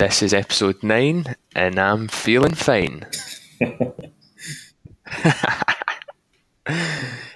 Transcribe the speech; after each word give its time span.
This 0.00 0.22
is 0.22 0.32
episode 0.32 0.82
nine, 0.82 1.36
and 1.54 1.78
I'm 1.78 2.08
feeling 2.08 2.54
fine. 2.54 3.04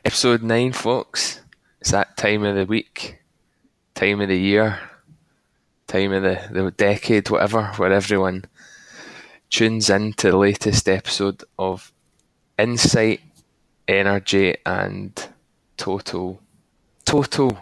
episode 0.03 0.43
nine, 0.43 0.73
folks. 0.73 1.43
It's 1.83 1.91
that 1.91 2.17
time 2.17 2.43
of 2.43 2.57
the 2.57 2.65
week, 2.65 3.19
time 3.95 4.23
of 4.23 4.29
the 4.31 4.39
year, 4.39 4.81
time 5.87 6.15
of 6.15 6.23
the, 6.23 6.41
the 6.51 6.71
decade, 6.71 7.29
whatever, 7.29 7.67
where 7.77 7.93
everyone 7.93 8.47
tunes 9.51 9.91
in 9.91 10.15
to 10.15 10.31
the 10.31 10.39
latest 10.39 10.89
episode 10.89 11.45
of 11.59 11.93
Insight, 12.59 13.21
Energy, 13.87 14.57
and 14.65 15.29
Total. 15.77 16.41
Total 17.05 17.59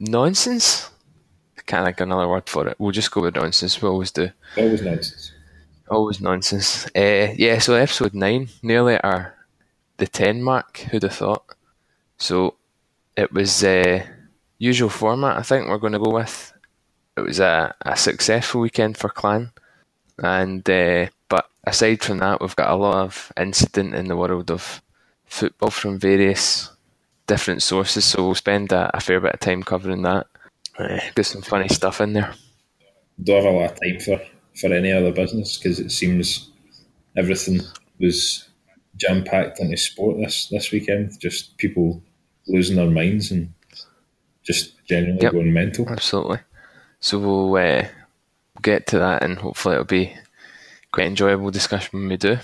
nonsense? 0.00 0.88
Can't 1.66 1.84
think 1.86 2.00
of 2.00 2.06
another 2.06 2.28
word 2.28 2.48
for 2.48 2.68
it. 2.68 2.76
We'll 2.78 2.92
just 2.92 3.10
go 3.10 3.22
with 3.22 3.36
nonsense. 3.36 3.80
We 3.80 3.88
always 3.88 4.10
do. 4.10 4.30
Always 4.56 4.82
nonsense. 4.82 5.32
Always 5.88 6.20
nonsense. 6.20 6.86
Uh, 6.94 7.32
yeah, 7.36 7.58
so 7.58 7.74
episode 7.74 8.14
9, 8.14 8.48
nearly 8.62 8.98
our 9.00 9.34
the 9.96 10.06
10 10.06 10.42
mark. 10.42 10.78
Who'd 10.90 11.02
have 11.04 11.14
thought? 11.14 11.44
So 12.18 12.54
it 13.16 13.32
was 13.32 13.62
uh, 13.64 14.04
usual 14.58 14.88
format, 14.88 15.38
I 15.38 15.42
think 15.42 15.68
we're 15.68 15.78
going 15.78 15.92
to 15.92 15.98
go 15.98 16.10
with. 16.10 16.52
It 17.16 17.20
was 17.20 17.38
a, 17.40 17.74
a 17.82 17.96
successful 17.96 18.60
weekend 18.60 18.96
for 18.96 19.08
Clan. 19.08 19.52
And 20.18 20.68
uh, 20.68 21.06
But 21.28 21.48
aside 21.64 22.02
from 22.02 22.18
that, 22.18 22.40
we've 22.40 22.56
got 22.56 22.70
a 22.70 22.76
lot 22.76 22.96
of 22.96 23.32
incident 23.36 23.94
in 23.94 24.08
the 24.08 24.16
world 24.16 24.50
of 24.50 24.82
football 25.26 25.70
from 25.70 25.98
various 25.98 26.70
different 27.26 27.62
sources. 27.62 28.04
So 28.04 28.24
we'll 28.24 28.34
spend 28.34 28.72
a, 28.72 28.90
a 28.96 29.00
fair 29.00 29.20
bit 29.20 29.34
of 29.34 29.40
time 29.40 29.62
covering 29.62 30.02
that. 30.02 30.26
Uh, 30.78 30.98
got 31.14 31.26
some 31.26 31.42
funny 31.42 31.68
stuff 31.68 32.00
in 32.00 32.12
there. 32.14 32.32
Don't 33.22 33.44
have 33.44 33.52
a 33.54 33.56
lot 33.56 33.72
of 33.72 33.80
time 33.80 34.00
for, 34.00 34.20
for 34.58 34.72
any 34.72 34.90
other 34.92 35.12
business 35.12 35.56
because 35.58 35.78
it 35.78 35.90
seems 35.90 36.50
everything 37.16 37.60
was 38.00 38.48
jam 38.96 39.22
packed 39.24 39.60
into 39.60 39.76
sport 39.76 40.16
this, 40.18 40.48
this 40.48 40.70
weekend. 40.72 41.12
Just 41.20 41.56
people 41.58 42.02
losing 42.48 42.76
their 42.76 42.90
minds 42.90 43.30
and 43.30 43.52
just 44.42 44.74
generally 44.86 45.18
Yep. 45.22 45.32
going 45.32 45.52
mental. 45.52 45.88
Absolutely. 45.88 46.38
So 47.00 47.18
we'll 47.18 47.54
uh, 47.56 47.86
get 48.62 48.86
to 48.88 48.98
that, 48.98 49.22
and 49.22 49.38
hopefully 49.38 49.74
it'll 49.74 49.84
be 49.84 50.12
quite 50.90 51.06
enjoyable 51.06 51.50
discussion 51.50 52.00
when 52.00 52.08
we 52.08 52.16
do. 52.16 52.38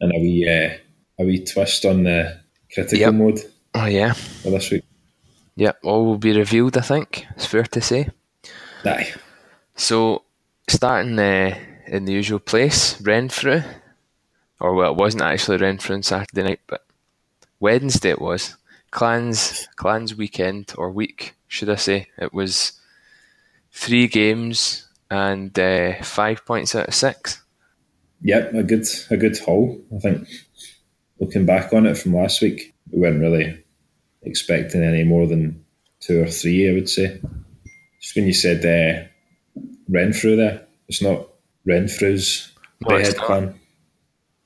And 0.00 0.12
a 0.12 0.18
wee, 0.18 0.48
uh, 0.48 1.22
a 1.22 1.26
wee 1.26 1.44
twist 1.44 1.84
on 1.84 2.04
the 2.04 2.40
critical 2.72 2.98
Yep. 2.98 3.14
mode 3.14 3.40
Oh 3.74 3.84
yeah, 3.86 4.12
for 4.14 4.50
this 4.50 4.70
week. 4.70 4.84
Yep. 5.56 5.78
All 5.82 6.04
will 6.04 6.18
be 6.18 6.36
revealed. 6.36 6.76
I 6.76 6.82
think 6.82 7.26
it's 7.34 7.46
fair 7.46 7.64
to 7.64 7.80
say. 7.80 8.10
Aye. 8.84 9.12
So 9.74 10.22
starting 10.68 11.18
uh, 11.18 11.58
in 11.86 12.04
the 12.04 12.12
usual 12.12 12.38
place, 12.38 13.00
Renfrew, 13.00 13.62
or 14.60 14.74
well, 14.74 14.92
it 14.92 14.96
wasn't 14.96 15.22
actually 15.22 15.58
Renfrew 15.58 15.96
on 15.96 16.02
Saturday 16.02 16.42
night, 16.42 16.60
but 16.66 16.86
Wednesday 17.60 18.10
it 18.10 18.20
was. 18.20 18.56
Clans 18.90 19.68
Clans 19.76 20.14
weekend 20.14 20.72
or 20.78 20.90
week, 20.90 21.34
should 21.48 21.68
I 21.68 21.74
say? 21.74 22.08
It 22.18 22.32
was 22.32 22.72
three 23.72 24.06
games 24.06 24.88
and 25.10 25.56
uh, 25.58 26.02
five 26.02 26.44
points 26.46 26.74
out 26.74 26.88
of 26.88 26.94
six. 26.94 27.42
Yep, 28.22 28.54
a 28.54 28.62
good 28.62 28.86
a 29.10 29.16
good 29.16 29.38
haul. 29.38 29.78
I 29.94 29.98
think 29.98 30.28
looking 31.20 31.44
back 31.44 31.72
on 31.72 31.86
it 31.86 31.98
from 31.98 32.14
last 32.14 32.40
week, 32.40 32.74
we 32.90 33.00
weren't 33.00 33.20
really 33.20 33.62
expecting 34.26 34.82
any 34.82 35.04
more 35.04 35.26
than 35.26 35.64
two 36.00 36.22
or 36.22 36.26
three. 36.26 36.68
I 36.68 36.74
would 36.74 36.88
say. 36.88 37.20
Just 38.00 38.14
when 38.14 38.26
you 38.26 38.34
said 38.34 38.64
uh, 38.64 39.08
Renfrew, 39.88 40.36
there, 40.36 40.66
it's 40.88 41.02
not 41.02 41.28
Renfrew's 41.64 42.52
No, 42.80 42.96
it's 42.96 43.10
Braehead 43.10 43.16
clan. 43.16 43.60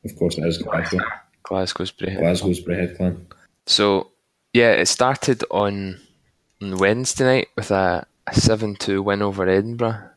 Of 0.05 0.17
course, 0.17 0.39
it 0.39 0.47
is 0.47 0.59
Glasgow. 0.59 0.99
Glasgow's. 1.43 1.91
Glasgow's 1.91 2.61
Braehead 2.61 2.97
clan. 2.97 3.27
So 3.67 4.11
yeah, 4.53 4.73
it 4.73 4.87
started 4.87 5.45
on, 5.51 6.01
on 6.63 6.79
Wednesday 6.79 7.25
night 7.25 7.49
with 7.57 7.71
a, 7.71 8.07
a 8.27 8.35
seven 8.35 8.77
two 8.77 9.03
win 9.03 9.23
over 9.23 9.49
Edinburgh, 9.49 10.11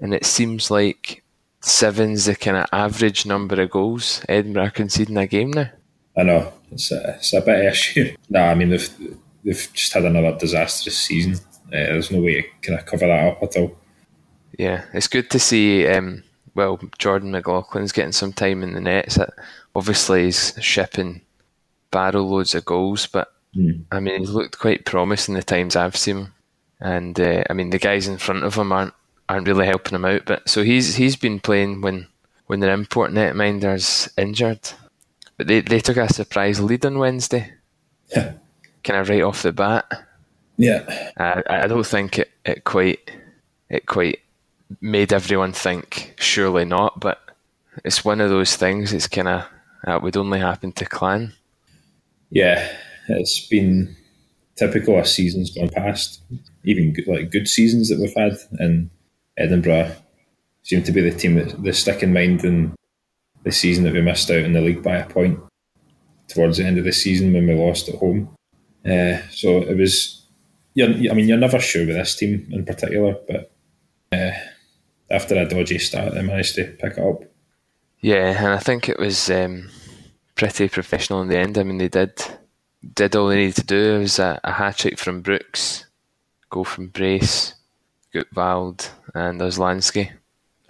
and 0.00 0.12
it 0.14 0.24
seems 0.24 0.70
like 0.70 1.22
seven's 1.60 2.26
the 2.26 2.34
kind 2.36 2.56
of 2.56 2.66
average 2.72 3.24
number 3.24 3.60
of 3.62 3.70
goals 3.70 4.22
Edinburgh 4.28 4.64
are 4.64 4.70
conceding 4.70 5.16
a 5.16 5.26
game 5.26 5.50
now. 5.50 5.70
I 6.16 6.22
know 6.22 6.52
it's 6.70 6.92
a, 6.92 7.14
it's 7.16 7.32
a 7.32 7.40
bit 7.40 7.60
of 7.60 7.72
issue. 7.72 8.16
no, 8.30 8.40
I 8.40 8.54
mean 8.54 8.70
they've 8.70 8.90
they've 9.44 9.68
just 9.72 9.92
had 9.92 10.04
another 10.04 10.36
disastrous 10.38 10.98
season. 10.98 11.34
Uh, 11.66 11.70
there's 11.70 12.10
no 12.10 12.20
way 12.20 12.42
to 12.42 12.48
kind 12.62 12.78
of 12.78 12.86
cover 12.86 13.06
that 13.06 13.28
up 13.28 13.42
at 13.42 13.56
all. 13.56 13.76
Yeah, 14.58 14.84
it's 14.92 15.08
good 15.08 15.30
to 15.30 15.38
see. 15.38 15.86
Um, 15.88 16.22
well, 16.54 16.78
Jordan 16.98 17.32
McLaughlin's 17.32 17.92
getting 17.92 18.12
some 18.12 18.32
time 18.32 18.62
in 18.62 18.74
the 18.74 18.80
nets. 18.80 19.18
Obviously 19.74 20.24
he's 20.24 20.54
shipping 20.60 21.22
barrel 21.90 22.28
loads 22.28 22.54
of 22.54 22.64
goals, 22.64 23.06
but 23.06 23.32
I 23.90 24.00
mean 24.00 24.20
he's 24.20 24.30
looked 24.30 24.58
quite 24.58 24.84
promising 24.84 25.34
the 25.34 25.42
times 25.42 25.76
I've 25.76 25.96
seen 25.96 26.16
him. 26.16 26.34
And 26.80 27.18
uh, 27.18 27.44
I 27.48 27.52
mean 27.54 27.70
the 27.70 27.78
guys 27.78 28.06
in 28.06 28.18
front 28.18 28.44
of 28.44 28.54
him 28.54 28.72
aren't 28.72 28.94
aren't 29.28 29.48
really 29.48 29.66
helping 29.66 29.94
him 29.94 30.04
out. 30.04 30.24
But 30.26 30.48
so 30.48 30.62
he's 30.62 30.96
he's 30.96 31.16
been 31.16 31.40
playing 31.40 31.80
when 31.80 32.06
when 32.46 32.60
their 32.60 32.74
import 32.74 33.10
netminder's 33.10 34.12
injured. 34.16 34.70
But 35.36 35.46
they, 35.48 35.60
they 35.60 35.80
took 35.80 35.96
a 35.96 36.12
surprise 36.12 36.60
lead 36.60 36.84
on 36.86 36.98
Wednesday, 36.98 37.52
Yeah, 38.14 38.34
kind 38.84 39.00
of 39.00 39.08
right 39.08 39.22
off 39.22 39.42
the 39.42 39.52
bat. 39.52 39.84
yeah, 40.56 41.10
I, 41.16 41.42
I 41.64 41.66
don't 41.66 41.86
think 41.86 42.18
it, 42.20 42.30
it 42.44 42.64
quite 42.64 43.10
it 43.68 43.86
quite 43.86 44.20
made 44.80 45.12
everyone 45.12 45.52
think 45.52 46.14
surely 46.18 46.64
not, 46.64 47.00
but 47.00 47.20
it's 47.84 48.04
one 48.04 48.20
of 48.20 48.30
those 48.30 48.54
things. 48.56 48.92
It's 48.92 49.08
kind 49.08 49.28
of 49.28 49.44
that 49.84 50.02
would 50.02 50.16
only 50.16 50.38
happen 50.40 50.72
to 50.72 50.84
Clan. 50.86 51.32
yeah. 52.30 52.68
It's 53.06 53.46
been 53.48 53.94
typical 54.56 54.98
of 54.98 55.06
seasons 55.06 55.50
gone 55.50 55.68
past, 55.68 56.22
even 56.64 56.94
good, 56.94 57.06
like 57.06 57.30
good 57.30 57.46
seasons 57.46 57.90
that 57.90 57.98
we've 58.00 58.14
had, 58.16 58.38
and 58.58 58.88
Edinburgh 59.36 59.94
seem 60.62 60.82
to 60.84 60.92
be 60.92 61.02
the 61.02 61.10
team 61.10 61.34
that 61.34 61.62
they 61.62 61.72
stick 61.72 62.02
in 62.02 62.14
mind 62.14 62.42
in 62.46 62.74
the 63.44 63.52
season 63.52 63.84
that 63.84 63.92
we 63.92 64.00
missed 64.00 64.30
out 64.30 64.38
in 64.38 64.52
the 64.52 64.60
league 64.60 64.82
by 64.82 64.96
a 64.96 65.08
point 65.08 65.38
towards 66.28 66.58
the 66.58 66.64
end 66.64 66.78
of 66.78 66.84
the 66.84 66.92
season 66.92 67.32
when 67.32 67.46
we 67.46 67.54
lost 67.54 67.88
at 67.88 67.96
home. 67.96 68.34
Uh, 68.84 69.18
so 69.30 69.58
it 69.58 69.76
was. 69.76 70.26
I 70.76 70.88
mean, 70.88 71.28
you're 71.28 71.38
never 71.38 71.60
sure 71.60 71.86
with 71.86 71.94
this 71.94 72.16
team 72.16 72.48
in 72.50 72.64
particular, 72.64 73.16
but 73.28 73.52
uh, 74.10 74.32
after 75.08 75.36
a 75.36 75.48
dodgy 75.48 75.78
start, 75.78 76.14
they 76.14 76.22
managed 76.22 76.56
to 76.56 76.64
pick 76.64 76.94
it 76.94 76.98
up. 76.98 77.22
Yeah, 78.00 78.36
and 78.36 78.48
I 78.48 78.58
think 78.58 78.88
it 78.88 78.98
was 78.98 79.30
um, 79.30 79.70
pretty 80.34 80.68
professional 80.68 81.22
in 81.22 81.28
the 81.28 81.38
end. 81.38 81.58
I 81.58 81.62
mean, 81.62 81.78
they 81.78 81.88
did 81.88 82.20
did 82.94 83.14
all 83.14 83.28
they 83.28 83.36
needed 83.36 83.56
to 83.56 83.64
do. 83.64 83.94
It 83.94 83.98
was 84.00 84.18
a, 84.18 84.40
a 84.42 84.52
hat 84.52 84.78
trick 84.78 84.98
from 84.98 85.22
Brooks, 85.22 85.86
goal 86.50 86.64
from 86.64 86.88
Brace, 86.88 87.54
Gutwald, 88.12 88.90
and 89.14 89.40
Oslansky. 89.40 90.10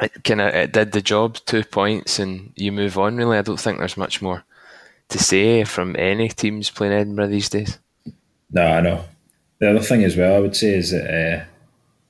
It 0.00 0.24
kind 0.24 0.40
of 0.40 0.54
it 0.54 0.72
did 0.72 0.92
the 0.92 1.02
job. 1.02 1.36
Two 1.46 1.64
points, 1.64 2.18
and 2.18 2.52
you 2.56 2.72
move 2.72 2.98
on. 2.98 3.16
Really, 3.16 3.38
I 3.38 3.42
don't 3.42 3.60
think 3.60 3.78
there's 3.78 3.96
much 3.96 4.20
more 4.20 4.44
to 5.08 5.18
say 5.18 5.64
from 5.64 5.94
any 5.96 6.28
teams 6.28 6.70
playing 6.70 6.92
Edinburgh 6.92 7.28
these 7.28 7.48
days. 7.48 7.78
No, 8.50 8.64
I 8.64 8.80
know. 8.80 9.04
The 9.60 9.70
other 9.70 9.80
thing 9.80 10.04
as 10.04 10.16
well, 10.16 10.36
I 10.36 10.40
would 10.40 10.56
say, 10.56 10.74
is 10.74 10.90
that 10.90 11.04
uh, 11.04 11.44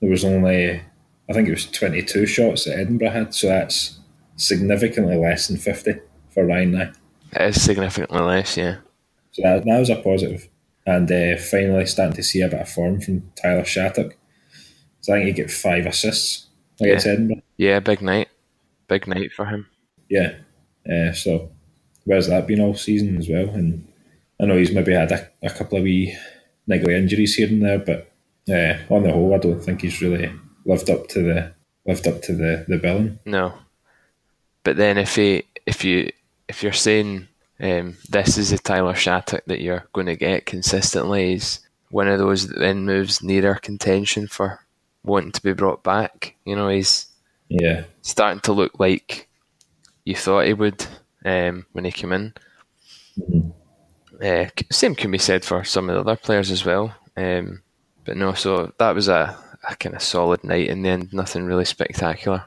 there 0.00 0.10
was 0.10 0.24
only, 0.24 0.80
I 1.28 1.32
think 1.32 1.48
it 1.48 1.52
was 1.52 1.70
22 1.70 2.26
shots 2.26 2.64
that 2.64 2.78
Edinburgh 2.78 3.10
had, 3.10 3.34
so 3.34 3.48
that's 3.48 3.98
significantly 4.36 5.16
less 5.16 5.48
than 5.48 5.56
50 5.56 5.94
for 6.30 6.46
Ryan 6.46 6.72
Nye. 6.72 6.92
It 7.32 7.42
is 7.42 7.62
significantly 7.62 8.20
less, 8.20 8.56
yeah. 8.56 8.76
So 9.32 9.42
that, 9.42 9.64
that 9.64 9.78
was 9.78 9.90
a 9.90 9.96
positive. 9.96 10.48
And 10.86 11.10
uh, 11.10 11.36
finally 11.38 11.86
starting 11.86 12.16
to 12.16 12.22
see 12.22 12.40
a 12.40 12.48
bit 12.48 12.60
of 12.60 12.68
form 12.68 13.00
from 13.00 13.30
Tyler 13.40 13.64
Shattock. 13.64 14.16
So 15.00 15.12
I 15.12 15.18
think 15.18 15.26
he 15.26 15.32
get 15.32 15.50
five 15.50 15.86
assists 15.86 16.43
against 16.80 17.06
Edinburgh. 17.06 17.42
Yeah, 17.56 17.80
big 17.80 18.02
night. 18.02 18.28
Big 18.88 19.06
night 19.06 19.32
for 19.32 19.46
him. 19.46 19.66
Yeah. 20.08 20.34
Uh, 20.90 21.12
so 21.12 21.50
where's 22.04 22.28
that 22.28 22.46
been 22.46 22.60
all 22.60 22.74
season 22.74 23.16
as 23.16 23.28
well? 23.28 23.48
And 23.50 23.86
I 24.40 24.46
know 24.46 24.56
he's 24.56 24.72
maybe 24.72 24.92
had 24.92 25.12
a, 25.12 25.28
a 25.42 25.50
couple 25.50 25.78
of 25.78 25.84
wee 25.84 26.16
niggly 26.68 26.96
injuries 26.96 27.34
here 27.34 27.48
and 27.48 27.64
there, 27.64 27.78
but 27.78 28.12
uh, 28.48 28.76
on 28.94 29.04
the 29.04 29.12
whole, 29.12 29.34
I 29.34 29.38
don't 29.38 29.60
think 29.60 29.82
he's 29.82 30.00
really 30.02 30.30
lived 30.66 30.90
up 30.90 31.08
to 31.08 31.22
the 31.22 31.54
lived 31.86 32.06
up 32.06 32.22
to 32.22 32.34
the 32.34 32.64
the 32.68 32.78
billing. 32.78 33.18
No. 33.24 33.54
But 34.62 34.76
then 34.76 34.98
if 34.98 35.16
he, 35.16 35.44
if 35.66 35.84
you 35.84 36.10
if 36.48 36.62
you're 36.62 36.72
saying 36.72 37.28
um, 37.60 37.96
this 38.08 38.36
is 38.38 38.50
the 38.50 38.58
Tyler 38.58 38.94
Shattock 38.94 39.44
that 39.46 39.60
you're 39.60 39.86
going 39.92 40.06
to 40.06 40.16
get 40.16 40.46
consistently, 40.46 41.32
he's 41.32 41.60
one 41.90 42.08
of 42.08 42.18
those 42.18 42.48
that 42.48 42.58
then 42.58 42.84
moves 42.84 43.22
nearer 43.22 43.54
contention 43.54 44.26
for 44.26 44.60
wanting 45.04 45.32
to 45.32 45.42
be 45.42 45.52
brought 45.52 45.82
back. 45.84 46.34
You 46.44 46.56
know, 46.56 46.68
he's 46.68 47.06
Yeah, 47.48 47.84
starting 48.02 48.40
to 48.40 48.52
look 48.52 48.80
like 48.80 49.28
you 50.04 50.16
thought 50.16 50.46
he 50.46 50.54
would 50.54 50.84
um, 51.24 51.66
when 51.72 51.84
he 51.84 51.92
came 51.92 52.12
in. 52.12 52.34
Uh, 54.22 54.46
same 54.70 54.94
can 54.94 55.10
be 55.10 55.18
said 55.18 55.44
for 55.44 55.64
some 55.64 55.88
of 55.88 55.94
the 55.94 56.00
other 56.00 56.16
players 56.16 56.50
as 56.50 56.64
well. 56.64 56.94
Um, 57.16 57.62
but 58.04 58.16
no, 58.16 58.34
so 58.34 58.72
that 58.78 58.94
was 58.94 59.08
a, 59.08 59.36
a 59.68 59.76
kind 59.76 59.94
of 59.94 60.02
solid 60.02 60.44
night 60.44 60.68
in 60.68 60.82
the 60.82 60.88
end. 60.90 61.12
Nothing 61.12 61.44
really 61.44 61.64
spectacular. 61.64 62.44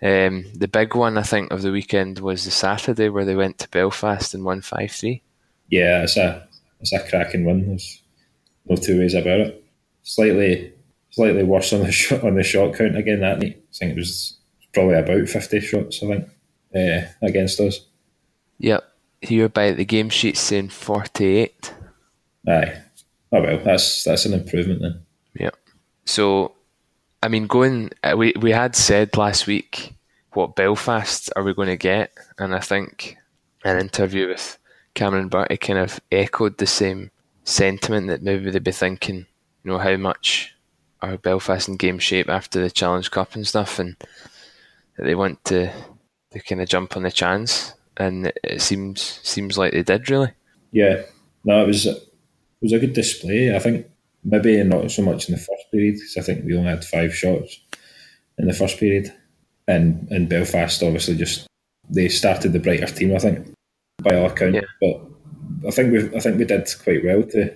Um, 0.00 0.44
the 0.54 0.68
big 0.68 0.94
one 0.94 1.18
I 1.18 1.22
think 1.22 1.50
of 1.50 1.62
the 1.62 1.72
weekend 1.72 2.20
was 2.20 2.44
the 2.44 2.50
Saturday 2.52 3.08
where 3.08 3.24
they 3.24 3.34
went 3.34 3.58
to 3.58 3.68
Belfast 3.68 4.32
and 4.34 4.44
won 4.44 4.60
five 4.62 4.92
three. 4.92 5.22
Yeah, 5.68 6.02
it's 6.02 6.16
a 6.16 6.46
it's 6.80 6.92
a 6.92 7.00
cracking 7.08 7.44
win. 7.44 7.66
There's 7.66 8.02
no 8.66 8.76
two 8.76 9.00
ways 9.00 9.14
about 9.14 9.40
it. 9.40 9.64
Slightly 10.02 10.72
slightly 11.10 11.44
worse 11.44 11.72
on 11.72 11.80
the 11.80 11.92
shot 11.92 12.24
on 12.24 12.34
the 12.34 12.42
shot 12.42 12.74
count 12.74 12.96
again 12.96 13.20
that 13.20 13.38
night. 13.38 13.62
I 13.70 13.74
think 13.76 13.92
it 13.92 13.96
was 13.96 14.38
probably 14.72 14.96
about 14.96 15.28
fifty 15.28 15.60
shots. 15.60 16.02
I 16.02 16.06
think 16.06 16.28
uh, 16.74 17.08
against 17.22 17.60
us. 17.60 17.80
Yep. 18.58 18.84
Here 19.20 19.48
by 19.48 19.72
the 19.72 19.84
game 19.84 20.10
sheet 20.10 20.36
saying 20.36 20.70
forty 20.70 21.36
eight. 21.38 21.74
Aye. 22.46 22.82
Oh 23.32 23.42
well, 23.42 23.58
that's 23.64 24.04
that's 24.04 24.26
an 24.26 24.34
improvement 24.34 24.80
then. 24.80 25.02
Yep. 25.38 25.56
So, 26.06 26.54
I 27.22 27.28
mean, 27.28 27.46
going 27.46 27.90
uh, 28.02 28.14
we 28.16 28.32
we 28.40 28.52
had 28.52 28.74
said 28.76 29.16
last 29.16 29.46
week 29.46 29.94
what 30.32 30.56
Belfast 30.56 31.30
are 31.36 31.42
we 31.42 31.54
going 31.54 31.68
to 31.68 31.76
get, 31.76 32.12
and 32.38 32.54
I 32.54 32.60
think 32.60 33.16
an 33.64 33.78
interview 33.78 34.28
with 34.28 34.58
Cameron 34.94 35.28
Bertie 35.28 35.56
kind 35.56 35.78
of 35.78 36.00
echoed 36.12 36.58
the 36.58 36.66
same 36.66 37.10
sentiment 37.44 38.08
that 38.08 38.22
maybe 38.22 38.50
they'd 38.50 38.62
be 38.62 38.72
thinking, 38.72 39.26
you 39.64 39.70
know, 39.70 39.78
how 39.78 39.96
much 39.96 40.54
are 41.00 41.16
Belfast 41.18 41.68
in 41.68 41.76
game 41.76 41.98
shape 41.98 42.28
after 42.28 42.60
the 42.60 42.70
Challenge 42.70 43.10
Cup 43.10 43.34
and 43.34 43.46
stuff, 43.46 43.78
and 43.78 43.96
that 44.96 45.04
they 45.04 45.14
want 45.14 45.44
to 45.46 45.72
to 46.32 46.40
kind 46.40 46.60
of 46.60 46.68
jump 46.68 46.96
on 46.96 47.02
the 47.04 47.10
chance, 47.10 47.74
and 47.96 48.32
it 48.44 48.60
seems 48.60 49.20
seems 49.22 49.56
like 49.56 49.72
they 49.72 49.82
did 49.82 50.08
really. 50.10 50.32
Yeah, 50.72 51.02
no, 51.44 51.62
it 51.64 51.66
was 51.66 51.86
it 51.86 52.02
was 52.60 52.72
a 52.72 52.78
good 52.78 52.92
display. 52.94 53.54
I 53.54 53.58
think 53.58 53.86
maybe 54.24 54.62
not 54.64 54.90
so 54.90 55.02
much 55.02 55.28
in 55.28 55.34
the 55.34 55.40
first 55.40 55.70
period 55.70 55.94
because 55.94 56.16
I 56.16 56.22
think 56.22 56.44
we 56.44 56.56
only 56.56 56.70
had 56.70 56.84
five 56.84 57.14
shots 57.14 57.60
in 58.38 58.46
the 58.46 58.54
first 58.54 58.78
period, 58.78 59.12
and 59.66 60.08
and 60.10 60.28
Belfast 60.28 60.82
obviously 60.82 61.16
just 61.16 61.46
they 61.90 62.08
started 62.08 62.52
the 62.52 62.58
brighter 62.60 62.86
team. 62.86 63.14
I 63.14 63.18
think 63.18 63.54
by 64.02 64.16
all 64.16 64.26
accounts, 64.26 64.56
Yeah. 64.56 64.62
but 64.80 65.68
I 65.68 65.70
think 65.70 65.92
we 65.92 66.16
I 66.16 66.20
think 66.20 66.38
we 66.38 66.44
did 66.44 66.68
quite 66.82 67.04
well 67.04 67.22
to 67.22 67.54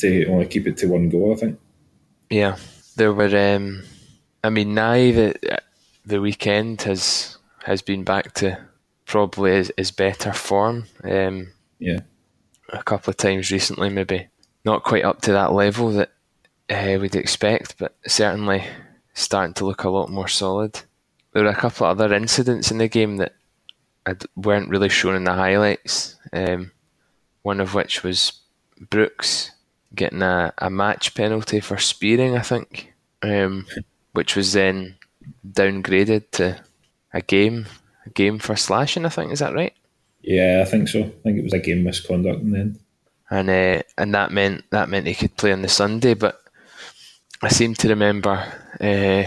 to 0.00 0.26
only 0.26 0.46
keep 0.46 0.66
it 0.66 0.76
to 0.78 0.86
one 0.88 1.08
goal. 1.08 1.32
I 1.32 1.36
think. 1.36 1.58
Yeah, 2.32 2.56
there 2.96 3.12
were. 3.12 3.54
Um, 3.54 3.82
I 4.42 4.48
mean, 4.50 4.74
now 4.74 4.94
that 4.94 5.62
the 6.06 6.20
weekend 6.20 6.82
has 6.82 7.36
has 7.64 7.82
been 7.82 8.04
back 8.04 8.32
to 8.34 8.58
probably 9.04 9.52
his, 9.52 9.72
his 9.76 9.90
better 9.90 10.32
form. 10.32 10.86
Um, 11.04 11.52
Yeah, 11.78 12.00
a 12.70 12.82
couple 12.82 13.10
of 13.10 13.18
times 13.18 13.52
recently, 13.52 13.90
maybe 13.90 14.28
not 14.64 14.82
quite 14.82 15.04
up 15.04 15.20
to 15.22 15.32
that 15.32 15.52
level 15.52 15.90
that 15.90 16.10
uh, 16.70 16.98
we'd 17.00 17.16
expect, 17.16 17.76
but 17.78 17.94
certainly 18.06 18.64
starting 19.14 19.54
to 19.54 19.66
look 19.66 19.84
a 19.84 19.90
lot 19.90 20.08
more 20.08 20.28
solid. 20.28 20.80
There 21.32 21.42
were 21.44 21.50
a 21.50 21.54
couple 21.54 21.86
of 21.86 22.00
other 22.00 22.14
incidents 22.14 22.70
in 22.70 22.78
the 22.78 22.88
game 22.88 23.18
that 23.18 23.34
I 24.06 24.14
d- 24.14 24.26
weren't 24.36 24.70
really 24.70 24.88
shown 24.88 25.16
in 25.16 25.24
the 25.24 25.34
highlights. 25.34 26.16
Um, 26.32 26.72
one 27.42 27.60
of 27.60 27.74
which 27.74 28.02
was 28.02 28.32
Brooks 28.80 29.50
getting 29.94 30.22
a, 30.22 30.52
a 30.58 30.70
match 30.70 31.14
penalty 31.14 31.60
for 31.60 31.78
spearing, 31.78 32.36
I 32.36 32.42
think, 32.42 32.92
um, 33.22 33.66
which 34.12 34.36
was 34.36 34.52
then 34.52 34.96
downgraded 35.46 36.30
to 36.32 36.60
a 37.12 37.20
game, 37.20 37.66
a 38.06 38.10
game 38.10 38.38
for 38.38 38.56
slashing. 38.56 39.04
I 39.06 39.10
think 39.10 39.32
is 39.32 39.38
that 39.40 39.54
right? 39.54 39.74
yeah, 40.22 40.62
I 40.64 40.70
think 40.70 40.88
so. 40.88 41.00
I 41.00 41.10
think 41.22 41.38
it 41.38 41.44
was 41.44 41.52
a 41.52 41.58
game 41.58 41.82
misconduct 41.82 42.42
in 42.42 42.52
the 42.52 42.58
end. 42.58 42.78
and 43.30 43.50
uh, 43.50 43.82
and 43.98 44.14
that 44.14 44.30
meant 44.32 44.64
that 44.70 44.88
meant 44.88 45.06
he 45.06 45.14
could 45.14 45.36
play 45.36 45.52
on 45.52 45.62
the 45.62 45.68
Sunday. 45.68 46.14
But 46.14 46.40
I 47.42 47.48
seem 47.48 47.74
to 47.74 47.88
remember 47.88 48.52
uh, 48.80 49.24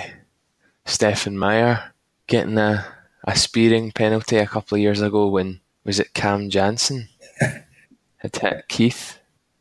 Stefan 0.86 1.38
Meyer 1.38 1.92
getting 2.28 2.58
a, 2.58 2.86
a 3.26 3.36
spearing 3.36 3.92
penalty 3.92 4.38
a 4.38 4.48
couple 4.48 4.76
of 4.76 4.82
years 4.82 5.02
ago 5.02 5.28
when 5.28 5.60
was 5.84 6.00
it 6.00 6.14
Cam 6.14 6.50
Jansen 6.50 7.10
had 8.18 8.36
hit 8.36 8.68
Keith, 8.68 9.15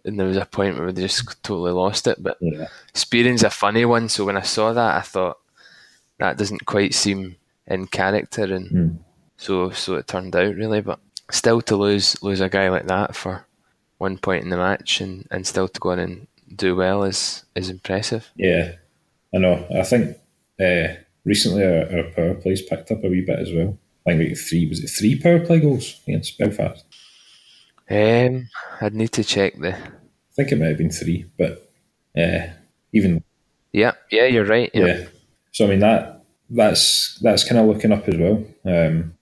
and 0.04 0.18
there 0.18 0.26
was 0.26 0.36
a 0.36 0.44
point 0.46 0.78
where 0.78 0.92
they 0.92 1.02
just 1.02 1.42
totally 1.42 1.72
lost 1.72 2.06
it. 2.06 2.22
But 2.22 2.36
Yeah, 2.40 2.68
spearing's 2.94 3.42
a 3.42 3.50
funny 3.50 3.84
one, 3.84 4.08
so 4.08 4.24
when 4.24 4.36
I 4.36 4.42
saw 4.42 4.72
that, 4.72 4.96
I 4.96 5.00
thought 5.00 5.38
that 6.18 6.38
doesn't 6.38 6.66
quite 6.66 6.94
seem 6.94 7.36
in 7.66 7.86
character, 7.86 8.44
and 8.44 8.68
Hmm. 8.68 8.88
so 9.36 9.70
so 9.70 9.94
it 9.96 10.06
turned 10.06 10.36
out 10.36 10.54
really. 10.54 10.80
But 10.80 11.00
still, 11.30 11.60
to 11.62 11.76
lose 11.76 12.22
lose 12.22 12.40
a 12.40 12.48
guy 12.48 12.68
like 12.68 12.86
that 12.86 13.16
for 13.16 13.46
one 13.98 14.18
point 14.18 14.44
in 14.44 14.50
the 14.50 14.56
match, 14.56 15.00
and, 15.00 15.26
and 15.30 15.46
still 15.46 15.68
to 15.68 15.80
go 15.80 15.90
on 15.90 15.98
and 15.98 16.26
do 16.54 16.76
well 16.76 17.04
is 17.04 17.44
is 17.54 17.70
impressive. 17.70 18.30
yeah, 18.36 18.72
I 19.34 19.38
know. 19.38 19.66
I 19.74 19.82
think 19.82 20.16
uh, 20.60 20.94
recently 21.24 21.64
our, 21.64 21.96
our 21.96 22.04
power 22.14 22.34
plays 22.34 22.62
picked 22.62 22.90
up 22.90 23.02
a 23.02 23.08
wee 23.08 23.24
bit 23.26 23.38
as 23.38 23.50
well. 23.52 23.78
I 24.06 24.10
think 24.10 24.20
we 24.20 24.34
three. 24.34 24.66
Was 24.68 24.84
it 24.84 24.88
three 24.88 25.18
power 25.18 25.40
play 25.40 25.60
goals 25.60 26.00
against 26.06 26.36
Belfast? 26.38 26.84
Um, 27.90 28.48
I'd 28.80 28.94
need 28.94 29.12
to 29.12 29.24
check 29.24 29.58
the. 29.58 29.74
I 29.76 30.32
think 30.34 30.52
it 30.52 30.58
might 30.58 30.68
have 30.68 30.78
been 30.78 30.90
three, 30.90 31.26
but 31.38 31.70
uh, 32.18 32.46
even 32.92 33.22
Yeah, 33.72 33.92
yeah, 34.10 34.26
you're 34.26 34.44
right. 34.44 34.70
yeah. 34.74 34.86
Yeah, 34.86 35.04
So 35.52 35.66
I 35.66 35.68
mean 35.68 35.80
that 35.80 36.22
that's 36.50 37.18
that's 37.20 37.44
kind 37.48 37.60
of 37.60 37.66
looking 37.66 37.92
up 37.92 38.08
as 38.08 38.16
well. 38.16 38.44
Um, 38.64 39.14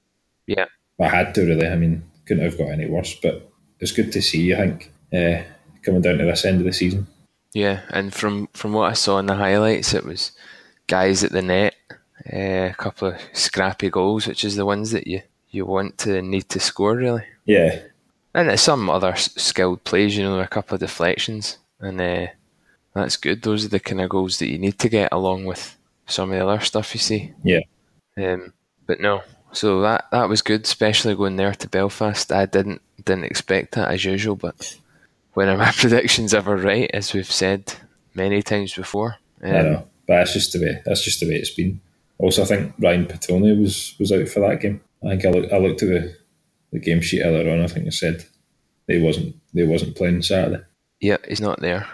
yeah, 0.46 0.66
I 1.00 1.08
had 1.08 1.34
to 1.34 1.42
really. 1.42 1.66
I 1.66 1.76
mean, 1.76 2.02
couldn't 2.26 2.44
have 2.44 2.58
got 2.58 2.70
any 2.70 2.86
worse, 2.86 3.14
but 3.20 3.50
it's 3.80 3.92
good 3.92 4.12
to 4.12 4.22
see. 4.22 4.54
I 4.54 4.56
think 4.58 4.92
uh, 5.12 5.42
coming 5.82 6.00
down 6.02 6.18
to 6.18 6.24
this 6.24 6.44
end 6.44 6.60
of 6.60 6.66
the 6.66 6.72
season. 6.72 7.06
yeah. 7.52 7.80
And 7.90 8.14
from 8.14 8.48
from 8.54 8.72
what 8.72 8.90
I 8.90 8.94
saw 8.94 9.18
in 9.18 9.26
the 9.26 9.34
highlights, 9.34 9.92
it 9.94 10.04
was 10.04 10.32
guys 10.86 11.22
at 11.24 11.32
the 11.32 11.42
net, 11.42 11.74
uh, 12.32 12.70
a 12.70 12.74
couple 12.78 13.08
of 13.08 13.20
scrappy 13.32 13.90
goals, 13.90 14.26
which 14.26 14.44
is 14.44 14.56
the 14.56 14.64
ones 14.66 14.92
that 14.92 15.06
you 15.06 15.22
you 15.50 15.66
want 15.66 15.98
to 15.98 16.22
need 16.22 16.48
to 16.50 16.60
score 16.60 16.96
really. 16.96 17.24
Yeah, 17.44 17.80
And 18.34 18.48
there's 18.48 18.62
some 18.62 18.88
other 18.88 19.14
skilled 19.16 19.84
plays, 19.84 20.16
you 20.16 20.24
know, 20.24 20.40
a 20.40 20.46
couple 20.46 20.74
of 20.74 20.80
deflections, 20.80 21.58
and 21.80 22.00
uh, 22.00 22.26
that's 22.94 23.16
good. 23.16 23.42
Those 23.42 23.64
are 23.64 23.68
the 23.68 23.80
kind 23.80 24.00
of 24.00 24.08
goals 24.08 24.38
that 24.38 24.50
you 24.50 24.58
need 24.58 24.78
to 24.78 24.88
get 24.88 25.12
along 25.12 25.44
with 25.44 25.76
some 26.06 26.32
of 26.32 26.38
the 26.38 26.46
other 26.46 26.64
stuff 26.64 26.94
you 26.94 27.00
see. 27.00 27.32
yeah, 27.44 27.60
Um, 28.16 28.52
but 28.86 29.00
no, 29.00 29.22
so 29.52 29.82
that 29.82 30.06
that 30.12 30.28
was 30.28 30.42
good, 30.42 30.64
especially 30.64 31.14
going 31.14 31.36
there 31.36 31.54
to 31.54 31.68
Belfast. 31.68 32.32
I 32.32 32.46
didn't 32.46 32.80
didn't 33.04 33.24
expect 33.24 33.72
that 33.74 33.90
as 33.90 34.04
usual, 34.04 34.36
but 34.36 34.76
when 35.34 35.48
are 35.48 35.56
my 35.56 35.70
predictions 35.76 36.34
ever 36.34 36.56
right, 36.56 36.90
as 36.92 37.12
we've 37.12 37.30
said 37.30 37.74
many 38.14 38.42
times 38.42 38.74
before? 38.74 39.16
Um, 39.42 39.54
I 39.54 39.62
know. 39.62 39.88
But 40.06 40.18
that's 40.18 40.32
just 40.32 40.52
the 40.52 40.60
way. 40.60 40.82
That's 40.84 41.04
just 41.04 41.20
the 41.20 41.28
way 41.28 41.36
it's 41.36 41.50
been. 41.50 41.80
Also, 42.18 42.42
I 42.42 42.46
think 42.46 42.74
Ryan 42.78 43.06
Petone 43.06 43.60
was 43.60 43.94
was 43.98 44.12
out 44.12 44.28
for 44.28 44.40
that 44.40 44.60
game. 44.60 44.80
I 45.04 45.10
think 45.10 45.24
I, 45.24 45.30
look, 45.30 45.52
I 45.52 45.58
looked 45.58 45.82
at 45.82 45.88
the, 45.88 46.16
the 46.72 46.78
game 46.80 47.00
sheet 47.00 47.22
earlier 47.22 47.52
on. 47.52 47.60
I 47.62 47.66
think 47.66 47.86
it 47.86 47.94
said 47.94 48.24
they 48.86 48.98
wasn't 48.98 49.36
they 49.54 49.64
wasn't 49.64 49.96
playing 49.96 50.22
Saturday. 50.22 50.62
Yeah, 51.00 51.18
he's 51.28 51.40
not 51.40 51.60
there. 51.60 51.86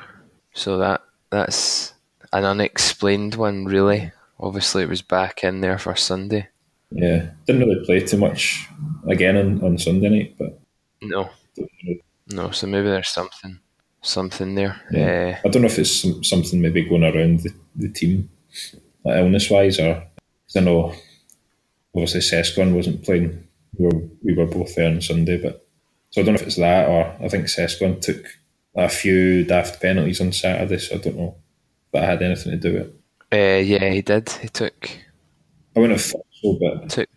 So 0.55 0.79
that 0.79 1.03
that's 1.31 1.95
an 2.33 2.45
unexplained 2.45 3.35
one, 3.35 3.65
really. 3.65 4.13
Obviously, 4.41 4.83
it 4.83 4.89
was 4.89 5.03
back 5.03 5.43
in 5.45 5.61
there 5.61 5.79
for 5.79 5.95
Sunday. 5.97 6.49
Yeah, 6.91 7.31
didn't 7.47 7.63
really 7.69 7.85
play 7.85 8.01
too 8.01 8.17
much 8.17 8.67
again 9.09 9.37
on, 9.37 9.63
on 9.63 9.79
Sunday 9.79 10.09
night, 10.09 10.37
but 10.39 10.59
No, 11.03 11.29
no. 12.31 12.51
So 12.51 12.67
maybe 12.67 12.89
there's 12.89 13.09
something, 13.09 13.59
something 14.01 14.55
there. 14.55 14.81
Yeah. 14.91 15.39
Uh, 15.45 15.49
I 15.49 15.51
don't 15.51 15.63
know 15.63 15.67
if 15.69 15.79
it's 15.79 15.93
some, 16.03 16.23
something 16.25 16.61
maybe 16.63 16.89
going 16.89 17.05
around 17.05 17.41
the, 17.41 17.51
the 17.77 17.89
team, 17.89 18.31
like 19.05 19.19
illness 19.19 19.51
wise, 19.51 19.79
or 19.81 19.95
'cause 19.95 20.57
I 20.57 20.61
know 20.61 20.95
obviously 21.95 22.21
Sescon 22.21 22.75
wasn't 22.75 23.05
playing. 23.05 23.48
We 23.79 23.87
were 23.87 24.03
we 24.23 24.35
were 24.35 24.47
both 24.47 24.75
there 24.75 24.91
on 24.91 25.01
Sunday, 25.01 25.41
but 25.41 25.67
so 26.11 26.21
I 26.21 26.25
don't 26.25 26.35
know 26.35 26.41
if 26.41 26.47
it's 26.47 26.57
that 26.57 26.89
or 26.89 27.17
I 27.25 27.29
think 27.29 27.47
Sescon 27.47 28.01
took 28.01 28.25
a 28.75 28.89
few 28.89 29.45
daft 29.45 29.81
penalties 29.81 30.21
on 30.21 30.33
Saturday, 30.33 30.79
so 30.79 30.97
I 30.97 30.99
don't 30.99 31.17
know 31.17 31.37
if 31.87 31.93
that 31.93 32.05
had 32.05 32.23
anything 32.23 32.53
to 32.53 32.59
do 32.59 32.73
with 32.73 32.83
it. 32.83 32.95
uh, 33.33 33.61
yeah, 33.63 33.91
he 33.91 34.03
did. 34.03 34.29
He 34.31 34.49
took 34.49 34.91
I 35.77 35.81
wouldn't 35.81 36.01
have 36.01 36.11
thought 36.11 36.27
so, 36.33 36.59
but 36.61 36.91
took 36.91 37.09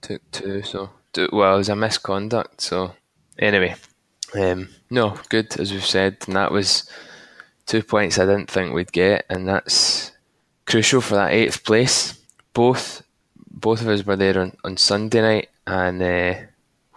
took 0.00 0.30
two. 0.30 0.62
So 0.62 0.90
well, 1.32 1.54
it 1.54 1.58
was 1.58 1.68
a 1.68 1.76
misconduct. 1.76 2.60
So 2.60 2.94
anyway, 3.38 3.74
um, 4.34 4.68
no, 4.90 5.18
good 5.28 5.58
as 5.58 5.72
we've 5.72 5.84
said, 5.84 6.18
and 6.26 6.36
that 6.36 6.52
was 6.52 6.88
two 7.66 7.82
points 7.82 8.18
I 8.18 8.26
didn't 8.26 8.50
think 8.50 8.74
we'd 8.74 8.92
get, 8.92 9.24
and 9.28 9.48
that's 9.48 10.12
crucial 10.66 11.00
for 11.00 11.14
that 11.14 11.32
eighth 11.32 11.64
place. 11.64 12.18
Both 12.52 13.02
both 13.50 13.80
of 13.80 13.88
us 13.88 14.04
were 14.04 14.16
there 14.16 14.38
on, 14.38 14.56
on 14.64 14.76
Sunday 14.76 15.22
night, 15.22 15.48
and 15.66 16.02
uh, 16.02 16.34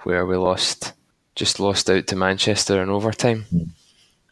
where 0.03 0.25
we 0.25 0.35
lost, 0.37 0.93
just 1.35 1.59
lost 1.59 1.89
out 1.89 2.07
to 2.07 2.15
Manchester 2.15 2.81
in 2.81 2.89
overtime. 2.89 3.45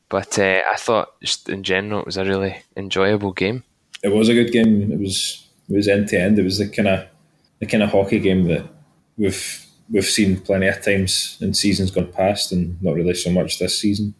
But 0.09 0.37
uh, 0.39 0.61
I 0.71 0.75
thought, 0.77 1.19
just 1.21 1.49
in 1.49 1.63
general, 1.63 2.01
it 2.01 2.05
was 2.05 2.17
a 2.17 2.25
really 2.25 2.57
enjoyable 2.77 3.31
game. 3.33 3.63
it 4.03 4.09
was 4.13 4.29
a 4.29 4.33
good 4.33 4.51
game. 4.51 4.91
It 4.91 4.99
was 4.99 5.47
it 5.69 5.75
was 5.75 5.87
end 5.87 6.07
to 6.09 6.19
end. 6.19 6.37
It 6.37 6.43
was 6.43 6.59
the 6.59 6.67
kind 6.69 6.87
of 6.87 7.07
the 7.59 7.65
kind 7.65 7.83
of 7.83 7.91
hockey 7.91 8.19
game 8.19 8.43
that 8.47 8.65
we've 9.17 9.65
we've 9.89 10.05
seen 10.05 10.39
plenty 10.41 10.67
of 10.67 10.83
times 10.83 11.37
in 11.41 11.53
seasons 11.53 11.91
gone 11.91 12.11
past, 12.11 12.51
and 12.51 12.81
not 12.81 12.95
really 12.95 13.13
so 13.15 13.31
much 13.31 13.57
this 13.59 13.79
season. 13.79 14.13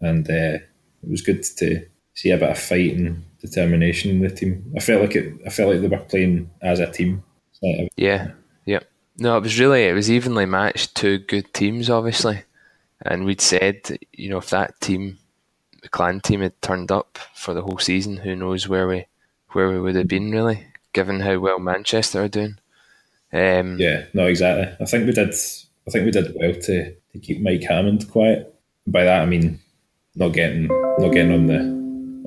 And 0.00 0.28
uh, 0.28 0.58
it 1.02 1.10
was 1.10 1.22
good 1.22 1.42
to 1.42 1.86
see 2.14 2.30
a 2.30 2.36
bit 2.36 2.50
of 2.50 2.58
fight 2.58 2.94
and 2.96 3.24
determination 3.40 4.10
in 4.10 4.20
the 4.20 4.30
team. 4.30 4.70
I 4.76 4.80
felt 4.80 5.02
like 5.02 5.16
it. 5.16 5.32
I 5.46 5.50
felt 5.50 5.72
like 5.72 5.80
they 5.80 5.88
were 5.88 6.04
playing 6.04 6.50
as 6.60 6.78
a 6.80 6.90
team. 6.90 7.22
Yeah. 7.96 8.32
No, 9.18 9.36
it 9.36 9.42
was 9.42 9.58
really 9.58 9.84
it 9.84 9.94
was 9.94 10.10
evenly 10.10 10.46
matched. 10.46 10.94
Two 10.94 11.18
good 11.18 11.52
teams, 11.54 11.88
obviously, 11.88 12.42
and 13.02 13.24
we'd 13.24 13.40
said, 13.40 13.98
you 14.12 14.28
know, 14.28 14.38
if 14.38 14.50
that 14.50 14.80
team, 14.80 15.18
the 15.82 15.88
clan 15.88 16.20
team, 16.20 16.40
had 16.42 16.60
turned 16.60 16.92
up 16.92 17.18
for 17.34 17.54
the 17.54 17.62
whole 17.62 17.78
season, 17.78 18.18
who 18.18 18.36
knows 18.36 18.68
where 18.68 18.86
we 18.86 19.06
where 19.52 19.70
we 19.70 19.80
would 19.80 19.96
have 19.96 20.08
been 20.08 20.30
really, 20.32 20.66
given 20.92 21.20
how 21.20 21.38
well 21.38 21.58
Manchester 21.58 22.24
are 22.24 22.28
doing. 22.28 22.58
Um, 23.32 23.78
yeah, 23.78 24.04
no, 24.12 24.26
exactly. 24.26 24.74
I 24.80 24.84
think 24.84 25.06
we 25.06 25.12
did. 25.12 25.34
I 25.86 25.90
think 25.90 26.04
we 26.04 26.10
did 26.10 26.34
well 26.34 26.52
to, 26.52 26.94
to 26.94 27.18
keep 27.18 27.40
Mike 27.40 27.62
Hammond 27.62 28.10
quiet. 28.10 28.52
By 28.86 29.04
that 29.04 29.22
I 29.22 29.26
mean 29.26 29.60
not 30.14 30.32
getting 30.32 30.66
not 30.98 31.12
getting 31.12 31.32
on 31.32 31.46
the 31.46 31.58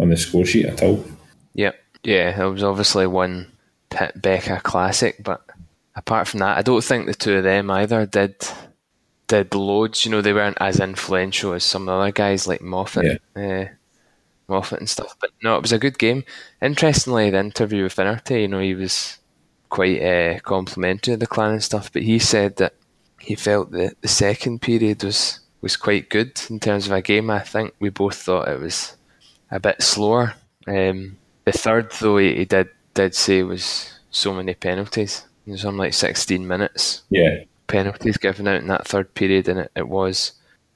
on 0.02 0.10
the 0.10 0.18
score 0.18 0.46
sheet 0.46 0.66
at 0.66 0.82
all. 0.82 1.04
Yeah, 1.54 1.72
yeah, 2.04 2.42
it 2.42 2.50
was 2.50 2.64
obviously 2.64 3.08
one 3.08 3.52
Pitt 3.90 4.22
Beca 4.22 4.62
classic, 4.64 5.24
but 5.24 5.46
apart 6.00 6.28
from 6.28 6.40
that, 6.40 6.58
I 6.58 6.62
don't 6.62 6.84
think 6.84 7.06
the 7.06 7.14
two 7.14 7.38
of 7.38 7.44
them 7.44 7.70
either 7.70 8.06
did 8.06 8.36
did 9.28 9.54
loads. 9.54 10.06
You 10.06 10.12
know, 10.12 10.22
they 10.22 10.34
weren't 10.34 10.58
as 10.60 10.80
influential 10.80 11.54
as 11.54 11.64
some 11.64 11.84
of 11.84 11.88
the 11.88 12.02
other 12.02 12.12
guys 12.12 12.48
like 12.48 12.62
Moffat, 12.62 13.22
yeah. 13.36 13.44
uh, 13.44 13.66
Moffat 14.48 14.80
and 14.80 14.90
stuff. 14.90 15.16
But 15.20 15.32
no, 15.44 15.56
it 15.58 15.62
was 15.62 15.74
a 15.74 15.78
good 15.78 16.00
game. 16.00 16.24
Interestingly, 16.62 17.30
the 17.30 17.40
interview 17.40 17.84
with 17.84 17.94
Finnerty, 17.94 18.42
you 18.42 18.48
know, 18.48 18.60
he 18.60 18.74
was 18.74 19.20
quite 19.70 20.02
uh, 20.02 20.40
complimentary 20.40 21.14
of 21.14 21.20
the 21.20 21.28
clan 21.28 21.52
and 21.52 21.64
stuff, 21.64 21.92
but 21.92 22.02
he 22.02 22.18
said 22.18 22.56
that 22.56 22.74
he 23.20 23.36
felt 23.36 23.72
that 23.72 24.02
the 24.02 24.08
second 24.08 24.62
period 24.62 25.04
was 25.04 25.42
was 25.62 25.76
quite 25.76 26.10
good 26.10 26.42
in 26.50 26.60
terms 26.60 26.86
of 26.86 26.94
a 26.94 27.02
game. 27.02 27.30
I 27.30 27.40
think 27.40 27.74
we 27.80 27.90
both 27.90 28.16
thought 28.16 28.48
it 28.48 28.62
was 28.62 28.96
a 29.52 29.60
bit 29.60 29.82
slower. 29.82 30.34
Um, 30.66 31.18
the 31.44 31.52
third, 31.52 31.92
though, 32.00 32.18
he, 32.18 32.36
he, 32.36 32.46
did 32.46 32.70
did 32.94 33.14
say 33.14 33.44
was 33.44 34.00
so 34.10 34.34
many 34.34 34.54
penalties. 34.54 35.26
It 35.50 35.54
was 35.54 35.62
something 35.62 35.80
like 35.80 35.94
sixteen 35.94 36.48
minutes. 36.48 37.04
Yeah, 37.10 37.44
penalties 37.68 38.18
given 38.18 38.48
out 38.48 38.62
in 38.62 38.68
that 38.68 38.88
third 38.88 39.14
period, 39.16 39.50
and 39.50 39.62
it, 39.62 39.72
it 39.76 39.88
was 39.88 40.34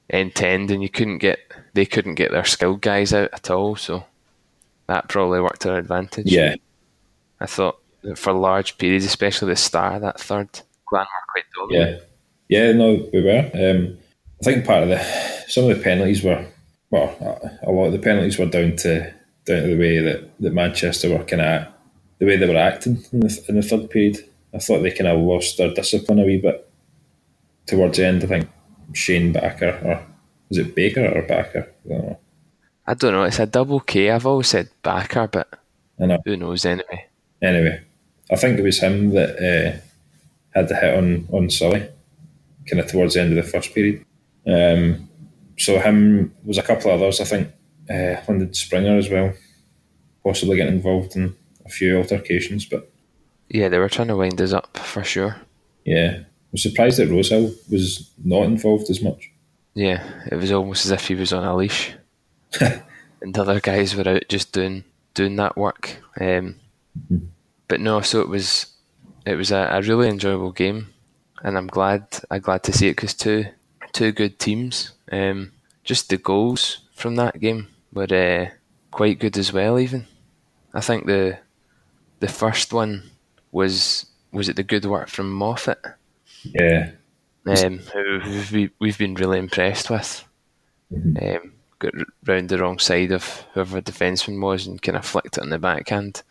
end 0.09 0.35
to 0.35 0.47
end, 0.47 0.71
and 0.71 0.81
you 0.81 0.89
couldn't 0.89 1.19
get 1.19 1.39
they 1.73 1.85
couldn't 1.85 2.15
get 2.15 2.31
their 2.31 2.45
skilled 2.45 2.81
guys 2.81 3.13
out 3.13 3.29
at 3.33 3.51
all. 3.51 3.75
So 3.75 4.05
that 4.87 5.09
probably 5.09 5.41
worked 5.41 5.61
to 5.61 5.69
their 5.69 5.77
advantage. 5.77 6.31
Yeah, 6.31 6.55
I 7.39 7.45
thought 7.45 7.79
for 8.15 8.33
large 8.33 8.77
periods, 8.77 9.05
especially 9.05 9.49
the 9.49 9.55
start 9.55 9.95
of 9.95 10.01
that 10.01 10.19
third, 10.19 10.49
Clan 10.87 11.05
were 11.05 11.31
quite 11.31 11.45
dominant. 11.55 12.03
Yeah, 12.49 12.65
yeah, 12.65 12.71
no, 12.73 13.09
we 13.13 13.21
were. 13.21 13.51
Um, 13.53 13.97
I 14.41 14.43
think 14.43 14.65
part 14.65 14.83
of 14.83 14.89
the 14.89 14.99
some 15.47 15.69
of 15.69 15.77
the 15.77 15.83
penalties 15.83 16.23
were 16.23 16.45
well, 16.89 17.15
a 17.63 17.71
lot 17.71 17.85
of 17.85 17.93
the 17.93 17.99
penalties 17.99 18.37
were 18.37 18.45
down 18.45 18.75
to 18.77 19.13
down 19.45 19.61
to 19.63 19.67
the 19.67 19.77
way 19.77 19.99
that, 19.99 20.29
that 20.39 20.53
Manchester 20.53 21.09
were 21.09 21.23
kind 21.23 21.41
of 21.41 21.67
the 22.19 22.25
way 22.25 22.37
they 22.37 22.47
were 22.47 22.57
acting 22.57 23.03
in 23.11 23.21
the, 23.21 23.45
in 23.49 23.55
the 23.55 23.61
third 23.61 23.89
period. 23.89 24.17
I 24.53 24.59
thought 24.59 24.81
they 24.81 24.91
kind 24.91 25.07
of 25.07 25.19
lost 25.19 25.57
their 25.57 25.73
discipline 25.73 26.19
a 26.19 26.25
wee 26.25 26.37
bit 26.37 26.69
towards 27.65 27.97
the 27.97 28.05
end. 28.05 28.23
I 28.23 28.27
think 28.27 28.49
Shane 28.93 29.31
Backer 29.31 29.79
or 29.83 30.05
is 30.49 30.57
it 30.59 30.75
Baker 30.75 31.07
or 31.07 31.23
Backer? 31.23 31.67
I 31.85 31.89
don't 31.89 32.05
know. 32.05 32.19
I 32.85 32.93
don't 32.93 33.13
know. 33.13 33.23
It's 33.23 33.39
a 33.39 33.45
double 33.45 33.79
K. 33.79 34.11
I've 34.11 34.25
always 34.25 34.47
said 34.47 34.69
Backer, 34.83 35.27
but 35.27 35.47
I 35.99 36.05
know. 36.05 36.19
who 36.25 36.37
knows 36.37 36.65
anyway. 36.65 37.07
Anyway, 37.41 37.81
I 38.31 38.35
think 38.35 38.59
it 38.59 38.63
was 38.63 38.79
him 38.79 39.11
that 39.11 39.37
uh, 39.39 39.79
had 40.53 40.67
the 40.67 40.75
hit 40.75 40.95
on 40.95 41.27
on 41.31 41.49
Sully, 41.49 41.87
kind 42.69 42.79
of 42.79 42.87
towards 42.87 43.15
the 43.15 43.21
end 43.21 43.37
of 43.37 43.43
the 43.43 43.51
first 43.51 43.73
period. 43.73 44.05
Um, 44.45 45.09
so 45.57 45.79
him 45.79 46.33
was 46.43 46.57
a 46.57 46.63
couple 46.63 46.91
of 46.91 47.01
others. 47.01 47.19
I 47.19 47.25
think 47.25 47.47
uh, 47.89 48.21
Lyndon 48.27 48.53
Springer 48.53 48.97
as 48.97 49.09
well, 49.09 49.33
possibly 50.23 50.57
getting 50.57 50.75
involved 50.75 51.15
in 51.15 51.35
a 51.65 51.69
few 51.69 51.97
altercations. 51.97 52.65
But 52.65 52.91
yeah, 53.53 53.69
they 53.69 53.77
were 53.77 53.87
trying 53.87 54.07
to 54.07 54.17
wind 54.17 54.41
us 54.41 54.51
up 54.51 54.75
for 54.77 55.03
sure. 55.03 55.37
Yeah, 55.85 56.23
I'm 56.51 56.57
surprised 56.57 56.97
that 56.97 57.09
Rosehill 57.09 57.53
was 57.69 58.11
not 58.23 58.45
involved 58.45 58.89
as 58.89 59.01
much. 59.01 59.31
Yeah, 59.75 60.03
it 60.29 60.35
was 60.35 60.51
almost 60.51 60.85
as 60.85 60.91
if 60.91 61.07
he 61.07 61.15
was 61.15 61.31
on 61.31 61.43
a 61.43 61.55
leash, 61.55 61.93
and 62.59 63.33
the 63.33 63.41
other 63.41 63.59
guys 63.59 63.95
were 63.95 64.09
out 64.09 64.23
just 64.27 64.51
doing 64.51 64.83
doing 65.13 65.35
that 65.35 65.55
work. 65.55 65.97
Um, 66.19 66.55
mm-hmm. 66.99 67.27
But 67.67 67.79
no, 67.79 68.01
so 68.01 68.21
it 68.21 68.27
was 68.27 68.73
it 69.23 69.35
was 69.35 69.51
a, 69.51 69.69
a 69.71 69.81
really 69.83 70.09
enjoyable 70.09 70.51
game, 70.51 70.87
and 71.43 71.55
I'm 71.55 71.67
glad 71.67 72.07
I'm 72.31 72.41
glad 72.41 72.63
to 72.63 72.73
see 72.73 72.87
it 72.87 72.95
because 72.95 73.13
two 73.13 73.45
two 73.91 74.11
good 74.11 74.39
teams. 74.39 74.93
Um, 75.11 75.51
just 75.83 76.09
the 76.09 76.17
goals 76.17 76.79
from 76.95 77.17
that 77.17 77.39
game 77.39 77.67
were 77.93 78.11
uh, 78.11 78.49
quite 78.89 79.19
good 79.19 79.37
as 79.37 79.53
well. 79.53 79.77
Even 79.77 80.07
I 80.73 80.81
think 80.81 81.05
the 81.05 81.37
the 82.19 82.27
first 82.27 82.73
one 82.73 83.11
was 83.53 84.05
was 84.33 84.49
it 84.49 84.57
the 84.57 84.63
good 84.63 84.85
work 84.85 85.07
from 85.07 85.31
Moffat. 85.31 85.79
Yeah, 86.43 86.91
um, 87.45 87.77
who 87.77 88.21
we 88.51 88.69
we've 88.79 88.97
been 88.97 89.15
really 89.15 89.39
impressed 89.39 89.89
with. 89.89 90.25
Mm-hmm. 90.91 91.37
Um, 91.37 91.53
got 91.79 91.93
round 92.25 92.49
the 92.49 92.57
wrong 92.57 92.79
side 92.79 93.11
of 93.11 93.45
whoever 93.53 93.79
the 93.79 93.91
defenseman 93.91 94.41
was 94.41 94.67
and 94.67 94.81
kind 94.81 94.97
of 94.97 95.05
flicked 95.05 95.37
it 95.37 95.41
on 95.41 95.49
the 95.49 95.59
backhand 95.59 96.23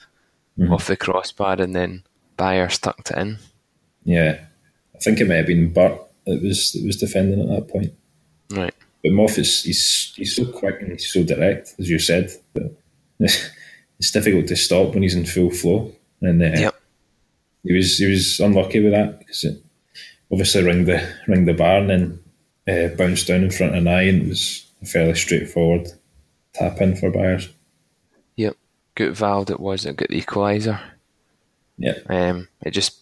mm-hmm. 0.58 0.72
off 0.72 0.86
the 0.86 0.96
crossbar, 0.96 1.60
and 1.60 1.74
then 1.74 2.02
Byers 2.36 2.78
tucked 2.78 3.10
it 3.10 3.18
in. 3.18 3.38
Yeah, 4.04 4.40
I 4.94 4.98
think 4.98 5.20
it 5.20 5.28
may 5.28 5.38
have 5.38 5.46
been 5.46 5.72
Burt 5.72 5.98
that 6.26 6.42
was 6.42 6.72
that 6.72 6.84
was 6.84 6.96
defending 6.96 7.40
at 7.40 7.48
that 7.48 7.68
point. 7.68 7.92
Right. 8.50 8.74
But 9.02 9.12
Moffat's 9.12 9.64
he's 9.64 10.12
he's 10.16 10.36
so 10.36 10.44
quick 10.46 10.80
and 10.80 10.92
he's 10.92 11.12
so 11.12 11.22
direct, 11.24 11.74
as 11.78 11.88
you 11.88 11.98
said. 11.98 12.30
But 12.52 12.76
it's 13.20 14.10
difficult 14.12 14.46
to 14.48 14.56
stop 14.56 14.94
when 14.94 15.02
he's 15.02 15.14
in 15.14 15.26
full 15.26 15.50
flow. 15.50 15.92
And 16.20 16.42
uh, 16.42 16.46
yep. 16.46 16.81
He 17.64 17.74
was 17.74 17.98
he 17.98 18.10
was 18.10 18.40
unlucky 18.40 18.80
with 18.80 18.92
that 18.92 19.18
because 19.18 19.44
it 19.44 19.62
obviously 20.30 20.62
rang 20.64 20.84
the 20.84 21.06
ring 21.28 21.44
the 21.44 21.54
bar 21.54 21.78
and 21.78 21.90
then 21.90 22.20
uh, 22.68 22.94
bounced 22.96 23.26
down 23.28 23.42
in 23.42 23.50
front 23.50 23.74
of 23.74 23.78
an 23.78 23.88
eye 23.88 24.02
and 24.02 24.22
it 24.22 24.28
was 24.28 24.66
a 24.82 24.86
fairly 24.86 25.14
straightforward 25.14 25.88
tap 26.54 26.80
in 26.80 26.96
for 26.96 27.10
Byers. 27.10 27.48
Yep, 28.36 28.56
good 28.94 29.16
valve 29.16 29.50
it 29.50 29.60
was. 29.60 29.86
It 29.86 29.96
got 29.96 30.08
the 30.08 30.20
equaliser. 30.20 30.80
Yeah. 31.78 31.98
Um, 32.08 32.48
it 32.62 32.70
just 32.70 32.98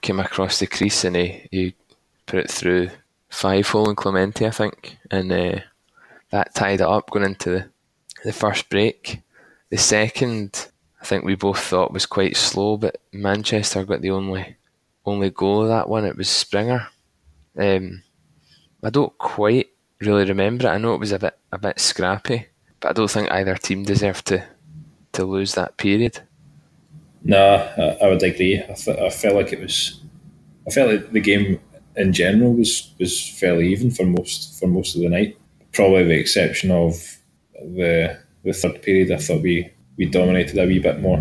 came 0.00 0.20
across 0.20 0.58
the 0.58 0.66
crease 0.66 1.04
and 1.04 1.16
he, 1.16 1.46
he 1.50 1.74
put 2.26 2.40
it 2.40 2.50
through 2.50 2.90
five 3.28 3.68
hole 3.68 3.88
in 3.88 3.96
Clemente, 3.96 4.46
I 4.46 4.50
think, 4.50 4.96
and 5.10 5.32
uh, 5.32 5.60
that 6.30 6.54
tied 6.54 6.80
it 6.80 6.86
up 6.86 7.10
going 7.10 7.24
into 7.24 7.50
the, 7.50 7.70
the 8.24 8.32
first 8.32 8.68
break. 8.68 9.20
The 9.70 9.78
second, 9.78 10.69
I 11.00 11.04
think 11.04 11.24
we 11.24 11.34
both 11.34 11.58
thought 11.58 11.92
was 11.92 12.06
quite 12.06 12.36
slow, 12.36 12.76
but 12.76 13.00
Manchester 13.12 13.84
got 13.84 14.02
the 14.02 14.10
only 14.10 14.56
only 15.06 15.30
goal 15.30 15.62
of 15.62 15.68
that 15.68 15.88
one. 15.88 16.04
It 16.04 16.16
was 16.16 16.28
Springer. 16.28 16.86
Um, 17.56 18.02
I 18.82 18.90
don't 18.90 19.16
quite 19.18 19.68
really 20.00 20.24
remember 20.24 20.66
it. 20.66 20.70
I 20.70 20.78
know 20.78 20.94
it 20.94 21.00
was 21.00 21.12
a 21.12 21.18
bit 21.18 21.38
a 21.52 21.58
bit 21.58 21.80
scrappy, 21.80 22.46
but 22.80 22.90
I 22.90 22.92
don't 22.92 23.10
think 23.10 23.30
either 23.30 23.54
team 23.56 23.84
deserved 23.84 24.26
to 24.26 24.44
to 25.12 25.24
lose 25.24 25.54
that 25.54 25.76
period. 25.76 26.20
No, 27.22 27.54
I, 27.76 28.04
I 28.04 28.08
would 28.08 28.22
agree. 28.22 28.62
I, 28.62 28.72
th- 28.72 28.98
I 28.98 29.10
felt 29.10 29.34
like 29.34 29.52
it 29.52 29.60
was. 29.60 30.00
I 30.66 30.70
felt 30.70 30.90
like 30.90 31.12
the 31.12 31.20
game 31.20 31.60
in 31.96 32.12
general 32.12 32.54
was 32.54 32.94
was 32.98 33.28
fairly 33.28 33.72
even 33.72 33.90
for 33.90 34.04
most 34.04 34.58
for 34.58 34.66
most 34.66 34.96
of 34.96 35.02
the 35.02 35.08
night. 35.08 35.36
Probably 35.72 36.04
the 36.04 36.18
exception 36.18 36.70
of 36.70 36.94
the 37.54 38.18
the 38.44 38.52
third 38.52 38.82
period. 38.82 39.10
I 39.10 39.16
thought 39.16 39.42
we 39.42 39.70
we 40.00 40.06
dominated 40.06 40.58
a 40.58 40.66
wee 40.66 40.78
bit 40.78 40.98
more, 41.00 41.18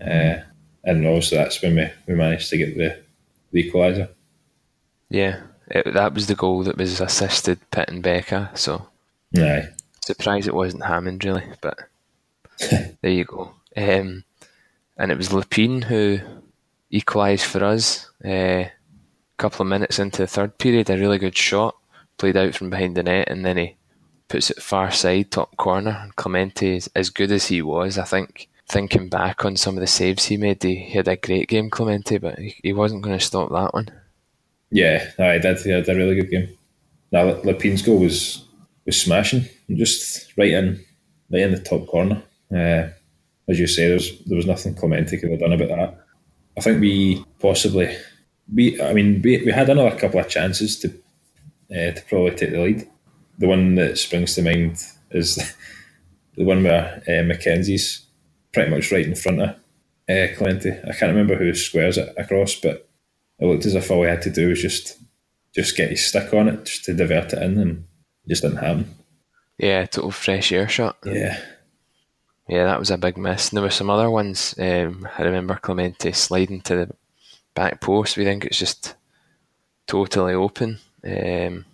uh, 0.00 0.40
and 0.84 1.04
also 1.04 1.34
that's 1.34 1.60
when 1.60 1.74
we, 1.74 1.88
we 2.06 2.14
managed 2.14 2.48
to 2.50 2.56
get 2.56 2.76
the 2.76 3.02
the 3.50 3.68
equaliser. 3.68 4.08
Yeah, 5.10 5.40
it, 5.66 5.92
that 5.92 6.14
was 6.14 6.28
the 6.28 6.36
goal 6.36 6.62
that 6.62 6.78
was 6.78 7.00
assisted 7.00 7.58
Pitt 7.72 7.88
and 7.88 8.02
Beca. 8.02 8.56
So, 8.56 8.86
aye, 9.36 9.70
surprised 10.00 10.46
it 10.46 10.54
wasn't 10.54 10.84
Hammond 10.84 11.24
really, 11.24 11.44
but 11.60 11.76
there 12.70 13.10
you 13.10 13.24
go. 13.24 13.52
Um, 13.76 14.22
and 14.96 15.10
it 15.10 15.18
was 15.18 15.30
Lepine 15.30 15.82
who 15.82 16.20
equalised 16.88 17.44
for 17.44 17.64
us. 17.64 18.08
Uh, 18.24 18.66
couple 19.38 19.64
of 19.64 19.68
minutes 19.68 19.98
into 19.98 20.22
the 20.22 20.26
third 20.28 20.56
period, 20.56 20.88
a 20.88 20.96
really 20.96 21.18
good 21.18 21.36
shot 21.36 21.74
played 22.16 22.36
out 22.36 22.54
from 22.54 22.70
behind 22.70 22.96
the 22.96 23.02
net, 23.02 23.28
and 23.28 23.44
then 23.44 23.56
he 23.56 23.76
puts 24.32 24.50
it 24.50 24.62
far 24.62 24.90
side, 24.90 25.30
top 25.30 25.54
corner. 25.58 26.08
Clemente 26.16 26.76
is 26.76 26.90
as 26.96 27.10
good 27.10 27.30
as 27.30 27.46
he 27.46 27.60
was, 27.60 27.98
I 27.98 28.04
think. 28.04 28.48
Thinking 28.66 29.10
back 29.10 29.44
on 29.44 29.56
some 29.56 29.76
of 29.76 29.82
the 29.82 29.86
saves 29.86 30.24
he 30.24 30.38
made, 30.38 30.62
he 30.62 30.88
had 30.88 31.06
a 31.06 31.16
great 31.16 31.50
game, 31.50 31.68
Clemente, 31.68 32.16
but 32.16 32.38
he 32.38 32.72
wasn't 32.72 33.02
going 33.02 33.18
to 33.18 33.24
stop 33.24 33.50
that 33.50 33.74
one. 33.74 33.90
Yeah, 34.70 35.10
I 35.18 35.36
did. 35.36 35.58
He 35.58 35.70
had 35.70 35.86
a 35.86 35.94
really 35.94 36.14
good 36.14 36.30
game. 36.30 36.48
Now, 37.10 37.24
Lepine's 37.44 37.82
goal 37.82 37.98
was 37.98 38.46
was 38.86 38.98
smashing, 38.98 39.44
just 39.68 40.32
right 40.38 40.52
in, 40.52 40.82
right 41.30 41.42
in 41.42 41.52
the 41.52 41.60
top 41.60 41.86
corner. 41.86 42.22
Uh, 42.50 42.88
as 43.48 43.60
you 43.60 43.66
say, 43.66 43.86
there 43.86 43.94
was, 43.94 44.18
there 44.24 44.36
was 44.36 44.46
nothing 44.46 44.74
Clemente 44.74 45.18
could 45.18 45.30
have 45.30 45.40
done 45.40 45.52
about 45.52 45.68
that. 45.68 46.06
I 46.56 46.62
think 46.62 46.80
we 46.80 47.22
possibly 47.38 47.94
we, 48.52 48.80
I 48.80 48.94
mean, 48.94 49.20
we, 49.22 49.44
we 49.44 49.52
had 49.52 49.68
another 49.68 49.96
couple 49.96 50.20
of 50.20 50.28
chances 50.28 50.78
to 50.80 50.88
uh, 51.70 51.92
to 51.92 52.02
probably 52.08 52.34
take 52.34 52.52
the 52.52 52.62
lead. 52.62 52.88
The 53.42 53.48
one 53.48 53.74
that 53.74 53.98
springs 53.98 54.36
to 54.36 54.42
mind 54.42 54.80
is 55.10 55.34
the 56.36 56.44
one 56.44 56.62
where 56.62 57.02
uh, 57.08 57.26
McKenzie's 57.26 58.06
pretty 58.52 58.70
much 58.70 58.92
right 58.92 59.04
in 59.04 59.16
front 59.16 59.42
of 59.42 59.48
uh, 60.08 60.28
Clemente. 60.36 60.80
I 60.88 60.92
can't 60.92 61.10
remember 61.10 61.34
who 61.34 61.52
squares 61.52 61.98
it 61.98 62.14
across, 62.16 62.54
but 62.54 62.88
it 63.40 63.46
looked 63.46 63.66
as 63.66 63.74
if 63.74 63.90
all 63.90 64.04
he 64.04 64.08
had 64.08 64.22
to 64.22 64.30
do 64.30 64.50
was 64.50 64.62
just 64.62 64.96
just 65.52 65.76
get 65.76 65.90
his 65.90 66.06
stick 66.06 66.32
on 66.32 66.46
it, 66.46 66.66
just 66.66 66.84
to 66.84 66.94
divert 66.94 67.32
it 67.32 67.42
in, 67.42 67.58
and 67.58 67.84
it 68.24 68.28
just 68.28 68.42
didn't 68.42 68.58
happen. 68.58 68.94
Yeah, 69.58 69.86
total 69.86 70.12
fresh 70.12 70.52
air 70.52 70.68
shot. 70.68 70.98
Yeah, 71.04 71.36
Yeah, 72.48 72.66
that 72.66 72.78
was 72.78 72.92
a 72.92 72.96
big 72.96 73.18
miss. 73.18 73.48
And 73.48 73.56
there 73.56 73.64
were 73.64 73.70
some 73.70 73.90
other 73.90 74.08
ones. 74.08 74.54
Um, 74.56 75.08
I 75.18 75.22
remember 75.24 75.56
Clemente 75.56 76.12
sliding 76.12 76.60
to 76.60 76.76
the 76.76 76.94
back 77.56 77.80
post. 77.80 78.16
We 78.16 78.24
think 78.24 78.44
it's 78.44 78.58
just 78.58 78.94
totally 79.88 80.34
open. 80.34 80.78
Um. 81.04 81.64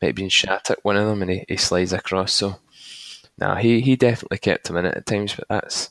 Might 0.00 0.08
have 0.08 0.16
been 0.16 0.28
shot 0.28 0.70
at 0.70 0.84
one 0.84 0.96
of 0.96 1.06
them 1.06 1.22
and 1.22 1.30
he, 1.30 1.44
he 1.48 1.56
slides 1.56 1.92
across. 1.92 2.32
So, 2.32 2.56
nah, 3.36 3.56
he, 3.56 3.80
he 3.80 3.96
definitely 3.96 4.38
kept 4.38 4.68
him 4.70 4.76
in 4.76 4.86
it 4.86 4.96
at 4.96 5.06
times, 5.06 5.34
but 5.34 5.48
that's, 5.48 5.90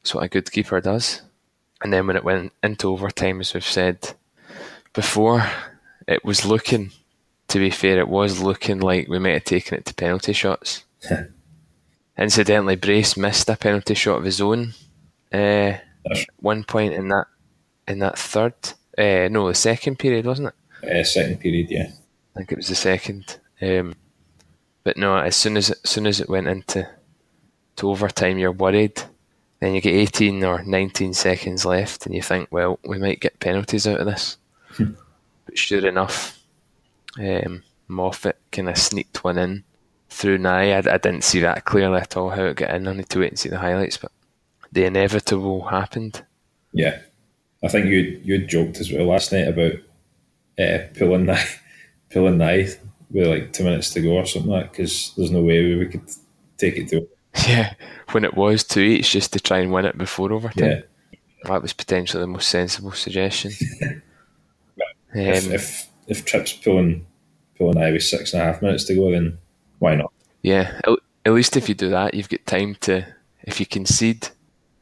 that's 0.00 0.14
what 0.14 0.24
a 0.24 0.28
good 0.28 0.50
keeper 0.50 0.80
does. 0.80 1.22
And 1.82 1.92
then 1.92 2.06
when 2.06 2.16
it 2.16 2.24
went 2.24 2.52
into 2.62 2.88
overtime, 2.88 3.40
as 3.40 3.52
we've 3.54 3.64
said 3.64 4.14
before, 4.92 5.44
it 6.06 6.24
was 6.24 6.44
looking, 6.44 6.92
to 7.48 7.58
be 7.58 7.70
fair, 7.70 7.98
it 7.98 8.08
was 8.08 8.40
looking 8.40 8.80
like 8.80 9.08
we 9.08 9.18
might 9.18 9.34
have 9.34 9.44
taken 9.44 9.78
it 9.78 9.84
to 9.86 9.94
penalty 9.94 10.32
shots. 10.32 10.84
Incidentally, 12.18 12.76
Brace 12.76 13.16
missed 13.16 13.48
a 13.48 13.56
penalty 13.56 13.94
shot 13.94 14.18
of 14.18 14.24
his 14.24 14.40
own. 14.40 14.74
Uh, 15.32 15.74
one 16.36 16.62
point 16.64 16.92
in 16.92 17.08
that 17.08 17.26
in 17.88 17.98
that 18.00 18.18
third, 18.18 18.54
uh, 18.98 19.28
no, 19.30 19.48
the 19.48 19.54
second 19.54 19.98
period, 19.98 20.26
wasn't 20.26 20.48
it? 20.82 20.90
uh, 20.90 21.04
second 21.04 21.40
period. 21.40 21.70
Yeah, 21.70 21.90
I 22.34 22.38
think 22.38 22.52
it 22.52 22.58
was 22.58 22.68
the 22.68 22.74
second. 22.74 23.38
Um, 23.60 23.94
but 24.84 24.96
no, 24.96 25.16
as 25.16 25.36
soon 25.36 25.56
as 25.56 25.70
as 25.70 25.90
soon 25.90 26.06
as 26.06 26.20
it 26.20 26.28
went 26.28 26.48
into 26.48 26.88
to 27.76 27.90
overtime, 27.90 28.38
you're 28.38 28.52
worried. 28.52 29.02
Then 29.60 29.74
you 29.74 29.80
get 29.80 29.94
18 29.94 30.42
or 30.42 30.64
19 30.64 31.14
seconds 31.14 31.64
left, 31.64 32.04
and 32.04 32.14
you 32.14 32.22
think, 32.22 32.48
well, 32.50 32.80
we 32.84 32.98
might 32.98 33.20
get 33.20 33.38
penalties 33.38 33.86
out 33.86 34.00
of 34.00 34.06
this. 34.06 34.36
but 34.76 35.56
sure 35.56 35.86
enough, 35.86 36.40
um, 37.16 37.62
Moffat 37.86 38.38
kind 38.50 38.68
of 38.68 38.76
sneaked 38.76 39.22
one 39.22 39.38
in 39.38 39.62
through 40.10 40.38
Nye. 40.38 40.72
I, 40.72 40.78
I 40.78 40.98
didn't 40.98 41.22
see 41.22 41.38
that 41.40 41.64
clearly 41.64 42.00
at 42.00 42.16
all 42.16 42.30
how 42.30 42.44
it 42.44 42.56
got 42.56 42.74
in. 42.74 42.88
I 42.88 42.92
need 42.92 43.08
to 43.10 43.20
wait 43.20 43.30
and 43.30 43.38
see 43.38 43.50
the 43.50 43.58
highlights, 43.58 43.98
but 43.98 44.10
the 44.72 44.84
inevitable 44.84 45.66
happened. 45.66 46.24
yeah. 46.72 46.98
I 47.64 47.68
think 47.68 47.86
you 47.86 48.20
you 48.24 48.44
joked 48.44 48.80
as 48.80 48.90
well 48.90 49.06
last 49.06 49.32
night 49.32 49.46
about 49.46 49.74
uh, 50.58 50.78
pulling 50.98 51.24
Nye, 51.26 51.46
pulling 52.12 52.38
Nye 52.38 52.68
with 53.10 53.26
like 53.26 53.52
two 53.52 53.64
minutes 53.64 53.90
to 53.90 54.00
go 54.00 54.12
or 54.16 54.26
something 54.26 54.50
like 54.50 54.70
because 54.72 55.12
there's 55.16 55.30
no 55.30 55.42
way 55.42 55.74
we 55.74 55.86
could 55.86 56.08
take 56.58 56.76
it 56.76 56.88
to. 56.88 57.06
Yeah, 57.48 57.72
when 58.10 58.24
it 58.26 58.34
was 58.34 58.62
two 58.62 58.80
each, 58.82 59.12
just 59.12 59.32
to 59.32 59.40
try 59.40 59.58
and 59.60 59.72
win 59.72 59.86
it 59.86 59.96
before 59.96 60.30
overtime. 60.32 60.68
Yeah, 60.68 61.18
That 61.44 61.62
was 61.62 61.72
potentially 61.72 62.20
the 62.20 62.26
most 62.26 62.48
sensible 62.50 62.92
suggestion. 62.92 63.52
if, 65.14 65.44
Um, 65.46 65.52
if 65.52 65.88
if 66.08 66.24
Trips 66.26 66.52
pulling 66.52 67.06
pulling 67.56 67.78
Nye 67.78 67.92
with 67.92 68.02
six 68.02 68.32
and 68.34 68.42
a 68.42 68.44
half 68.44 68.60
minutes 68.62 68.84
to 68.84 68.94
go, 68.94 69.10
then 69.10 69.38
why 69.78 69.94
not? 69.94 70.12
yeah, 70.42 70.78
at, 70.86 70.98
at 71.24 71.32
least 71.32 71.56
if 71.56 71.68
you 71.70 71.74
do 71.74 71.88
that, 71.90 72.12
you've 72.14 72.28
got 72.28 72.44
time 72.46 72.74
to, 72.80 73.06
if 73.44 73.60
you 73.60 73.66
concede, 73.66 74.28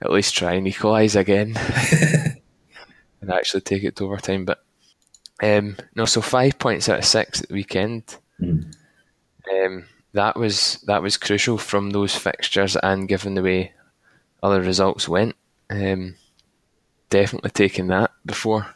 at 0.03 0.11
least 0.11 0.35
try 0.35 0.55
and 0.55 0.67
equalise 0.67 1.15
again 1.15 1.55
and 3.21 3.31
actually 3.31 3.61
take 3.61 3.85
it 3.85 3.95
to 3.97 4.05
overtime. 4.07 4.45
But 4.45 4.65
um, 5.43 5.77
no, 5.95 6.05
so 6.05 6.21
five 6.21 6.59
points 6.59 6.89
out 6.89 6.99
of 6.99 7.05
six 7.05 7.43
at 7.43 7.49
the 7.49 7.55
weekend. 7.55 8.17
Mm. 8.41 8.73
Um, 9.53 9.85
that 10.13 10.37
was 10.37 10.83
that 10.87 11.03
was 11.03 11.17
crucial 11.17 11.59
from 11.59 11.91
those 11.91 12.15
fixtures 12.15 12.77
and 12.77 13.09
given 13.09 13.35
the 13.35 13.43
way 13.43 13.73
other 14.43 14.61
results 14.61 15.09
went. 15.09 15.37
Um, 15.71 16.17
definitely 17.09 17.51
taking 17.51 17.87
that 17.89 18.11
before 18.25 18.67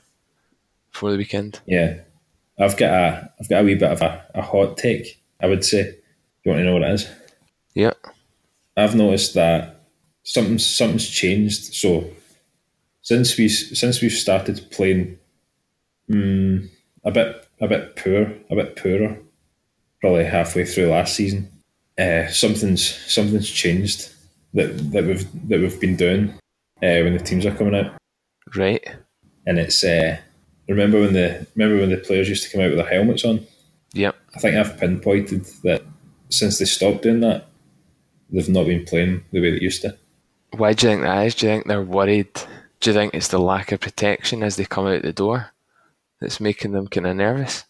before 0.93 1.11
the 1.11 1.19
weekend. 1.19 1.61
Yeah, 1.67 1.99
I've 2.59 2.77
got 2.77 2.91
a 2.91 3.33
I've 3.41 3.49
got 3.49 3.63
a 3.63 3.65
wee 3.65 3.75
bit 3.75 3.93
of 3.93 4.03
a, 4.03 4.25
a 4.35 4.43
hot 4.43 4.77
take. 4.77 5.21
I 5.41 5.47
would 5.47 5.65
say. 5.65 5.97
You 6.45 6.51
want 6.51 6.61
to 6.61 6.65
know 6.67 6.75
what 6.75 6.83
it 6.83 6.93
is? 6.93 7.11
Yeah. 7.75 7.95
I've 8.77 8.95
noticed 8.95 9.33
that 9.35 9.81
something 10.25 10.59
something's 10.59 11.09
changed. 11.09 11.75
So 11.75 12.11
since 13.03 13.37
we 13.39 13.49
since 13.49 14.01
we've 14.01 14.13
started 14.13 14.67
playing 14.71 15.19
mm, 16.11 16.69
a 17.05 17.11
bit 17.11 17.47
a 17.61 17.69
bit 17.69 17.97
poor, 17.97 18.33
a 18.51 18.55
bit 18.55 18.77
poorer, 18.77 19.19
probably 20.01 20.25
halfway 20.25 20.65
through 20.65 20.87
last 20.89 21.15
season, 21.15 21.51
uh, 21.99 22.27
something's 22.29 22.85
something's 23.13 23.51
changed 23.51 24.11
that 24.55 24.77
that 24.93 25.05
we've 25.05 25.49
that 25.49 25.61
we've 25.61 25.81
been 25.81 25.97
doing 25.97 26.31
uh, 26.83 27.01
when 27.03 27.13
the 27.13 27.23
teams 27.25 27.47
are 27.47 27.55
coming 27.55 27.75
out, 27.75 27.93
Right. 28.57 28.87
and 29.47 29.59
it's 29.59 29.83
uh, 29.85 30.17
remember 30.69 31.01
when 31.01 31.13
the 31.13 31.47
remember 31.55 31.81
when 31.81 31.91
the 31.91 31.97
players 31.99 32.29
used 32.29 32.45
to 32.45 32.51
come 32.51 32.61
out 32.61 32.71
with 32.71 32.79
their 32.79 32.89
helmets 32.89 33.25
on. 33.25 33.47
Yep. 33.95 34.17
I 34.35 34.39
think 34.41 34.57
I've 34.57 34.77
pinpointed 34.79 35.45
that 35.63 35.83
since 36.29 36.59
they 36.59 36.65
stopped 36.65 37.03
doing 37.03 37.21
that, 37.21 37.47
they've 38.31 38.49
not 38.49 38.67
been 38.67 38.85
playing 38.85 39.25
the 39.31 39.41
way 39.41 39.53
they 39.53 39.61
used 39.61 39.83
to. 39.83 39.97
Why 40.57 40.73
do 40.73 40.87
you 40.87 40.93
think 40.95 41.03
that 41.03 41.27
is? 41.27 41.35
Do 41.37 41.47
you 41.47 41.53
think 41.53 41.67
they're 41.67 41.83
worried? 41.83 42.29
Do 42.81 42.91
you 42.91 42.95
think 42.95 43.15
it's 43.15 43.29
the 43.29 43.39
lack 43.39 43.71
of 43.71 43.81
protection 43.81 44.43
as 44.43 44.57
they 44.57 44.65
come 44.65 44.87
out 44.87 45.03
the 45.03 45.13
door 45.13 45.53
that's 46.25 46.41
making 46.41 46.73
them 46.73 46.89
kind 46.89 47.07
of 47.07 47.17
nervous? 47.17 47.65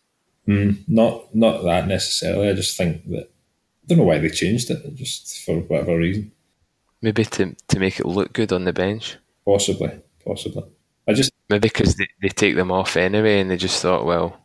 Mm, 0.48 0.84
not 0.88 1.34
not 1.34 1.62
that 1.64 1.86
necessarily. 1.88 2.48
I 2.48 2.54
just 2.54 2.76
think 2.76 3.06
that 3.10 3.24
I 3.30 3.86
don't 3.88 3.98
know 3.98 4.04
why 4.04 4.18
they 4.18 4.28
changed 4.30 4.70
it. 4.70 4.94
Just 4.94 5.44
for 5.44 5.58
whatever 5.60 5.98
reason, 5.98 6.32
Maybe 7.02 7.24
to 7.24 7.54
to 7.68 7.78
make 7.78 8.00
it 8.00 8.06
look 8.06 8.32
good 8.32 8.52
on 8.52 8.64
the 8.64 8.72
bench. 8.72 9.16
possibly, 9.44 9.90
possibly. 10.24 10.64
I 11.08 11.12
just 11.12 11.32
Maybe 11.50 11.68
because 11.68 11.96
they, 11.96 12.08
they 12.22 12.28
take 12.30 12.56
them 12.56 12.72
off 12.72 12.96
anyway, 12.96 13.40
and 13.40 13.50
they 13.50 13.58
just 13.58 13.82
thought, 13.82 14.06
well, 14.06 14.38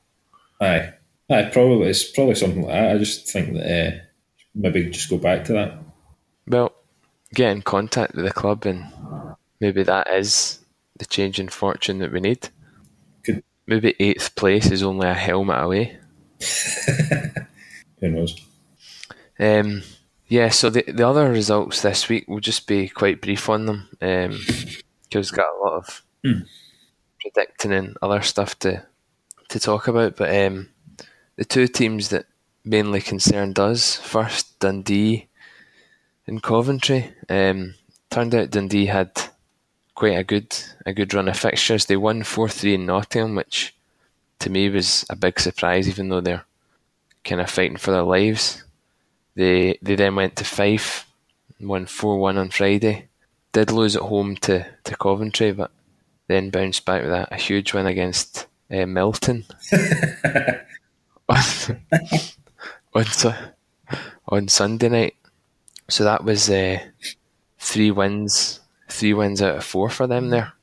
aye, 0.60 0.94
aye. 1.30 1.50
Probably 1.54 1.88
it's 1.90 2.12
probably 2.12 2.36
something 2.36 2.64
like 2.64 2.74
that. 2.74 2.96
I 2.96 2.98
just 2.98 3.30
think 3.32 3.54
that 3.54 3.66
uh, 3.88 4.00
maybe 4.54 4.90
just 4.90 5.10
go 5.10 5.18
back 5.18 5.46
to 5.46 5.54
that. 5.54 5.78
well, 6.48 6.74
get 7.34 7.52
in 7.52 7.62
contact 7.62 8.16
with 8.16 8.26
the 8.26 8.32
club, 8.34 8.66
and 8.66 8.86
maybe 9.62 9.84
that 9.84 10.08
is 10.12 10.60
the 10.98 11.06
change 11.06 11.40
in 11.40 11.48
fortune 11.48 12.00
that 12.00 12.12
we 12.12 12.20
need. 12.20 12.50
Maybe 13.70 13.96
eighth 14.00 14.36
place 14.36 14.72
is 14.72 14.82
only 14.82 15.08
a 15.08 15.14
helmet 15.14 15.64
away. 15.64 16.00
who 18.00 18.10
knows? 18.10 18.36
Um, 19.40 19.84
yeah, 20.28 20.50
so 20.50 20.72
the 20.72 20.84
the 20.88 21.08
other 21.08 21.30
results 21.30 21.84
this 21.84 22.10
week 22.10 22.28
will 22.28 22.40
just 22.40 22.66
be 22.66 22.90
quite 22.90 23.22
brief 23.22 23.48
on 23.48 23.68
them 23.68 23.88
because 24.00 25.32
we've 25.32 25.38
got 25.38 25.54
a 25.54 25.64
lot 25.64 25.74
of 25.74 26.04
predicting 27.22 27.74
and 27.74 27.96
other 28.02 28.24
stuff 28.24 28.58
to 28.60 28.88
to 29.50 29.60
talk 29.60 29.88
about. 29.88 30.16
But 30.16 30.36
um, 30.36 30.70
the 31.36 31.46
two 31.46 31.68
teams 31.68 32.10
that 32.10 32.26
mainly 32.66 33.02
concerned 33.02 33.60
us 33.60 33.98
first, 33.98 34.58
Dundee 34.58 35.28
and 36.26 36.42
Coventry. 36.42 37.14
Um, 37.30 37.76
turned 38.10 38.34
out 38.34 38.50
Dundee 38.50 38.88
had 38.88 39.12
quite 40.00 40.18
a 40.18 40.24
good 40.24 40.56
a 40.86 40.94
good 40.94 41.14
run 41.14 41.28
of 41.28 41.38
fixtures. 41.38 41.86
They 41.86 41.98
won 41.98 42.24
four 42.24 42.48
three 42.48 42.76
in 42.76 42.86
Nottingham, 42.86 43.36
which 43.36 43.76
to 44.40 44.50
me 44.50 44.70
was 44.70 45.06
a 45.10 45.16
big 45.18 45.38
surprise, 45.42 45.90
even 45.90 46.08
though 46.08 46.22
they're 46.22 46.46
kind 47.26 47.42
of 47.42 47.50
fighting 47.50 47.76
for 47.76 47.92
their 47.92 48.04
lives. 48.04 48.64
They 49.36 49.78
they 49.82 49.96
then 49.96 50.16
went 50.16 50.38
to 50.38 50.46
Fife, 50.46 51.06
won 51.60 51.86
four 51.86 52.18
one 52.18 52.38
on 52.38 52.50
Friday. 52.50 53.10
Did 53.52 53.72
lose 53.72 53.98
at 53.98 54.04
home 54.04 54.38
to, 54.38 54.66
to 54.84 54.96
Coventry, 54.96 55.52
but 55.52 55.72
then 56.28 56.50
bounced 56.50 56.86
back 56.86 57.02
with 57.02 57.12
a, 57.12 57.28
a 57.32 57.36
huge 57.36 57.74
win 57.74 57.88
against 57.88 58.46
uh, 58.72 58.86
Milton 58.86 59.44
on, 61.28 61.44
on, 62.94 63.06
on 64.28 64.48
Sunday 64.48 64.90
night. 64.90 65.16
So 65.90 66.04
that 66.04 66.24
was 66.24 66.48
uh, 66.50 66.78
three 67.58 67.90
wins, 67.90 68.60
three 69.00 69.14
wins 69.14 69.42
out 69.42 69.56
of 69.56 69.64
four 69.64 69.90
for 69.90 70.08
them 70.08 70.30
there, 70.30 70.54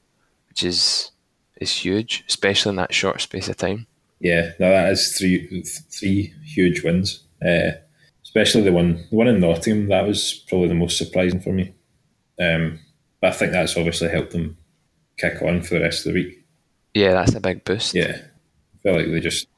which 0.49 0.63
is 0.63 1.11
is 1.61 1.73
huge, 1.73 2.25
especially 2.29 2.71
in 2.71 2.77
that 2.77 2.95
short 2.95 3.21
space 3.21 3.49
of 3.49 3.57
time. 3.57 3.87
Yeah, 4.21 4.53
no, 4.61 4.71
that 4.71 4.93
is 4.93 5.17
three 5.17 5.63
three 5.91 6.35
huge 6.45 6.83
wins. 6.83 7.25
Uh, 7.45 7.73
especially 8.23 8.63
the 8.63 8.73
one 8.73 9.07
the 9.11 9.17
one 9.17 9.29
in 9.29 9.41
Nottingham. 9.41 9.89
That 9.89 10.07
was 10.07 10.45
probably 10.49 10.69
the 10.69 10.75
most 10.75 10.99
surprising 10.99 11.41
for 11.41 11.53
me. 11.53 11.75
Um, 12.39 12.81
but 13.21 13.33
I 13.33 13.37
think 13.37 13.53
that's 13.53 13.77
obviously 13.77 14.09
helped 14.09 14.33
them 14.33 14.59
kick 15.17 15.41
on 15.41 15.63
for 15.63 15.75
the 15.75 15.81
rest 15.81 16.07
of 16.07 16.13
the 16.13 16.21
week. 16.21 16.45
Yeah, 16.93 17.13
that's 17.13 17.35
a 17.35 17.41
big 17.41 17.65
boost. 17.65 17.95
Yeah, 17.95 18.17
I 18.21 18.79
feel 18.83 18.97
like 18.97 19.07
they 19.07 19.21
just. 19.21 19.49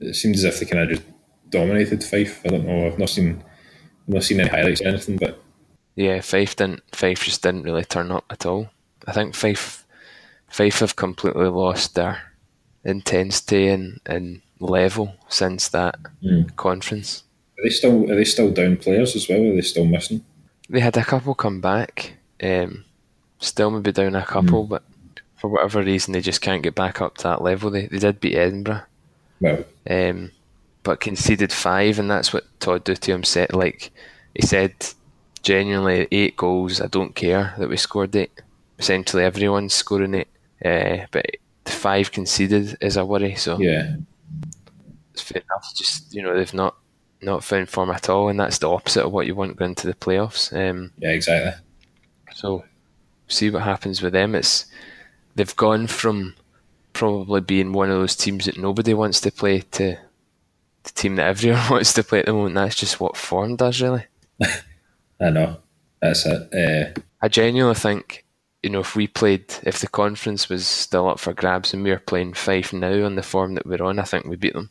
It 0.00 0.16
seemed 0.16 0.34
as 0.34 0.44
if 0.44 0.58
they 0.58 0.66
kind 0.66 0.82
of 0.82 0.96
just 0.96 1.08
dominated 1.50 2.02
Fife. 2.02 2.40
I 2.44 2.48
don't 2.48 2.66
know. 2.66 2.86
I've 2.86 2.98
not 2.98 3.10
seen, 3.10 3.44
I've 4.08 4.14
not 4.14 4.24
seen 4.24 4.40
any 4.40 4.48
highlights 4.48 4.80
or 4.80 4.88
anything, 4.88 5.18
but 5.18 5.40
Yeah, 5.94 6.20
Fife 6.20 6.56
didn't. 6.56 6.82
Fife 6.92 7.24
just 7.24 7.42
didn't 7.42 7.64
really 7.64 7.84
turn 7.84 8.10
up 8.10 8.24
at 8.30 8.46
all. 8.46 8.70
I 9.06 9.12
think 9.12 9.34
Fife, 9.34 9.84
Fife 10.48 10.80
have 10.80 10.96
completely 10.96 11.48
lost 11.48 11.94
their 11.94 12.22
intensity 12.84 13.68
and, 13.68 14.00
and 14.06 14.40
level 14.58 15.14
since 15.28 15.68
that 15.68 15.96
conference. 16.56 17.24
are 17.58 17.64
they 17.64 17.70
still 17.70 18.10
are 18.10 18.14
they 18.16 18.24
still 18.24 18.50
down 18.52 18.76
players 18.76 19.14
as 19.16 19.28
well? 19.28 19.40
Are 19.44 19.54
they 19.54 19.60
still 19.62 19.84
missing? 19.84 20.24
They 20.68 20.80
had 20.80 20.96
a 20.96 21.04
couple 21.04 21.34
come 21.34 21.60
back. 21.60 22.14
Um, 22.42 22.84
still 23.38 23.70
maybe 23.70 23.92
down 23.92 24.14
a 24.14 24.24
couple, 24.24 24.64
but 24.64 24.82
for 25.36 25.48
whatever 25.48 25.82
reason 25.82 26.12
they 26.12 26.20
just 26.20 26.40
can't 26.40 26.62
get 26.62 26.74
back 26.74 27.00
up 27.00 27.16
to 27.18 27.24
that 27.24 27.42
level. 27.42 27.70
They 27.70 27.86
they 27.86 27.98
did 27.98 28.20
beat 28.20 28.36
Edinburgh, 28.36 28.82
Well, 29.40 29.64
um, 29.90 30.30
but 30.82 31.00
conceded 31.00 31.52
five, 31.52 31.98
and 31.98 32.10
that's 32.10 32.32
what 32.32 32.44
Todd 32.60 32.84
Dutiaume 32.84 33.26
said. 33.26 33.52
Like 33.52 33.90
he 34.34 34.42
said, 34.46 34.74
genuinely 35.42 36.08
eight 36.10 36.36
goals. 36.36 36.80
I 36.80 36.86
don't 36.86 37.14
care 37.14 37.54
that 37.58 37.68
we 37.68 37.76
scored 37.76 38.14
eight. 38.16 38.32
Essentially 38.78 39.24
everyone's 39.24 39.74
scoring 39.74 40.14
it, 40.14 40.28
uh, 40.64 41.06
but 41.10 41.26
the 41.64 41.70
five 41.70 42.10
conceded 42.10 42.76
is 42.80 42.96
a 42.96 43.04
worry. 43.04 43.34
So 43.36 43.58
yeah, 43.58 43.96
it's 45.12 45.22
fair 45.22 45.42
enough. 45.42 45.72
Just 45.76 46.14
you 46.14 46.22
know 46.22 46.34
they've 46.36 46.54
not 46.54 46.76
not 47.20 47.44
found 47.44 47.68
form 47.68 47.90
at 47.90 48.08
all, 48.08 48.28
and 48.28 48.40
that's 48.40 48.58
the 48.58 48.68
opposite 48.68 49.04
of 49.04 49.12
what 49.12 49.26
you 49.26 49.34
want 49.34 49.56
going 49.56 49.74
to 49.76 49.86
the 49.86 49.94
playoffs. 49.94 50.52
Um, 50.52 50.92
yeah, 50.98 51.10
exactly. 51.10 51.52
so 52.34 52.64
see 53.28 53.50
what 53.50 53.62
happens 53.62 54.02
with 54.02 54.12
them. 54.12 54.34
It's 54.34 54.66
they've 55.34 55.56
gone 55.56 55.86
from 55.86 56.34
probably 56.92 57.40
being 57.40 57.72
one 57.72 57.90
of 57.90 57.98
those 57.98 58.16
teams 58.16 58.46
that 58.46 58.58
nobody 58.58 58.94
wants 58.94 59.20
to 59.20 59.30
play 59.30 59.60
to 59.60 59.96
the 60.82 60.90
team 60.90 61.16
that 61.16 61.26
everyone 61.26 61.62
wants 61.70 61.92
to 61.94 62.02
play 62.02 62.20
at 62.20 62.26
the 62.26 62.32
moment. 62.32 62.54
That's 62.54 62.74
just 62.74 63.00
what 63.00 63.16
form 63.16 63.56
does, 63.56 63.80
really. 63.80 64.06
I 65.22 65.30
know. 65.30 65.56
That's 66.00 66.26
it. 66.26 66.52
Uh, 66.52 67.00
I 67.20 67.28
genuinely 67.28 67.76
think, 67.76 68.24
you 68.62 68.70
know, 68.70 68.80
if 68.80 68.96
we 68.96 69.06
played, 69.06 69.54
if 69.62 69.78
the 69.78 69.86
conference 69.88 70.48
was 70.48 70.66
still 70.66 71.08
up 71.08 71.20
for 71.20 71.32
grabs 71.32 71.72
and 71.72 71.84
we 71.84 71.90
were 71.90 71.98
playing 71.98 72.34
Fife 72.34 72.72
now 72.72 73.04
on 73.04 73.14
the 73.14 73.22
form 73.22 73.54
that 73.54 73.66
we're 73.66 73.82
on, 73.82 73.98
I 73.98 74.02
think 74.04 74.26
we 74.26 74.36
beat 74.36 74.54
them. 74.54 74.70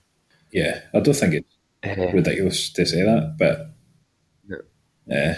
yeah, 0.52 0.82
I 0.94 1.00
don't 1.00 1.14
think 1.14 1.34
it's 1.36 1.56
Uh, 1.84 2.12
ridiculous 2.14 2.70
to 2.74 2.86
say 2.86 3.02
that, 3.04 3.36
but 3.40 3.74
No. 4.48 4.58
uh, 5.16 5.36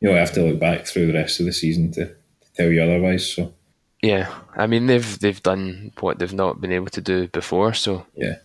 you 0.00 0.08
know, 0.08 0.14
I 0.14 0.18
have 0.18 0.32
to 0.32 0.42
look 0.42 0.58
back 0.60 0.86
through 0.86 1.06
the 1.06 1.14
rest 1.14 1.38
of 1.40 1.46
the 1.46 1.52
season 1.52 1.92
to, 1.92 2.06
to 2.06 2.52
tell 2.54 2.68
you 2.70 2.82
otherwise. 2.82 3.32
So 3.32 3.54
yeah, 4.02 4.34
I 4.54 4.66
mean 4.66 4.86
they've 4.86 5.18
they've 5.20 5.42
done 5.42 5.92
what 6.00 6.18
they've 6.18 6.32
not 6.34 6.60
been 6.60 6.72
able 6.72 6.90
to 6.90 7.00
do 7.00 7.28
before, 7.28 7.72
so 7.74 8.04
yeah, 8.14 8.36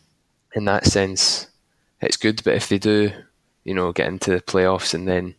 in 0.55 0.65
that 0.65 0.85
sense, 0.85 1.47
it's 1.99 2.17
good. 2.17 2.41
But 2.43 2.53
if 2.55 2.69
they 2.69 2.77
do, 2.77 3.11
you 3.65 3.73
know, 3.73 3.91
get 3.91 4.07
into 4.07 4.31
the 4.31 4.41
playoffs 4.41 4.93
and 4.93 5.07
then 5.07 5.35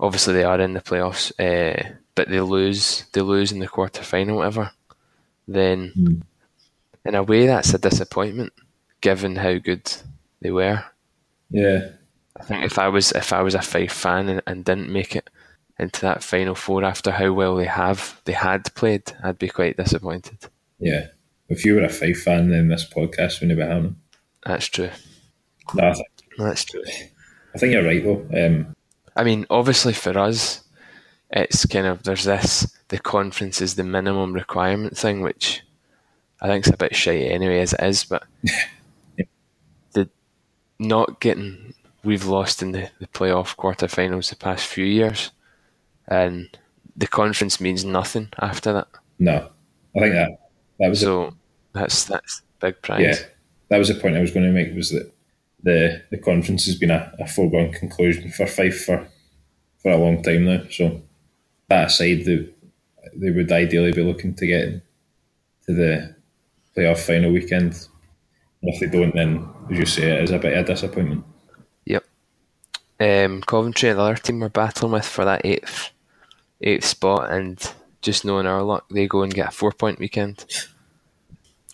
obviously 0.00 0.34
they 0.34 0.44
are 0.44 0.60
in 0.60 0.74
the 0.74 0.80
playoffs, 0.80 1.32
uh, 1.38 1.94
but 2.14 2.28
they 2.28 2.40
lose, 2.40 3.04
they 3.12 3.20
lose 3.20 3.52
in 3.52 3.58
the 3.60 3.68
quarter 3.68 4.02
final, 4.02 4.36
whatever, 4.38 4.70
then 5.48 5.92
Mm. 5.96 6.22
in 7.04 7.14
a 7.14 7.22
way 7.22 7.46
that's 7.46 7.74
a 7.74 7.78
disappointment, 7.78 8.52
given 9.00 9.36
how 9.36 9.54
good 9.58 9.90
they 10.40 10.50
were. 10.50 10.84
yeah, 11.50 11.90
I 12.38 12.42
think 12.44 12.64
if 12.64 12.78
I 12.78 12.88
was 12.88 13.12
if 13.12 13.32
I 13.32 13.42
was 13.42 13.54
a 13.54 13.62
Fife 13.62 13.92
fan 13.92 14.28
and, 14.28 14.42
and 14.46 14.64
didn't 14.64 14.92
make 14.92 15.14
it 15.16 15.30
into 15.78 16.00
that 16.02 16.22
final 16.22 16.54
four 16.54 16.84
after 16.84 17.10
how 17.12 17.32
well 17.32 17.56
they 17.56 17.66
have 17.66 18.20
they 18.24 18.32
had 18.32 18.74
played, 18.74 19.12
I'd 19.22 19.38
be 19.38 19.48
quite 19.48 19.76
disappointed. 19.76 20.38
yeah. 20.78 21.06
If 21.48 21.64
you 21.64 21.76
were 21.76 21.84
a 21.84 21.88
Fife 21.88 22.22
fan, 22.22 22.50
then 22.50 22.66
this 22.68 22.84
podcast 22.84 23.40
wouldn't 23.40 23.56
be 23.60 23.64
happening. 23.64 23.94
That's 24.44 24.66
true. 24.66 24.90
No, 25.74 25.86
I, 25.90 25.92
th- 25.92 26.06
That's 26.38 26.64
true. 26.64 26.82
I 27.54 27.58
think 27.58 27.72
you're 27.72 27.84
right 27.84 28.02
though. 28.02 28.26
Um, 28.46 28.74
I 29.16 29.24
mean, 29.24 29.46
obviously 29.50 29.92
for 29.92 30.16
us, 30.18 30.62
it's 31.30 31.66
kind 31.66 31.86
of 31.86 32.02
there's 32.02 32.24
this 32.24 32.72
the 32.88 32.98
conference 32.98 33.60
is 33.60 33.74
the 33.74 33.84
minimum 33.84 34.32
requirement 34.32 34.96
thing, 34.96 35.22
which 35.22 35.62
I 36.40 36.46
think 36.46 36.66
is 36.66 36.72
a 36.72 36.76
bit 36.76 36.94
shite 36.94 37.30
anyway 37.30 37.60
as 37.60 37.72
it 37.72 37.82
is. 37.82 38.04
But 38.04 38.24
the 39.92 40.08
not 40.78 41.20
getting 41.20 41.74
we've 42.04 42.26
lost 42.26 42.62
in 42.62 42.72
the, 42.72 42.90
the 43.00 43.08
playoff 43.08 43.56
quarterfinals 43.56 44.30
the 44.30 44.36
past 44.36 44.66
few 44.66 44.84
years, 44.84 45.32
and 46.06 46.56
the 46.96 47.08
conference 47.08 47.60
means 47.60 47.84
nothing 47.84 48.28
after 48.38 48.72
that. 48.72 48.88
no, 49.18 49.48
I 49.96 50.00
think 50.00 50.14
that 50.14 50.38
that 50.78 50.88
was 50.88 51.02
a 51.02 51.06
So 51.06 51.34
that's 51.72 52.04
that's 52.04 52.42
big 52.60 52.80
prize. 52.82 53.02
Yeah, 53.02 53.26
that 53.68 53.78
was 53.78 53.88
the 53.88 53.94
point 53.94 54.16
I 54.16 54.20
was 54.20 54.30
going 54.30 54.46
to 54.46 54.52
make. 54.52 54.74
Was 54.74 54.90
that 54.90 55.12
the 55.62 56.02
the 56.10 56.18
conference 56.18 56.66
has 56.66 56.76
been 56.76 56.90
a, 56.90 57.12
a 57.18 57.26
foregone 57.26 57.72
conclusion 57.72 58.30
for 58.30 58.46
Fife 58.46 58.84
for 58.84 59.08
for 59.82 59.90
a 59.90 59.96
long 59.96 60.22
time 60.22 60.44
now. 60.44 60.62
So 60.70 61.02
that 61.68 61.86
aside, 61.86 62.24
they 62.24 62.48
they 63.14 63.30
would 63.30 63.50
ideally 63.50 63.92
be 63.92 64.02
looking 64.02 64.34
to 64.34 64.46
get 64.46 64.82
to 65.66 65.72
the 65.72 66.16
playoff 66.76 66.98
final 66.98 67.32
weekend. 67.32 67.88
And 68.62 68.74
if 68.74 68.80
they 68.80 68.86
don't, 68.86 69.14
then 69.14 69.48
as 69.70 69.78
you 69.78 69.86
say, 69.86 70.10
it 70.10 70.24
is 70.24 70.30
a 70.30 70.38
bit 70.38 70.56
of 70.56 70.64
a 70.64 70.66
disappointment. 70.66 71.24
Yep. 71.84 72.04
Um, 73.00 73.42
Coventry, 73.42 73.92
the 73.92 74.00
other 74.00 74.16
team 74.16 74.40
we're 74.40 74.48
battling 74.48 74.92
with 74.92 75.06
for 75.06 75.24
that 75.24 75.44
eighth 75.44 75.90
eighth 76.60 76.84
spot, 76.84 77.30
and 77.30 77.72
just 78.00 78.24
knowing 78.24 78.46
our 78.46 78.62
luck, 78.62 78.88
they 78.90 79.06
go 79.06 79.22
and 79.22 79.34
get 79.34 79.48
a 79.48 79.52
four 79.52 79.72
point 79.72 79.98
weekend. 79.98 80.44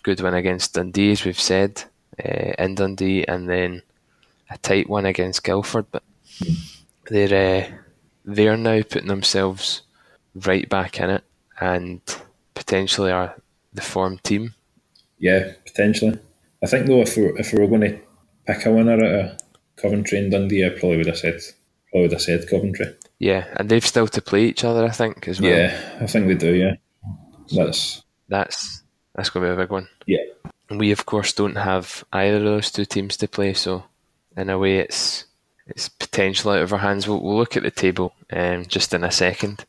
Good 0.03 0.19
win 0.19 0.33
against 0.33 0.73
Dundee, 0.73 1.13
as 1.13 1.23
we've 1.23 1.39
said, 1.39 1.83
uh, 2.23 2.53
in 2.59 2.75
Dundee, 2.75 3.25
and 3.27 3.49
then 3.49 3.81
a 4.49 4.57
tight 4.57 4.89
one 4.89 5.05
against 5.05 5.43
Guildford. 5.43 5.85
But 5.91 6.03
they're 7.09 7.65
uh, 7.65 7.77
they're 8.25 8.57
now 8.57 8.81
putting 8.81 9.07
themselves 9.07 9.81
right 10.35 10.67
back 10.69 10.99
in 10.99 11.09
it, 11.09 11.23
and 11.59 12.01
potentially 12.53 13.11
are 13.11 13.35
the 13.73 13.81
form 13.81 14.19
team. 14.19 14.53
Yeah, 15.19 15.53
potentially. 15.65 16.19
I 16.63 16.67
think 16.67 16.87
though, 16.87 17.01
if 17.01 17.15
we 17.17 17.25
if 17.37 17.53
we 17.53 17.59
were 17.59 17.67
going 17.67 17.81
to 17.81 17.99
pick 18.45 18.65
a 18.65 18.71
winner 18.71 18.93
out 18.93 19.25
of 19.31 19.37
Coventry 19.75 20.19
and 20.19 20.31
Dundee, 20.31 20.65
I 20.65 20.69
probably 20.69 20.97
would 20.97 21.07
have 21.07 21.17
said 21.17 21.39
probably 21.89 22.03
would 22.03 22.11
have 22.13 22.21
said 22.21 22.49
Coventry. 22.49 22.87
Yeah, 23.19 23.45
and 23.57 23.69
they've 23.69 23.85
still 23.85 24.07
to 24.07 24.21
play 24.21 24.45
each 24.45 24.63
other, 24.65 24.85
I 24.85 24.89
think, 24.91 25.27
as 25.27 25.39
well. 25.39 25.51
Yeah, 25.51 25.97
I 26.01 26.07
think 26.07 26.27
they 26.27 26.35
do. 26.35 26.53
Yeah, 26.53 26.75
that's 27.51 28.03
That's 28.27 28.83
that's 29.15 29.29
going 29.29 29.45
to 29.45 29.55
be 29.55 29.61
a 29.61 29.63
big 29.63 29.71
one. 29.71 29.87
yeah. 30.07 30.23
We, 30.69 30.91
of 30.91 31.05
course, 31.05 31.33
don't 31.33 31.55
have 31.55 32.03
either 32.11 32.37
of 32.37 32.43
those 32.43 32.71
two 32.71 32.85
teams 32.85 33.17
to 33.17 33.27
play, 33.27 33.53
so 33.53 33.83
in 34.35 34.49
a 34.49 34.57
way, 34.57 34.77
it's 34.77 35.25
it's 35.67 35.89
potential 35.89 36.51
out 36.51 36.61
of 36.61 36.73
our 36.73 36.79
hands. 36.79 37.07
We'll, 37.07 37.21
we'll 37.21 37.37
look 37.37 37.55
at 37.55 37.63
the 37.63 37.71
table 37.71 38.13
um, 38.31 38.65
just 38.65 38.93
in 38.93 39.03
a 39.03 39.11
second. 39.11 39.65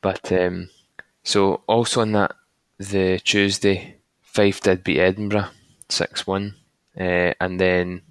But 0.00 0.30
um, 0.32 0.70
so 1.22 1.62
also 1.66 2.02
on 2.02 2.12
that, 2.12 2.34
the 2.78 3.18
Tuesday, 3.18 3.96
Fife 4.22 4.60
did 4.60 4.84
beat 4.84 5.00
Edinburgh 5.00 5.48
six 5.88 6.26
one, 6.26 6.54
uh, 6.98 7.32
and 7.40 7.60
then 7.60 8.02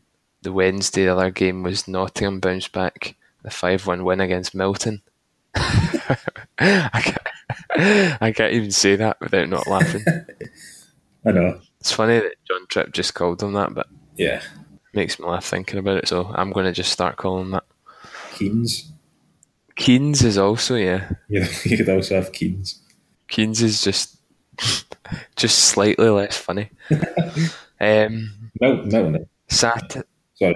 the 0.42 0.54
Wednesday, 0.54 1.06
the 1.06 1.14
other 1.14 1.32
game 1.32 1.64
was 1.64 1.88
Nottingham 1.88 2.40
bounced 2.40 2.72
back 2.72 3.16
the 3.42 3.52
five 3.52 3.86
one 3.86 4.04
win 4.04 4.22
against 4.22 4.56
Milton. 4.56 5.02
I 5.56 6.18
can't, 6.60 8.22
I 8.22 8.34
can't 8.36 8.54
even 8.54 8.72
say 8.72 8.96
that 8.96 9.20
without 9.20 9.50
not 9.50 9.68
laughing. 9.68 10.04
I 11.26 11.32
know. 11.32 11.60
It's 11.80 11.92
funny 11.92 12.20
that 12.20 12.36
John 12.48 12.66
Tripp 12.68 12.94
just 12.94 13.14
called 13.14 13.40
them 13.40 13.54
that, 13.54 13.74
but 13.74 13.88
Yeah, 14.16 14.42
makes 14.94 15.20
me 15.20 15.26
laugh 15.28 15.46
thinking 15.46 15.80
about 15.80 15.98
it. 15.98 16.08
So 16.08 16.32
I'm 16.34 16.52
going 16.52 16.66
to 16.66 16.72
just 16.72 16.92
start 16.92 17.18
calling 17.18 17.52
that. 17.52 17.64
Keens. 18.34 18.92
Keynes 19.76 20.24
is 20.24 20.38
also 20.38 20.76
yeah. 20.76 21.10
You, 21.28 21.42
know, 21.42 21.48
you 21.66 21.78
could 21.78 21.90
also 21.90 22.16
have 22.16 22.32
Keens. 22.32 22.82
Keynes 23.28 23.62
is 23.62 23.82
just 23.82 24.18
just 25.36 25.60
slightly 25.60 26.10
less 26.10 26.38
funny. 26.38 26.70
um, 27.80 28.52
no. 28.62 28.84
Milton. 28.86 29.28
Sat- 29.48 30.06
Sorry. 30.36 30.56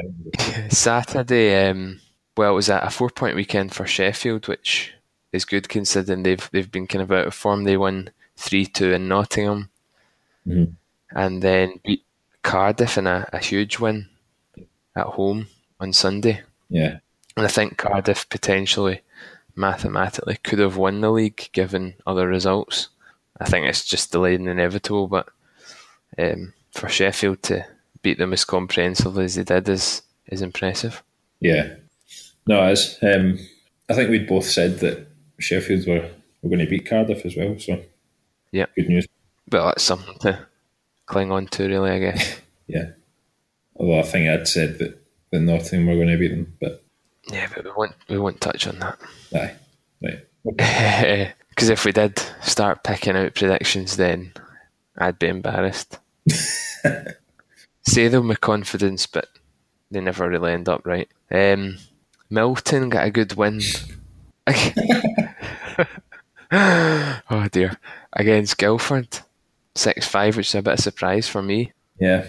Saturday, 0.69 1.69
um, 1.69 2.01
well, 2.35 2.51
it 2.51 2.55
was 2.55 2.69
at 2.69 2.85
a 2.85 2.89
four 2.89 3.09
point 3.09 3.35
weekend 3.35 3.73
for 3.73 3.85
Sheffield, 3.85 4.47
which 4.47 4.93
is 5.31 5.45
good 5.45 5.69
considering 5.69 6.23
they've 6.23 6.49
they've 6.51 6.71
been 6.71 6.87
kind 6.87 7.01
of 7.01 7.11
out 7.11 7.27
of 7.27 7.33
form. 7.33 7.63
They 7.63 7.77
won 7.77 8.09
three 8.35 8.65
two 8.65 8.91
in 8.91 9.07
Nottingham, 9.07 9.69
Mhm. 10.47 10.75
and 11.15 11.41
then 11.41 11.79
beat 11.85 12.03
Cardiff 12.43 12.97
in 12.97 13.07
a, 13.07 13.27
a 13.33 13.37
huge 13.39 13.79
win 13.79 14.07
at 14.95 15.05
home 15.05 15.47
on 15.79 15.93
Sunday. 15.93 16.41
Yeah, 16.69 16.99
And 17.37 17.45
I 17.45 17.49
think 17.49 17.77
Cardiff 17.77 18.27
potentially, 18.29 19.01
mathematically, 19.55 20.37
could 20.43 20.59
have 20.59 20.77
won 20.77 21.01
the 21.01 21.11
league 21.11 21.49
given 21.51 21.95
other 22.07 22.27
results. 22.27 22.89
I 23.39 23.45
think 23.49 23.67
it's 23.67 23.85
just 23.85 24.11
delayed 24.11 24.39
and 24.39 24.49
inevitable, 24.49 25.07
but 25.07 25.29
um, 26.17 26.53
for 26.71 26.89
Sheffield 26.89 27.41
to 27.43 27.65
beat 28.01 28.17
them 28.17 28.33
as 28.33 28.45
comprehensively 28.45 29.25
as 29.25 29.35
they 29.35 29.43
did 29.43 29.67
is 29.69 30.01
is 30.27 30.41
impressive. 30.41 31.01
yeah. 31.39 31.75
No, 32.47 32.65
it 32.67 32.71
is. 32.73 32.97
Um, 33.01 33.37
I 33.89 33.93
think 33.93 34.09
we'd 34.09 34.27
both 34.27 34.45
said 34.45 34.79
that 34.79 35.07
Sheffield 35.39 35.85
were, 35.87 36.09
were 36.41 36.49
going 36.49 36.59
to 36.59 36.65
beat 36.69 36.87
Cardiff 36.89 37.25
as 37.25 37.35
well. 37.35 37.57
So 37.59 37.83
Yeah. 38.51 38.65
good 38.75 38.89
news. 38.89 39.07
But 39.49 39.65
that's 39.65 39.83
something 39.83 40.17
to 40.19 40.45
cling 41.05 41.31
on 41.31 41.47
to, 41.47 41.67
really, 41.67 41.91
I 41.91 41.99
guess. 41.99 42.39
Yeah. 42.67 42.89
Although 43.75 43.97
I 43.97 44.03
think 44.03 44.29
I'd 44.29 44.47
said 44.47 44.77
that, 44.77 45.03
that 45.31 45.39
Nottingham 45.39 45.87
were 45.87 45.95
going 45.95 46.09
to 46.09 46.17
beat 46.17 46.27
them, 46.27 46.55
but 46.61 46.83
yeah, 47.31 47.47
but 47.55 47.63
we 47.65 47.71
won't 47.75 47.95
we 48.07 48.19
won't 48.19 48.39
touch 48.39 48.67
on 48.67 48.77
that. 48.77 48.99
aye, 49.33 49.55
right. 50.03 51.33
Because 51.49 51.69
if 51.69 51.83
we 51.83 51.91
did 51.91 52.19
start 52.43 52.83
picking 52.83 53.15
out 53.15 53.33
predictions, 53.33 53.97
then 53.97 54.33
I'd 54.99 55.17
be 55.17 55.27
embarrassed. 55.29 55.97
Say 57.87 58.07
them 58.07 58.27
with 58.27 58.39
confidence, 58.39 59.07
but 59.07 59.27
they 59.89 59.99
never 59.99 60.29
really 60.29 60.53
end 60.53 60.69
up 60.69 60.85
right. 60.85 61.09
Um, 61.31 61.77
Milton 62.29 62.89
got 62.89 63.07
a 63.07 63.11
good 63.11 63.33
win. 63.33 63.61
oh 66.51 67.47
dear. 67.51 67.77
Against 68.13 68.57
Guildford, 68.57 69.19
6 69.75 70.07
5, 70.07 70.37
which 70.37 70.47
is 70.47 70.55
a 70.55 70.61
bit 70.61 70.73
of 70.73 70.79
a 70.79 70.81
surprise 70.81 71.27
for 71.27 71.41
me. 71.41 71.71
Yeah. 71.99 72.27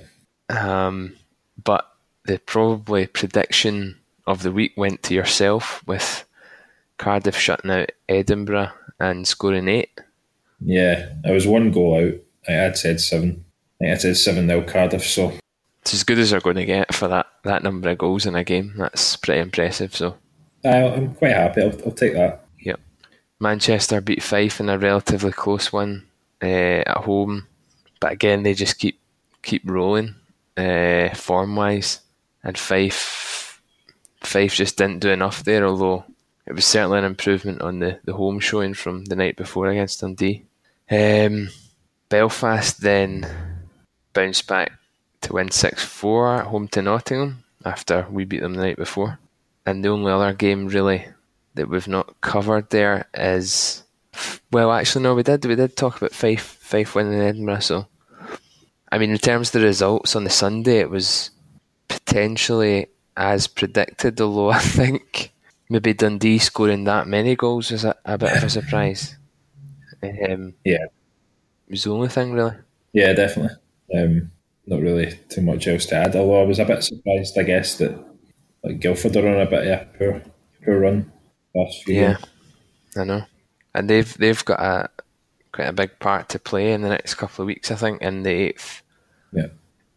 Um, 0.48 1.16
but 1.62 1.90
the 2.24 2.38
probably 2.38 3.06
prediction 3.06 3.98
of 4.26 4.42
the 4.42 4.52
week 4.52 4.72
went 4.76 5.02
to 5.04 5.14
yourself 5.14 5.82
with 5.86 6.24
Cardiff 6.98 7.36
shutting 7.36 7.70
out 7.70 7.90
Edinburgh 8.08 8.72
and 8.98 9.26
scoring 9.26 9.68
eight. 9.68 9.90
Yeah, 10.60 11.08
I 11.24 11.32
was 11.32 11.46
one 11.46 11.70
goal 11.70 11.96
out. 11.96 12.14
I 12.48 12.52
had 12.52 12.76
said 12.76 13.00
seven. 13.00 13.44
I 13.80 13.84
think 13.84 13.92
I 13.92 13.98
said 13.98 14.16
seven 14.16 14.46
nil 14.46 14.62
Cardiff. 14.62 15.04
So 15.04 15.32
it's 15.80 15.94
as 15.94 16.04
good 16.04 16.18
as 16.18 16.30
they're 16.30 16.40
going 16.40 16.56
to 16.56 16.66
get 16.66 16.94
for 16.94 17.08
that, 17.08 17.26
that 17.44 17.62
number 17.62 17.88
of 17.88 17.98
goals 17.98 18.26
in 18.26 18.34
a 18.34 18.44
game. 18.44 18.74
That's 18.76 19.16
pretty 19.16 19.40
impressive. 19.40 19.96
So 19.96 20.16
I'm 20.64 21.14
quite 21.14 21.32
happy. 21.32 21.62
I'll, 21.62 21.86
I'll 21.86 21.92
take 21.92 22.12
that. 22.12 22.44
Yep. 22.60 22.80
Manchester 23.40 24.00
beat 24.00 24.22
Fife 24.22 24.60
in 24.60 24.68
a 24.68 24.78
relatively 24.78 25.32
close 25.32 25.72
one 25.72 26.06
uh, 26.42 26.82
at 26.86 27.04
home, 27.04 27.46
but 28.00 28.12
again 28.12 28.42
they 28.42 28.54
just 28.54 28.78
keep 28.78 28.98
keep 29.42 29.62
rolling 29.64 30.14
uh, 30.56 31.14
form 31.14 31.56
wise, 31.56 32.00
and 32.42 32.56
Fife 32.56 33.60
Fife 34.20 34.54
just 34.54 34.76
didn't 34.76 35.00
do 35.00 35.10
enough 35.10 35.44
there. 35.44 35.66
Although 35.66 36.04
it 36.46 36.54
was 36.54 36.64
certainly 36.64 36.98
an 36.98 37.04
improvement 37.04 37.62
on 37.62 37.78
the, 37.78 38.00
the 38.04 38.12
home 38.12 38.40
showing 38.40 38.74
from 38.74 39.04
the 39.04 39.16
night 39.16 39.36
before 39.36 39.68
against 39.68 40.00
Dundee. 40.00 40.44
Um, 40.90 41.48
Belfast 42.08 42.80
then 42.80 43.24
bounced 44.12 44.48
back 44.48 44.72
to 45.20 45.34
win 45.34 45.50
6 45.50 45.84
4 45.84 46.36
at 46.40 46.46
home 46.46 46.66
to 46.68 46.82
Nottingham 46.82 47.44
after 47.64 48.06
we 48.10 48.24
beat 48.24 48.40
them 48.40 48.54
the 48.54 48.62
night 48.62 48.76
before. 48.76 49.18
And 49.64 49.84
the 49.84 49.90
only 49.90 50.10
other 50.10 50.32
game 50.32 50.66
really 50.66 51.06
that 51.54 51.68
we've 51.68 51.86
not 51.86 52.20
covered 52.20 52.70
there 52.70 53.06
is 53.14 53.84
well, 54.52 54.72
actually, 54.72 55.02
no, 55.02 55.14
we 55.14 55.22
did. 55.22 55.44
We 55.44 55.54
did 55.54 55.76
talk 55.76 55.96
about 55.96 56.12
Fife, 56.12 56.58
Fife 56.60 56.94
winning 56.94 57.20
Edinburgh. 57.20 57.60
So, 57.60 57.86
I 58.90 58.98
mean, 58.98 59.10
in 59.10 59.18
terms 59.18 59.48
of 59.48 59.60
the 59.60 59.66
results 59.66 60.16
on 60.16 60.24
the 60.24 60.30
Sunday, 60.30 60.78
it 60.78 60.90
was 60.90 61.30
potentially 61.88 62.86
as 63.16 63.46
predicted. 63.46 64.20
Although 64.20 64.50
I 64.52 64.58
think 64.58 65.32
maybe 65.68 65.94
Dundee 65.94 66.38
scoring 66.38 66.84
that 66.84 67.06
many 67.06 67.36
goals 67.36 67.70
was 67.70 67.84
a, 67.84 67.96
a 68.04 68.18
bit 68.18 68.36
of 68.36 68.44
a 68.44 68.50
surprise. 68.58 69.16
Um, 70.02 70.54
yeah, 70.64 70.84
it 70.84 71.70
was 71.70 71.84
the 71.84 71.92
only 71.92 72.08
thing 72.08 72.32
really. 72.32 72.56
Yeah, 72.92 73.12
definitely. 73.12 73.56
Um, 73.94 74.30
not 74.66 74.80
really 74.80 75.18
too 75.28 75.42
much 75.42 75.66
else 75.66 75.86
to 75.86 75.96
add. 75.96 76.16
Although 76.16 76.42
I 76.42 76.44
was 76.44 76.58
a 76.58 76.64
bit 76.64 76.82
surprised, 76.82 77.38
I 77.38 77.42
guess 77.42 77.76
that 77.78 77.98
like 78.62 78.80
Guildford 78.80 79.16
are 79.16 79.28
on 79.28 79.46
a 79.46 79.50
bit 79.50 79.66
of 79.66 79.80
a 79.80 79.84
poor, 79.98 80.22
poor 80.64 80.80
run 80.80 81.12
last 81.54 81.84
few. 81.84 81.94
Yeah, 81.94 82.16
I 82.96 83.04
know, 83.04 83.24
and 83.74 83.88
they've 83.88 84.12
they've 84.18 84.44
got 84.44 84.60
a 84.60 84.90
quite 85.52 85.68
a 85.68 85.72
big 85.72 85.98
part 85.98 86.28
to 86.30 86.38
play 86.38 86.72
in 86.72 86.82
the 86.82 86.88
next 86.88 87.14
couple 87.14 87.42
of 87.42 87.46
weeks. 87.46 87.70
I 87.70 87.76
think 87.76 88.02
in 88.02 88.22
the 88.22 88.30
eighth, 88.30 88.82
yeah, 89.32 89.48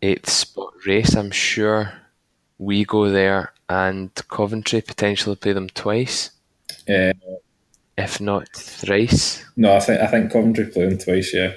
eighth 0.02 0.30
spot 0.30 0.74
race. 0.86 1.16
I'm 1.16 1.32
sure 1.32 1.94
we 2.58 2.86
go 2.86 3.10
there 3.10 3.54
and 3.70 4.14
Coventry 4.30 4.82
potentially 4.82 5.36
play 5.36 5.54
them 5.54 5.70
twice. 5.70 6.32
Uh, 6.88 7.14
if 7.98 8.20
not 8.20 8.50
thrice. 8.56 9.44
No, 9.56 9.76
I 9.76 9.80
think 9.80 10.02
I 10.02 10.08
think 10.08 10.32
Coventry 10.32 10.66
play 10.66 10.90
them 10.90 10.98
twice. 10.98 11.34
Yeah, 11.34 11.54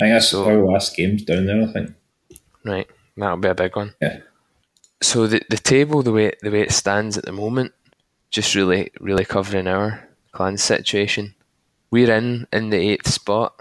I 0.00 0.04
think 0.04 0.14
that's 0.14 0.28
so, 0.28 0.44
our 0.44 0.64
last 0.64 0.96
game's 0.96 1.24
down 1.24 1.46
there. 1.46 1.62
I 1.62 1.72
think. 1.72 1.94
Right, 2.64 2.88
that'll 3.16 3.36
be 3.38 3.48
a 3.48 3.54
big 3.54 3.76
one. 3.76 3.94
Yeah. 4.00 4.20
So 5.02 5.26
the 5.26 5.42
the 5.48 5.58
table, 5.58 6.02
the 6.02 6.12
way 6.12 6.32
the 6.42 6.50
way 6.50 6.62
it 6.62 6.72
stands 6.72 7.16
at 7.16 7.24
the 7.24 7.32
moment, 7.32 7.72
just 8.30 8.54
really 8.54 8.90
really 9.00 9.24
covering 9.24 9.66
our 9.66 10.09
clan 10.32 10.56
situation. 10.56 11.34
We're 11.90 12.12
in 12.12 12.46
in 12.52 12.70
the 12.70 12.76
eighth 12.76 13.08
spot, 13.08 13.60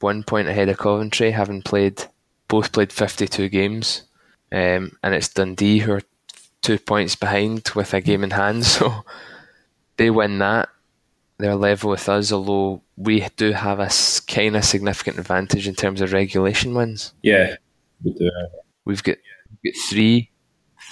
one 0.00 0.22
point 0.22 0.48
ahead 0.48 0.68
of 0.68 0.78
Coventry, 0.78 1.32
having 1.32 1.62
played 1.62 2.04
both 2.46 2.72
played 2.72 2.92
fifty 2.92 3.26
two 3.26 3.48
games, 3.48 4.02
um, 4.52 4.96
and 5.02 5.14
it's 5.14 5.28
Dundee 5.28 5.78
who 5.80 5.92
are 5.92 6.02
two 6.62 6.78
points 6.78 7.14
behind 7.14 7.68
with 7.74 7.94
a 7.94 8.00
game 8.00 8.24
in 8.24 8.30
hand. 8.30 8.64
So 8.78 9.04
they 9.96 10.10
win 10.10 10.38
that, 10.38 10.68
they're 11.38 11.56
level 11.56 11.90
with 11.90 12.08
us. 12.08 12.32
Although 12.32 12.82
we 12.96 13.26
do 13.36 13.52
have 13.52 13.80
a 13.80 13.90
kind 14.26 14.56
of 14.56 14.64
significant 14.64 15.18
advantage 15.18 15.66
in 15.66 15.74
terms 15.74 16.00
of 16.00 16.12
regulation 16.12 16.74
wins. 16.74 17.12
Yeah, 17.22 17.56
we 18.02 18.12
do. 18.12 18.30
We've 18.84 19.02
got, 19.02 19.16
we've 19.62 19.74
got 19.74 19.80
three, 19.88 20.30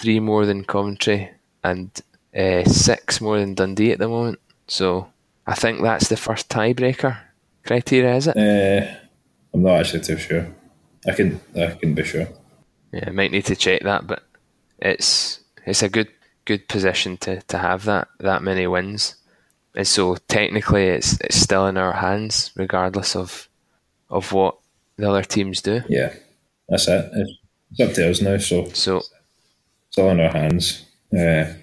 three 0.01 0.19
more 0.19 0.45
than 0.45 0.65
Coventry, 0.65 1.31
and 1.63 1.89
uh, 2.37 2.63
six 2.65 3.21
more 3.21 3.39
than 3.39 3.55
Dundee 3.55 3.91
at 3.91 3.99
the 3.99 4.07
moment. 4.07 4.39
So 4.67 5.07
I 5.45 5.55
think 5.55 5.81
that's 5.81 6.09
the 6.09 6.17
first 6.17 6.49
tiebreaker 6.49 7.17
criteria, 7.65 8.15
is 8.15 8.27
it? 8.27 8.37
Uh, 8.37 8.95
I'm 9.53 9.63
not 9.63 9.79
actually 9.79 10.03
too 10.03 10.17
sure. 10.17 10.47
I 11.07 11.13
can 11.13 11.39
I 11.55 11.67
can 11.71 11.93
be 11.93 12.03
sure. 12.03 12.27
Yeah, 12.91 13.05
I 13.07 13.11
might 13.11 13.31
need 13.31 13.45
to 13.45 13.55
check 13.55 13.83
that, 13.83 14.07
but 14.07 14.23
it's 14.79 15.39
it's 15.65 15.83
a 15.83 15.89
good 15.89 16.09
good 16.45 16.67
position 16.67 17.17
to, 17.17 17.41
to 17.43 17.57
have 17.57 17.85
that 17.85 18.07
that 18.19 18.43
many 18.43 18.67
wins. 18.67 19.15
And 19.75 19.87
so 19.87 20.15
technically 20.27 20.87
it's 20.87 21.19
it's 21.21 21.39
still 21.39 21.67
in 21.67 21.77
our 21.77 21.93
hands 21.93 22.51
regardless 22.55 23.15
of 23.15 23.47
of 24.09 24.31
what 24.33 24.57
the 24.97 25.09
other 25.09 25.23
teams 25.23 25.61
do. 25.61 25.81
Yeah. 25.87 26.13
That's 26.69 26.87
it. 26.87 27.11
It's 27.71 27.79
up 27.79 27.93
to 27.93 28.09
us 28.09 28.21
now, 28.21 28.37
so 28.37 28.69
so 28.69 28.97
it's 29.87 29.97
all 29.97 30.09
in 30.09 30.19
our 30.19 30.31
hands. 30.31 30.83
Uh, 31.17 31.53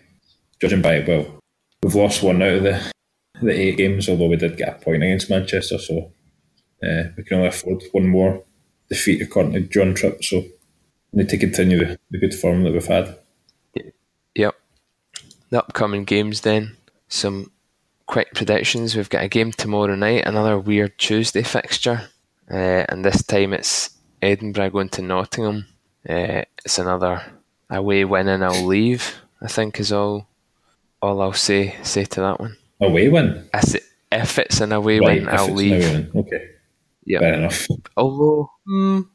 judging 0.61 0.81
by 0.81 0.97
it, 0.97 1.09
well, 1.09 1.41
we've 1.83 1.95
lost 1.95 2.23
one 2.23 2.41
out 2.43 2.55
of 2.55 2.63
the 2.63 2.93
the 3.41 3.51
eight 3.51 3.77
games, 3.77 4.09
although 4.09 4.29
we 4.29 4.37
did 4.37 4.57
get 4.57 4.69
a 4.69 4.85
point 4.85 5.03
against 5.03 5.31
Manchester, 5.31 5.79
so 5.79 6.13
uh, 6.83 7.05
we 7.17 7.25
can 7.25 7.39
only 7.39 7.49
afford 7.49 7.83
one 7.93 8.09
more 8.09 8.43
defeat 8.89 9.23
according 9.23 9.53
to 9.53 9.61
John 9.61 9.95
Tripp. 9.95 10.23
So 10.25 10.39
we 11.13 11.23
need 11.23 11.29
to 11.31 11.39
continue 11.39 11.79
the, 11.79 11.99
the 12.11 12.19
good 12.19 12.35
form 12.35 12.65
that 12.65 12.73
we've 12.73 12.87
had. 12.87 13.19
Yep. 14.35 14.55
The 15.51 15.59
upcoming 15.59 16.05
games 16.05 16.43
then. 16.43 16.77
Some 17.09 17.51
quick 18.07 18.35
predictions. 18.35 18.97
We've 18.97 19.09
got 19.09 19.25
a 19.25 19.29
game 19.29 19.53
tomorrow 19.53 19.95
night, 19.95 20.27
another 20.27 20.59
weird 20.59 20.99
Tuesday 20.99 21.43
fixture. 21.43 22.09
Uh, 22.51 22.85
and 22.89 23.05
this 23.05 23.23
time 23.23 23.53
it's 23.53 23.91
Edinburgh 24.21 24.71
going 24.71 24.89
to 24.91 25.03
Nottingham. 25.03 25.67
Uh, 26.09 26.43
it's 26.65 26.79
another 26.79 27.23
away 27.71 28.05
win 28.05 28.29
and 28.29 28.45
I'll 28.45 28.67
leave, 28.67 29.15
I 29.41 29.49
think 29.49 29.81
is 29.81 29.93
all 29.93 30.29
all 31.01 31.21
I'll 31.21 31.33
say 31.33 31.77
say 31.83 32.05
to 32.05 32.21
that 32.21 32.41
one. 32.41 32.57
Away 32.85 33.09
win? 33.09 33.49
I 33.53 33.61
say, 33.61 33.81
if 34.13 34.39
it's 34.39 34.61
an 34.61 34.73
away 34.73 35.01
right, 35.01 35.21
win, 35.21 35.29
I'll 35.29 35.53
leave. 35.53 35.83
Win. 35.83 36.11
Okay. 36.15 36.51
Yeah. 37.05 37.21
Fair 37.21 37.35
enough. 37.35 37.67
Although, 37.97 38.51
mm, 38.69 39.09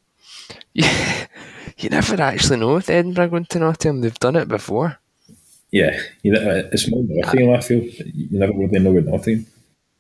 yeah, 0.74 1.28
you 1.78 1.90
never 1.90 2.22
actually 2.22 2.60
know 2.60 2.76
with 2.76 2.90
Edinburgh 2.90 3.30
going 3.30 3.46
to 3.46 3.60
Nottingham. 3.60 4.02
They've 4.02 4.20
done 4.20 4.36
it 4.36 4.48
before. 4.48 4.98
Yeah, 5.72 6.00
you 6.24 6.32
know, 6.32 6.68
it's 6.72 6.90
more 6.90 7.04
Nottingham. 7.06 7.56
I 7.56 7.62
feel 7.62 7.84
you 7.84 8.28
never 8.32 8.54
really 8.54 8.80
know 8.80 8.92
with 8.92 9.08
Nottingham. 9.08 9.46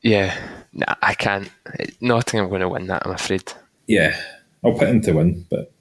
Yeah, 0.02 0.36
nah, 0.74 0.96
I 1.02 1.14
can't. 1.14 1.50
Nottingham 2.02 2.50
going 2.50 2.62
to 2.62 2.70
win 2.70 2.88
that. 2.88 3.04
I'm 3.06 3.14
afraid. 3.14 3.52
Yeah, 3.88 4.20
I'll 4.64 4.74
put 4.74 4.90
him 4.90 5.02
to 5.02 5.14
win, 5.14 5.46
but 5.50 5.72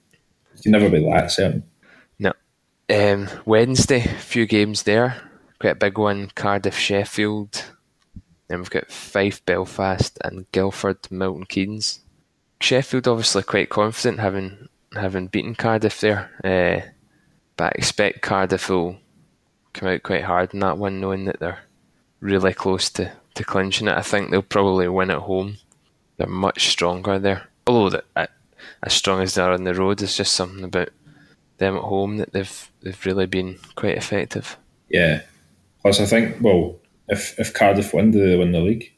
you 0.55 0.63
can 0.63 0.71
never 0.73 0.89
be 0.89 1.03
that 1.05 1.31
certain. 1.31 1.63
No. 2.19 2.33
Um, 2.89 3.29
Wednesday, 3.45 4.01
few 4.01 4.45
games 4.45 4.83
there. 4.83 5.21
Quite 5.59 5.71
a 5.71 5.75
big 5.75 5.97
one. 5.97 6.31
Cardiff, 6.35 6.77
Sheffield. 6.77 7.65
Then 8.49 8.59
we've 8.59 8.69
got 8.69 8.91
Fife, 8.91 9.45
Belfast, 9.45 10.17
and 10.23 10.51
Guildford, 10.51 11.09
Milton 11.09 11.45
Keynes. 11.45 12.01
Sheffield 12.59 13.07
obviously 13.07 13.43
quite 13.43 13.69
confident 13.69 14.19
having 14.19 14.67
having 14.93 15.27
beaten 15.27 15.55
Cardiff 15.55 16.01
there, 16.01 16.29
uh, 16.43 16.89
but 17.55 17.65
I 17.65 17.71
expect 17.75 18.21
Cardiff 18.21 18.69
will 18.69 18.97
come 19.71 19.87
out 19.87 20.03
quite 20.03 20.23
hard 20.23 20.53
in 20.53 20.59
that 20.59 20.77
one, 20.77 20.99
knowing 20.99 21.25
that 21.25 21.39
they're 21.39 21.59
really 22.19 22.53
close 22.53 22.89
to, 22.91 23.11
to 23.35 23.43
clinching 23.43 23.87
it. 23.87 23.97
I 23.97 24.01
think 24.01 24.29
they'll 24.31 24.41
probably 24.41 24.89
win 24.89 25.11
at 25.11 25.19
home. 25.19 25.57
They're 26.17 26.27
much 26.27 26.69
stronger 26.69 27.19
there. 27.19 27.47
Although 27.67 28.01
uh, 28.15 28.27
as 28.83 28.93
strong 28.93 29.21
as 29.21 29.35
they 29.35 29.41
are 29.41 29.53
on 29.53 29.63
the 29.63 29.73
road, 29.73 29.99
there's 29.99 30.17
just 30.17 30.33
something 30.33 30.63
about 30.63 30.89
them 31.59 31.75
at 31.75 31.83
home 31.83 32.17
that 32.17 32.33
they've 32.33 32.71
they've 32.81 33.05
really 33.05 33.25
been 33.25 33.59
quite 33.75 33.97
effective. 33.97 34.57
Yeah. 34.89 35.21
Plus, 35.81 36.01
I 36.01 36.05
think 36.05 36.37
well, 36.41 36.75
if 37.09 37.39
if 37.39 37.53
Cardiff 37.53 37.93
win, 37.93 38.11
do 38.11 38.25
they 38.25 38.37
win 38.37 38.51
the 38.51 38.59
league? 38.59 38.91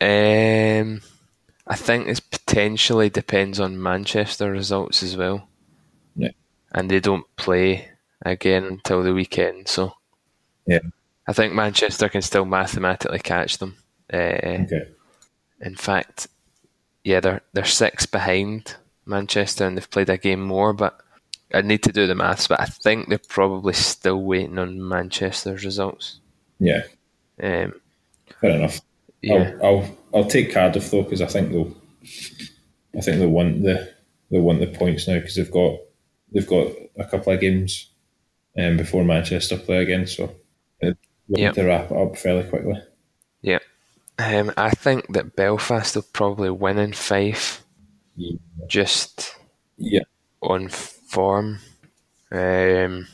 Um, 0.00 1.00
I 1.66 1.76
think 1.76 2.06
this 2.06 2.20
potentially 2.20 3.10
depends 3.10 3.58
on 3.58 3.82
Manchester 3.82 4.50
results 4.50 5.02
as 5.02 5.16
well. 5.16 5.48
Yeah. 6.16 6.30
And 6.72 6.90
they 6.90 7.00
don't 7.00 7.26
play 7.36 7.88
again 8.24 8.64
until 8.64 9.02
the 9.02 9.14
weekend, 9.14 9.68
so 9.68 9.94
yeah. 10.66 10.80
I 11.26 11.32
think 11.32 11.54
Manchester 11.54 12.08
can 12.08 12.22
still 12.22 12.44
mathematically 12.44 13.18
catch 13.20 13.58
them. 13.58 13.76
Uh, 14.12 14.66
okay. 14.66 14.88
In 15.60 15.74
fact, 15.74 16.28
yeah, 17.02 17.20
they're 17.20 17.42
they're 17.52 17.64
six 17.64 18.06
behind 18.06 18.76
Manchester 19.06 19.66
and 19.66 19.76
they've 19.76 19.90
played 19.90 20.10
a 20.10 20.18
game 20.18 20.42
more, 20.42 20.72
but 20.72 21.00
I 21.52 21.60
need 21.60 21.82
to 21.84 21.92
do 21.92 22.06
the 22.06 22.14
maths, 22.14 22.48
but 22.48 22.60
I 22.60 22.66
think 22.66 23.08
they're 23.08 23.18
probably 23.18 23.74
still 23.74 24.22
waiting 24.22 24.58
on 24.58 24.86
Manchester's 24.86 25.64
results. 25.64 26.20
Yeah. 26.58 26.82
Um, 27.42 27.74
Fair 28.40 28.50
enough. 28.50 28.80
Yeah. 29.22 29.54
I'll, 29.62 29.66
I'll 29.66 29.98
I'll 30.14 30.24
take 30.26 30.52
Cardiff 30.52 30.90
though 30.90 31.02
because 31.02 31.22
I 31.22 31.26
think 31.26 31.50
they'll 31.50 31.74
I 32.96 33.00
think 33.00 33.18
they'll 33.18 33.28
want 33.28 33.62
the 33.62 33.92
they 34.30 34.38
want 34.40 34.60
the 34.60 34.66
points 34.66 35.08
now 35.08 35.14
because 35.18 35.36
they've 35.36 35.50
got 35.50 35.78
they've 36.32 36.46
got 36.46 36.68
a 36.98 37.04
couple 37.04 37.32
of 37.32 37.40
games 37.40 37.90
um, 38.58 38.76
before 38.76 39.04
Manchester 39.04 39.56
play 39.56 39.78
again, 39.78 40.06
so 40.06 40.34
they 40.80 40.94
Yep. 41.28 41.54
to 41.54 41.64
wrap 41.64 41.90
it 41.90 41.96
up 41.96 42.16
fairly 42.18 42.46
quickly. 42.48 42.80
Yeah. 43.40 43.60
Um, 44.18 44.52
I 44.58 44.70
think 44.70 45.12
that 45.14 45.34
Belfast 45.36 45.96
will 45.96 46.02
probably 46.12 46.50
win 46.50 46.78
in 46.78 46.92
five, 46.92 47.64
Yeah, 48.14 48.36
just 48.68 49.34
yeah, 49.78 50.02
on 50.42 50.68
form. 50.68 51.60
Um, 52.30 53.08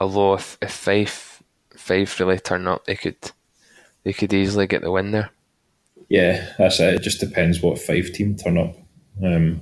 although 0.00 0.34
if, 0.34 0.56
if 0.62 0.70
Fife 0.70 1.42
Fife 1.76 2.20
really 2.20 2.38
turn 2.38 2.68
up, 2.68 2.84
they 2.86 2.94
could 2.94 3.16
they 4.04 4.12
could 4.12 4.32
easily 4.32 4.66
get 4.66 4.82
the 4.82 4.90
win 4.90 5.10
there. 5.12 5.30
yeah, 6.08 6.52
that's 6.58 6.80
it. 6.80 6.94
It 6.94 7.02
just 7.02 7.20
depends 7.20 7.60
what 7.60 7.78
Fife 7.78 8.12
team 8.12 8.36
turn 8.36 8.58
up. 8.58 8.76
Um, 9.22 9.60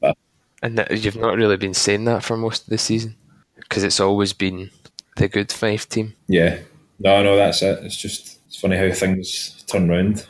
but 0.00 0.16
And 0.62 0.78
that, 0.78 1.02
you've 1.04 1.16
not 1.16 1.36
really 1.36 1.56
been 1.56 1.74
saying 1.74 2.04
that 2.04 2.22
for 2.24 2.36
most 2.36 2.62
of 2.64 2.68
the 2.70 2.78
season 2.78 3.16
because 3.56 3.82
it's 3.84 4.00
always 4.00 4.32
been 4.32 4.70
the 5.16 5.28
good 5.28 5.52
Fife 5.52 5.88
team. 5.88 6.14
yeah, 6.28 6.58
no, 6.98 7.22
no, 7.22 7.36
that's 7.36 7.62
it. 7.62 7.84
It's 7.84 7.96
just 7.96 8.38
it's 8.46 8.60
funny 8.60 8.76
how 8.76 8.92
things 8.92 9.62
turn 9.66 9.88
round 9.88 10.26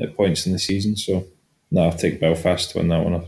at 0.00 0.16
points 0.16 0.46
in 0.46 0.52
the 0.52 0.58
season. 0.58 0.96
So 0.96 1.26
no, 1.70 1.82
I'll 1.84 1.92
take 1.92 2.20
Belfast 2.20 2.70
to 2.70 2.78
win 2.78 2.88
that 2.88 3.04
one. 3.04 3.26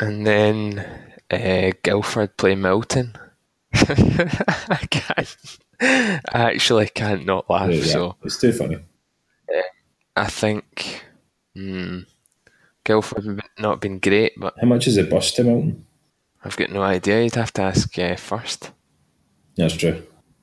And 0.00 0.26
then 0.26 0.84
uh, 1.30 1.72
Guildford 1.82 2.36
play 2.36 2.54
Milton. 2.54 3.16
I 3.74 4.86
can't. 4.90 5.36
I 5.84 6.50
actually 6.52 6.88
can't 6.88 7.26
not 7.26 7.48
laugh. 7.50 7.70
Yeah, 7.70 7.82
So 7.84 8.16
it's 8.24 8.40
too 8.40 8.52
funny. 8.52 8.78
I 10.16 10.26
think 10.26 11.04
Guildford 12.84 13.24
have 13.24 13.40
not 13.58 13.80
been 13.80 13.98
great, 13.98 14.32
but 14.36 14.54
How 14.60 14.66
much 14.66 14.86
is 14.86 14.96
the 14.96 15.04
bus 15.04 15.32
to 15.32 15.44
Milton? 15.44 15.86
I've 16.44 16.56
got 16.56 16.70
no 16.70 16.82
idea. 16.82 17.22
You'd 17.22 17.34
have 17.34 17.52
to 17.54 17.62
ask 17.62 17.98
uh, 17.98 18.14
first. 18.16 18.70
That's 19.56 19.74
true. 19.74 19.92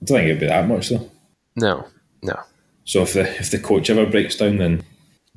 I 0.02 0.06
don't 0.06 0.18
think 0.18 0.26
it'd 0.30 0.40
be 0.40 0.48
that 0.48 0.68
much 0.68 0.90
though. 0.90 1.10
No, 1.56 1.88
no. 2.24 2.40
So 2.86 3.04
if 3.04 3.14
the 3.14 3.22
if 3.40 3.52
the 3.52 3.60
coach 3.60 3.90
ever 3.90 4.06
breaks 4.06 4.36
down, 4.36 4.58
then 4.58 4.84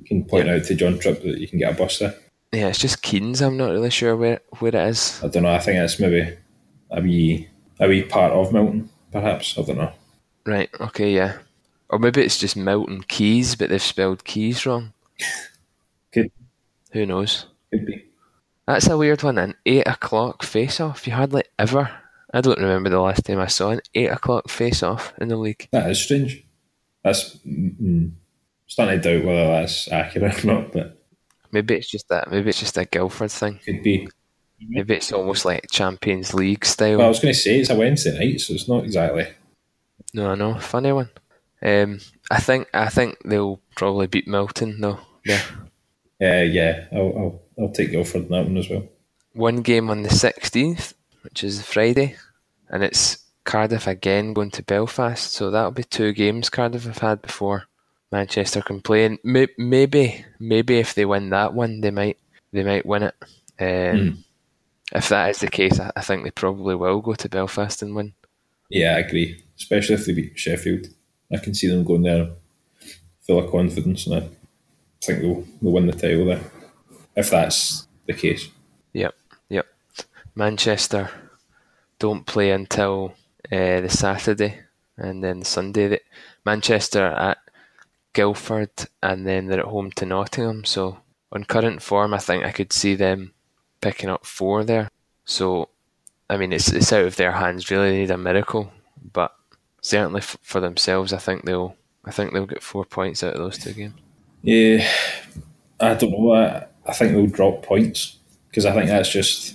you 0.01 0.07
can 0.07 0.25
point 0.25 0.49
out 0.49 0.65
to 0.65 0.75
John 0.75 0.99
Tripp 0.99 1.23
that 1.23 1.39
you 1.39 1.47
can 1.47 1.59
get 1.59 1.73
a 1.73 1.77
bus 1.77 1.99
there. 1.99 2.15
Yeah, 2.53 2.69
it's 2.69 2.79
just 2.79 3.03
Keynes. 3.03 3.43
I'm 3.43 3.57
not 3.57 3.71
really 3.73 3.91
sure 3.91 4.17
where 4.17 4.41
where 4.59 4.71
it 4.71 4.89
is. 4.89 5.21
I 5.23 5.29
don't 5.29 5.43
know. 5.43 5.53
I 5.53 5.59
think 5.59 5.79
it's 5.79 6.01
maybe 6.01 6.37
a 6.91 7.01
wee 7.03 7.49
a 7.79 7.87
wee 7.89 8.03
part 8.03 8.33
of 8.33 8.53
Milton, 8.53 8.89
perhaps. 9.15 9.57
I 9.57 9.63
don't 9.63 9.79
know. 9.79 9.93
Right. 10.45 10.69
Okay. 10.79 11.15
Yeah. 11.15 11.39
Or 11.89 11.99
maybe 11.99 12.23
it's 12.23 12.39
just 12.39 12.57
Milton 12.57 13.03
Keys, 13.09 13.55
but 13.55 13.71
they've 13.71 13.81
spelled 13.81 14.25
Keys 14.25 14.67
wrong. 14.67 14.93
Could 16.13 16.31
Who 16.93 17.07
knows? 17.07 17.47
could 17.71 17.87
be. 17.87 18.05
That's 18.67 18.89
a 18.89 18.97
weird 18.97 19.23
one. 19.23 19.39
An 19.39 19.55
eight 19.65 19.87
o'clock 19.87 20.43
face 20.43 20.81
off. 20.81 21.07
You 21.07 21.13
hardly 21.15 21.45
ever. 21.59 21.91
I 22.33 22.41
don't 22.41 22.59
remember 22.59 22.91
the 22.91 23.01
last 23.01 23.25
time 23.25 23.39
I 23.39 23.47
saw 23.47 23.71
an 23.71 23.81
eight 23.95 24.09
o'clock 24.11 24.49
face 24.49 24.83
off 24.83 25.13
in 25.21 25.29
the 25.29 25.37
league. 25.37 25.69
That 25.71 25.89
is 25.91 26.03
strange. 26.03 26.45
That's 27.05 27.37
mm, 27.47 28.11
starting 28.67 29.01
to 29.01 29.19
doubt 29.19 29.27
whether 29.27 29.47
that's 29.47 29.89
accurate 29.93 30.45
or 30.45 30.47
not, 30.49 30.73
but 30.73 31.01
Maybe 31.53 31.75
it's 31.75 31.89
just 31.89 32.09
that. 32.09 32.31
Maybe 32.33 32.49
it's 32.51 32.59
just 32.59 32.77
a 32.79 32.85
Guildford 32.85 33.31
thing. 33.31 33.61
could 33.65 33.83
be. 33.85 34.09
Maybe 34.69 34.95
it's 34.95 35.13
almost 35.13 35.45
like 35.45 35.71
Champions 35.71 36.35
League 36.35 36.65
style. 36.65 36.99
Well, 36.99 37.07
I 37.07 37.09
was 37.09 37.21
going 37.21 37.35
to 37.35 37.39
say 37.39 37.61
it's 37.61 37.71
a 37.71 37.75
Wednesday 37.75 38.19
night, 38.19 38.41
so 38.41 38.55
it's 38.55 38.69
not 38.69 38.85
exactly. 38.85 39.29
No, 40.13 40.31
I 40.31 40.35
know. 40.35 40.59
Funny 40.59 40.93
one. 40.93 41.11
Um, 41.63 42.01
I 42.31 42.41
think 42.41 42.69
I 42.75 42.89
think 42.89 43.19
they'll 43.25 43.61
probably 43.77 44.07
beat 44.07 44.29
Milton 44.29 44.81
though. 44.81 45.01
Yeah. 45.25 45.43
Uh, 46.21 46.43
yeah, 46.43 46.87
I'll, 46.93 47.13
I'll 47.17 47.43
I'll 47.59 47.73
take 47.73 47.91
Guildford 47.91 48.25
in 48.25 48.29
that 48.29 48.45
one 48.45 48.57
as 48.57 48.69
well. 48.69 48.87
One 49.33 49.63
game 49.63 49.91
on 49.91 50.03
the 50.03 50.11
sixteenth, 50.11 50.95
which 51.23 51.43
is 51.43 51.63
Friday, 51.63 52.17
and 52.69 52.85
it's 52.85 53.25
Cardiff 53.45 53.87
again 53.87 54.33
going 54.33 54.51
to 54.53 54.63
Belfast. 54.63 55.33
So 55.33 55.51
that'll 55.51 55.71
be 55.71 55.85
two 55.85 56.13
games 56.13 56.51
Cardiff 56.51 56.85
have 56.85 56.99
had 56.99 57.23
before 57.23 57.65
Manchester 58.13 58.63
can 58.63 58.81
play. 58.81 59.07
And 59.07 59.19
maybe 59.25 60.25
maybe 60.39 60.79
if 60.79 60.95
they 60.95 61.05
win 61.05 61.31
that 61.31 61.55
one, 61.55 61.81
they 61.81 61.91
might 61.91 62.19
they 62.53 62.63
might 62.63 62.87
win 62.87 63.05
it. 63.05 63.15
Um, 63.59 64.24
If 64.95 65.09
that 65.09 65.31
is 65.31 65.39
the 65.39 65.49
case, 65.49 65.81
I, 65.81 65.91
I 65.97 66.03
think 66.03 66.25
they 66.25 66.31
probably 66.31 66.75
will 66.75 67.01
go 67.01 67.15
to 67.15 67.29
Belfast 67.29 67.83
and 67.83 67.95
win. 67.95 68.15
Yeah, 68.71 68.97
I 68.97 69.01
agree. 69.01 69.43
Especially 69.57 69.95
if 69.97 70.07
they 70.07 70.13
beat 70.13 70.39
Sheffield, 70.39 70.87
I 71.33 71.39
can 71.39 71.55
see 71.55 71.69
them 71.69 71.85
going 71.85 72.03
there 72.03 72.29
full 73.27 73.39
of 73.39 73.51
confidence, 73.51 74.07
and 74.07 74.17
I 74.17 74.29
think 75.01 75.21
they'll, 75.21 75.45
they'll 75.61 75.73
win 75.73 75.87
the 75.87 75.93
title 75.93 76.27
there. 76.27 76.41
If 77.17 77.31
that's 77.31 77.87
the 78.07 78.15
case, 78.15 78.49
Yep, 78.95 79.15
yep. 79.49 79.67
Manchester 80.35 81.11
don't 81.99 82.25
play 82.27 82.51
until 82.51 83.15
uh, 83.53 83.81
the 83.81 83.89
Saturday 83.91 84.61
and 84.97 85.23
then 85.23 85.41
the 85.41 85.45
Sunday. 85.45 85.89
That 85.89 86.03
Manchester 86.45 87.05
at 87.05 87.39
Guildford 88.13 88.71
and 89.03 89.27
then 89.27 89.47
they're 89.47 89.61
at 89.61 89.67
home 89.67 89.91
to 89.93 90.07
Nottingham. 90.07 90.65
So 90.65 90.99
on 91.33 91.45
current 91.45 91.83
form, 91.83 92.15
I 92.15 92.19
think 92.19 92.45
I 92.45 92.53
could 92.53 92.73
see 92.73 92.95
them 92.95 93.34
picking 93.85 94.11
up 94.11 94.25
four 94.27 94.65
there. 94.65 94.89
So 95.25 95.69
I 96.29 96.37
mean, 96.39 96.53
it's 96.53 96.73
it's 96.73 96.93
out 96.93 97.05
of 97.05 97.17
their 97.17 97.33
hands. 97.33 97.71
Really, 97.71 97.91
they 97.91 97.99
need 97.99 98.11
a 98.11 98.19
miracle, 98.19 98.73
but 99.13 99.33
certainly 99.83 100.19
f- 100.21 100.39
for 100.43 100.61
themselves, 100.61 101.13
I 101.13 101.19
think 101.19 101.45
they'll 101.45 101.77
I 102.05 102.11
think 102.11 102.33
they'll 102.33 102.47
get 102.47 102.63
four 102.63 102.85
points 102.85 103.23
out 103.23 103.35
of 103.35 103.39
those 103.41 103.59
two 103.59 103.73
games. 103.73 103.95
yeah, 104.43 104.89
I 105.81 105.95
don't 105.95 106.11
know. 106.11 106.33
I, 106.33 106.67
I 106.87 106.93
think 106.93 107.13
they'll 107.13 107.27
drop 107.27 107.63
points 107.63 108.19
because 108.49 108.65
I 108.67 108.73
think 108.73 108.87
that's 108.87 109.11
just 109.11 109.55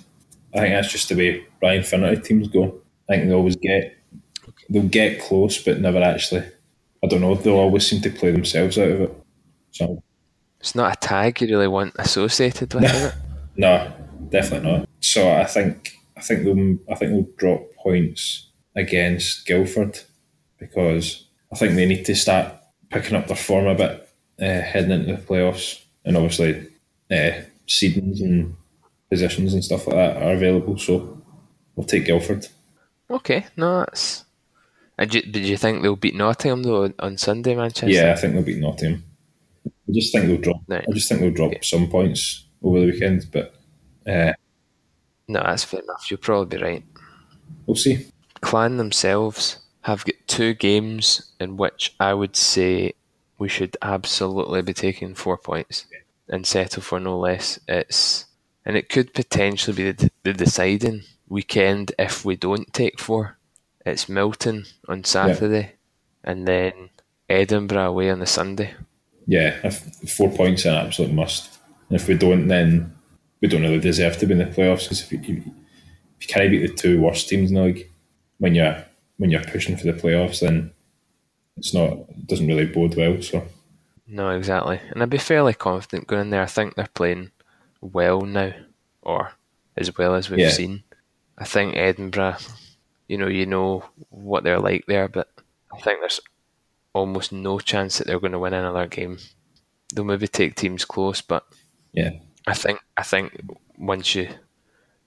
I 0.54 0.60
think 0.60 0.74
that's 0.74 0.92
just 0.92 1.10
the 1.10 1.16
way 1.16 1.46
Ryan 1.62 1.84
Finnigan 1.84 2.22
teams 2.24 2.48
go. 2.48 2.80
I 3.10 3.16
think 3.16 3.28
they 3.28 3.34
always 3.34 3.56
get 3.56 3.98
they'll 4.70 4.84
get 4.84 5.22
close, 5.22 5.62
but 5.64 5.82
never 5.82 6.02
actually. 6.02 6.46
I 7.04 7.08
don't 7.08 7.22
know. 7.22 7.34
They'll 7.36 7.56
always 7.56 7.88
seem 7.88 8.02
to 8.02 8.10
play 8.10 8.32
themselves 8.32 8.78
out 8.78 8.92
of 8.92 9.02
it. 9.02 9.24
So 9.72 10.04
It's 10.60 10.76
not 10.76 10.92
a 10.94 11.00
tag 11.00 11.42
you 11.42 11.48
really 11.48 11.68
want 11.68 11.94
associated 11.98 12.74
with, 12.74 12.84
is 12.84 13.04
it? 13.06 13.14
No, 13.56 13.92
definitely 14.30 14.72
not. 14.72 14.90
So 15.00 15.32
I 15.32 15.46
think 15.46 15.94
I 16.18 16.22
think 16.22 16.44
they'll 16.44 16.78
I 16.94 16.96
think 16.96 17.12
they'll 17.12 17.36
drop 17.38 17.74
points 17.76 18.50
against 18.76 19.46
Guildford 19.46 20.00
because 20.60 21.26
I 21.52 21.56
think 21.56 21.76
they 21.76 21.86
need 21.86 22.06
to 22.06 22.16
start 22.16 22.54
picking 22.90 23.16
up 23.16 23.28
their 23.28 23.36
form 23.36 23.68
a 23.68 23.76
bit 23.76 24.10
uh, 24.42 24.62
heading 24.62 24.92
into 24.92 25.16
the 25.16 25.22
playoffs, 25.22 25.84
and 26.06 26.18
obviously 26.18 26.68
uh, 27.12 27.42
seedings 27.68 28.22
and 28.22 28.56
positions 29.10 29.54
and 29.54 29.64
stuff 29.64 29.88
like 29.88 29.96
that 29.96 30.22
are 30.22 30.34
available. 30.34 30.78
So 30.78 31.22
we'll 31.76 31.86
take 31.88 32.06
Guildford. 32.06 32.48
Okay, 33.10 33.46
no, 33.58 33.80
that's. 33.80 34.26
And 34.98 35.10
did 35.10 35.36
you 35.36 35.56
think 35.58 35.82
they'll 35.82 35.96
beat 35.96 36.16
Nottingham 36.16 36.64
though 36.64 36.92
on- 37.00 37.18
Sunday, 37.18 37.56
Manchester? 37.56 37.90
Yeah, 37.90 38.12
I 38.12 38.16
think 38.16 38.34
they'll 38.34 38.44
beat 38.44 38.60
Nottingham. 38.60 39.06
I 39.66 39.92
just 39.94 40.12
think 40.12 40.28
they'll 40.28 40.38
drop. 40.38 40.62
Right. 40.68 40.86
I 40.88 40.92
just 40.92 41.08
think 41.08 41.22
they'll 41.22 41.32
drop 41.32 41.64
some 41.64 41.88
points 41.90 42.46
over 42.62 42.82
the 42.82 42.88
weekend, 42.88 43.28
but 43.32 43.56
uh, 44.10 44.34
No, 45.28 45.42
that's 45.42 45.64
fair 45.64 45.82
enough. 45.82 46.10
You'll 46.10 46.20
probably 46.20 46.58
be 46.58 46.64
right. 46.64 46.84
we'll 47.66 47.76
see. 47.76 48.08
Clan 48.42 48.78
themselves 48.78 49.60
have 49.82 50.06
got 50.06 50.16
two 50.28 50.54
games 50.54 51.32
in 51.40 51.58
which 51.58 51.96
I 52.00 52.14
would 52.14 52.36
say 52.36 52.94
we 53.38 53.50
should 53.50 53.78
absolutely 53.82 54.62
be 54.62 54.74
taking 54.74 55.16
four 55.16 55.38
points 55.38 55.86
and 56.28 56.46
settle 56.46 56.82
for 56.82 57.00
no 57.00 57.18
less. 57.18 57.60
It's 57.68 58.26
and 58.66 58.76
it 58.78 58.90
could 58.90 59.14
potentially 59.14 59.76
be 59.76 59.92
the, 59.92 60.12
the 60.24 60.34
deciding 60.34 61.04
weekend 61.28 61.92
if 61.98 62.26
we 62.26 62.36
don't 62.36 62.72
take 62.74 63.00
four. 63.00 63.38
It's 63.86 64.10
Milton 64.10 64.66
on 64.88 65.04
Saturday, 65.06 65.74
and 66.24 66.48
then 66.48 66.90
Edinburgh 67.30 67.90
away 67.90 68.10
on 68.12 68.20
the 68.20 68.26
Sunday. 68.28 68.74
yeah, 69.26 69.60
if 69.64 69.80
four 70.10 70.30
points 70.32 70.66
are 70.66 70.82
an 70.82 70.88
absolute 70.88 71.14
must. 71.14 71.60
And 71.90 72.00
if 72.00 72.08
we 72.08 72.16
don't, 72.16 72.48
then 72.48 72.94
we 73.42 73.48
don't 73.48 73.62
really 73.62 73.80
deserve 73.80 74.18
to 74.18 74.26
be 74.26 74.34
in 74.34 74.40
the 74.40 74.46
playoffs 74.46 74.84
because 74.84 75.02
if 75.02 75.12
you, 75.12 75.20
if 75.20 76.28
you 76.28 76.28
can't 76.28 76.52
beat 76.52 76.68
the 76.68 76.74
two 76.74 77.00
worst 77.02 77.30
teams 77.30 77.50
in 77.52 77.56
the 77.56 77.64
league 77.64 77.90
when 78.40 78.56
you're 78.56 78.84
when 79.18 79.30
you're 79.30 79.44
pushing 79.44 79.76
for 79.78 79.86
the 79.86 79.94
playoffs, 79.94 80.40
then 80.42 80.72
it's 81.58 81.74
not 81.74 81.92
it 81.94 82.28
doesn't 82.28 82.48
really 82.48 82.66
bode 82.66 82.96
well. 82.96 83.22
So 83.22 83.46
No, 84.08 84.30
exactly. 84.32 84.80
And 84.92 85.02
I'd 85.04 85.10
be 85.10 85.18
fairly 85.18 85.54
confident 85.54 86.08
going 86.08 86.22
in 86.24 86.30
there. 86.30 86.42
I 86.42 86.46
think 86.48 86.76
they're 86.76 86.88
playing 86.94 87.32
well 87.82 88.22
now, 88.22 88.54
or 89.02 89.34
as 89.78 89.98
well 89.98 90.16
as 90.16 90.30
we've 90.30 90.40
Yeah. 90.40 90.52
seen. 90.52 90.84
I 91.38 91.46
think 91.46 91.76
Edinburgh, 91.76 92.38
you 93.08 93.18
know, 93.18 93.28
you 93.28 93.46
know 93.46 93.86
what 94.10 94.44
they're 94.44 94.60
like 94.60 94.86
there, 94.88 95.08
but 95.08 95.30
I 95.74 95.80
think 95.80 96.00
there's 96.02 96.20
almost 96.94 97.32
no 97.32 97.60
chance 97.60 97.98
that 97.98 98.08
they're 98.08 98.20
going 98.20 98.34
to 98.34 98.40
win 98.40 98.54
another 98.54 98.88
game. 98.88 99.20
They'll 99.94 100.04
maybe 100.06 100.28
take 100.28 100.56
teams 100.56 100.84
close, 100.86 101.22
but 101.22 101.46
yeah, 101.94 102.12
I 102.50 102.54
think 102.54 102.80
I 102.98 103.04
think 103.04 103.40
once 103.78 104.16
you 104.16 104.30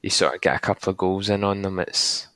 you 0.00 0.10
sort 0.10 0.34
of 0.34 0.40
get 0.40 0.56
a 0.56 0.60
couple 0.60 0.90
of 0.90 0.96
goals 0.96 1.28
in 1.28 1.44
on 1.44 1.62
them, 1.62 1.78
it's 1.78 2.28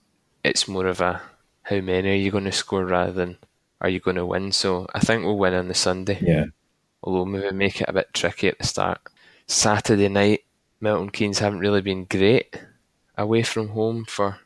it's 0.44 0.68
more 0.68 0.86
of 0.86 1.00
a 1.00 1.22
how 1.62 1.80
many 1.80 2.10
are 2.10 2.14
you 2.14 2.30
going 2.30 2.44
to 2.44 2.52
score 2.52 2.84
rather 2.84 3.12
than 3.12 3.38
are 3.80 3.88
you 3.88 4.00
going 4.00 4.16
to 4.16 4.26
win. 4.26 4.52
So 4.52 4.86
I 4.94 5.00
think 5.00 5.24
we'll 5.24 5.38
win 5.38 5.54
on 5.54 5.68
the 5.68 5.74
Sunday 5.74 6.18
yeah, 6.20 6.46
although 7.02 7.24
maybe 7.24 7.54
make 7.54 7.80
it 7.80 7.88
a 7.88 7.92
bit 7.92 8.12
tricky 8.14 8.48
at 8.48 8.58
the 8.58 8.66
start. 8.66 9.00
Saturday 9.46 10.08
night, 10.08 10.40
Milton 10.80 11.10
Keynes 11.10 11.38
haven't 11.38 11.60
really 11.60 11.82
been 11.82 12.04
great 12.04 12.60
away 13.16 13.42
from 13.44 13.68
home 13.68 14.04
for 14.04 14.40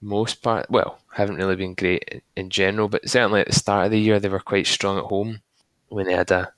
most 0.00 0.42
part. 0.42 0.70
Well, 0.70 0.98
haven't 1.14 1.36
really 1.36 1.56
been 1.56 1.74
great 1.74 2.22
in 2.36 2.50
general, 2.50 2.88
but 2.88 3.08
certainly 3.08 3.40
at 3.40 3.48
the 3.48 3.54
start 3.54 3.86
of 3.86 3.90
the 3.90 4.00
year 4.00 4.20
they 4.20 4.28
were 4.28 4.40
quite 4.40 4.66
strong 4.66 4.98
at 4.98 5.04
home 5.04 5.40
when 5.88 6.06
they 6.06 6.14
had 6.14 6.30
a 6.30 6.52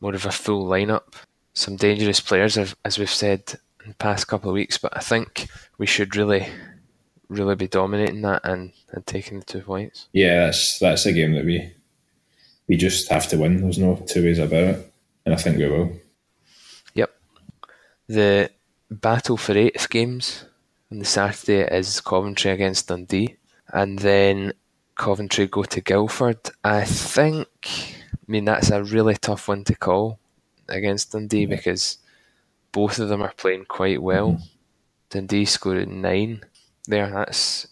more 0.00 0.14
of 0.14 0.26
a 0.26 0.32
full 0.32 0.66
lineup. 0.66 1.14
Some 1.52 1.76
dangerous 1.76 2.20
players, 2.20 2.56
as 2.84 2.98
we've 2.98 3.10
said 3.10 3.42
in 3.82 3.90
the 3.90 3.94
past 3.96 4.28
couple 4.28 4.50
of 4.50 4.54
weeks, 4.54 4.78
but 4.78 4.96
I 4.96 5.00
think 5.00 5.48
we 5.78 5.86
should 5.86 6.14
really, 6.14 6.46
really 7.28 7.56
be 7.56 7.66
dominating 7.66 8.22
that 8.22 8.42
and, 8.44 8.72
and 8.92 9.04
taking 9.06 9.40
the 9.40 9.44
two 9.44 9.62
points. 9.62 10.08
Yeah, 10.12 10.46
that's 10.46 10.78
that's 10.78 11.06
a 11.06 11.12
game 11.12 11.32
that 11.34 11.44
we 11.44 11.72
we 12.68 12.76
just 12.76 13.08
have 13.10 13.26
to 13.28 13.36
win. 13.36 13.60
There's 13.60 13.78
no 13.78 13.96
two 14.06 14.22
ways 14.22 14.38
about 14.38 14.62
it, 14.62 14.92
and 15.26 15.34
I 15.34 15.38
think 15.38 15.58
we 15.58 15.68
will. 15.68 15.92
Yep. 16.94 17.10
The 18.06 18.50
battle 18.88 19.36
for 19.36 19.58
eighth 19.58 19.90
games 19.90 20.44
on 20.92 21.00
the 21.00 21.04
Saturday 21.04 21.62
is 21.62 22.00
Coventry 22.00 22.52
against 22.52 22.86
Dundee, 22.86 23.36
and 23.68 23.98
then 23.98 24.52
Coventry 24.94 25.48
go 25.48 25.64
to 25.64 25.80
Guildford. 25.80 26.50
I 26.62 26.84
think, 26.84 27.48
I 28.12 28.24
mean, 28.28 28.44
that's 28.44 28.70
a 28.70 28.84
really 28.84 29.16
tough 29.16 29.48
one 29.48 29.64
to 29.64 29.74
call 29.74 30.19
against 30.70 31.12
Dundee 31.12 31.42
yeah. 31.42 31.46
because 31.56 31.98
both 32.72 32.98
of 32.98 33.08
them 33.08 33.22
are 33.22 33.32
playing 33.36 33.64
quite 33.66 34.02
well. 34.02 34.32
Mm-hmm. 34.32 34.44
Dundee 35.10 35.44
scored 35.44 35.88
nine 35.88 36.44
there. 36.86 37.10
That's 37.10 37.66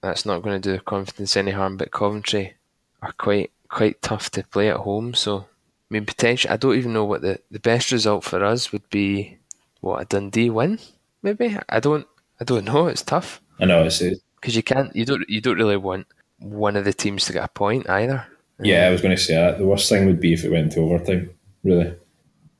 that's 0.00 0.24
not 0.24 0.42
going 0.42 0.60
to 0.60 0.68
do 0.68 0.76
the 0.76 0.82
confidence 0.82 1.36
any 1.36 1.50
harm. 1.50 1.76
But 1.76 1.90
Coventry 1.90 2.54
are 3.02 3.12
quite 3.12 3.50
quite 3.68 4.00
tough 4.00 4.30
to 4.30 4.44
play 4.44 4.70
at 4.70 4.78
home. 4.78 5.14
So 5.14 5.38
I 5.38 5.46
mean, 5.90 6.06
potentially, 6.06 6.52
I 6.52 6.56
don't 6.56 6.76
even 6.76 6.92
know 6.92 7.04
what 7.04 7.22
the, 7.22 7.40
the 7.50 7.58
best 7.58 7.90
result 7.90 8.24
for 8.24 8.44
us 8.44 8.72
would 8.72 8.88
be. 8.90 9.38
What 9.80 10.02
a 10.02 10.04
Dundee 10.04 10.50
win, 10.50 10.78
maybe. 11.22 11.56
I 11.68 11.80
don't 11.80 12.06
I 12.40 12.44
don't 12.44 12.64
know. 12.64 12.86
It's 12.86 13.02
tough. 13.02 13.40
I 13.60 13.64
know 13.64 13.84
it's 13.84 14.02
because 14.40 14.54
you 14.54 14.62
can't. 14.62 14.94
You 14.94 15.04
don't. 15.04 15.28
You 15.28 15.40
don't 15.40 15.56
really 15.56 15.76
want 15.76 16.06
one 16.38 16.76
of 16.76 16.84
the 16.84 16.92
teams 16.92 17.24
to 17.26 17.32
get 17.32 17.44
a 17.44 17.48
point 17.48 17.88
either. 17.88 18.26
Yeah, 18.60 18.86
I 18.86 18.90
was 18.90 19.00
going 19.00 19.16
to 19.16 19.22
say 19.22 19.34
that. 19.34 19.58
The 19.58 19.66
worst 19.66 19.88
thing 19.88 20.06
would 20.06 20.20
be 20.20 20.32
if 20.32 20.44
it 20.44 20.50
went 20.50 20.72
to 20.72 20.80
overtime. 20.80 21.30
Really, 21.64 21.94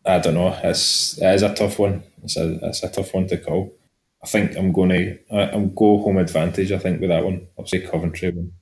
I 0.08 0.18
don't 0.18 0.34
know. 0.34 0.58
It's 0.64 1.18
it 1.18 1.34
is 1.34 1.42
a 1.42 1.54
tough 1.54 1.78
one. 1.78 2.02
It's 2.24 2.36
a 2.36 2.58
it's 2.66 2.82
a 2.82 2.88
tough 2.88 3.12
one 3.12 3.26
to 3.28 3.36
call. 3.36 3.74
I 4.22 4.26
think 4.26 4.56
I'm 4.56 4.72
going 4.72 4.88
to 4.88 5.18
I'm 5.30 5.74
go 5.74 5.98
home 5.98 6.16
advantage. 6.16 6.72
I 6.72 6.78
think 6.78 7.00
with 7.00 7.10
that 7.10 7.22
one, 7.22 7.46
I'll 7.58 7.66
say 7.66 7.80
Coventry 7.80 8.30
win. 8.30 8.52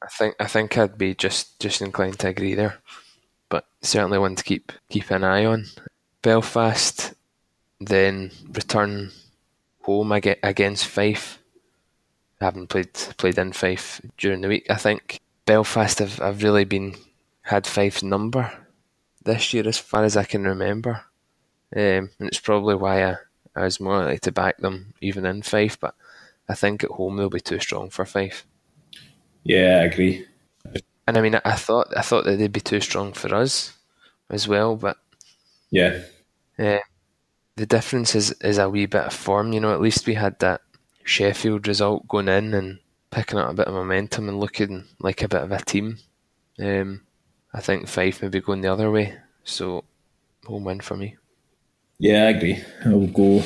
I 0.00 0.06
think 0.06 0.36
I 0.38 0.46
think 0.46 0.78
I'd 0.78 0.96
be 0.96 1.14
just 1.14 1.58
just 1.58 1.82
inclined 1.82 2.20
to 2.20 2.28
agree 2.28 2.54
there, 2.54 2.78
but 3.48 3.66
certainly 3.82 4.18
one 4.18 4.36
to 4.36 4.44
keep 4.44 4.70
keep 4.88 5.10
an 5.10 5.24
eye 5.24 5.44
on. 5.44 5.66
Belfast 6.22 7.14
then 7.80 8.30
return 8.52 9.10
home 9.80 10.12
against 10.12 10.86
Fife. 10.86 11.40
I 12.40 12.44
haven't 12.44 12.68
played 12.68 12.94
played 13.16 13.38
in 13.38 13.52
Fife 13.52 14.00
during 14.18 14.40
the 14.40 14.48
week. 14.48 14.66
I 14.70 14.76
think 14.76 15.18
Belfast 15.46 15.98
have, 15.98 16.18
have 16.18 16.44
really 16.44 16.64
been 16.64 16.94
had 17.42 17.66
Fife's 17.66 18.04
number 18.04 18.52
this 19.24 19.52
year, 19.52 19.66
as 19.68 19.78
far 19.78 20.04
as 20.04 20.16
I 20.16 20.24
can 20.24 20.44
remember, 20.44 21.04
um, 21.74 22.10
and 22.18 22.28
it's 22.28 22.40
probably 22.40 22.74
why 22.74 23.04
I, 23.04 23.16
I 23.56 23.64
was 23.64 23.80
more 23.80 23.98
likely 23.98 24.18
to 24.20 24.32
back 24.32 24.58
them 24.58 24.94
even 25.00 25.24
in 25.26 25.42
Fife. 25.42 25.78
But 25.78 25.94
I 26.48 26.54
think 26.54 26.84
at 26.84 26.90
home 26.90 27.16
they'll 27.16 27.30
be 27.30 27.40
too 27.40 27.60
strong 27.60 27.90
for 27.90 28.04
Fife. 28.04 28.46
Yeah, 29.44 29.78
I 29.80 29.84
agree. 29.84 30.26
And 31.06 31.18
I 31.18 31.20
mean, 31.20 31.40
I 31.44 31.56
thought 31.56 31.88
I 31.96 32.02
thought 32.02 32.24
that 32.24 32.38
they'd 32.38 32.52
be 32.52 32.60
too 32.60 32.80
strong 32.80 33.12
for 33.12 33.34
us 33.34 33.74
as 34.30 34.46
well, 34.46 34.76
but 34.76 34.98
yeah, 35.70 36.02
yeah 36.58 36.80
the 37.56 37.66
difference 37.66 38.14
is, 38.14 38.32
is 38.40 38.58
a 38.58 38.68
wee 38.68 38.86
bit 38.86 39.04
of 39.04 39.12
form. 39.12 39.52
You 39.52 39.60
know, 39.60 39.72
at 39.72 39.80
least 39.80 40.06
we 40.06 40.14
had 40.14 40.38
that 40.38 40.62
Sheffield 41.04 41.68
result 41.68 42.08
going 42.08 42.28
in 42.28 42.54
and 42.54 42.78
picking 43.10 43.38
up 43.38 43.50
a 43.50 43.54
bit 43.54 43.66
of 43.66 43.74
momentum 43.74 44.28
and 44.28 44.40
looking 44.40 44.84
like 44.98 45.22
a 45.22 45.28
bit 45.28 45.42
of 45.42 45.52
a 45.52 45.58
team. 45.58 45.98
Um, 46.58 47.02
I 47.54 47.60
think 47.60 47.88
Fife 47.88 48.22
maybe 48.22 48.40
going 48.40 48.60
the 48.60 48.72
other 48.72 48.90
way. 48.90 49.16
So 49.44 49.84
home 50.46 50.64
win 50.64 50.80
for 50.80 50.96
me. 50.96 51.16
Yeah, 51.98 52.24
I 52.24 52.30
agree. 52.30 52.62
I'll 52.84 53.06
go. 53.06 53.42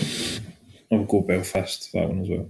I'll 0.91 1.05
go 1.05 1.21
Belfast 1.23 1.91
for 1.91 2.01
that 2.01 2.09
one 2.09 2.23
as 2.23 2.29
well. 2.29 2.49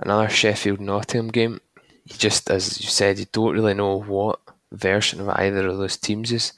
Another 0.00 0.28
Sheffield 0.28 0.80
Nottingham 0.80 1.28
game. 1.28 1.60
You 2.04 2.16
just 2.16 2.50
as 2.50 2.80
you 2.80 2.88
said, 2.88 3.18
you 3.18 3.26
don't 3.30 3.54
really 3.54 3.74
know 3.74 4.00
what 4.00 4.40
version 4.72 5.20
of 5.20 5.28
either 5.28 5.68
of 5.68 5.78
those 5.78 5.96
teams 5.96 6.32
is 6.32 6.52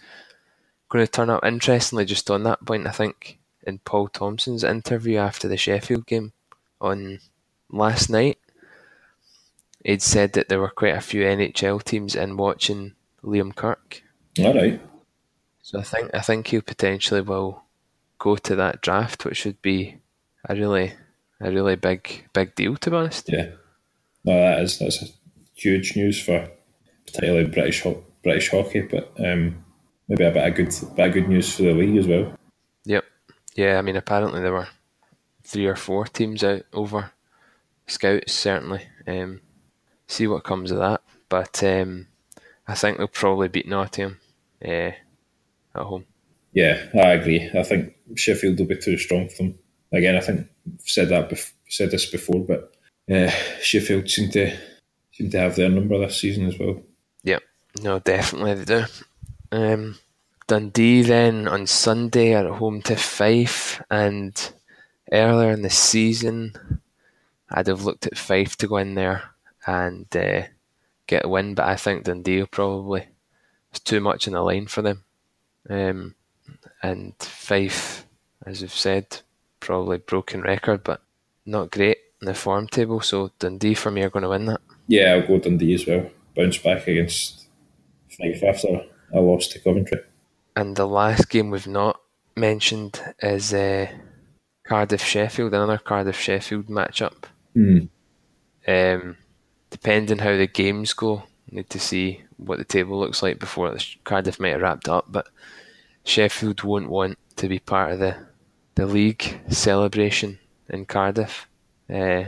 going 0.89 1.05
to 1.05 1.11
turn 1.11 1.29
up. 1.29 1.45
Interestingly, 1.45 2.05
just 2.05 2.31
on 2.31 2.45
that 2.45 2.65
point, 2.65 2.87
I 2.87 2.93
think 2.93 3.39
in 3.67 3.79
Paul 3.79 4.09
Thompson's 4.09 4.65
interview 4.65 5.19
after 5.19 5.49
the 5.49 5.57
Sheffield 5.57 6.07
game 6.07 6.33
on 6.81 7.21
last 7.71 8.09
night, 8.09 8.39
he'd 9.85 10.03
said 10.03 10.33
that 10.33 10.49
there 10.49 10.61
were 10.61 10.71
quite 10.71 10.97
a 10.97 11.01
few 11.01 11.23
NHL 11.23 11.83
teams 11.83 12.15
in 12.15 12.37
watching 12.37 12.95
Liam 13.23 13.55
Kirk. 13.55 14.03
All 14.41 14.55
right. 14.55 14.81
So 15.63 15.79
I 15.79 15.83
think 15.83 16.11
I 16.13 16.21
think 16.21 16.49
he 16.49 16.61
potentially 16.61 17.21
will 17.21 17.63
go 18.19 18.37
to 18.37 18.57
that 18.57 18.81
draft, 18.81 19.25
which 19.25 19.45
would 19.45 19.61
be 19.63 19.99
a 20.49 20.55
really 20.55 20.93
a 21.41 21.51
really 21.51 21.77
big 21.77 22.27
big 22.33 22.55
deal 22.55 22.77
to 22.77 22.91
be 22.91 22.97
honest. 22.97 23.31
Yeah. 23.33 23.51
No, 24.25 24.35
that 24.35 24.61
is 24.61 24.79
that's 24.79 25.13
huge 25.55 25.97
news 25.97 26.21
for 26.23 26.49
particularly 27.07 27.47
British 27.47 27.87
British 28.23 28.51
hockey, 28.51 28.83
but 28.83 29.13
um, 29.19 29.65
maybe 30.09 30.25
a 30.25 30.31
bit 30.31 30.47
of 30.49 30.55
good 30.55 30.97
bit 30.97 31.09
of 31.09 31.15
good 31.15 31.29
news 31.29 31.55
for 31.55 31.63
the 31.63 31.73
league 31.73 31.97
as 31.97 32.07
well. 32.07 32.37
Yep. 32.85 33.05
Yeah, 33.55 33.79
I 33.79 33.83
mean, 33.83 33.97
apparently 33.97 34.41
there 34.41 34.53
were 34.53 34.69
three 35.45 35.67
or 35.67 35.77
four 35.77 36.07
teams 36.07 36.43
out 36.43 36.63
over 36.73 37.13
scouts. 37.87 38.33
Certainly, 38.33 38.83
um, 39.07 39.41
see 40.09 40.27
what 40.27 40.45
comes 40.45 40.71
of 40.71 40.79
that. 40.79 41.03
But 41.29 41.63
um, 41.63 42.09
I 42.67 42.75
think 42.75 42.99
they'll 42.99 43.09
probably 43.09 43.49
beat 43.49 43.69
Nottingham 43.69 44.19
uh, 44.65 44.93
at 45.75 45.83
home. 45.83 46.05
Yeah, 46.53 46.87
I 46.95 47.13
agree. 47.13 47.51
I 47.55 47.63
think 47.65 47.95
Sheffield 48.15 48.59
will 48.59 48.67
be 48.67 48.77
too 48.77 48.97
strong 48.97 49.29
for 49.29 49.43
them. 49.43 49.59
Again, 49.93 50.17
I 50.17 50.21
think 50.21 50.49
I've 50.67 50.89
said 50.89 51.09
that 51.09 51.31
bef- 51.31 51.53
said 51.69 51.91
this 51.91 52.07
before, 52.07 52.45
but 52.45 52.75
uh, 53.11 53.31
Sheffield 53.61 54.09
seem 54.09 54.31
to 54.31 54.57
seem 55.13 55.31
to 55.31 55.39
have 55.39 55.57
their 55.57 55.69
number 55.69 55.99
this 55.99 56.21
season 56.21 56.47
as 56.47 56.59
well. 56.59 56.81
Yep, 57.25 57.43
no, 57.83 57.99
definitely 57.99 58.55
they 58.55 58.65
do. 58.65 58.85
Um, 59.53 59.99
Dundee 60.47 61.03
then 61.03 61.49
on 61.49 61.67
Sunday 61.67 62.35
are 62.35 62.47
at 62.47 62.59
home 62.59 62.83
to 62.83 62.97
Fife, 62.97 63.83
and 63.91 64.53
earlier 65.13 65.53
in 65.53 65.63
the 65.63 65.71
season, 65.71 66.81
I'd 67.51 67.69
have 67.69 67.85
looked 67.85 68.07
at 68.07 68.19
Fife 68.19 68.57
to 68.59 68.69
go 68.69 68.77
in 68.77 68.95
there 68.95 69.23
and 69.67 70.07
uh, 70.17 70.43
get 71.07 71.25
a 71.25 71.29
win, 71.29 71.55
but 71.55 71.67
I 71.67 71.77
think 71.77 72.05
Dundee 72.05 72.41
will 72.41 72.47
probably 72.47 73.07
it's 73.75 73.81
too 73.81 74.01
much 74.01 74.27
in 74.27 74.35
the 74.35 74.43
line 74.43 74.67
for 74.67 74.83
them. 74.83 75.05
Um, 75.69 76.15
and 76.83 77.15
Fife, 77.19 78.07
as 78.47 78.61
we've 78.61 78.73
said, 78.73 79.21
probably 79.59 79.99
broken 79.99 80.43
record, 80.43 80.85
but 80.85 81.03
not 81.45 81.73
great 81.73 81.99
in 82.21 82.27
the 82.27 82.35
form 82.35 82.69
table. 82.69 83.01
So 83.01 83.33
Dundee 83.39 83.75
for 83.75 83.91
me 83.91 84.03
are 84.03 84.11
going 84.11 84.23
to 84.23 84.29
win 84.29 84.47
that. 84.47 84.61
Yeah, 84.87 85.13
I'll 85.13 85.27
go 85.27 85.39
Dundee 85.39 85.75
as 85.75 85.87
well. 85.87 86.09
Bounce 86.37 86.59
back 86.59 86.87
against 86.87 87.49
Fife 88.11 88.43
after 88.45 88.85
a 89.13 89.21
loss 89.21 89.49
to 89.49 89.59
Coventry. 89.59 90.01
And 90.55 90.77
the 90.77 90.87
last 90.87 91.29
game 91.29 91.51
we've 91.51 91.67
not 91.67 92.01
mentioned 92.37 93.01
is 93.21 93.53
uh, 93.53 93.89
Cardiff 94.65 95.05
Sheffield, 95.05 95.53
another 95.53 95.79
Cardiff 95.79 96.21
Sheffield 96.21 96.67
matchup. 96.67 97.25
Mm. 97.57 97.89
Um, 98.69 99.17
depending 99.71 100.19
how 100.19 100.37
the 100.37 100.47
games 100.47 100.93
go, 100.93 101.25
need 101.55 101.71
to 101.71 101.79
see 101.79 102.23
what 102.37 102.59
the 102.59 102.65
table 102.65 102.99
looks 102.99 103.23
like 103.23 103.39
before 103.39 103.71
the 103.71 103.85
Cardiff 104.05 104.41
might 104.41 104.51
have 104.51 104.61
wrapped 104.61 104.89
up. 104.89 105.07
But 105.09 105.29
Sheffield 106.05 106.63
won't 106.63 106.91
want 106.91 107.19
to 107.37 107.49
be 107.49 107.59
part 107.59 107.93
of 107.93 107.99
the 107.99 108.17
the 108.75 108.87
league 108.87 109.41
celebration 109.49 110.39
in 110.69 110.85
Cardiff 110.85 111.47
uh, 111.89 112.25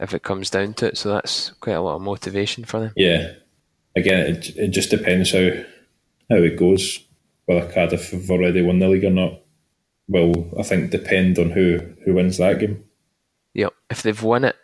if 0.00 0.12
it 0.12 0.22
comes 0.22 0.50
down 0.50 0.74
to 0.74 0.86
it. 0.86 0.98
So 0.98 1.10
that's 1.10 1.50
quite 1.60 1.74
a 1.74 1.80
lot 1.80 1.96
of 1.96 2.02
motivation 2.02 2.64
for 2.64 2.80
them. 2.80 2.92
Yeah. 2.96 3.32
Again, 3.94 4.26
it, 4.26 4.56
it 4.56 4.68
just 4.68 4.90
depends 4.90 5.32
how 5.32 5.50
how 6.28 6.36
it 6.36 6.58
goes 6.58 7.06
whether 7.46 7.72
Cardiff 7.72 8.10
have 8.10 8.30
already 8.30 8.60
won 8.60 8.80
the 8.80 8.88
league 8.88 9.04
or 9.04 9.10
not 9.10 9.40
will, 10.08 10.52
I 10.58 10.62
think, 10.62 10.90
depend 10.90 11.38
on 11.38 11.50
who, 11.50 11.80
who 12.04 12.14
wins 12.14 12.38
that 12.38 12.58
game. 12.58 12.84
Yeah, 13.54 13.68
If 13.88 14.02
they've 14.02 14.22
won 14.22 14.44
it, 14.44 14.56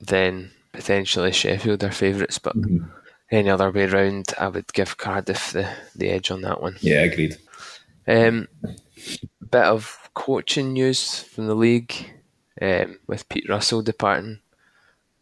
then 0.00 0.52
potentially 0.72 1.32
Sheffield 1.32 1.84
are 1.84 1.90
favourites, 1.90 2.38
but 2.38 2.56
mm-hmm. 2.56 2.88
Any 3.30 3.50
other 3.50 3.70
way 3.70 3.86
round, 3.86 4.32
I 4.38 4.48
would 4.48 4.72
give 4.72 4.96
Cardiff 4.96 5.52
the, 5.52 5.68
the 5.94 6.10
edge 6.10 6.30
on 6.30 6.42
that 6.42 6.60
one. 6.60 6.76
Yeah, 6.80 7.02
agreed. 7.02 7.36
Um, 8.06 8.48
bit 9.50 9.64
of 9.64 10.10
coaching 10.14 10.72
news 10.72 11.20
from 11.20 11.46
the 11.46 11.54
league 11.54 11.94
um, 12.60 12.98
with 13.06 13.28
Pete 13.28 13.48
Russell 13.48 13.82
departing. 13.82 14.40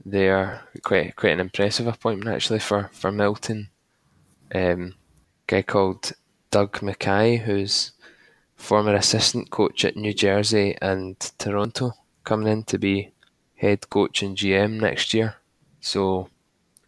They 0.05 0.29
are 0.29 0.63
quite 0.83 1.17
quite 1.17 1.33
an 1.33 1.41
impressive 1.41 1.87
appointment 1.87 2.35
actually 2.35 2.59
for 2.59 2.91
for 2.93 3.11
Milton. 3.11 3.71
Um, 4.55 4.95
guy 5.47 5.63
called 5.63 6.13
Doug 6.51 6.83
Mackay, 6.83 7.39
who's 7.39 7.93
former 8.55 8.95
assistant 8.95 9.51
coach 9.51 9.85
at 9.85 9.97
New 9.97 10.13
Jersey 10.13 10.77
and 10.81 11.19
Toronto, 11.39 11.93
coming 12.23 12.49
in 12.49 12.63
to 12.65 12.79
be 12.79 13.13
head 13.57 13.89
coach 13.89 14.23
and 14.23 14.37
GM 14.37 14.81
next 14.81 15.15
year. 15.15 15.37
So 15.81 16.29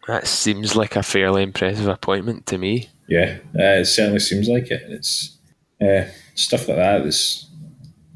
that 0.06 0.26
seems 0.26 0.76
like 0.76 0.96
a 0.96 1.02
fairly 1.02 1.42
impressive 1.42 1.88
appointment 1.88 2.46
to 2.46 2.58
me. 2.58 2.88
Yeah, 3.08 3.38
uh, 3.54 3.80
it 3.80 3.86
certainly 3.86 4.20
seems 4.20 4.48
like 4.48 4.70
it. 4.70 4.82
It's 4.88 5.36
uh, 5.80 6.04
stuff 6.34 6.68
like 6.68 6.78
that. 6.78 7.06
It's 7.06 7.46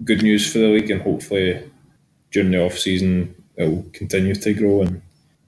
good 0.05 0.23
news 0.23 0.51
for 0.51 0.59
the 0.59 0.69
league, 0.69 0.91
and 0.91 1.03
hopefully 1.03 1.71
during 2.31 2.51
the 2.51 2.65
off 2.65 2.79
season 2.79 3.35
it 3.57 3.69
will 3.69 3.85
continue 3.93 4.35
to 4.35 4.55
grow 4.55 4.83
and 4.83 5.03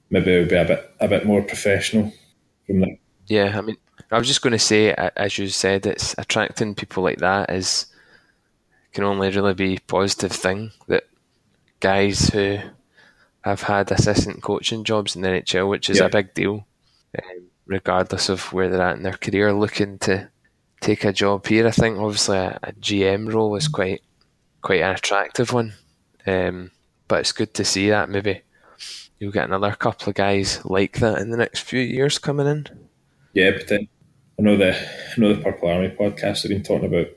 maybe 0.09 0.31
it'll 0.31 0.49
be 0.49 0.55
a 0.55 0.65
bit 0.65 0.95
a 0.99 1.07
bit 1.07 1.25
more 1.25 1.41
professional 1.41 2.13
from 2.67 2.81
there. 2.81 2.97
Yeah, 3.27 3.57
I 3.57 3.61
mean, 3.61 3.77
I 4.11 4.17
was 4.17 4.27
just 4.27 4.41
going 4.41 4.51
to 4.51 4.59
say, 4.59 4.91
as 4.93 5.37
you 5.37 5.47
said, 5.47 5.85
it's 5.85 6.13
attracting 6.17 6.75
people 6.75 7.03
like 7.03 7.19
that 7.19 7.49
is 7.49 7.87
can 8.91 9.03
only 9.03 9.29
really 9.31 9.55
be 9.55 9.75
a 9.75 9.81
positive 9.87 10.31
thing 10.31 10.71
that 10.87 11.05
guys 11.79 12.29
who 12.29 12.59
have 13.43 13.63
had 13.63 13.91
assistant 13.91 14.41
coaching 14.41 14.83
jobs 14.83 15.15
in 15.15 15.21
the 15.21 15.29
NHL, 15.29 15.69
which 15.69 15.89
is 15.89 15.99
yeah. 15.99 16.05
a 16.05 16.09
big 16.09 16.33
deal, 16.33 16.65
um, 17.17 17.47
regardless 17.65 18.29
of 18.29 18.53
where 18.53 18.69
they're 18.69 18.81
at 18.81 18.97
in 18.97 19.03
their 19.03 19.13
career, 19.13 19.53
looking 19.53 19.99
to 19.99 20.29
take 20.81 21.03
a 21.03 21.13
job 21.13 21.45
here. 21.45 21.67
I 21.67 21.71
think 21.71 21.97
obviously 21.97 22.37
a, 22.37 22.59
a 22.63 22.71
GM 22.73 23.33
role 23.33 23.55
is 23.55 23.67
quite 23.67 24.01
quite 24.61 24.81
an 24.81 24.95
attractive 24.95 25.51
one, 25.51 25.73
um, 26.25 26.71
but 27.07 27.19
it's 27.19 27.33
good 27.33 27.53
to 27.55 27.65
see 27.65 27.89
that 27.89 28.09
maybe 28.09 28.41
you'll 29.19 29.31
get 29.31 29.45
another 29.45 29.71
couple 29.75 30.09
of 30.09 30.15
guys 30.15 30.63
like 30.65 30.99
that 30.99 31.19
in 31.19 31.29
the 31.29 31.37
next 31.37 31.61
few 31.61 31.81
years 31.81 32.17
coming 32.17 32.47
in. 32.47 32.67
Yeah, 33.33 33.51
but 33.51 33.67
then 33.67 33.87
I 34.39 34.41
know 34.41 34.57
the 34.57 34.75
I 34.75 35.13
know 35.17 35.33
the 35.33 35.41
Purple 35.41 35.69
Army 35.69 35.89
podcast 35.89 36.43
have 36.43 36.49
been 36.49 36.63
talking 36.63 36.87
about 36.87 37.07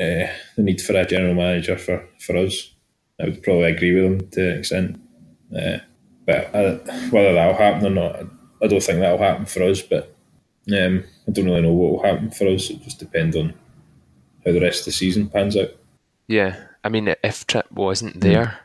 uh, 0.00 0.32
the 0.56 0.62
need 0.62 0.80
for 0.80 0.94
a 0.94 1.06
general 1.06 1.34
manager 1.34 1.76
for, 1.76 2.08
for 2.18 2.36
us. 2.36 2.74
I 3.20 3.26
would 3.26 3.42
probably 3.42 3.70
agree 3.70 3.94
with 3.94 4.18
them 4.18 4.30
to 4.30 4.50
an 4.50 4.58
extent. 4.58 5.00
Uh, 5.54 5.78
but 6.26 6.54
I, 6.54 6.74
whether 7.10 7.34
that'll 7.34 7.54
happen 7.54 7.86
or 7.86 7.90
not, 7.90 8.26
I 8.62 8.66
don't 8.66 8.82
think 8.82 9.00
that'll 9.00 9.18
happen 9.18 9.46
for 9.46 9.62
us. 9.62 9.82
But 9.82 10.14
um, 10.72 11.04
I 11.26 11.32
don't 11.32 11.46
really 11.46 11.62
know 11.62 11.72
what 11.72 11.92
will 11.92 12.02
happen 12.02 12.30
for 12.30 12.46
us. 12.48 12.70
It 12.70 12.82
just 12.82 12.98
depends 12.98 13.36
on 13.36 13.54
how 14.44 14.52
the 14.52 14.60
rest 14.60 14.80
of 14.80 14.84
the 14.86 14.92
season 14.92 15.28
pans 15.28 15.56
out. 15.56 15.70
Yeah, 16.26 16.56
I 16.84 16.88
mean, 16.88 17.14
if 17.24 17.46
Tripp 17.46 17.70
wasn't 17.72 18.14
hmm. 18.14 18.20
there, 18.20 18.60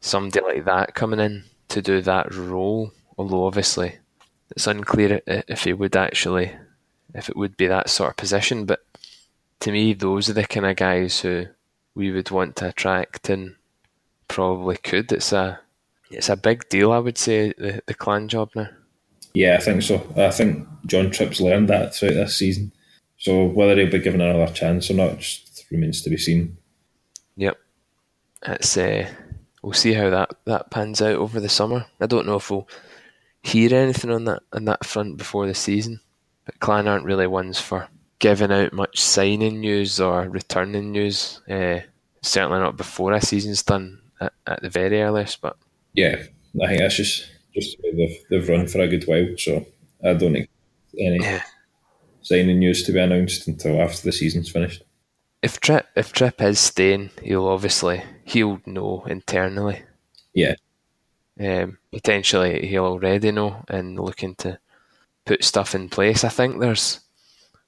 somebody 0.00 0.40
like 0.40 0.64
that 0.64 0.94
coming 0.94 1.20
in 1.20 1.44
to 1.68 1.82
do 1.82 2.00
that 2.02 2.34
role, 2.34 2.92
although 3.16 3.46
obviously 3.46 3.96
it's 4.50 4.66
unclear 4.66 5.20
if 5.26 5.64
he 5.64 5.72
would 5.72 5.96
actually, 5.96 6.52
if 7.14 7.28
it 7.28 7.36
would 7.36 7.56
be 7.56 7.66
that 7.66 7.88
sort 7.88 8.10
of 8.10 8.16
position. 8.16 8.66
But 8.66 8.84
to 9.60 9.72
me, 9.72 9.94
those 9.94 10.28
are 10.28 10.34
the 10.34 10.44
kind 10.44 10.66
of 10.66 10.76
guys 10.76 11.20
who 11.20 11.46
we 11.94 12.10
would 12.10 12.30
want 12.30 12.56
to 12.56 12.68
attract 12.68 13.28
and 13.28 13.54
probably 14.28 14.76
could. 14.76 15.12
It's 15.12 15.32
a 15.32 15.60
it's 16.10 16.28
a 16.28 16.36
big 16.36 16.68
deal, 16.68 16.92
I 16.92 16.98
would 16.98 17.18
say, 17.18 17.52
the, 17.56 17.82
the 17.86 17.94
clan 17.94 18.28
job 18.28 18.50
now. 18.54 18.68
Yeah, 19.34 19.56
I 19.56 19.60
think 19.60 19.82
so. 19.82 20.06
I 20.16 20.30
think 20.30 20.66
John 20.86 21.10
Tripp's 21.10 21.40
learned 21.40 21.68
that 21.68 21.94
throughout 21.94 22.14
this 22.14 22.36
season. 22.36 22.72
So 23.16 23.44
whether 23.44 23.76
he'll 23.76 23.90
be 23.90 23.98
given 23.98 24.20
another 24.20 24.52
chance 24.52 24.90
or 24.90 24.94
not 24.94 25.18
just 25.18 25.66
remains 25.70 26.02
to 26.02 26.10
be 26.10 26.16
seen. 26.16 26.56
Yep. 27.36 27.58
It's 28.46 28.76
uh, 28.76 29.08
we'll 29.62 29.72
see 29.72 29.92
how 29.92 30.10
that, 30.10 30.30
that 30.46 30.70
pans 30.70 31.00
out 31.02 31.16
over 31.16 31.38
the 31.38 31.48
summer. 31.48 31.86
I 32.00 32.06
don't 32.06 32.26
know 32.26 32.36
if 32.36 32.50
we'll 32.50 32.68
hear 33.42 33.74
anything 33.74 34.10
on 34.10 34.24
that 34.24 34.42
on 34.52 34.64
that 34.66 34.84
front 34.84 35.16
before 35.16 35.46
the 35.46 35.54
season. 35.54 36.00
But 36.44 36.58
Clan 36.60 36.88
aren't 36.88 37.04
really 37.04 37.26
ones 37.26 37.60
for 37.60 37.88
giving 38.18 38.52
out 38.52 38.72
much 38.72 39.00
signing 39.00 39.60
news 39.60 40.00
or 40.00 40.28
returning 40.28 40.92
news. 40.92 41.40
Uh, 41.48 41.80
certainly 42.22 42.58
not 42.58 42.76
before 42.76 43.12
a 43.12 43.20
season's 43.20 43.62
done 43.62 44.00
at, 44.20 44.32
at, 44.46 44.62
the 44.62 44.70
very 44.70 45.00
earliest. 45.02 45.40
But 45.40 45.56
yeah, 45.94 46.22
I 46.62 46.66
think 46.66 46.80
that's 46.80 46.96
just 46.96 47.30
just 47.54 47.76
the 47.82 47.92
they've, 47.92 48.24
they've 48.30 48.48
run 48.48 48.66
for 48.66 48.80
a 48.80 48.88
good 48.88 49.04
while. 49.04 49.36
So 49.36 49.66
I 50.04 50.14
don't 50.14 50.32
think 50.32 50.48
any 50.98 51.18
yeah. 51.20 51.42
signing 52.22 52.58
news 52.58 52.84
to 52.84 52.92
be 52.92 53.00
announced 53.00 53.48
until 53.48 53.80
after 53.80 54.02
the 54.02 54.12
season's 54.12 54.50
finished 54.50 54.84
if 55.42 55.60
Tripp 55.60 55.86
if 55.96 56.12
Tripp 56.12 56.40
is 56.42 56.58
staying, 56.58 57.10
he'll 57.22 57.46
obviously 57.46 58.02
he'll 58.24 58.60
know 58.66 59.04
internally. 59.06 59.82
Yeah. 60.34 60.54
Um, 61.38 61.78
potentially 61.90 62.66
he'll 62.66 62.84
already 62.84 63.30
know 63.30 63.64
and 63.68 63.98
looking 63.98 64.34
to 64.36 64.58
put 65.24 65.44
stuff 65.44 65.74
in 65.74 65.88
place. 65.88 66.24
I 66.24 66.28
think 66.28 66.60
there's 66.60 67.00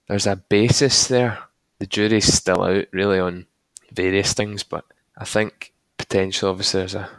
there's 0.08 0.26
a 0.26 0.36
basis 0.36 1.08
there. 1.08 1.38
The 1.78 1.86
jury's 1.86 2.32
still 2.32 2.62
out 2.62 2.86
really 2.92 3.18
on 3.18 3.46
various 3.90 4.34
things, 4.34 4.62
but 4.62 4.84
I 5.16 5.24
think 5.24 5.72
potentially 5.96 6.50
obviously 6.50 6.80
there's 6.80 6.94
a 6.94 7.10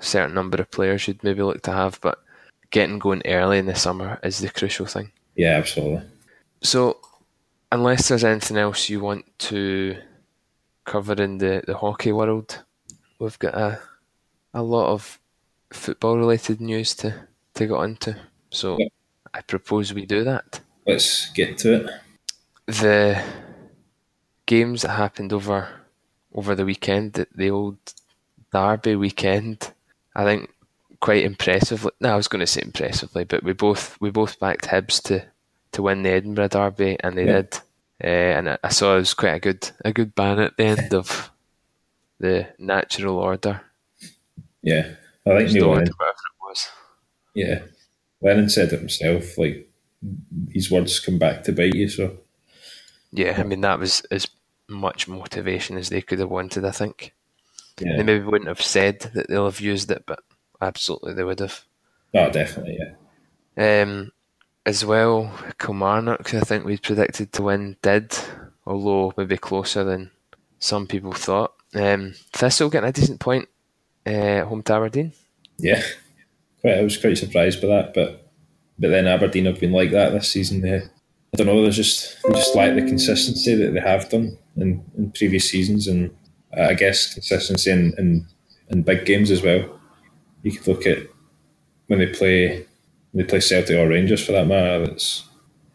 certain 0.00 0.34
number 0.34 0.60
of 0.60 0.70
players 0.70 1.06
you'd 1.06 1.24
maybe 1.24 1.42
look 1.42 1.62
to 1.62 1.72
have, 1.72 1.98
but 2.00 2.22
getting 2.70 2.98
going 2.98 3.22
early 3.26 3.58
in 3.58 3.66
the 3.66 3.74
summer 3.74 4.18
is 4.22 4.38
the 4.38 4.50
crucial 4.50 4.86
thing. 4.86 5.10
Yeah, 5.36 5.56
absolutely. 5.56 6.02
So 6.62 6.98
unless 7.70 8.08
there's 8.08 8.24
anything 8.24 8.56
else 8.56 8.88
you 8.88 9.00
want 9.00 9.24
to 9.38 9.96
cover 10.84 11.14
in 11.14 11.38
the, 11.38 11.62
the 11.66 11.76
hockey 11.76 12.12
world, 12.12 12.62
we've 13.18 13.38
got 13.38 13.54
a 13.54 13.80
a 14.54 14.62
lot 14.62 14.92
of 14.92 15.18
football 15.70 16.16
related 16.16 16.60
news 16.60 16.94
to, 16.96 17.14
to 17.54 17.66
get 17.66 17.74
onto. 17.74 18.14
So 18.50 18.76
yeah. 18.78 18.88
I 19.34 19.42
propose 19.42 19.92
we 19.92 20.06
do 20.06 20.24
that. 20.24 20.60
Let's 20.86 21.30
get 21.32 21.58
to 21.58 21.74
it. 21.74 21.90
The 22.66 23.22
games 24.46 24.82
that 24.82 24.90
happened 24.90 25.32
over 25.32 25.68
over 26.34 26.54
the 26.54 26.64
weekend, 26.64 27.14
the, 27.14 27.26
the 27.34 27.50
old 27.50 27.78
Derby 28.52 28.96
weekend, 28.96 29.72
I 30.18 30.24
think 30.24 30.52
quite 31.00 31.24
impressively. 31.24 31.92
No, 32.00 32.12
I 32.12 32.16
was 32.16 32.26
going 32.26 32.40
to 32.40 32.46
say 32.46 32.60
impressively, 32.62 33.22
but 33.22 33.44
we 33.44 33.52
both 33.52 33.96
we 34.00 34.10
both 34.10 34.40
backed 34.40 34.66
Hibs 34.66 35.00
to 35.04 35.24
to 35.72 35.82
win 35.82 36.02
the 36.02 36.10
Edinburgh 36.10 36.48
Derby, 36.48 36.96
and 37.00 37.16
they 37.16 37.24
yeah. 37.24 37.42
did. 37.42 37.54
Uh, 38.02 38.06
and 38.06 38.58
I 38.62 38.68
saw 38.68 38.96
it 38.96 39.00
was 39.00 39.14
quite 39.14 39.34
a 39.34 39.40
good 39.40 39.70
a 39.84 39.92
good 39.92 40.14
ban 40.16 40.40
at 40.40 40.56
the 40.56 40.64
end 40.64 40.92
of 40.92 41.30
the 42.18 42.48
natural 42.58 43.18
order. 43.18 43.62
Yeah, 44.60 44.94
I 45.24 45.38
think 45.38 45.52
Neil 45.52 45.70
Lennon, 45.70 45.92
was. 46.42 46.68
Yeah, 47.34 47.60
Lennon 48.20 48.48
said 48.48 48.72
it 48.72 48.80
himself. 48.80 49.38
Like 49.38 49.70
these 50.32 50.70
words 50.70 50.98
come 50.98 51.18
back 51.18 51.44
to 51.44 51.52
bite 51.52 51.74
you. 51.74 51.88
So 51.88 52.18
yeah, 53.12 53.36
I 53.38 53.44
mean 53.44 53.60
that 53.60 53.78
was 53.78 54.00
as 54.10 54.26
much 54.68 55.06
motivation 55.06 55.76
as 55.76 55.90
they 55.90 56.02
could 56.02 56.18
have 56.18 56.30
wanted. 56.30 56.64
I 56.64 56.72
think 56.72 57.14
yeah. 57.80 57.96
they 57.96 58.02
maybe 58.02 58.24
wouldn't 58.24 58.48
have 58.48 58.62
said 58.62 59.00
that 59.14 59.28
they'll 59.28 59.44
have 59.46 59.60
used 59.60 59.90
it, 59.90 60.04
but 60.06 60.20
absolutely 60.60 61.14
they 61.14 61.24
would 61.24 61.40
have. 61.40 61.64
Oh, 62.14 62.30
definitely, 62.30 62.78
yeah. 62.78 63.82
Um, 63.82 64.12
as 64.64 64.84
well, 64.84 65.32
Kilmarnock, 65.58 66.34
I 66.34 66.40
think 66.40 66.64
we'd 66.64 66.82
predicted 66.82 67.32
to 67.32 67.42
win, 67.42 67.76
did, 67.82 68.16
although 68.66 69.12
maybe 69.16 69.36
closer 69.36 69.84
than 69.84 70.10
some 70.58 70.86
people 70.86 71.12
thought. 71.12 71.54
Um, 71.74 72.14
Thistle 72.32 72.70
getting 72.70 72.88
a 72.88 72.92
decent 72.92 73.20
point 73.20 73.48
uh, 74.06 74.44
home 74.44 74.62
to 74.62 74.72
Aberdeen. 74.74 75.12
Yeah, 75.58 75.82
quite. 76.60 76.78
I 76.78 76.82
was 76.82 76.96
quite 76.96 77.18
surprised 77.18 77.60
by 77.60 77.68
that, 77.68 77.94
but 77.94 78.30
but 78.78 78.90
then 78.90 79.06
Aberdeen 79.06 79.46
have 79.46 79.60
been 79.60 79.72
like 79.72 79.90
that 79.90 80.12
this 80.12 80.30
season. 80.30 80.60
They, 80.60 80.76
I 80.76 81.36
don't 81.36 81.46
know. 81.46 81.62
There's 81.62 81.76
just 81.76 82.22
they 82.22 82.32
just 82.32 82.54
like 82.54 82.74
the 82.74 82.82
consistency 82.82 83.54
that 83.54 83.72
they 83.72 83.80
have 83.80 84.08
done 84.08 84.38
in, 84.56 84.84
in 84.96 85.12
previous 85.12 85.50
seasons, 85.50 85.88
and 85.88 86.14
uh, 86.56 86.62
I 86.70 86.74
guess 86.74 87.14
consistency 87.14 87.70
in, 87.70 87.94
in 87.98 88.26
in 88.70 88.82
big 88.82 89.04
games 89.04 89.30
as 89.30 89.42
well. 89.42 89.80
You 90.42 90.52
could 90.52 90.66
look 90.66 90.86
at 90.86 90.98
when 91.86 91.98
they 91.98 92.06
play 92.06 92.66
they 93.14 93.24
play 93.24 93.40
Celtic 93.40 93.76
or 93.76 93.88
Rangers 93.88 94.24
for 94.24 94.32
that 94.32 94.46
matter. 94.46 94.86
That's 94.86 95.24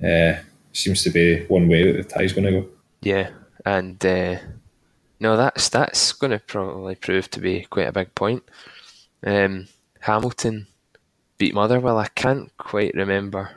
uh, 0.04 0.42
seems 0.72 1.04
to 1.04 1.10
be 1.10 1.46
one 1.46 1.68
way 1.68 1.92
that 1.92 2.10
the 2.10 2.20
tie's 2.20 2.34
going 2.34 2.46
to 2.46 2.62
go. 2.62 2.70
Yeah, 3.02 3.30
and 3.66 4.04
uh, 4.06 4.38
no, 5.20 5.38
that's 5.38 5.70
that's 5.70 6.12
going 6.14 6.32
to 6.32 6.40
probably 6.40 6.96
prove 6.96 7.30
to 7.32 7.40
be 7.40 7.66
quite 7.70 7.88
a 7.88 7.94
big 7.94 8.14
point. 8.16 8.44
Um, 9.26 9.68
Hamilton 10.00 10.68
beat 11.38 11.54
Motherwell. 11.54 11.98
I 11.98 12.08
can't 12.08 12.56
quite 12.58 12.94
remember 12.94 13.52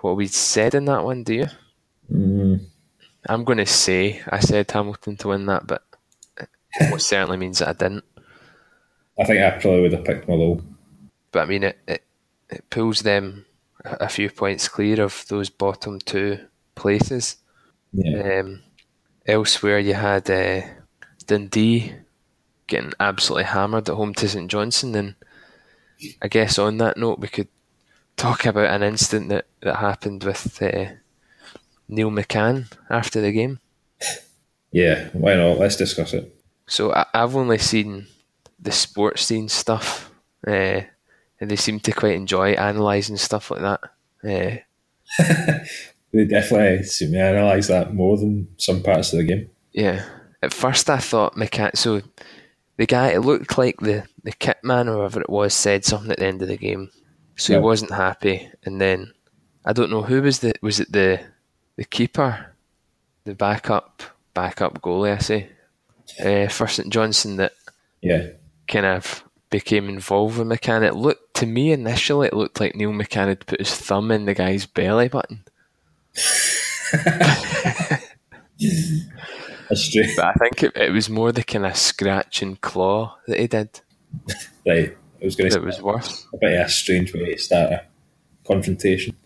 what 0.00 0.16
we 0.16 0.26
said 0.26 0.74
in 0.74 0.84
that 0.86 1.04
one. 1.04 1.22
Do 1.24 1.34
you? 1.34 1.46
Mm. 2.12 2.66
I'm 3.28 3.44
going 3.44 3.58
to 3.58 3.66
say 3.66 4.22
I 4.28 4.40
said 4.40 4.70
Hamilton 4.70 5.16
to 5.18 5.28
win 5.28 5.46
that, 5.46 5.66
but 5.66 5.82
what 6.90 7.02
certainly 7.02 7.36
means 7.36 7.58
that 7.58 7.68
I 7.68 7.72
didn't. 7.72 8.04
I 9.18 9.24
think 9.24 9.40
I 9.40 9.50
probably 9.58 9.82
would 9.82 9.92
have 9.92 10.04
picked 10.04 10.28
Motherwell. 10.28 10.60
But 11.32 11.40
I 11.40 11.46
mean, 11.46 11.64
it, 11.64 11.78
it 11.86 12.02
it 12.50 12.70
pulls 12.70 13.00
them 13.00 13.46
a 13.84 14.08
few 14.08 14.30
points 14.30 14.68
clear 14.68 15.02
of 15.02 15.24
those 15.28 15.50
bottom 15.50 15.98
two 15.98 16.38
places. 16.74 17.36
Yeah. 17.92 18.40
Um, 18.40 18.62
elsewhere, 19.26 19.78
you 19.78 19.94
had 19.94 20.30
uh, 20.30 20.62
Dundee 21.26 21.94
getting 22.66 22.92
absolutely 22.98 23.44
hammered 23.44 23.88
at 23.88 23.94
home 23.94 24.14
to 24.14 24.28
St 24.28 24.50
Johnstone, 24.50 24.94
and 24.94 25.14
I 26.20 26.28
guess 26.28 26.58
on 26.58 26.78
that 26.78 26.96
note, 26.96 27.20
we 27.20 27.28
could 27.28 27.48
talk 28.16 28.44
about 28.46 28.70
an 28.70 28.82
incident 28.82 29.28
that, 29.28 29.46
that 29.62 29.76
happened 29.76 30.24
with 30.24 30.60
uh, 30.62 30.86
Neil 31.88 32.10
McCann 32.10 32.72
after 32.90 33.20
the 33.20 33.32
game. 33.32 33.60
Yeah, 34.72 35.08
why 35.12 35.34
not? 35.34 35.58
Let's 35.58 35.76
discuss 35.76 36.12
it. 36.12 36.35
So 36.66 36.92
I, 36.92 37.06
I've 37.14 37.36
only 37.36 37.58
seen 37.58 38.06
the 38.58 38.72
sports 38.72 39.24
scene 39.24 39.48
stuff, 39.48 40.12
uh, 40.46 40.80
and 41.40 41.50
they 41.50 41.56
seem 41.56 41.80
to 41.80 41.92
quite 41.92 42.16
enjoy 42.16 42.54
analysing 42.54 43.16
stuff 43.16 43.50
like 43.50 43.60
that. 43.60 44.62
Uh, 45.18 45.64
They 46.16 46.24
definitely 46.24 46.84
seem 46.84 47.12
to 47.12 47.18
analyse 47.18 47.66
that 47.68 47.92
more 47.92 48.16
than 48.16 48.48
some 48.56 48.82
parts 48.82 49.12
of 49.12 49.18
the 49.18 49.24
game. 49.24 49.50
yeah. 49.72 50.04
At 50.42 50.54
first, 50.54 50.88
I 50.88 50.98
thought. 50.98 51.34
So 51.74 52.02
the 52.76 52.86
guy, 52.86 53.08
it 53.08 53.20
looked 53.20 53.58
like 53.58 53.80
the 53.80 54.04
the 54.22 54.32
kit 54.32 54.58
man 54.62 54.88
or 54.88 54.98
whatever 54.98 55.20
it 55.20 55.30
was, 55.30 55.52
said 55.54 55.84
something 55.84 56.10
at 56.10 56.18
the 56.18 56.26
end 56.26 56.40
of 56.42 56.48
the 56.48 56.56
game, 56.56 56.90
so 57.36 57.54
he 57.54 57.58
wasn't 57.58 57.90
happy. 57.90 58.48
And 58.64 58.80
then 58.80 59.12
I 59.64 59.72
don't 59.72 59.90
know 59.90 60.02
who 60.02 60.22
was 60.22 60.40
the 60.40 60.54
was 60.62 60.78
it 60.78 60.92
the 60.92 61.20
the 61.76 61.84
keeper, 61.84 62.54
the 63.24 63.34
backup 63.34 64.02
backup 64.34 64.80
goalie. 64.82 65.14
I 65.14 65.18
say 65.18 65.50
uh, 66.20 66.48
for 66.48 66.66
St 66.68 66.90
Johnstone 66.92 67.36
that 67.36 67.52
Yeah, 68.00 68.28
kind 68.68 68.86
of 68.86 69.24
became 69.50 69.88
involved 69.88 70.38
with 70.38 70.48
McCann. 70.48 70.82
It 70.82 70.94
looked 70.96 71.34
to 71.34 71.46
me 71.46 71.72
initially, 71.72 72.26
it 72.28 72.34
looked 72.34 72.60
like 72.60 72.74
Neil 72.74 72.90
McCann 72.92 73.28
had 73.28 73.46
put 73.46 73.60
his 73.60 73.74
thumb 73.74 74.10
in 74.10 74.24
the 74.24 74.34
guy's 74.34 74.66
belly 74.66 75.08
button. 75.08 75.44
that's 79.68 79.90
true. 79.90 80.04
But 80.16 80.24
I 80.24 80.32
think 80.34 80.62
it, 80.62 80.76
it 80.76 80.92
was 80.92 81.08
more 81.10 81.32
the 81.32 81.42
kind 81.44 81.66
of 81.66 81.76
scratch 81.76 82.42
and 82.42 82.60
claw 82.60 83.16
that 83.26 83.38
he 83.38 83.46
did 83.46 83.80
Right, 84.66 84.96
I 85.20 85.24
was 85.24 85.36
going 85.36 85.50
to 85.50 85.58
that 85.58 85.64
was 85.66 85.80
worse. 85.82 86.26
a 86.32 86.38
bit 86.38 86.58
of 86.60 86.66
a 86.66 86.70
strange 86.70 87.12
way 87.14 87.34
to 87.34 87.38
start 87.38 87.72
a 87.72 87.84
confrontation. 88.46 89.16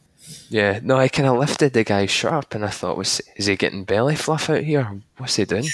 Yeah, 0.49 0.81
no, 0.83 0.97
I 0.97 1.09
kind 1.09 1.29
of 1.29 1.39
lifted 1.39 1.73
the 1.73 1.85
guy's 1.85 2.11
shirt 2.11 2.33
up 2.33 2.55
and 2.55 2.65
I 2.65 2.69
thought, 2.71 2.97
was 2.97 3.21
is 3.37 3.47
he 3.47 3.57
getting 3.57 3.85
belly 3.85 4.17
fluff 4.17 4.51
out 4.51 4.65
here? 4.65 5.01
What's 5.17 5.37
he 5.37 5.45
doing? 5.45 5.65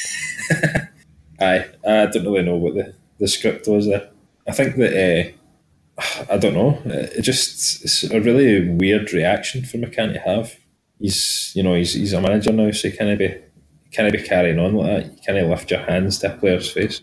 Aye, 1.41 1.67
I 1.87 2.07
don't 2.07 2.25
really 2.25 2.43
know 2.43 2.57
what 2.57 2.75
the, 2.75 2.95
the 3.19 3.29
script 3.29 3.69
was 3.69 3.87
there. 3.87 4.09
I 4.49 4.53
think 4.53 4.77
that 4.77 4.93
uh, 5.99 6.03
I 6.31 6.39
don't 6.39 6.55
know. 6.55 6.81
It 6.85 7.23
just 7.23 7.85
it's 7.85 8.05
a 8.05 8.21
really 8.21 8.69
weird 8.69 9.13
reaction 9.13 9.65
for 9.65 9.79
McCann 9.79 10.13
to 10.13 10.21
have. 10.21 10.59
He's 10.99 11.53
you 11.55 11.63
know 11.63 11.75
he's 11.75 11.95
he's 11.95 12.13
a 12.13 12.21
manager 12.21 12.53
now, 12.53 12.71
so 12.71 12.89
he 12.89 12.97
can't 12.97 13.19
be 13.19 13.35
can't 13.93 14.13
be 14.13 14.23
carrying 14.23 14.59
on 14.59 14.75
like 14.75 15.05
that. 15.05 15.13
You 15.13 15.19
can't 15.25 15.49
lift 15.49 15.71
your 15.71 15.81
hands 15.81 16.19
to 16.21 16.35
a 16.35 16.37
player's 16.37 16.71
face. 16.71 17.01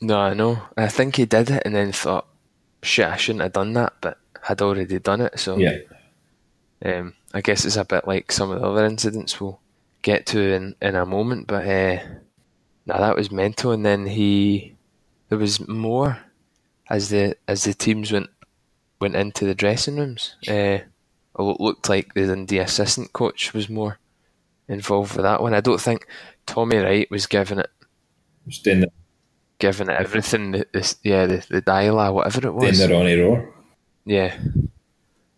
No, 0.00 0.18
I 0.18 0.34
know. 0.34 0.62
I 0.76 0.88
think 0.88 1.16
he 1.16 1.24
did 1.24 1.50
it 1.50 1.62
and 1.64 1.74
then 1.74 1.92
thought, 1.92 2.26
shit, 2.82 3.06
I 3.06 3.16
shouldn't 3.16 3.42
have 3.42 3.52
done 3.52 3.72
that, 3.74 3.94
but 4.00 4.18
had 4.42 4.60
already 4.60 4.98
done 4.98 5.22
it. 5.22 5.38
So 5.38 5.56
Yeah, 5.56 5.78
Um, 6.84 7.14
I 7.32 7.40
guess 7.40 7.64
it's 7.64 7.76
a 7.76 7.84
bit 7.84 8.06
like 8.06 8.30
some 8.30 8.50
of 8.50 8.60
the 8.60 8.66
other 8.66 8.84
incidents 8.84 9.40
we'll 9.40 9.60
get 10.02 10.26
to 10.26 10.38
in, 10.40 10.74
in 10.82 10.94
a 10.94 11.06
moment, 11.06 11.46
but 11.46 11.66
uh, 11.66 11.98
no, 12.86 12.98
that 12.98 13.16
was 13.16 13.30
mental. 13.30 13.72
And 13.72 13.84
then 13.84 14.06
he, 14.06 14.76
there 15.28 15.38
was 15.38 15.66
more 15.66 16.18
as 16.90 17.08
the 17.08 17.36
as 17.48 17.64
the 17.64 17.74
teams 17.74 18.12
went 18.12 18.28
went 19.00 19.16
into 19.16 19.44
the 19.44 19.54
dressing 19.54 19.96
rooms. 19.96 20.36
Uh, 20.48 20.80
it 21.38 21.60
looked 21.60 21.88
like 21.88 22.14
the 22.14 22.26
Dundee 22.26 22.58
assistant 22.58 23.12
coach 23.12 23.52
was 23.52 23.68
more 23.68 23.98
involved 24.68 25.16
with 25.16 25.24
that 25.24 25.42
one. 25.42 25.54
I 25.54 25.60
don't 25.60 25.80
think 25.80 26.06
Tommy 26.46 26.76
Wright 26.76 27.10
was 27.10 27.26
giving 27.26 27.58
it 27.58 27.70
just 28.46 28.64
doing 28.64 28.84
giving 29.58 29.88
it 29.88 29.98
everything. 29.98 30.52
The, 30.52 30.66
the, 30.72 30.96
yeah, 31.02 31.26
the 31.26 31.46
the 31.48 31.60
dialogue, 31.60 32.14
whatever 32.14 32.38
it 32.38 32.42
doing 32.42 32.56
was. 32.56 32.78
the 32.78 32.88
Ronnie 32.88 33.18
roar. 33.18 33.52
Yeah. 34.04 34.36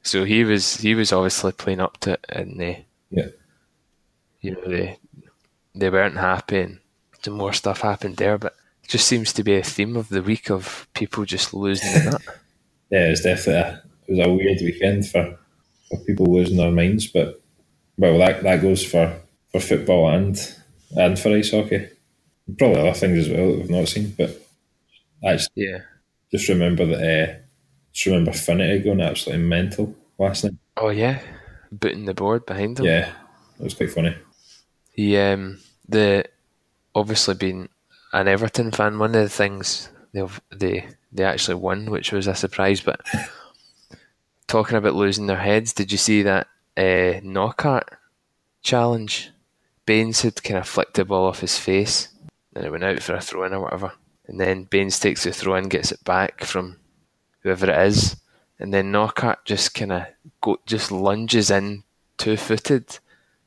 So 0.02 0.24
he 0.24 0.44
was 0.44 0.76
he 0.78 0.94
was 0.94 1.12
obviously 1.12 1.52
playing 1.52 1.80
up 1.80 1.98
to 2.00 2.12
it, 2.12 2.26
and 2.28 2.60
they, 2.60 2.86
Yeah, 3.10 3.28
you 4.40 4.52
know, 4.52 4.68
they 4.68 4.98
they 5.74 5.90
weren't 5.90 6.16
happy, 6.16 6.60
and 6.60 6.78
more 7.34 7.52
stuff 7.52 7.80
happened 7.80 8.16
there. 8.16 8.38
But 8.38 8.54
it 8.84 8.90
just 8.90 9.06
seems 9.06 9.32
to 9.34 9.42
be 9.44 9.54
a 9.56 9.62
theme 9.62 9.96
of 9.96 10.08
the 10.08 10.22
week 10.22 10.50
of 10.50 10.86
people 10.94 11.24
just 11.24 11.54
losing 11.54 11.92
the 11.92 12.10
nut. 12.10 12.22
yeah, 12.90 13.08
it's 13.08 13.22
definitely 13.22 13.54
a, 13.62 13.82
it 14.08 14.12
was 14.16 14.26
a 14.26 14.32
weird 14.32 14.58
weekend 14.60 15.08
for, 15.08 15.38
for 15.88 15.98
people 16.04 16.26
losing 16.26 16.56
their 16.56 16.70
minds. 16.72 17.06
But 17.06 17.42
well, 17.98 18.18
that 18.18 18.42
that 18.42 18.62
goes 18.62 18.84
for, 18.84 19.18
for 19.52 19.60
football 19.60 20.08
and 20.10 20.38
and 20.96 21.18
for 21.18 21.30
ice 21.36 21.50
hockey. 21.50 21.88
Probably 22.58 22.80
other 22.80 22.92
things 22.92 23.26
as 23.26 23.28
well 23.28 23.50
that 23.50 23.58
we've 23.58 23.70
not 23.70 23.88
seen, 23.88 24.14
but 24.16 24.30
actually, 25.24 25.36
just, 25.38 25.50
Yeah. 25.56 25.78
just 26.30 26.48
remember 26.48 26.86
that. 26.86 27.02
Uh, 27.28 27.34
just 27.92 28.06
remember 28.06 28.32
Finnigan 28.32 28.84
going 28.84 29.00
absolutely 29.00 29.44
mental 29.46 29.94
last 30.18 30.44
night. 30.44 30.52
Oh 30.76 30.90
yeah, 30.90 31.20
booting 31.72 32.04
the 32.04 32.14
board 32.14 32.46
behind 32.46 32.78
him. 32.78 32.84
Yeah, 32.84 33.10
it 33.58 33.64
was 33.64 33.74
quite 33.74 33.90
funny. 33.90 34.14
He 34.92 35.16
um 35.16 35.58
the 35.88 36.26
obviously 36.96 37.34
being 37.34 37.68
an 38.12 38.26
Everton 38.26 38.72
fan, 38.72 38.98
one 38.98 39.14
of 39.14 39.22
the 39.22 39.28
things 39.28 39.90
they 40.12 40.26
they 40.50 40.88
they 41.12 41.24
actually 41.24 41.54
won, 41.54 41.90
which 41.90 42.10
was 42.10 42.26
a 42.26 42.34
surprise. 42.34 42.80
But 42.80 43.00
talking 44.48 44.76
about 44.76 44.94
losing 44.94 45.26
their 45.26 45.36
heads, 45.36 45.72
did 45.72 45.92
you 45.92 45.98
see 45.98 46.22
that 46.22 46.48
uh, 46.76 47.20
Knockaert 47.22 47.88
challenge? 48.62 49.30
Baines 49.84 50.22
had 50.22 50.42
kind 50.42 50.58
of 50.58 50.66
flicked 50.66 50.94
the 50.94 51.04
ball 51.04 51.26
off 51.26 51.40
his 51.40 51.58
face, 51.58 52.08
and 52.54 52.64
it 52.64 52.72
went 52.72 52.82
out 52.82 53.02
for 53.02 53.14
a 53.14 53.20
throw 53.20 53.44
in 53.44 53.54
or 53.54 53.60
whatever. 53.60 53.92
And 54.26 54.40
then 54.40 54.64
Baines 54.64 54.98
takes 54.98 55.22
the 55.22 55.32
throw 55.32 55.54
in, 55.54 55.68
gets 55.68 55.92
it 55.92 56.02
back 56.02 56.42
from 56.42 56.78
whoever 57.42 57.70
it 57.70 57.86
is, 57.86 58.16
and 58.58 58.74
then 58.74 58.90
Knockaert 58.90 59.44
just 59.44 59.74
kind 59.74 59.92
of 59.92 60.06
go 60.40 60.58
just 60.66 60.90
lunges 60.90 61.50
in 61.50 61.84
two 62.18 62.36
footed 62.36 62.98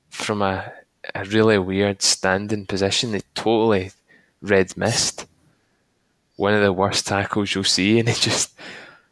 from 0.09 0.41
a 0.41 0.71
a 1.15 1.25
really 1.25 1.57
weird 1.59 2.01
standing 2.01 2.65
position. 2.65 3.11
They 3.11 3.21
totally 3.35 3.91
red 4.41 4.75
missed. 4.77 5.25
One 6.37 6.53
of 6.55 6.61
the 6.63 6.73
worst 6.73 7.05
tackles 7.07 7.53
you'll 7.53 7.63
see, 7.65 7.99
and 7.99 8.09
he 8.09 8.15
just 8.15 8.53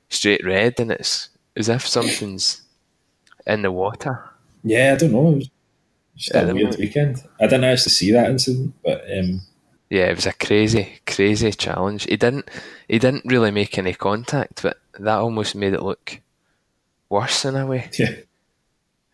straight 0.09 0.45
red, 0.45 0.79
and 0.79 0.91
it's 0.91 1.29
as 1.55 1.69
if 1.69 1.87
something's 1.87 2.63
in 3.47 3.63
the 3.63 3.71
water. 3.71 4.23
Yeah, 4.63 4.93
I 4.93 4.97
don't 4.97 5.11
know. 5.11 5.29
It 5.31 5.35
was 5.35 5.49
just 6.15 6.33
Yeah, 6.33 6.41
a 6.49 6.53
weird 6.53 6.75
weekend. 6.77 7.23
I 7.39 7.45
didn't 7.47 7.65
actually 7.65 7.91
see 7.93 8.11
that 8.11 8.29
incident, 8.29 8.75
but 8.83 9.03
um, 9.17 9.41
Yeah, 9.89 10.07
it 10.07 10.15
was 10.15 10.25
a 10.25 10.33
crazy, 10.33 10.99
crazy 11.05 11.51
challenge. 11.51 12.03
He 12.03 12.17
didn't, 12.17 12.49
he 12.87 12.99
didn't 12.99 13.25
really 13.25 13.51
make 13.51 13.77
any 13.77 13.93
contact, 13.93 14.61
but 14.61 14.79
that 14.99 15.17
almost 15.17 15.55
made 15.55 15.73
it 15.73 15.81
look 15.83 16.19
worse 17.09 17.45
in 17.45 17.55
a 17.55 17.65
way. 17.65 17.89
yeah, 17.99 18.15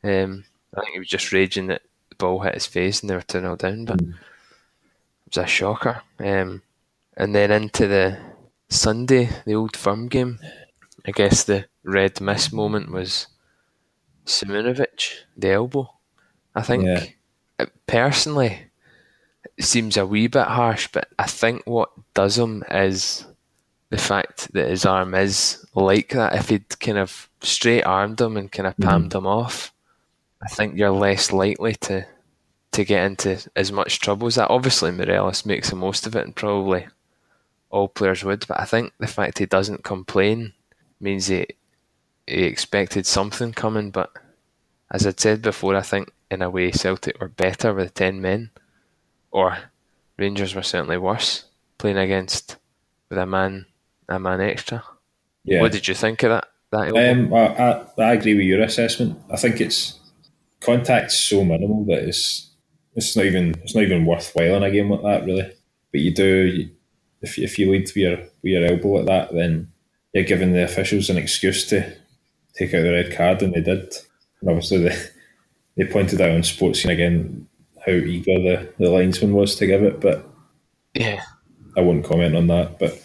Um, 0.04 0.46
I 0.76 0.82
think 0.82 0.94
he 0.94 1.00
was 1.00 1.08
just 1.08 1.32
raging 1.32 1.68
that 1.68 1.82
ball 2.24 2.40
hit 2.40 2.56
his 2.56 2.66
face 2.66 3.02
and 3.02 3.10
they 3.10 3.16
were 3.16 3.22
2 3.22 3.40
0 3.40 3.56
down, 3.58 3.86
but 3.86 3.98
mm. 3.98 4.10
it 4.10 4.16
was 5.28 5.38
a 5.38 5.46
shocker. 5.46 6.02
Um, 6.20 6.62
and 7.16 7.36
then 7.36 7.52
into 7.52 7.88
the 7.88 8.18
Sunday, 8.70 9.30
the 9.46 9.56
old 9.56 9.76
firm 9.76 10.08
game, 10.08 10.40
I 11.06 11.12
guess 11.12 11.44
the 11.44 11.66
red 11.84 12.22
miss 12.22 12.52
moment 12.52 12.92
was 12.92 13.28
Simunovic, 14.26 15.24
the 15.36 15.52
elbow. 15.52 15.94
I 16.56 16.62
think 16.62 16.86
Yeah. 16.86 17.06
it 17.60 17.72
personally 17.88 18.72
it 19.58 19.66
seems 19.66 19.98
a 19.98 20.06
wee 20.06 20.28
bit 20.28 20.48
harsh, 20.48 20.88
but 20.92 21.10
I 21.20 21.28
think 21.28 21.64
what 21.66 21.90
does 22.14 22.38
him 22.38 22.64
is 22.72 23.26
the 23.90 23.98
fact 23.98 24.52
that 24.54 24.70
his 24.70 24.86
arm 24.86 25.14
is 25.14 25.64
like 25.76 26.10
that. 26.10 26.36
If 26.36 26.50
he'd 26.50 26.80
kind 26.80 26.98
of 26.98 27.30
straight 27.42 27.84
armed 27.84 28.20
him 28.20 28.38
and 28.38 28.52
kind 28.52 28.66
of 28.66 28.76
mm. 28.78 28.86
palmed 28.86 29.14
him 29.14 29.28
off, 29.28 29.74
I 30.42 30.48
think 30.48 30.76
you're 30.76 30.92
less 30.92 31.32
likely 31.32 31.76
to 31.76 32.06
to 32.74 32.84
get 32.84 33.06
into 33.06 33.50
as 33.56 33.72
much 33.72 34.00
trouble 34.00 34.28
as 34.28 34.36
that. 34.36 34.50
Obviously, 34.50 34.92
Morelos 34.92 35.46
makes 35.46 35.70
the 35.70 35.76
most 35.76 36.06
of 36.06 36.16
it, 36.16 36.26
and 36.26 36.36
probably 36.36 36.88
all 37.70 37.88
players 37.88 38.24
would. 38.24 38.46
But 38.48 38.60
I 38.60 38.66
think 38.66 38.94
the 39.00 39.08
fact 39.08 39.40
he 39.40 39.46
doesn't 39.46 39.84
complain 39.84 40.54
means 41.00 41.28
he 41.28 41.48
he 42.28 42.44
expected 42.44 43.06
something 43.06 43.54
coming. 43.54 43.92
But 43.92 44.12
as 44.92 45.08
I'd 45.08 45.20
said 45.20 45.42
before, 45.42 45.76
I 45.76 45.82
think 45.82 46.12
in 46.30 46.42
a 46.42 46.50
way 46.50 46.72
Celtic 46.72 47.20
were 47.20 47.30
better 47.30 47.74
with 47.74 47.94
ten 47.94 48.22
men, 48.22 48.52
or 49.32 49.58
Rangers 50.18 50.56
were 50.56 50.64
certainly 50.64 50.98
worse 50.98 51.46
playing 51.78 51.98
against 51.98 52.58
with 53.10 53.18
a 53.18 53.26
man 53.26 53.66
a 54.10 54.20
man 54.20 54.42
extra. 54.42 54.84
yeah. 55.44 55.62
What 55.62 55.72
did 55.72 55.88
you 55.88 55.94
think 55.94 56.24
of 56.24 56.30
that? 56.30 56.48
That? 56.72 57.12
Um, 57.12 57.32
I, 57.34 57.48
I, 57.48 57.86
I 58.00 58.14
agree 58.14 58.34
with 58.36 58.46
your 58.46 58.64
assessment. 58.64 59.20
I 59.30 59.38
think 59.38 59.62
it's 59.62 60.00
contact's 60.60 61.20
so 61.20 61.44
minimal 61.44 61.86
that 61.86 62.08
it's 62.08 62.50
it's 62.96 63.16
not 63.16 63.26
even 63.26 63.56
it's 63.64 63.76
not 63.76 63.84
even 63.84 64.06
worthwhile 64.06 64.56
in 64.56 64.64
a 64.64 64.72
game 64.72 64.90
like 64.90 65.02
that, 65.04 65.26
really. 65.26 65.52
But 65.92 66.02
you 66.02 66.14
do 66.14 66.70
if 67.22 67.38
you, 67.38 67.44
if 67.46 67.58
you 67.58 67.72
lead 67.72 67.84
with 67.84 67.96
your 67.96 68.18
with 68.18 68.30
your 68.44 68.66
elbow 68.66 68.90
like 68.90 69.06
that, 69.06 69.34
then 69.34 69.72
you're 70.14 70.24
giving 70.24 70.54
the 70.54 70.64
officials 70.64 71.10
an 71.10 71.18
excuse 71.18 71.66
to 71.68 71.96
take 72.56 72.74
out 72.74 72.84
the 72.84 72.92
red 72.92 73.16
card, 73.16 73.42
and 73.42 73.54
they 73.54 73.62
did. 73.62 73.96
And 74.42 74.50
obviously, 74.50 74.80
they 74.80 74.98
they 75.78 75.86
pointed 75.86 76.22
out 76.22 76.32
on 76.32 76.44
Sports 76.44 76.82
Scene 76.82 76.92
again 76.92 77.48
how 77.86 77.92
eager 77.92 78.40
the, 78.40 78.74
the 78.80 78.90
linesman 78.90 79.34
was 79.34 79.56
to 79.58 79.68
give 79.68 79.84
it, 79.84 80.00
but 80.00 80.26
yeah, 80.94 81.22
I 81.76 81.82
won't 81.82 82.06
comment 82.06 82.36
on 82.36 82.48
that. 82.48 82.80
But 82.80 83.02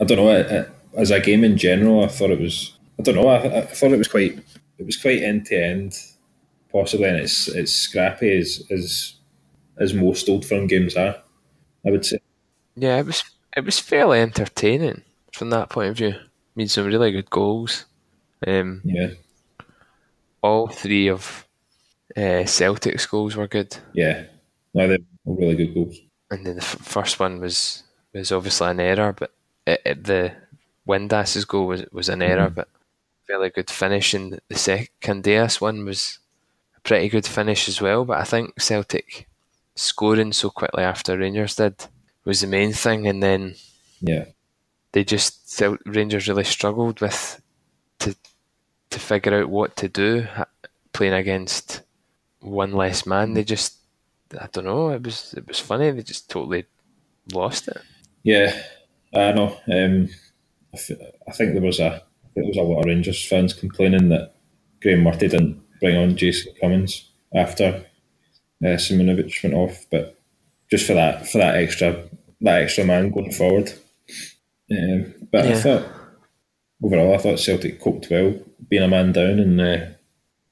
I 0.00 0.04
don't 0.04 0.18
know. 0.18 0.30
I, 0.30 0.60
I, 0.60 0.66
as 0.96 1.10
a 1.10 1.20
game 1.20 1.44
in 1.44 1.58
general, 1.58 2.04
I 2.04 2.08
thought 2.08 2.30
it 2.30 2.40
was. 2.40 2.72
I 2.98 3.02
don't 3.02 3.16
know. 3.16 3.28
I, 3.28 3.58
I 3.58 3.60
thought 3.62 3.92
it 3.92 3.98
was 3.98 4.08
quite. 4.08 4.38
It 4.78 4.84
was 4.86 4.96
quite 4.96 5.22
end 5.22 5.46
to 5.46 5.56
end 5.56 5.98
possibly, 6.72 7.08
and 7.08 7.18
it's 7.18 7.48
it's 7.48 7.72
scrappy 7.72 8.36
as 8.38 8.62
as 8.70 9.15
as 9.78 9.94
most 9.94 10.28
Old 10.28 10.44
Firm 10.44 10.66
games 10.66 10.96
are. 10.96 11.16
I 11.86 11.90
would 11.90 12.04
say. 12.04 12.18
Yeah, 12.74 12.98
it 12.98 13.06
was 13.06 13.22
it 13.56 13.64
was 13.64 13.78
fairly 13.78 14.20
entertaining 14.20 15.02
from 15.32 15.50
that 15.50 15.68
point 15.70 15.90
of 15.90 15.96
view. 15.96 16.14
Made 16.54 16.70
some 16.70 16.86
really 16.86 17.12
good 17.12 17.30
goals. 17.30 17.86
Um, 18.46 18.82
Yeah, 18.84 19.10
all 20.42 20.68
three 20.68 21.08
of 21.08 21.46
uh, 22.16 22.44
Celtic's 22.44 23.06
goals 23.06 23.36
were 23.36 23.48
good, 23.48 23.76
yeah. 23.92 24.24
No, 24.74 24.86
they're 24.88 24.98
really 25.24 25.54
good 25.56 25.74
goals. 25.74 25.98
and 26.30 26.44
then 26.46 26.56
the 26.56 26.62
f- 26.62 26.78
first 26.80 27.18
one 27.20 27.40
was 27.40 27.82
was 28.12 28.32
obviously 28.32 28.68
an 28.70 28.80
error, 28.80 29.12
but 29.12 29.32
it, 29.66 29.80
it, 29.84 30.04
the 30.04 30.32
Windass's 30.86 31.44
goal 31.44 31.66
was 31.66 31.84
was 31.92 32.08
an 32.08 32.22
error, 32.22 32.50
but 32.50 32.68
fairly 33.26 33.50
good 33.50 33.70
finish. 33.70 34.14
And 34.14 34.40
the 34.48 34.54
second 34.56 34.88
Candeias 35.00 35.60
one 35.60 35.84
was 35.84 36.18
a 36.76 36.80
pretty 36.80 37.08
good 37.08 37.26
finish 37.26 37.68
as 37.68 37.80
well. 37.80 38.04
But 38.04 38.18
I 38.20 38.24
think 38.24 38.60
Celtic 38.60 39.28
scoring 39.76 40.32
so 40.32 40.50
quickly 40.50 40.82
after 40.82 41.16
Rangers 41.16 41.54
did 41.56 41.86
was 42.24 42.40
the 42.40 42.46
main 42.48 42.72
thing, 42.72 43.06
and 43.06 43.22
then 43.22 43.54
Yeah, 44.00 44.24
they 44.92 45.04
just 45.04 45.50
Cel- 45.50 45.78
Rangers 45.86 46.28
really 46.28 46.44
struggled 46.44 47.00
with 47.00 47.40
to 48.00 48.16
to 48.90 48.98
figure 48.98 49.34
out 49.42 49.48
what 49.50 49.76
to 49.76 49.88
do 49.88 50.26
playing 50.92 51.12
against 51.14 51.82
one 52.40 52.72
less 52.72 53.06
man. 53.06 53.34
They 53.34 53.44
just 53.44 53.76
I 54.40 54.48
don't 54.50 54.64
know. 54.64 54.90
It 54.90 55.04
was 55.04 55.34
it 55.36 55.46
was 55.46 55.60
funny. 55.60 55.90
They 55.92 56.02
just 56.02 56.28
totally 56.30 56.64
lost 57.32 57.68
it. 57.68 57.78
yeah. 58.24 58.52
I 59.14 59.32
know. 59.32 59.56
Um, 59.72 60.08
I, 60.74 60.76
f- 60.76 60.90
I 61.28 61.32
think 61.32 61.52
there 61.52 61.62
was 61.62 61.78
a 61.80 62.02
there 62.34 62.44
was 62.44 62.56
a 62.56 62.62
lot 62.62 62.80
of 62.80 62.86
Rangers 62.86 63.24
fans 63.26 63.54
complaining 63.54 64.08
that 64.10 64.34
Graeme 64.82 65.02
Murty 65.04 65.28
didn't 65.28 65.62
bring 65.80 65.96
on 65.96 66.16
Jason 66.16 66.52
Cummings 66.60 67.08
after 67.34 67.86
uh, 68.64 68.76
Simunovic 68.76 69.42
went 69.42 69.54
off, 69.54 69.86
but 69.90 70.18
just 70.70 70.86
for 70.86 70.94
that 70.94 71.28
for 71.28 71.38
that 71.38 71.56
extra 71.56 72.04
that 72.40 72.62
extra 72.62 72.84
man 72.84 73.10
going 73.10 73.32
forward. 73.32 73.72
Um, 74.70 75.14
but 75.30 75.46
I 75.46 75.54
thought 75.54 75.86
overall, 76.82 77.14
I 77.14 77.18
thought 77.18 77.38
Celtic 77.38 77.80
coped 77.80 78.08
well, 78.10 78.34
being 78.68 78.82
a 78.82 78.88
man 78.88 79.12
down 79.12 79.38
and 79.38 79.60
uh, 79.60 79.86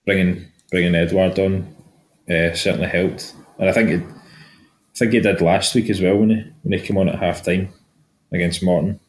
bringing 0.07 0.47
bringing 0.71 0.95
Edouard 0.95 1.39
on 1.39 1.75
uh, 2.31 2.55
certainly 2.55 2.89
helped. 2.89 3.35
And 3.59 3.69
I 3.69 3.73
think 3.73 3.91
it, 3.91 4.03
I 4.03 4.99
think 4.99 5.13
he 5.13 5.21
did 5.21 5.41
last 5.41 5.75
week 5.75 5.91
as 5.91 6.01
well 6.01 6.17
when 6.19 6.31
he 6.31 6.45
when 6.63 6.79
he 6.79 6.87
came 6.87 6.99
on 6.99 7.09
at 7.09 7.19
half 7.19 7.43
time 7.43 7.73
against 8.33 8.63
Morton. 8.63 9.01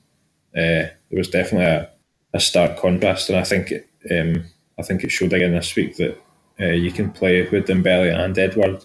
Uh, 0.56 0.88
there 1.10 1.18
was 1.18 1.30
definitely 1.30 1.68
a, 1.68 1.89
a 2.34 2.39
stark 2.39 2.78
contrast, 2.78 3.30
and 3.30 3.38
I 3.38 3.43
think 3.43 3.72
it, 3.72 3.89
um, 4.12 4.46
I 4.80 4.84
think 4.84 5.04
it 5.04 5.12
showed 5.12 5.34
again 5.34 5.54
this 5.54 5.76
week 5.76 5.98
that 5.98 6.22
uh, 6.60 6.66
you 6.68 6.91
can 6.91 7.12
play 7.12 7.47
with 7.49 7.68
Dembele 7.68 8.14
and 8.18 8.38
Edouard. 8.38 8.84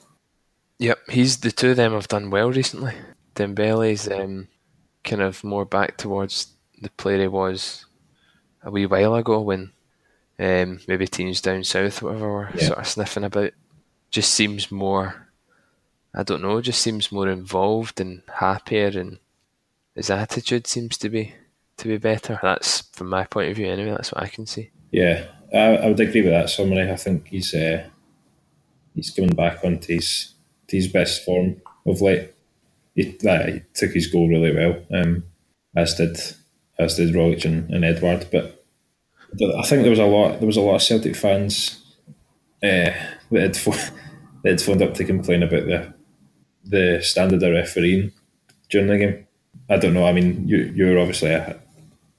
Yep, 0.78 0.98
he's 1.10 1.38
the 1.38 1.52
two 1.52 1.70
of 1.70 1.76
them 1.76 1.92
have 1.92 2.08
done 2.08 2.30
well 2.30 2.50
recently. 2.50 2.94
Dembele's 3.34 4.08
um, 4.10 4.48
kind 5.04 5.22
of 5.22 5.44
more 5.44 5.64
back 5.64 5.96
towards 5.96 6.48
the 6.80 6.90
player 6.90 7.20
he 7.22 7.28
was 7.28 7.84
a 8.62 8.70
wee 8.70 8.86
while 8.86 9.14
ago 9.14 9.40
when 9.40 9.72
um, 10.38 10.80
maybe 10.88 11.06
teams 11.06 11.40
down 11.40 11.64
south, 11.64 12.02
whatever, 12.02 12.30
were 12.32 12.50
Yeah. 12.54 12.66
sort 12.66 12.78
of 12.78 12.88
sniffing 12.88 13.24
about. 13.24 13.52
Just 14.10 14.32
seems 14.34 14.72
more, 14.72 15.28
I 16.14 16.22
don't 16.22 16.42
know, 16.42 16.60
just 16.60 16.80
seems 16.82 17.12
more 17.12 17.28
involved 17.28 18.00
and 18.00 18.22
happier, 18.36 18.88
and 18.98 19.18
his 19.94 20.10
attitude 20.10 20.66
seems 20.66 20.96
to 20.98 21.08
be 21.08 21.34
to 21.76 21.88
be 21.88 21.98
better. 21.98 22.38
That's 22.42 22.80
from 22.92 23.08
my 23.10 23.24
point 23.24 23.50
of 23.50 23.56
view, 23.56 23.66
anyway. 23.68 23.90
That's 23.92 24.12
what 24.12 24.22
I 24.22 24.28
can 24.28 24.46
see. 24.46 24.70
Yeah, 24.90 25.26
I, 25.52 25.76
I 25.76 25.88
would 25.88 26.00
agree 26.00 26.22
with 26.22 26.32
that 26.32 26.50
summary. 26.50 26.90
I 26.90 26.96
think 26.96 27.28
he's 27.28 27.54
uh, 27.54 27.86
he's 28.94 29.10
coming 29.10 29.34
back 29.34 29.64
onto 29.64 29.94
his 29.94 30.34
to 30.68 30.76
his 30.76 30.88
best 30.88 31.24
form 31.24 31.60
of 31.86 32.00
late. 32.00 32.32
He, 32.94 33.02
he 33.02 33.62
took 33.74 33.92
his 33.92 34.08
goal 34.08 34.28
really 34.28 34.54
well, 34.54 34.82
um, 34.92 35.24
as 35.76 35.94
did 35.94 36.18
as 36.78 36.96
did 36.96 37.14
Rogic 37.14 37.44
and, 37.44 37.70
and 37.70 37.84
Edouard. 37.84 38.26
But 38.30 38.64
I 39.58 39.62
think 39.62 39.82
there 39.82 39.90
was 39.90 39.98
a 39.98 40.04
lot 40.04 40.38
there 40.38 40.46
was 40.46 40.56
a 40.56 40.60
lot 40.60 40.76
of 40.76 40.82
Celtic 40.82 41.16
fans 41.16 41.82
uh, 42.62 42.90
that 43.30 43.40
had 43.40 43.56
pho- 43.56 43.72
that 44.42 44.50
had 44.50 44.60
phoned 44.60 44.82
up 44.82 44.94
to 44.94 45.04
complain 45.04 45.42
about 45.42 45.66
the 45.66 45.94
the 46.64 47.00
standard 47.02 47.42
of 47.42 47.52
refereeing 47.52 48.12
during 48.68 48.88
the 48.88 48.98
game. 48.98 49.26
I 49.68 49.76
don't 49.76 49.94
know. 49.94 50.06
I 50.06 50.12
mean, 50.12 50.46
you 50.46 50.72
you 50.74 50.86
were 50.86 50.98
obviously 50.98 51.30
a, 51.30 51.58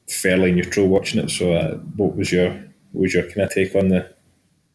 fairly 0.10 0.52
neutral 0.52 0.88
watching 0.88 1.24
it. 1.24 1.30
So, 1.30 1.54
uh, 1.54 1.76
what 1.96 2.16
was 2.16 2.32
your 2.32 2.58
what 2.92 3.02
was 3.04 3.14
your 3.14 3.24
kind 3.24 3.42
of 3.42 3.52
take 3.52 3.76
on 3.76 3.90
the 3.90 4.14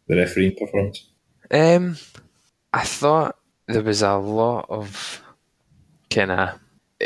the 0.08 0.16
refereeing 0.16 0.54
performance? 0.54 1.08
Um, 1.50 1.96
I 2.72 2.84
thought 2.84 3.36
there 3.66 3.82
was 3.82 4.02
a 4.02 4.14
lot 4.14 4.66
of 4.68 5.22
kind 6.10 6.30
of 6.30 6.58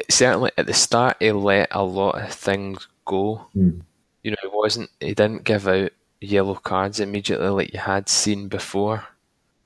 certainly 0.09 0.51
at 0.57 0.67
the 0.67 0.75
start 0.75 1.17
he 1.21 1.33
let 1.33 1.69
a 1.71 1.83
lot 1.83 2.21
of 2.21 2.33
things 2.33 2.87
go. 3.05 3.47
Hmm. 3.53 3.81
You 4.23 4.33
know, 4.33 4.37
he 4.43 4.49
wasn't 4.53 4.91
he 5.01 5.15
didn't 5.15 5.45
give 5.45 5.67
out 5.67 5.93
yellow 6.21 6.55
cards 6.55 7.01
immediately 7.01 7.49
like 7.49 7.73
you 7.73 7.81
had 7.81 8.09
seen 8.09 8.49
before. 8.49 9.05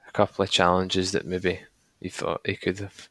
A 0.08 0.12
couple 0.12 0.44
of 0.44 0.50
challenges 0.50 1.12
that 1.12 1.26
maybe 1.26 1.60
he 2.00 2.08
thought 2.08 2.40
he 2.44 2.56
could 2.56 2.78
have 2.78 3.08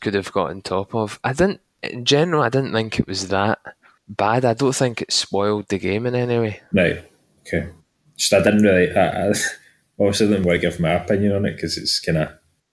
could 0.00 0.14
have 0.14 0.32
got 0.32 0.50
on 0.50 0.62
top 0.62 0.94
of. 0.94 1.20
I 1.22 1.32
didn't 1.32 1.60
in 1.82 2.04
general. 2.04 2.42
I 2.42 2.48
didn't 2.48 2.72
think 2.72 2.98
it 2.98 3.06
was 3.06 3.28
that 3.28 3.60
bad. 4.08 4.44
I 4.44 4.54
don't 4.54 4.74
think 4.74 5.02
it 5.02 5.12
spoiled 5.12 5.68
the 5.68 5.78
game 5.78 6.06
in 6.06 6.14
any 6.14 6.38
way. 6.38 6.60
Right. 6.72 7.04
Okay. 7.46 7.68
Just 8.16 8.32
I 8.32 8.42
didn't 8.42 8.62
really. 8.62 8.94
I, 8.94 9.28
I 9.28 9.32
obviously 10.00 10.28
didn't 10.28 10.44
want 10.44 10.60
to 10.60 10.68
give 10.68 10.80
my 10.80 10.92
opinion 10.92 11.32
on 11.32 11.46
it 11.46 11.54
because 11.54 11.76
it's 11.76 12.00
kind 12.00 12.18
of 12.18 12.30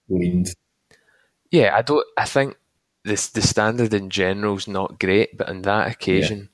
leaned. 0.08 0.52
Yeah, 1.50 1.76
I 1.76 1.82
don't. 1.82 2.06
I 2.16 2.24
think 2.24 2.56
this 3.04 3.28
the 3.28 3.42
standard 3.42 3.94
in 3.94 4.10
general 4.10 4.56
is 4.56 4.66
not 4.66 4.98
great, 4.98 5.36
but 5.36 5.48
on 5.48 5.62
that 5.62 5.90
occasion, 5.90 6.48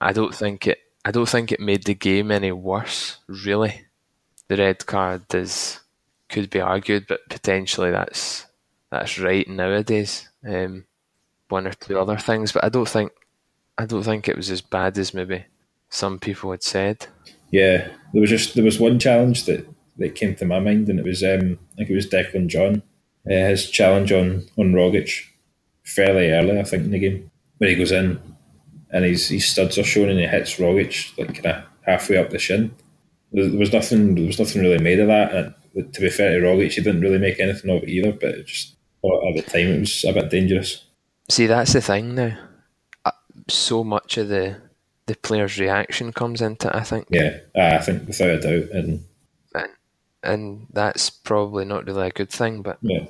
I 0.00 0.12
don't 0.12 0.34
think 0.34 0.66
it. 0.66 0.78
I 1.04 1.10
don't 1.10 1.28
think 1.28 1.52
it 1.52 1.60
made 1.60 1.84
the 1.84 1.94
game 1.94 2.30
any 2.30 2.52
worse. 2.52 3.18
Really, 3.28 3.86
the 4.48 4.56
red 4.56 4.84
card 4.86 5.32
is 5.34 5.80
could 6.28 6.50
be 6.50 6.60
argued, 6.60 7.06
but 7.06 7.28
potentially 7.28 7.90
that's 7.90 8.46
that's 8.90 9.18
right 9.18 9.46
nowadays. 9.46 10.28
Um, 10.46 10.86
one 11.48 11.66
or 11.66 11.72
two 11.72 11.98
other 11.98 12.16
things, 12.16 12.50
but 12.50 12.64
I 12.64 12.68
don't 12.68 12.88
think 12.88 13.12
I 13.78 13.86
don't 13.86 14.02
think 14.02 14.28
it 14.28 14.36
was 14.36 14.50
as 14.50 14.62
bad 14.62 14.98
as 14.98 15.14
maybe 15.14 15.44
some 15.88 16.18
people 16.18 16.50
had 16.50 16.62
said. 16.62 17.06
Yeah, 17.52 17.86
there 18.12 18.20
was 18.20 18.30
just 18.30 18.54
there 18.54 18.64
was 18.64 18.80
one 18.80 18.98
challenge 18.98 19.44
that, 19.44 19.66
that 19.98 20.14
came 20.16 20.34
to 20.36 20.44
my 20.44 20.58
mind, 20.58 20.88
and 20.88 20.98
it 20.98 21.04
was 21.04 21.22
um, 21.22 21.58
I 21.74 21.76
think 21.76 21.90
it 21.90 21.94
was 21.94 22.08
Declan 22.08 22.48
John, 22.48 22.82
uh, 23.26 23.30
his 23.50 23.70
challenge 23.70 24.10
on 24.10 24.46
on 24.58 24.72
Rogic, 24.72 25.10
fairly 25.84 26.30
early 26.30 26.58
I 26.58 26.64
think 26.64 26.84
in 26.84 26.90
the 26.90 26.98
game, 26.98 27.30
where 27.58 27.70
he 27.70 27.76
goes 27.76 27.92
in, 27.92 28.18
and 28.90 29.04
his 29.04 29.28
his 29.28 29.46
studs 29.46 29.78
are 29.78 29.84
shown, 29.84 30.08
and 30.08 30.18
he 30.18 30.26
hits 30.26 30.56
Rogic 30.56 31.16
like 31.18 31.42
kind 31.42 31.58
of 31.58 31.64
halfway 31.82 32.16
up 32.16 32.30
the 32.30 32.38
shin. 32.38 32.74
There, 33.32 33.48
there 33.48 33.58
was 33.60 33.72
nothing 33.72 34.14
there 34.14 34.26
was 34.26 34.38
nothing 34.38 34.62
really 34.62 34.82
made 34.82 35.00
of 35.00 35.08
that, 35.08 35.34
and 35.34 35.92
to 35.92 36.00
be 36.00 36.10
fair 36.10 36.40
to 36.40 36.46
Rogic, 36.46 36.72
he 36.72 36.82
didn't 36.82 37.02
really 37.02 37.18
make 37.18 37.38
anything 37.38 37.70
of 37.70 37.82
it 37.82 37.88
either. 37.88 38.12
But 38.12 38.30
it 38.30 38.46
just 38.46 38.76
at 39.04 39.34
the 39.36 39.42
time 39.42 39.68
it 39.68 39.80
was 39.80 40.04
a 40.04 40.12
bit 40.12 40.30
dangerous. 40.30 40.84
See, 41.28 41.46
that's 41.46 41.74
the 41.74 41.80
thing 41.82 42.14
now. 42.14 42.38
Uh, 43.04 43.10
So 43.48 43.84
much 43.84 44.16
of 44.16 44.28
the 44.28 44.56
the 45.06 45.16
player's 45.16 45.58
reaction 45.58 46.12
comes 46.12 46.40
into 46.40 46.68
it. 46.68 46.74
I 46.74 46.82
think. 46.82 47.08
Yeah, 47.10 47.38
I 47.56 47.78
think 47.78 48.06
without 48.06 48.30
a 48.30 48.40
doubt, 48.40 48.70
and 48.70 49.04
and 49.54 49.70
and 50.22 50.66
that's 50.72 51.10
probably 51.10 51.64
not 51.64 51.86
really 51.86 52.06
a 52.06 52.10
good 52.10 52.30
thing. 52.30 52.62
But 52.62 52.78
yeah, 52.80 53.06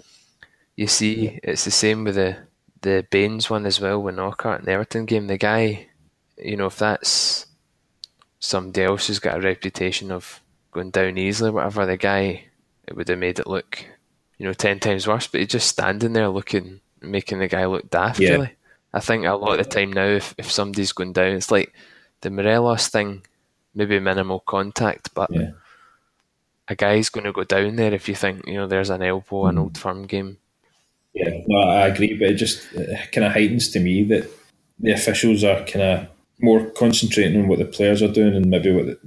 you 0.77 0.87
see, 0.87 1.39
it's 1.43 1.65
the 1.65 1.71
same 1.71 2.05
with 2.05 2.15
the 2.15 2.37
the 2.83 3.07
Baines 3.11 3.49
one 3.49 3.67
as 3.67 3.81
well 3.81 4.03
with 4.03 4.17
Knockaert 4.17 4.61
and 4.61 4.67
the 4.67 4.73
Everton 4.73 5.07
game. 5.07 5.27
The 5.27 5.39
guy, 5.39 5.89
you 6.37 6.57
know, 6.57 6.67
if 6.67 6.79
that's 6.79 7.47
somebody 8.41 8.83
else 8.83 9.07
who's 9.07 9.19
got 9.21 9.39
a 9.39 9.41
reputation 9.41 10.11
of 10.11 10.41
going 10.73 10.91
down 10.91 11.17
easily, 11.17 11.51
whatever, 11.51 11.87
the 11.87 11.97
guy, 11.97 12.45
it 12.89 12.97
would 12.97 13.09
have 13.09 13.19
made 13.19 13.39
it 13.39 13.47
look, 13.47 13.85
you 14.39 14.47
know, 14.47 14.53
ten 14.53 14.81
times 14.81 15.07
worse. 15.07 15.27
But 15.27 15.41
he's 15.41 15.51
just 15.51 15.69
standing 15.69 16.13
there 16.13 16.29
looking, 16.29 16.81
making 17.01 17.39
the 17.39 17.49
guy 17.49 17.67
look 17.67 17.89
daft. 17.91 18.21
Yeah. 18.21 18.31
Really, 18.31 18.53
I 18.95 19.01
think 19.01 19.25
a 19.25 19.35
lot 19.35 19.59
of 19.59 19.65
the 19.65 19.71
time 19.71 19.93
now, 19.93 20.07
if 20.07 20.35
if 20.39 20.51
somebody's 20.51 20.93
going 20.93 21.13
down, 21.13 21.33
it's 21.33 21.51
like 21.51 21.73
the 22.21 22.31
Morelos 22.31 22.89
thing, 22.89 23.25
maybe 23.75 23.99
minimal 24.01 24.41
contact, 24.41 25.15
but 25.15 25.31
yeah. 25.33 25.51
a 26.69 26.75
guy's 26.75 27.09
going 27.09 27.25
to 27.25 27.33
go 27.33 27.45
down 27.45 27.77
there 27.77 27.95
if 27.95 28.09
you 28.09 28.15
think 28.15 28.47
you 28.47 28.55
know 28.55 28.67
there's 28.67 28.91
an 28.91 29.03
elbow, 29.03 29.45
Mm. 29.45 29.49
an 29.49 29.59
old 29.59 29.79
firm 29.79 30.07
game. 30.07 30.39
Yeah, 31.15 31.31
no, 31.47 31.69
I 31.69 31.89
agree, 31.89 32.15
but 32.19 32.31
it 32.31 32.35
just 32.35 32.71
kind 33.13 33.27
of 33.27 33.33
heightens 33.33 33.69
to 33.71 33.81
me 33.81 34.05
that 34.05 34.31
the 34.79 34.93
officials 34.93 35.45
are 35.45 35.65
kind 35.65 35.83
of 35.83 36.09
more 36.41 36.65
concentrating 36.71 37.41
on 37.43 37.49
what 37.49 37.59
the 37.59 37.67
players 37.67 38.03
are 38.03 38.13
doing 38.13 38.35
and 38.35 38.47
maybe 38.47 38.71
what 38.73 38.87
the, 38.87 38.99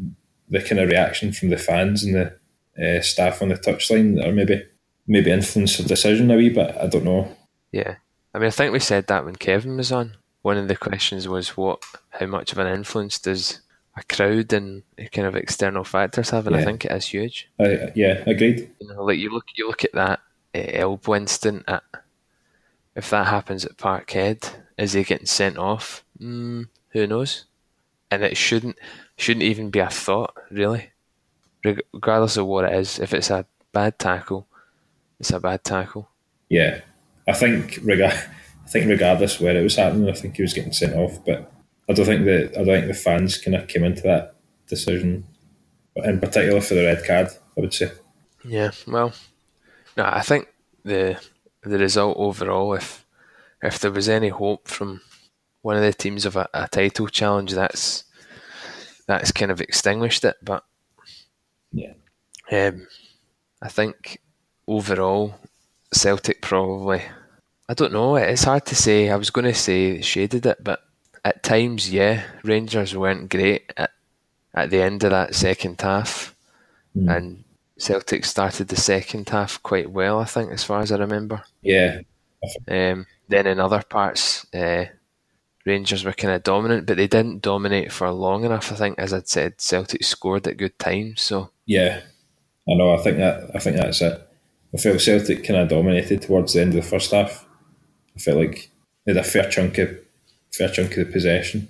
the 0.49 0.61
kind 0.61 0.79
of 0.79 0.89
reaction 0.89 1.31
from 1.33 1.49
the 1.49 1.57
fans 1.57 2.03
and 2.03 2.15
the 2.15 2.37
uh, 2.81 3.01
staff 3.01 3.41
on 3.41 3.49
the 3.49 3.55
touchline 3.55 4.23
or 4.23 4.31
maybe 4.31 4.63
maybe 5.07 5.31
influence 5.31 5.77
the 5.77 5.83
decision 5.83 6.31
a 6.31 6.35
wee 6.35 6.49
bit. 6.49 6.75
I 6.79 6.87
don't 6.87 7.03
know. 7.03 7.27
Yeah, 7.71 7.95
I 8.35 8.37
mean, 8.37 8.47
I 8.47 8.51
think 8.51 8.73
we 8.73 8.79
said 8.79 9.07
that 9.07 9.23
when 9.23 9.37
Kevin 9.37 9.77
was 9.77 9.93
on. 9.93 10.17
One 10.41 10.57
of 10.57 10.67
the 10.67 10.75
questions 10.75 11.25
was 11.25 11.55
what, 11.55 11.81
how 12.09 12.25
much 12.25 12.51
of 12.51 12.57
an 12.57 12.67
influence 12.67 13.17
does 13.17 13.61
a 13.95 14.03
crowd 14.03 14.51
and 14.51 14.83
kind 15.13 15.25
of 15.25 15.37
external 15.37 15.85
factors 15.85 16.31
have, 16.31 16.45
and 16.45 16.55
I 16.55 16.65
think 16.65 16.83
it 16.83 16.91
is 16.91 17.07
huge. 17.07 17.49
I, 17.57 17.93
yeah, 17.95 18.23
agreed. 18.27 18.69
You 18.81 18.89
know, 18.89 19.05
like 19.05 19.19
you 19.19 19.31
look, 19.31 19.45
you 19.55 19.67
look 19.67 19.85
at 19.85 19.93
that 19.93 20.19
uh, 20.53 20.59
elbow 20.73 21.15
incident. 21.15 21.63
At, 21.65 21.83
if 22.93 23.09
that 23.09 23.27
happens 23.27 23.63
at 23.63 23.77
Parkhead, 23.77 24.53
is 24.77 24.91
he 24.91 25.03
getting 25.03 25.27
sent 25.27 25.57
off? 25.57 26.03
Mm, 26.19 26.67
who 26.89 27.07
knows? 27.07 27.45
And 28.11 28.21
it 28.21 28.35
shouldn't 28.35 28.77
shouldn't 29.15 29.43
even 29.43 29.69
be 29.69 29.79
a 29.79 29.89
thought, 29.89 30.35
really. 30.51 30.91
Reg- 31.63 31.83
regardless 31.93 32.35
of 32.35 32.47
what 32.47 32.65
it 32.65 32.77
is, 32.77 32.99
if 32.99 33.13
it's 33.13 33.29
a 33.29 33.45
bad 33.71 33.97
tackle, 33.97 34.45
it's 35.21 35.31
a 35.31 35.39
bad 35.39 35.63
tackle. 35.63 36.09
Yeah, 36.49 36.81
I 37.27 37.33
think 37.33 37.79
rega- 37.83 38.13
I 38.65 38.67
think 38.67 38.89
regardless 38.89 39.39
where 39.39 39.55
it 39.57 39.63
was 39.63 39.75
happening, 39.75 40.09
I 40.09 40.13
think 40.13 40.35
he 40.37 40.41
was 40.41 40.53
getting 40.53 40.73
sent 40.73 40.95
off. 40.95 41.23
But 41.25 41.51
I 41.89 41.93
don't 41.93 42.05
think 42.05 42.25
that 42.25 42.51
I 42.59 42.63
don't 42.63 42.67
think 42.81 42.87
the 42.87 42.93
fans 42.93 43.37
kind 43.37 43.55
of 43.55 43.67
came 43.67 43.83
into 43.83 44.01
that 44.03 44.35
decision, 44.67 45.25
in 45.95 46.19
particular 46.19 46.61
for 46.61 46.73
the 46.75 46.85
red 46.85 47.05
card. 47.05 47.27
I 47.57 47.61
would 47.61 47.73
say. 47.73 47.91
Yeah, 48.43 48.71
well, 48.87 49.13
no, 49.97 50.03
I 50.05 50.21
think 50.21 50.47
the 50.83 51.19
the 51.61 51.77
result 51.79 52.17
overall, 52.17 52.73
if 52.73 53.05
if 53.63 53.79
there 53.79 53.91
was 53.91 54.07
any 54.09 54.29
hope 54.29 54.67
from 54.67 55.01
one 55.61 55.77
of 55.77 55.81
the 55.83 55.93
teams 55.93 56.25
of 56.25 56.35
a, 56.35 56.47
a 56.53 56.67
title 56.67 57.07
challenge, 57.07 57.53
that's 57.53 58.03
that's 59.07 59.31
kind 59.31 59.51
of 59.51 59.61
extinguished 59.61 60.23
it. 60.25 60.35
But 60.43 60.63
Yeah. 61.71 61.93
um, 62.51 62.87
I 63.61 63.69
think 63.69 64.19
overall, 64.67 65.35
Celtic 65.95 66.41
probably. 66.41 67.01
I 67.67 67.73
don't 67.73 67.93
know. 67.93 68.15
It's 68.15 68.43
hard 68.43 68.65
to 68.67 68.75
say. 68.75 69.09
I 69.09 69.15
was 69.15 69.29
going 69.31 69.45
to 69.45 69.53
say 69.53 70.01
shaded 70.01 70.45
it, 70.45 70.63
but 70.63 70.83
at 71.23 71.41
times, 71.41 71.91
yeah, 71.91 72.23
Rangers 72.43 72.95
weren't 72.95 73.29
great 73.29 73.73
at 73.75 73.91
at 74.53 74.69
the 74.69 74.81
end 74.81 75.03
of 75.03 75.11
that 75.11 75.35
second 75.35 75.81
half, 75.81 76.35
and 77.09 77.43
Celtic 77.77 78.23
started 78.23 78.67
the 78.69 78.75
second 78.77 79.27
half 79.29 79.61
quite 79.63 79.89
well. 79.91 80.19
I 80.19 80.25
think, 80.25 80.51
as 80.51 80.63
far 80.63 80.81
as 80.81 80.91
I 80.91 80.97
remember. 80.97 81.43
Yeah, 81.61 82.01
Um, 82.67 83.05
then 83.27 83.47
in 83.47 83.59
other 83.59 83.81
parts, 83.81 84.45
uh, 84.53 84.85
Rangers 85.65 86.05
were 86.05 86.13
kind 86.13 86.33
of 86.35 86.43
dominant, 86.43 86.85
but 86.85 86.97
they 86.97 87.07
didn't 87.07 87.41
dominate 87.41 87.91
for 87.91 88.09
long 88.11 88.45
enough. 88.45 88.71
I 88.71 88.75
think, 88.75 88.99
as 88.99 89.11
I'd 89.11 89.27
said, 89.27 89.59
Celtic 89.59 90.03
scored 90.03 90.47
at 90.47 90.57
good 90.57 90.77
times. 90.77 91.21
So 91.21 91.49
yeah, 91.65 92.01
I 92.69 92.73
know. 92.75 92.93
I 92.93 93.01
think 93.01 93.17
that 93.17 93.49
I 93.55 93.59
think 93.59 93.77
that's 93.77 94.01
it. 94.01 94.21
I 94.75 94.77
felt 94.77 94.99
Celtic 94.99 95.45
kind 95.45 95.59
of 95.59 95.69
dominated 95.69 96.21
towards 96.21 96.53
the 96.53 96.61
end 96.61 96.75
of 96.75 96.83
the 96.83 96.89
first 96.89 97.11
half. 97.11 97.47
I 98.15 98.19
felt 98.19 98.37
like 98.37 98.69
they 99.05 99.13
had 99.13 99.23
a 99.23 99.23
fair 99.23 99.49
chunk 99.49 99.77
of 99.77 99.97
fair 100.53 100.67
chunk 100.67 100.91
of 100.97 101.07
the 101.07 101.13
possession, 101.13 101.69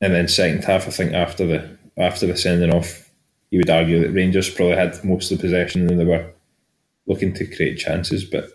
and 0.00 0.12
then 0.12 0.26
second 0.26 0.64
half, 0.64 0.88
I 0.88 0.90
think 0.90 1.12
after 1.12 1.46
the 1.46 1.78
after 1.96 2.26
the 2.26 2.36
sending 2.36 2.74
off, 2.74 3.10
you 3.50 3.60
would 3.60 3.70
argue 3.70 4.00
that 4.00 4.12
Rangers 4.12 4.50
probably 4.50 4.76
had 4.76 5.04
most 5.04 5.30
of 5.30 5.38
the 5.38 5.42
possession 5.42 5.88
and 5.88 6.00
they 6.00 6.04
were 6.04 6.32
looking 7.06 7.32
to 7.34 7.46
create 7.46 7.78
chances. 7.78 8.24
But 8.24 8.50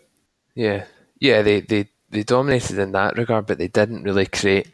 yeah, 0.53 0.85
yeah, 1.19 1.41
they 1.41 1.61
they 1.61 1.89
they 2.09 2.23
dominated 2.23 2.79
in 2.79 2.91
that 2.91 3.17
regard, 3.17 3.45
but 3.45 3.57
they 3.57 3.69
didn't 3.69 4.03
really 4.03 4.25
create 4.25 4.69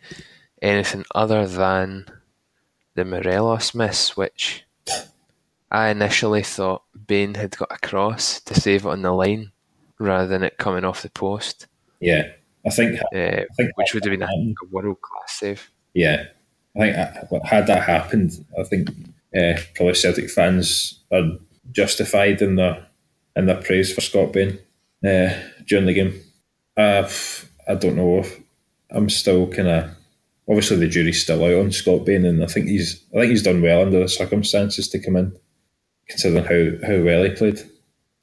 anything 0.59 1.05
other 1.14 1.45
than 1.45 2.07
the 2.95 3.05
Morelos 3.05 3.76
miss, 3.76 4.18
which 4.18 4.64
I 5.74 5.89
initially 5.89 6.43
thought 6.43 6.84
Bain 7.07 7.34
had 7.34 7.57
got 7.57 7.71
a 7.71 7.80
cross 7.80 8.39
to 8.41 8.53
save 8.53 8.86
it 8.86 8.89
on 8.89 9.01
the 9.01 9.11
line 9.11 9.51
rather 9.99 10.28
than 10.28 10.43
it 10.43 10.57
coming 10.57 10.86
off 10.86 11.01
the 11.01 11.09
post, 11.09 11.67
yeah, 11.99 12.30
I 12.65 12.69
think 12.69 12.99
uh, 13.15 13.17
I 13.17 13.45
think 13.57 13.76
which 13.76 13.93
would 13.93 14.03
have 14.05 14.11
been 14.11 14.21
a, 14.21 14.28
happened. 14.28 14.55
a 14.61 14.65
world 14.67 15.01
class 15.01 15.32
save. 15.39 15.71
Yeah, 15.93 16.26
I 16.76 16.80
think 16.80 17.45
had 17.45 17.67
that 17.67 17.84
happened, 17.84 18.45
I 18.59 18.63
think 18.63 18.89
uh, 19.36 19.55
probably 19.76 19.95
Celtic 19.95 20.30
fans 20.30 20.99
are 21.11 21.38
justified 21.71 22.41
in 22.41 22.55
their 22.55 22.86
in 23.36 23.45
their 23.45 23.61
praise 23.61 23.93
for 23.93 24.01
Scott 24.01 24.34
Bain 24.34 24.59
uh, 25.05 25.34
during 25.65 25.86
the 25.86 25.93
game. 25.93 26.21
Uh, 26.78 27.09
I 27.67 27.76
don't 27.76 27.95
know. 27.95 28.19
If, 28.19 28.39
I'm 28.91 29.09
still 29.09 29.47
kind 29.47 29.67
of 29.69 29.89
obviously 30.47 30.78
the 30.78 30.88
jury's 30.88 31.24
still 31.24 31.43
out 31.43 31.63
on 31.65 31.71
Scott 31.71 32.05
Bain, 32.05 32.26
and 32.26 32.43
I 32.43 32.47
think 32.47 32.67
he's 32.67 33.03
I 33.15 33.19
think 33.19 33.32
he's 33.32 33.43
done 33.43 33.61
well 33.61 33.82
under 33.82 33.99
the 33.99 34.09
circumstances 34.09 34.88
to 34.89 34.99
come 34.99 35.15
in, 35.15 35.36
considering 36.10 36.43
how, 36.43 36.88
how 36.88 37.01
well 37.04 37.24
he 37.24 37.30
played. 37.32 37.60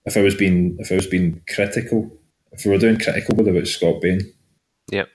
If 0.05 0.17
I 0.17 0.23
was 0.23 0.35
being 0.35 0.77
if 0.79 0.91
I 0.91 0.95
was 0.97 1.07
being 1.07 1.43
critical, 1.49 2.11
if 2.53 2.65
we 2.65 2.71
were 2.71 2.79
doing 2.79 2.99
critical 2.99 3.39
about 3.49 3.67
Scott 3.67 4.01
Bain, 4.01 4.21
Yep. 4.91 5.09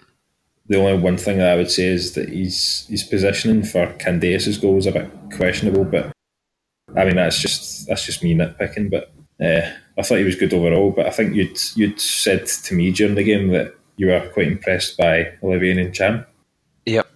the 0.68 0.78
only 0.80 1.02
one 1.02 1.18
thing 1.18 1.40
that 1.40 1.52
I 1.52 1.56
would 1.56 1.72
say 1.72 1.86
is 1.88 2.14
that 2.14 2.30
he's 2.30 2.86
his 2.90 3.04
positioning 3.04 3.64
for 3.64 3.88
Candeias's 3.94 4.58
goal 4.58 4.76
was 4.76 4.86
a 4.86 4.92
bit 4.92 5.10
questionable, 5.36 5.84
but 5.86 6.12
I 6.96 7.06
mean 7.06 7.16
that's 7.16 7.40
just 7.42 7.88
that's 7.88 8.06
just 8.06 8.24
me 8.24 8.36
nitpicking. 8.36 8.90
But 8.92 9.12
uh, 9.44 9.70
I 9.98 10.02
thought 10.02 10.20
he 10.20 10.24
was 10.24 10.36
good 10.36 10.54
overall. 10.54 10.92
But 10.92 11.08
I 11.08 11.12
think 11.12 11.36
you'd 11.36 11.58
you'd 11.76 12.00
said 12.00 12.46
to 12.48 12.76
me 12.76 12.92
during 12.92 13.16
the 13.16 13.24
game 13.24 13.50
that 13.50 13.76
you 13.98 14.08
were 14.08 14.30
quite 14.34 14.48
impressed 14.48 14.98
by 14.98 15.34
Olivier 15.42 15.74
Ntcham. 15.76 16.26
Yep. 16.86 17.08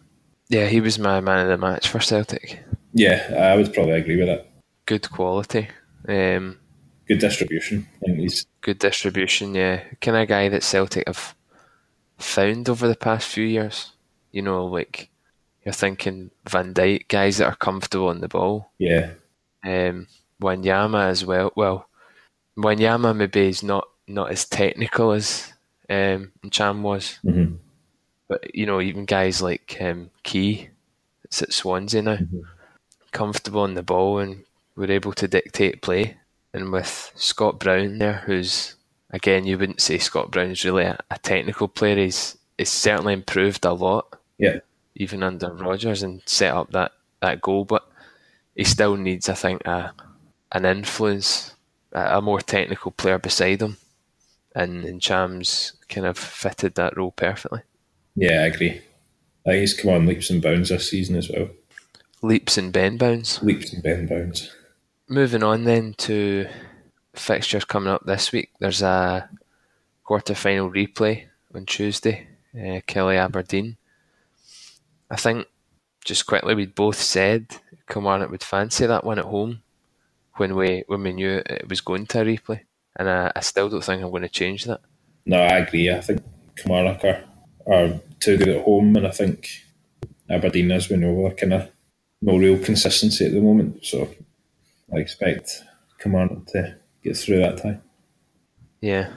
Yeah, 0.50 0.66
he 0.66 0.82
was 0.82 0.97
my 0.97 1.20
man 1.22 1.45
of 1.45 1.50
the 1.50 1.58
match 1.58 1.88
for 1.89 2.00
Celtic. 2.00 2.60
Yeah, 2.93 3.52
I 3.52 3.56
would 3.56 3.74
probably 3.74 3.93
agree 3.93 4.18
with 4.18 4.28
that. 4.28 4.49
Good 4.90 5.12
quality. 5.12 5.68
Um, 6.08 6.58
Good 7.08 7.20
distribution. 7.20 7.88
I 8.02 8.06
think 8.08 8.20
he's 8.22 8.48
good 8.62 8.80
distribution, 8.80 9.54
yeah. 9.54 9.84
Kind 10.02 10.18
of 10.18 10.28
guy 10.28 10.50
that 10.50 10.64
Celtic 10.64 11.06
have 11.06 11.36
found 12.18 12.68
over 12.68 12.88
the 12.88 12.96
past 12.96 13.28
few 13.28 13.46
years. 13.46 13.92
You 14.32 14.42
know, 14.42 14.66
like 14.66 15.12
you're 15.64 15.74
thinking 15.74 16.32
Van 16.48 16.74
Dijk, 16.74 17.08
guys 17.08 17.38
that 17.38 17.46
are 17.46 17.56
comfortable 17.56 18.08
on 18.08 18.22
the 18.22 18.28
ball. 18.28 18.72
yeah 18.80 19.12
Um, 19.64 20.08
Wanyama 20.42 21.08
as 21.08 21.24
well. 21.24 21.52
Well, 21.56 21.88
Wanyama 22.58 23.16
maybe 23.16 23.48
is 23.48 23.62
not 23.62 23.88
not 24.08 24.32
as 24.32 24.46
technical 24.46 25.12
as 25.12 25.54
um, 25.88 26.32
Ntcham 26.44 26.82
was, 26.82 27.20
hmm 27.22 27.58
but 28.28 28.56
you 28.56 28.66
know, 28.66 28.82
even 28.82 29.06
guys 29.06 29.40
like 29.40 29.78
um, 29.82 30.10
Ki, 30.24 30.70
that's 31.24 31.44
at 31.44 31.54
Swansea 31.54 32.02
now, 32.02 32.18
comfortable 33.12 33.62
on 33.62 33.76
the 33.76 33.84
ball 33.84 34.18
and 34.18 34.46
were 34.80 34.92
able 34.92 35.14
to 35.14 35.28
dictate 35.28 35.82
play. 35.82 36.18
And 36.54 36.72
with 36.72 37.12
Scott 37.16 37.60
Brown 37.60 38.00
there, 38.00 38.24
who's 38.26 38.76
again, 39.12 39.46
you 39.46 39.58
wouldn't 39.58 39.82
say 39.82 39.98
Scott 40.00 40.32
Brown's 40.32 40.66
really 40.66 40.84
a, 40.84 40.98
a 41.12 41.20
technical 41.20 41.68
player. 41.68 41.98
He's 41.98 42.38
he's 42.58 42.70
certainly 42.70 43.14
improved 43.14 43.66
a 43.66 43.74
lot, 43.74 44.16
yeah 44.38 44.60
even 45.00 45.24
under 45.24 45.52
Rodgers, 45.52 46.04
and 46.04 46.22
set 46.26 46.54
up 46.54 46.72
that, 46.72 46.92
that 47.22 47.42
goal. 47.42 47.66
But 47.66 47.90
he 48.56 48.66
still 48.66 48.98
needs, 48.98 49.30
I 49.30 49.34
think, 49.34 49.66
a 49.66 49.94
an 50.52 50.66
influence, 50.66 51.54
a, 51.94 52.18
a 52.18 52.22
more 52.22 52.42
technical 52.42 52.92
player 52.92 53.18
beside 53.18 53.62
him. 53.62 53.78
And, 54.56 54.84
and 54.84 55.02
Ntcham's 55.02 55.74
kind 55.88 56.06
of 56.06 56.18
fitted 56.18 56.76
that 56.76 56.98
role 56.98 57.12
perfectly. 57.12 57.62
yeah 58.16 58.42
I 58.42 58.48
agree. 58.48 58.82
I 59.46 59.52
think 59.52 59.60
he's 59.62 59.80
come 59.80 59.92
on 59.92 60.06
leaps 60.06 60.30
and 60.30 60.42
bounds 60.42 60.70
this 60.70 60.90
season 60.90 61.16
as 61.16 61.30
well. 61.30 61.50
Leaps 62.22 62.58
and 62.58 62.74
bend 62.74 63.00
bounds. 63.00 63.42
Leaps 63.42 63.72
and 63.72 63.82
bend 63.82 64.10
bounds. 64.10 64.54
Moving 65.12 65.41
on 65.41 65.64
then 65.64 65.95
to 65.97 66.47
fixtures 67.16 67.66
coming 67.66 67.89
up 67.89 68.05
this 68.05 68.32
week. 68.32 68.51
There's 68.60 68.84
a 68.84 69.28
quarter 70.03 70.36
final 70.36 70.70
replay 70.70 71.26
on 71.55 71.66
Tuesday, 71.66 72.28
uh, 72.53 72.86
Killie 72.88 73.18
Aberdeen. 73.18 73.78
I 75.10 75.16
think 75.16 75.47
just 76.05 76.28
quickly 76.28 76.53
we 76.53 76.68
both 76.68 76.97
said 76.97 77.47
Kilmarnock 77.89 78.30
would 78.30 78.43
fancy 78.43 78.86
that 78.86 79.03
one 79.03 79.18
at 79.18 79.26
home 79.26 79.64
when 80.36 80.55
we 80.55 80.84
when 80.86 81.01
we 81.01 81.14
knew 81.14 81.41
it 81.43 81.68
was 81.68 81.82
going 81.82 82.05
to 82.05 82.22
a 82.22 82.26
replay, 82.26 82.62
and 82.95 83.10
I, 83.10 83.32
I 83.36 83.39
still 83.39 83.68
don't 83.68 83.84
think 83.84 84.03
I'm 84.03 84.12
going 84.12 84.22
to 84.22 84.30
change 84.30 84.66
that. 84.66 84.82
No, 85.26 85.41
I 85.41 85.57
agree. 85.57 85.91
I 85.91 86.01
think 86.01 86.22
Kilmarnock 86.55 87.03
are, 87.03 87.24
are 87.66 87.99
too 88.20 88.38
good 88.38 88.49
at 88.49 88.64
home, 88.64 88.95
and 88.95 89.07
I 89.07 89.12
think 89.12 89.49
Aberdeen, 90.30 90.72
as 90.72 90.88
we 90.88 90.97
know, 90.97 91.26
are 91.26 91.34
kind 91.34 91.53
of 91.53 91.72
no 92.22 92.38
real 92.38 92.64
consistency 92.64 93.26
at 93.26 93.32
the 93.32 93.41
moment. 93.41 93.84
So 93.84 94.07
I 94.94 94.98
expect 94.98 95.64
Kilmarnock 96.00 96.48
to 96.48 96.78
get 97.04 97.18
through 97.18 97.40
that 97.40 97.58
tie. 97.58 97.80
Yeah, 98.82 99.12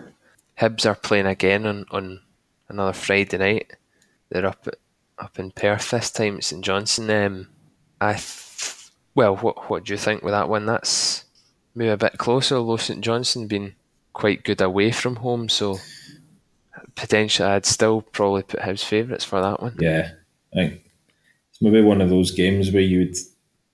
Hibs 0.58 0.86
are 0.86 0.94
playing 0.94 1.26
again 1.26 1.66
on, 1.66 1.86
on 1.90 2.20
another 2.68 2.92
Friday 2.92 3.38
night. 3.38 3.72
They're 4.30 4.46
up 4.46 4.66
up 5.18 5.38
in 5.38 5.50
Perth 5.50 5.90
this 5.90 6.10
time. 6.10 6.36
at 6.36 6.44
St 6.44 6.64
Johnstone. 6.64 7.10
Um, 7.10 7.48
I 8.00 8.14
th- 8.14 8.90
well, 9.14 9.36
what 9.36 9.70
what 9.70 9.84
do 9.84 9.92
you 9.92 9.98
think 9.98 10.22
with 10.22 10.32
that 10.32 10.48
one? 10.48 10.66
That's 10.66 11.24
maybe 11.74 11.90
a 11.90 11.96
bit 11.96 12.18
closer. 12.18 12.56
Although 12.56 12.76
St 12.76 13.00
Johnstone 13.00 13.46
been 13.46 13.74
quite 14.12 14.44
good 14.44 14.60
away 14.60 14.90
from 14.90 15.16
home, 15.16 15.48
so 15.48 15.78
potentially 16.94 17.48
I'd 17.48 17.66
still 17.66 18.02
probably 18.02 18.42
put 18.42 18.60
Hibs 18.60 18.84
favourites 18.84 19.24
for 19.24 19.40
that 19.40 19.62
one. 19.62 19.76
Yeah, 19.78 20.12
I 20.52 20.56
think 20.56 20.90
it's 21.50 21.62
maybe 21.62 21.82
one 21.82 22.00
of 22.00 22.10
those 22.10 22.30
games 22.32 22.70
where 22.72 22.82
you 22.82 23.00
would 23.00 23.16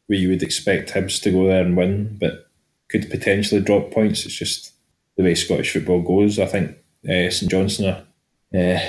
where 0.09 0.19
you 0.19 0.29
would 0.31 0.43
expect 0.43 0.91
Hibs 0.91 1.23
to 1.23 1.31
go 1.31 1.47
there 1.47 1.63
and 1.63 1.77
win, 1.77 2.17
but 2.19 2.49
could 2.89 3.11
potentially 3.11 3.61
drop 3.61 3.91
points. 3.91 4.25
It's 4.25 4.35
just 4.35 4.73
the 5.17 5.23
way 5.23 5.35
Scottish 5.35 5.73
football 5.73 6.03
goes. 6.03 6.39
I 6.39 6.47
think 6.47 6.77
uh, 7.05 7.31
St 7.31 7.51
Johnstone 7.51 7.95
are 7.95 8.05
uh, 8.59 8.81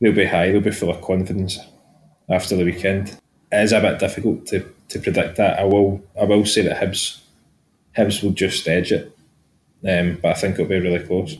they'll 0.00 0.14
be 0.14 0.26
high. 0.26 0.50
They'll 0.50 0.60
be 0.60 0.70
full 0.70 0.90
of 0.90 1.02
confidence 1.02 1.58
after 2.28 2.56
the 2.56 2.64
weekend. 2.64 3.20
It 3.52 3.62
is 3.62 3.72
a 3.72 3.80
bit 3.80 3.98
difficult 3.98 4.46
to 4.46 4.64
to 4.88 4.98
predict 5.00 5.36
that. 5.36 5.58
I 5.58 5.64
will 5.64 6.02
I 6.20 6.24
will 6.24 6.46
say 6.46 6.62
that 6.62 6.80
Hibs 6.80 7.20
Hibs 7.96 8.22
will 8.22 8.30
just 8.30 8.66
edge 8.68 8.92
it, 8.92 9.16
um, 9.86 10.18
but 10.22 10.36
I 10.36 10.40
think 10.40 10.54
it'll 10.54 10.66
be 10.66 10.78
really 10.78 11.04
close. 11.04 11.36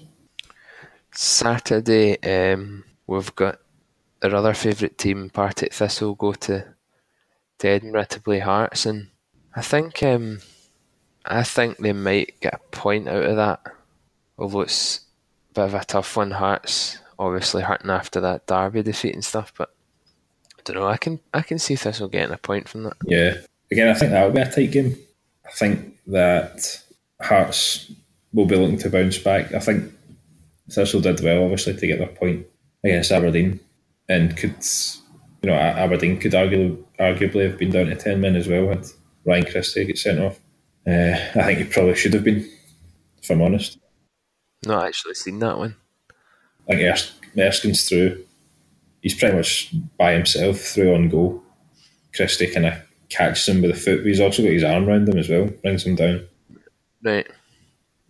Saturday, 1.13 2.19
um, 2.23 2.85
we've 3.07 3.35
got 3.35 3.59
our 4.23 4.35
other 4.35 4.55
favourite 4.55 4.99
team, 4.99 5.31
Partick 5.31 5.73
Thistle, 5.73 6.15
go 6.17 6.33
to 6.33 6.75
to 7.59 7.69
Edinburgh 7.69 8.05
to 8.05 8.21
play 8.21 8.41
Hearts, 8.41 8.87
and 8.87 9.09
I 9.55 9.63
think 9.63 10.03
um, 10.03 10.41
I 11.25 11.43
think 11.43 11.79
they 11.79 11.93
might 11.93 12.41
get 12.41 12.55
a 12.55 12.77
point 12.77 13.09
out 13.09 13.25
of 13.25 13.37
that. 13.37 13.61
Although 14.39 14.63
it's 14.63 15.01
a 15.51 15.55
bit 15.55 15.65
of 15.65 15.75
a 15.75 15.85
tough 15.85 16.17
one, 16.17 16.31
Hearts 16.31 16.99
obviously 17.19 17.63
hurting 17.63 17.91
after 17.91 18.21
that 18.23 18.47
Derby 18.47 18.83
defeat 18.83 19.15
and 19.15 19.25
stuff, 19.25 19.53
but 19.57 19.75
I 20.59 20.63
don't 20.65 20.77
know. 20.77 20.89
I 20.89 20.97
can 20.97 21.21
I 21.35 21.43
can 21.43 21.59
see 21.59 21.77
Thistle 21.77 22.09
getting 22.09 22.35
a 22.35 22.39
point 22.39 22.69
from 22.69 22.85
that. 22.85 22.97
Yeah. 23.05 23.35
Again, 23.71 23.89
I 23.89 23.95
think 23.95 24.11
that'll 24.11 24.33
be 24.33 24.41
a 24.41 24.51
tight 24.51 24.73
game. 24.73 24.97
I 25.47 25.51
think 25.53 25.99
that 26.09 26.83
Hearts 27.21 27.93
will 28.33 28.47
be 28.47 28.57
looking 28.57 28.79
to 28.79 28.91
bounce 28.91 29.19
back. 29.19 29.53
I 29.53 29.61
think 29.61 29.93
Thistle 30.71 31.01
did 31.01 31.21
well, 31.21 31.45
obviously, 31.45 31.75
to 31.75 31.87
get 31.87 31.99
their 31.99 32.09
point 32.09 32.47
against 32.83 33.13
Aberdeen, 33.13 33.61
and 34.09 34.37
could 34.37 34.57
you 35.43 35.51
know 35.51 35.55
Aberdeen 35.55 36.19
could 36.19 36.33
arguably 36.33 36.83
arguably 36.99 37.49
have 37.49 37.59
been 37.59 37.71
down 37.71 37.87
to 37.87 37.97
ten 37.97 38.21
men 38.21 38.37
as 38.37 38.49
well 38.49 38.69
had 38.69 38.87
Ryan 39.31 39.45
Christie 39.45 39.85
get 39.85 39.99
sent 39.99 40.19
off. 40.19 40.41
Uh, 40.85 41.15
I 41.37 41.45
think 41.45 41.59
he 41.61 41.65
probably 41.65 41.95
should 41.95 42.15
have 42.15 42.25
been, 42.25 42.51
if 43.23 43.31
I'm 43.31 43.43
honest. 43.43 43.79
Not 44.67 44.87
actually 44.87 45.15
seen 45.15 45.39
that 45.39 45.57
one. 45.57 45.77
I 46.69 46.75
think 46.75 46.83
Ers- 46.83 47.13
Erskine's 47.37 47.89
through. 47.89 48.25
He's 49.01 49.15
pretty 49.15 49.37
much 49.37 49.73
by 49.97 50.15
himself 50.15 50.59
through 50.59 50.95
on 50.97 51.09
goal. 51.09 51.43
Christie 52.13 52.53
kind 52.53 52.67
of 52.67 52.75
catches 53.09 53.49
him 53.49 53.63
with 53.63 53.71
the 53.71 53.77
foot, 53.77 53.99
but 53.99 54.07
he's 54.07 54.21
also 54.21 54.43
got 54.43 54.51
his 54.51 54.65
arm 54.65 54.89
around 54.89 55.09
him 55.09 55.19
as 55.19 55.29
well, 55.29 55.47
brings 55.47 55.87
him 55.87 55.95
down. 55.95 56.27
Right. 57.03 57.29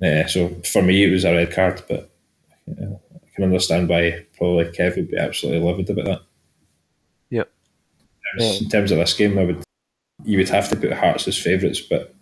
Yeah, 0.00 0.26
so 0.26 0.48
for 0.64 0.82
me 0.82 1.04
it 1.04 1.10
was 1.10 1.24
a 1.24 1.34
red 1.34 1.52
card, 1.52 1.82
but 1.86 2.10
yeah, 2.66 2.94
I 3.14 3.34
can 3.34 3.44
understand 3.44 3.90
why 3.90 4.24
probably 4.38 4.64
Kev 4.64 4.96
would 4.96 5.10
be 5.10 5.18
absolutely 5.18 5.60
livid 5.60 5.90
about 5.90 6.06
that. 6.06 6.22
Yep. 7.28 7.52
In 8.32 8.40
terms, 8.40 8.62
in 8.62 8.68
terms 8.70 8.90
of 8.90 8.98
this 8.98 9.14
game, 9.14 9.38
I 9.38 9.44
would 9.44 9.62
you 10.24 10.38
would 10.38 10.48
have 10.48 10.68
to 10.68 10.76
put 10.76 10.92
Hearts 10.92 11.26
as 11.28 11.38
favourites, 11.38 11.80
but 11.80 12.14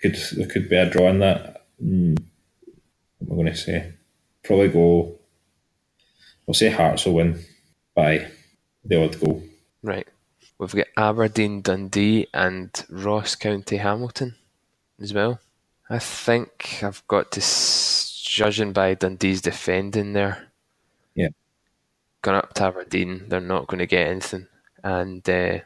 could 0.00 0.16
there 0.36 0.46
could 0.46 0.68
be 0.68 0.76
a 0.76 0.88
draw 0.88 1.08
in 1.08 1.20
that. 1.20 1.66
Mm, 1.82 2.18
what 3.18 3.32
am 3.32 3.32
I 3.32 3.42
going 3.42 3.46
to 3.46 3.54
say? 3.56 3.94
Probably 4.42 4.68
go. 4.68 5.18
I'll 6.46 6.54
say 6.54 6.70
Hearts 6.70 7.06
will 7.06 7.14
win 7.14 7.44
by 7.94 8.30
the 8.84 9.02
odd 9.02 9.18
goal. 9.18 9.42
Right. 9.82 10.06
We've 10.58 10.74
got 10.74 10.86
Aberdeen, 10.96 11.60
Dundee, 11.60 12.28
and 12.32 12.70
Ross 12.88 13.34
County 13.34 13.76
Hamilton 13.76 14.36
as 15.00 15.12
well. 15.12 15.40
I 15.90 15.98
think 15.98 16.80
I've 16.82 17.06
got 17.06 17.32
to, 17.32 17.40
judging 18.24 18.72
by 18.72 18.94
Dundee's 18.94 19.42
defending 19.42 20.12
there. 20.14 20.48
Yeah. 21.14 21.28
Gone 22.22 22.36
up 22.36 22.54
to 22.54 22.64
Aberdeen, 22.64 23.28
they're 23.28 23.40
not 23.40 23.66
going 23.66 23.78
to 23.78 23.86
get 23.86 24.06
anything. 24.06 24.46
And 24.82 25.28
uh, 25.28 25.58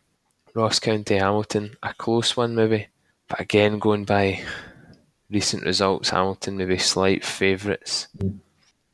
Ross 0.55 0.79
County 0.79 1.17
Hamilton, 1.17 1.77
a 1.83 1.95
close 1.95 2.37
one 2.37 2.55
maybe. 2.55 2.89
But 3.29 3.41
again, 3.41 3.79
going 3.79 4.05
by 4.05 4.43
recent 5.31 5.65
results, 5.65 6.11
Hamilton 6.11 6.57
maybe 6.57 6.79
slight 6.79 7.25
favourites. 7.25 8.09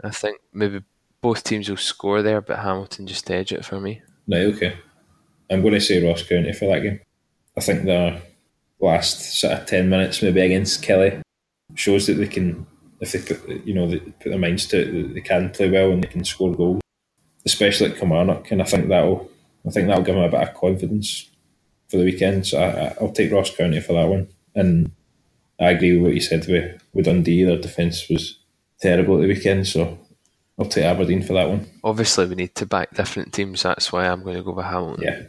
I 0.03 0.11
think 0.11 0.41
maybe 0.53 0.83
both 1.21 1.43
teams 1.43 1.69
will 1.69 1.77
score 1.77 2.23
there, 2.23 2.41
but 2.41 2.59
Hamilton 2.59 3.07
just 3.07 3.31
edge 3.31 3.53
it 3.53 3.65
for 3.65 3.81
me. 3.81 4.03
Right, 4.29 4.55
okay. 4.55 4.77
I'm 5.51 5.63
going 5.63 5.75
to 5.75 5.81
say 5.81 6.07
Ross 6.07 6.23
County 6.23 6.53
for 6.53 6.67
that 6.67 6.83
game. 6.83 7.01
I 7.57 7.61
think 7.61 7.85
their 7.85 8.21
last 8.81 9.41
sort 9.41 9.55
of 9.55 9.67
10 9.67 9.89
minutes, 9.89 10.23
maybe 10.23 10.41
against 10.41 10.85
Killie, 10.85 11.23
shows 11.75 12.07
that 12.07 12.15
they 12.15 12.27
can, 12.27 12.67
if 13.01 13.13
they 13.13 13.21
put, 13.21 13.65
you 13.65 13.75
know, 13.75 13.89
they 13.89 13.99
put 13.99 14.31
their 14.31 14.39
minds 14.39 14.67
to 14.67 14.81
it, 14.81 15.15
they 15.15 15.21
can 15.21 15.51
play 15.51 15.71
well 15.71 15.93
and 15.93 16.05
they 16.05 16.09
can 16.09 16.25
score 16.25 16.55
goals, 16.55 16.83
especially 17.47 17.91
at 17.91 17.97
Kilmarnock. 17.97 18.51
And 18.51 18.61
I 18.61 18.67
think 18.67 18.89
that'll, 18.89 19.31
I 19.67 19.71
think 19.71 19.89
that'll 19.89 20.05
give 20.05 20.17
them 20.17 20.25
a 20.25 20.29
bit 20.29 20.49
of 20.49 20.55
confidence 20.55 21.31
for 21.89 21.99
the 21.99 22.05
weekend. 22.05 22.47
So 22.47 22.61
I, 22.61 22.97
I'll 23.01 23.13
take 23.13 23.33
Ross 23.33 23.55
County 23.55 23.81
for 23.81 23.95
that 23.95 24.09
one. 24.09 24.29
And 24.55 24.93
I 25.61 25.71
agree 25.71 25.97
with 25.97 26.03
what 26.03 26.15
you 26.15 26.21
said 26.21 26.47
with, 26.47 26.83
with 26.93 27.05
Dundee. 27.07 27.45
Their 27.45 27.59
defence 27.59 28.09
was 28.09 28.39
terrible 28.81 29.17
at 29.17 29.23
the 29.23 29.29
weekend, 29.29 29.67
so 29.67 29.99
I'll 30.59 30.67
take 30.67 30.85
Aberdeen 30.85 31.23
for 31.23 31.35
that 31.35 31.49
one. 31.49 31.67
Obviously, 31.85 32.27
we 32.27 32.35
need 32.35 32.55
to 32.57 32.67
back 32.67 32.95
different 32.95 33.33
teams. 33.33 33.63
That's 33.63 33.93
why 33.93 34.07
I'm 34.07 34.23
going 34.23 34.37
to 34.37 34.43
go 34.43 34.53
with 34.53 34.67
Hamilton. 34.67 35.05
Yeah. 35.05 35.23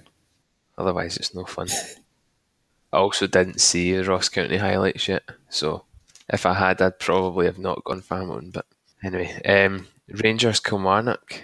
Otherwise, 0.78 1.18
it's 1.18 1.34
no 1.34 1.45
fun. 1.45 1.68
I 2.93 2.97
also 2.97 3.28
didn't 3.28 3.60
see 3.60 3.97
Ross 3.99 4.30
County 4.30 4.58
highlights 4.58 5.08
yet, 5.08 5.24
so 5.49 5.84
if 6.30 6.45
I 6.45 6.53
had, 6.53 6.82
I'd 6.82 6.99
probably 6.99 7.45
have 7.45 7.60
not 7.60 7.84
gone 7.84 8.01
for 8.01 8.18
Hamilton. 8.18 8.51
But 8.51 8.66
anyway, 9.03 9.41
um, 9.43 9.88
Rangers 10.08 10.62
Kilmarnock, 10.62 11.41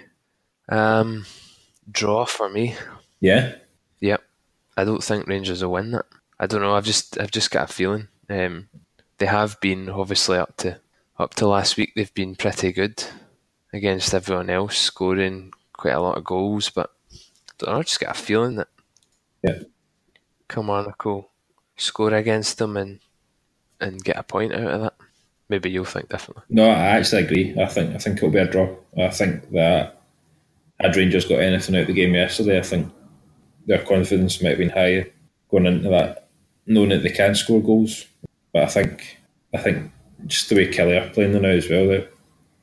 um, 0.70 1.26
draw 1.90 2.24
for 2.24 2.48
me. 2.48 2.76
Yeah. 3.20 3.56
I 4.76 4.84
don't 4.84 5.02
think 5.04 5.26
Rangers 5.26 5.62
will 5.62 5.72
win 5.72 5.92
that. 5.92 6.06
I 6.38 6.46
don't 6.46 6.60
know. 6.60 6.74
I've 6.74 6.84
just 6.84 7.18
I've 7.20 7.30
just 7.30 7.50
got 7.50 7.70
a 7.70 7.72
feeling. 7.72 8.08
Um, 8.28 8.68
they 9.18 9.26
have 9.26 9.60
been 9.60 9.88
obviously 9.88 10.36
up 10.38 10.56
to 10.58 10.80
up 11.18 11.34
to 11.34 11.46
last 11.46 11.76
week. 11.76 11.92
They've 11.94 12.12
been 12.14 12.34
pretty 12.34 12.72
good 12.72 13.02
against 13.72 14.14
everyone 14.14 14.50
else, 14.50 14.76
scoring 14.78 15.52
quite 15.72 15.94
a 15.94 16.00
lot 16.00 16.18
of 16.18 16.24
goals. 16.24 16.70
But 16.70 16.90
I 17.12 17.16
don't 17.58 17.70
know. 17.72 17.78
I 17.78 17.82
just 17.82 18.00
got 18.00 18.16
a 18.16 18.20
feeling 18.20 18.56
that 18.56 18.68
Yeah. 19.42 19.60
Kilmarnock 20.48 21.06
score 21.76 22.12
against 22.14 22.58
them 22.58 22.76
and 22.76 23.00
and 23.80 24.02
get 24.04 24.16
a 24.16 24.22
point 24.22 24.52
out 24.54 24.66
of 24.72 24.80
that. 24.82 24.94
Maybe 25.48 25.70
you'll 25.70 25.84
think 25.84 26.08
differently. 26.08 26.42
No, 26.48 26.68
I 26.68 26.96
actually 26.98 27.24
agree. 27.24 27.54
I 27.60 27.66
think 27.66 27.94
I 27.94 27.98
think 27.98 28.16
it'll 28.16 28.30
be 28.30 28.38
a 28.38 28.46
draw. 28.46 28.74
I 28.98 29.08
think 29.10 29.50
that 29.52 30.00
had 30.80 30.96
Rangers 30.96 31.26
got 31.26 31.40
anything 31.40 31.76
out 31.76 31.82
of 31.82 31.86
the 31.86 31.92
game 31.92 32.14
yesterday, 32.14 32.58
I 32.58 32.62
think 32.62 32.92
their 33.66 33.82
confidence 33.84 34.42
might 34.42 34.50
have 34.50 34.58
been 34.58 34.70
high 34.70 35.10
going 35.50 35.66
into 35.66 35.88
that, 35.90 36.28
knowing 36.66 36.90
that 36.90 37.02
they 37.02 37.10
can 37.10 37.34
score 37.34 37.62
goals. 37.62 38.06
But 38.52 38.64
I 38.64 38.66
think 38.66 39.18
I 39.54 39.58
think 39.58 39.90
just 40.26 40.48
the 40.48 40.56
way 40.56 40.68
Killie 40.68 41.00
are 41.00 41.12
playing 41.12 41.32
them 41.32 41.42
now 41.42 41.48
as 41.48 41.68
well, 41.68 41.86
they're 41.88 42.08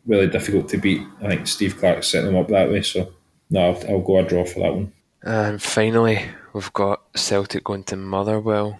really 0.05 0.27
difficult 0.27 0.69
to 0.69 0.77
beat. 0.77 1.01
I 1.21 1.27
think 1.27 1.47
Steve 1.47 1.77
Clarke 1.77 2.03
set 2.03 2.23
them 2.23 2.35
up 2.35 2.47
that 2.49 2.69
way. 2.69 2.81
So 2.81 3.13
no, 3.49 3.71
I'll, 3.71 3.89
I'll 3.89 4.01
go 4.01 4.19
a 4.19 4.23
draw 4.23 4.45
for 4.45 4.61
that 4.61 4.73
one. 4.73 4.91
And 5.23 5.61
finally, 5.61 6.25
we've 6.53 6.73
got 6.73 7.01
Celtic 7.15 7.63
going 7.63 7.83
to 7.85 7.95
Motherwell 7.95 8.79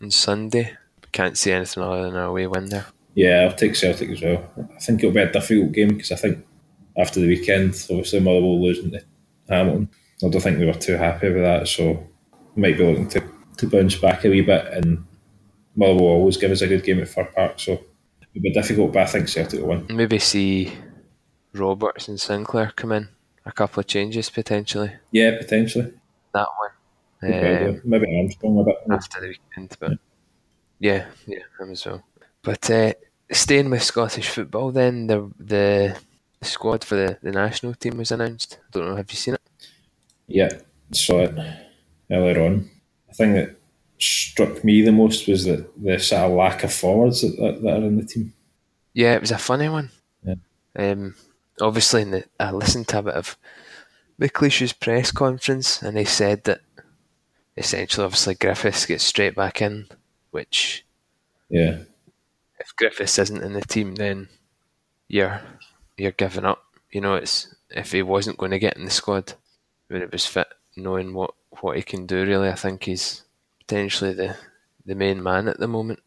on 0.00 0.10
Sunday. 0.10 0.76
Can't 1.12 1.36
see 1.36 1.50
anything 1.50 1.82
other 1.82 2.04
than 2.04 2.16
a 2.16 2.28
away 2.28 2.46
win 2.46 2.68
there. 2.68 2.86
Yeah, 3.14 3.40
I'll 3.40 3.56
take 3.56 3.74
Celtic 3.74 4.10
as 4.10 4.22
well. 4.22 4.48
I 4.56 4.78
think 4.78 5.00
it'll 5.00 5.12
be 5.12 5.20
a 5.20 5.30
difficult 5.30 5.72
game 5.72 5.88
because 5.88 6.12
I 6.12 6.16
think 6.16 6.46
after 6.96 7.18
the 7.18 7.26
weekend, 7.26 7.70
obviously 7.90 8.20
Motherwell 8.20 8.62
losing 8.62 8.92
to 8.92 9.02
Hamilton, 9.48 9.90
I 10.26 10.30
don't 10.30 10.40
think 10.40 10.58
we 10.58 10.66
were 10.66 10.74
too 10.74 10.96
happy 10.96 11.30
with 11.30 11.42
that. 11.42 11.68
So 11.68 12.06
might 12.56 12.76
be 12.76 12.84
looking 12.84 13.08
to, 13.08 13.22
to 13.58 13.66
bounce 13.66 13.96
back 13.96 14.24
a 14.24 14.28
wee 14.28 14.42
bit. 14.42 14.66
And 14.72 15.04
Motherwell 15.76 16.04
always 16.04 16.36
give 16.36 16.50
us 16.50 16.62
a 16.62 16.68
good 16.68 16.84
game 16.84 17.00
at 17.00 17.08
Fir 17.08 17.24
Park, 17.24 17.58
so 17.58 17.72
it'll 17.72 18.42
be 18.42 18.52
difficult. 18.52 18.92
But 18.92 19.02
I 19.02 19.06
think 19.06 19.28
Celtic 19.28 19.60
will 19.60 19.68
win. 19.68 19.86
Maybe 19.88 20.18
see 20.18 20.72
Roberts 21.54 22.08
and 22.08 22.20
Sinclair 22.20 22.72
come 22.74 22.92
in. 22.92 23.08
A 23.46 23.52
couple 23.52 23.80
of 23.80 23.86
changes 23.86 24.28
potentially. 24.28 24.92
Yeah, 25.10 25.38
potentially. 25.38 25.92
That 26.34 26.48
one. 26.58 26.70
Maybe, 27.22 27.80
maybe 27.84 28.18
Armstrong 28.18 28.60
a 28.60 28.64
bit. 28.64 28.76
after 28.90 29.20
the 29.20 29.28
weekend, 29.28 29.76
but 29.78 29.92
yeah, 30.78 31.06
yeah, 31.26 31.40
him 31.58 31.70
as 31.72 31.84
well. 31.84 32.02
But 32.42 32.70
uh, 32.70 32.94
staying 33.30 33.68
with 33.68 33.82
Scottish 33.82 34.28
football, 34.28 34.70
then 34.70 35.06
the 35.06 35.30
the 35.38 35.98
squad 36.42 36.82
for 36.82 36.96
the, 36.96 37.18
the 37.22 37.32
national 37.32 37.74
team 37.74 37.98
was 37.98 38.10
announced. 38.10 38.58
I 38.62 38.70
don't 38.72 38.88
know, 38.88 38.96
have 38.96 39.10
you 39.10 39.16
seen 39.16 39.34
it? 39.34 39.42
Yeah, 40.30 40.50
saw 40.92 41.22
it 41.22 41.34
earlier 42.10 42.42
on. 42.44 42.70
The 43.08 43.14
thing 43.14 43.34
that 43.34 43.56
struck 43.98 44.64
me 44.64 44.82
the 44.82 44.92
most 44.92 45.28
was 45.28 45.44
that 45.44 45.68
the 45.82 45.98
sort 45.98 46.22
of 46.22 46.32
lack 46.32 46.64
of 46.64 46.72
forwards 46.72 47.22
that, 47.22 47.36
that, 47.36 47.62
that 47.62 47.82
are 47.82 47.86
in 47.86 47.96
the 47.96 48.06
team. 48.06 48.32
Yeah, 48.94 49.14
it 49.14 49.20
was 49.20 49.30
a 49.30 49.38
funny 49.38 49.68
one. 49.68 49.90
Yeah. 50.24 50.34
Um, 50.76 51.16
obviously, 51.60 52.02
in 52.02 52.10
the, 52.12 52.24
I 52.38 52.52
listened 52.52 52.88
to 52.88 52.98
a 52.98 53.02
bit 53.02 53.14
of 53.14 53.36
McLeish's 54.20 54.72
press 54.72 55.10
conference, 55.10 55.82
and 55.82 55.98
he 55.98 56.04
said 56.04 56.44
that 56.44 56.60
essentially, 57.56 58.04
obviously, 58.04 58.34
Griffiths 58.36 58.86
gets 58.86 59.04
straight 59.04 59.34
back 59.34 59.60
in, 59.60 59.86
which 60.30 60.84
Yeah, 61.48 61.80
if 62.58 62.76
Griffiths 62.76 63.18
isn't 63.18 63.42
in 63.42 63.52
the 63.52 63.62
team, 63.62 63.96
then 63.96 64.28
you're 65.08 65.40
you're 65.96 66.12
giving 66.12 66.44
up. 66.44 66.62
You 66.90 67.00
know, 67.00 67.14
it's 67.14 67.54
if 67.70 67.92
he 67.92 68.02
wasn't 68.02 68.38
going 68.38 68.50
to 68.50 68.58
get 68.58 68.76
in 68.76 68.84
the 68.84 68.90
squad 68.90 69.34
when 69.90 70.02
it 70.02 70.12
was 70.12 70.24
fit, 70.24 70.46
knowing 70.76 71.12
what, 71.12 71.34
what 71.60 71.76
he 71.76 71.82
can 71.82 72.06
do. 72.06 72.24
Really, 72.24 72.48
I 72.48 72.54
think 72.54 72.84
he's 72.84 73.24
potentially 73.58 74.14
the 74.14 74.36
the 74.86 74.94
main 74.94 75.22
man 75.22 75.46
at 75.46 75.58
the 75.58 75.68
moment 75.68 76.00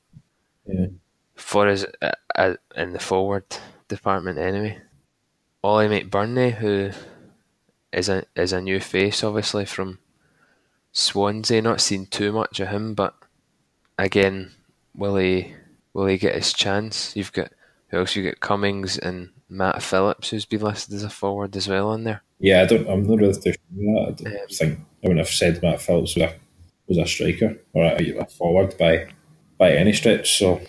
yeah. 0.65 0.87
for 1.35 1.67
us 1.67 1.85
uh, 2.01 2.11
uh, 2.35 2.55
in 2.75 2.93
the 2.93 2.99
forward 2.99 3.45
department. 3.87 4.39
Anyway, 4.39 4.79
Oli 5.63 5.87
McBurnie, 5.87 6.55
who 6.55 6.91
is 7.91 8.09
a 8.09 8.23
is 8.35 8.53
a 8.53 8.61
new 8.61 8.79
face, 8.79 9.23
obviously 9.23 9.65
from 9.65 9.99
Swansea. 10.91 11.61
Not 11.61 11.81
seen 11.81 12.05
too 12.05 12.31
much 12.31 12.59
of 12.59 12.69
him, 12.69 12.93
but 12.93 13.15
again, 13.99 14.51
will 14.95 15.17
he 15.17 15.55
will 15.93 16.07
he 16.07 16.17
get 16.17 16.35
his 16.35 16.53
chance? 16.53 17.15
You've 17.15 17.33
got 17.33 17.51
who 17.89 17.99
else? 17.99 18.15
You 18.15 18.23
got 18.23 18.39
Cummings 18.39 18.97
and 18.97 19.29
Matt 19.49 19.83
Phillips, 19.83 20.29
who's 20.29 20.45
been 20.45 20.61
listed 20.61 20.95
as 20.95 21.03
a 21.03 21.09
forward 21.09 21.55
as 21.57 21.67
well 21.67 21.89
on 21.89 22.05
there. 22.05 22.23
Yeah, 22.43 22.61
I 22.61 22.65
don't. 22.65 22.89
I'm 22.89 23.07
not 23.07 23.19
really 23.19 23.33
too 23.33 23.53
sure. 23.53 24.01
I 24.01 24.11
don't 24.11 24.27
um, 24.27 24.47
think 24.49 24.79
I 25.01 25.07
wouldn't 25.07 25.25
have 25.25 25.29
said 25.29 25.63
Matt 25.63 25.81
Phillips 25.81 26.15
was 26.15 26.23
a, 26.23 26.35
was 26.89 26.97
a 26.97 27.05
striker 27.05 27.57
or 27.71 27.85
a, 27.85 28.17
a 28.17 28.25
forward 28.25 28.77
by 28.77 29.07
by 29.57 29.71
any 29.71 29.93
stretch. 29.93 30.37
So 30.37 30.61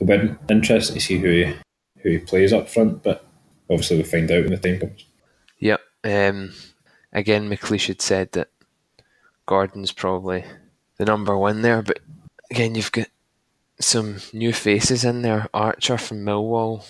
it'll 0.00 0.06
be 0.06 0.36
interesting 0.48 0.94
to 0.94 1.00
see 1.00 1.18
who 1.18 1.28
he, 1.28 1.54
who 1.98 2.10
he 2.10 2.18
plays 2.18 2.52
up 2.52 2.68
front. 2.68 3.02
But 3.02 3.26
obviously, 3.68 3.96
we'll 3.96 4.06
find 4.06 4.30
out 4.30 4.44
when 4.44 4.52
the 4.52 4.58
time 4.58 4.78
comes. 4.78 5.04
Yep. 5.58 5.80
Um, 6.04 6.52
again, 7.12 7.50
McLeish 7.50 7.88
had 7.88 8.00
said 8.00 8.30
that 8.32 8.50
Gordon's 9.46 9.90
probably 9.90 10.44
the 10.96 11.06
number 11.06 11.36
one 11.36 11.62
there, 11.62 11.82
but 11.82 11.98
again, 12.52 12.76
you've 12.76 12.92
got 12.92 13.08
some 13.80 14.18
new 14.32 14.52
faces 14.52 15.04
in 15.04 15.22
there. 15.22 15.48
Archer 15.52 15.98
from 15.98 16.24
Millwall, 16.24 16.88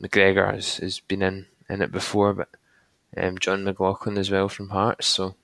McGregor 0.00 0.52
has, 0.52 0.78
has 0.78 0.98
been 0.98 1.22
in, 1.22 1.46
in 1.68 1.80
it 1.80 1.92
before, 1.92 2.34
but 2.34 2.48
um, 3.16 3.38
Jon 3.38 3.64
McLaughlin 3.64 4.18
as 4.18 4.30
well 4.30 4.48
from 4.48 4.70
Hearts. 4.70 5.06
So 5.06 5.34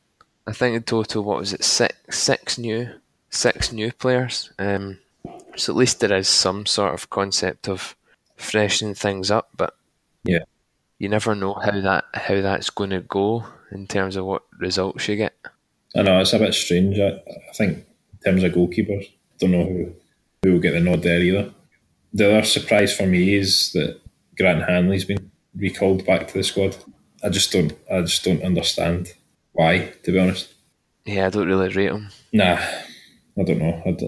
I 0.46 0.52
think 0.52 0.76
in 0.76 0.82
total, 0.82 1.24
what 1.24 1.38
was 1.38 1.52
it, 1.52 1.64
six 1.64 1.94
six 2.10 2.58
new 2.58 2.88
six 3.30 3.72
new 3.72 3.92
players. 3.92 4.50
Um, 4.58 4.98
so 5.56 5.72
at 5.72 5.76
least 5.76 6.00
there 6.00 6.16
is 6.16 6.28
some 6.28 6.66
sort 6.66 6.94
of 6.94 7.10
concept 7.10 7.68
of 7.68 7.96
freshening 8.36 8.94
things 8.94 9.30
up, 9.30 9.50
but 9.56 9.76
yeah, 10.24 10.44
you 10.98 11.08
never 11.08 11.34
know 11.34 11.54
how 11.54 11.80
that 11.80 12.04
how 12.14 12.40
that's 12.40 12.70
going 12.70 12.90
to 12.90 13.00
go 13.00 13.44
in 13.72 13.86
terms 13.86 14.16
of 14.16 14.24
what 14.24 14.42
results 14.58 15.08
you 15.08 15.16
get. 15.16 15.34
I 15.96 16.02
know 16.02 16.20
it's 16.20 16.32
a 16.32 16.38
bit 16.38 16.54
strange. 16.54 16.98
I, 16.98 17.20
I 17.26 17.52
think 17.54 17.78
in 17.78 18.18
terms 18.24 18.44
of 18.44 18.52
goalkeepers, 18.52 19.10
don't 19.38 19.52
know 19.52 19.64
who 19.64 19.92
who 20.42 20.52
will 20.52 20.60
get 20.60 20.72
the 20.72 20.80
nod 20.80 21.02
there 21.02 21.20
either. 21.20 21.52
The 22.12 22.30
other 22.30 22.44
surprise 22.44 22.96
for 22.96 23.06
me 23.06 23.34
is 23.34 23.72
that 23.72 24.00
Grant 24.36 24.68
Hanley's 24.68 25.04
been 25.04 25.30
recalled 25.54 26.06
back 26.06 26.28
to 26.28 26.34
the 26.34 26.44
squad. 26.44 26.76
I 27.22 27.28
just 27.28 27.52
don't. 27.52 27.72
I 27.90 28.02
just 28.02 28.24
don't 28.24 28.42
understand 28.42 29.14
why. 29.52 29.92
To 30.04 30.12
be 30.12 30.18
honest. 30.18 30.54
Yeah, 31.04 31.26
I 31.26 31.30
don't 31.30 31.48
really 31.48 31.68
rate 31.68 31.90
him. 31.90 32.10
Nah, 32.32 32.58
I 33.38 33.42
don't 33.42 33.58
know. 33.58 33.82
I 33.86 33.90
don't, 33.92 33.98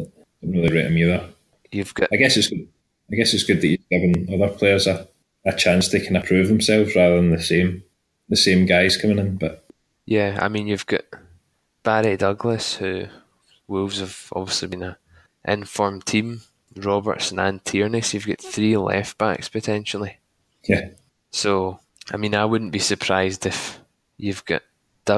don't 0.42 0.52
really 0.52 0.72
rate 0.72 0.86
him 0.86 0.98
either. 0.98 1.24
You've 1.72 1.94
got. 1.94 2.08
I 2.12 2.16
guess 2.16 2.36
it's 2.36 2.48
good. 2.48 2.68
I 3.10 3.16
guess 3.16 3.34
it's 3.34 3.44
good 3.44 3.60
that 3.60 3.66
he's 3.66 3.78
given 3.90 4.28
other 4.32 4.52
players 4.52 4.86
a, 4.86 5.08
a 5.44 5.52
chance 5.54 5.88
to 5.88 6.00
kind 6.00 6.16
of 6.16 6.24
prove 6.24 6.48
themselves 6.48 6.94
rather 6.94 7.16
than 7.16 7.30
the 7.30 7.42
same 7.42 7.82
the 8.28 8.36
same 8.36 8.66
guys 8.66 8.96
coming 8.96 9.18
in. 9.18 9.36
But 9.36 9.64
yeah, 10.06 10.38
I 10.40 10.48
mean, 10.48 10.66
you've 10.66 10.86
got 10.86 11.04
Barry 11.82 12.16
Douglas, 12.16 12.76
who 12.76 13.06
Wolves 13.66 14.00
have 14.00 14.28
obviously 14.34 14.68
been 14.68 14.82
a 14.82 14.98
informed 15.44 16.06
team. 16.06 16.42
Robertson 16.76 17.38
and 17.40 17.64
Tierney, 17.64 18.00
so 18.00 18.16
you've 18.16 18.26
got 18.26 18.40
three 18.40 18.76
left 18.76 19.18
backs 19.18 19.48
potentially. 19.48 20.18
Yeah. 20.64 20.90
So 21.32 21.80
I 22.10 22.16
mean, 22.16 22.34
I 22.34 22.44
wouldn't 22.44 22.72
be 22.72 22.78
surprised 22.78 23.46
if 23.46 23.80
you've 24.16 24.44
got 24.44 24.62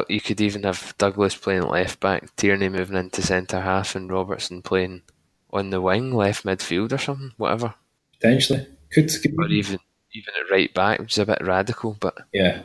you 0.08 0.20
could 0.20 0.40
even 0.40 0.62
have 0.62 0.94
Douglas 0.96 1.34
playing 1.34 1.68
left 1.68 2.00
back, 2.00 2.34
Tierney 2.36 2.70
moving 2.70 2.96
into 2.96 3.20
centre 3.20 3.60
half, 3.60 3.94
and 3.94 4.10
Robertson 4.10 4.62
playing 4.62 5.02
on 5.50 5.70
the 5.70 5.80
wing, 5.82 6.14
left 6.14 6.44
midfield 6.44 6.92
or 6.92 6.98
something, 6.98 7.32
whatever. 7.36 7.74
Potentially, 8.18 8.66
could, 8.90 9.10
could 9.20 9.34
or 9.38 9.48
even 9.48 9.78
even 10.14 10.34
at 10.38 10.50
right 10.50 10.72
back, 10.72 10.98
which 10.98 11.12
is 11.12 11.18
a 11.18 11.26
bit 11.26 11.42
radical. 11.42 11.96
But 12.00 12.16
yeah, 12.32 12.62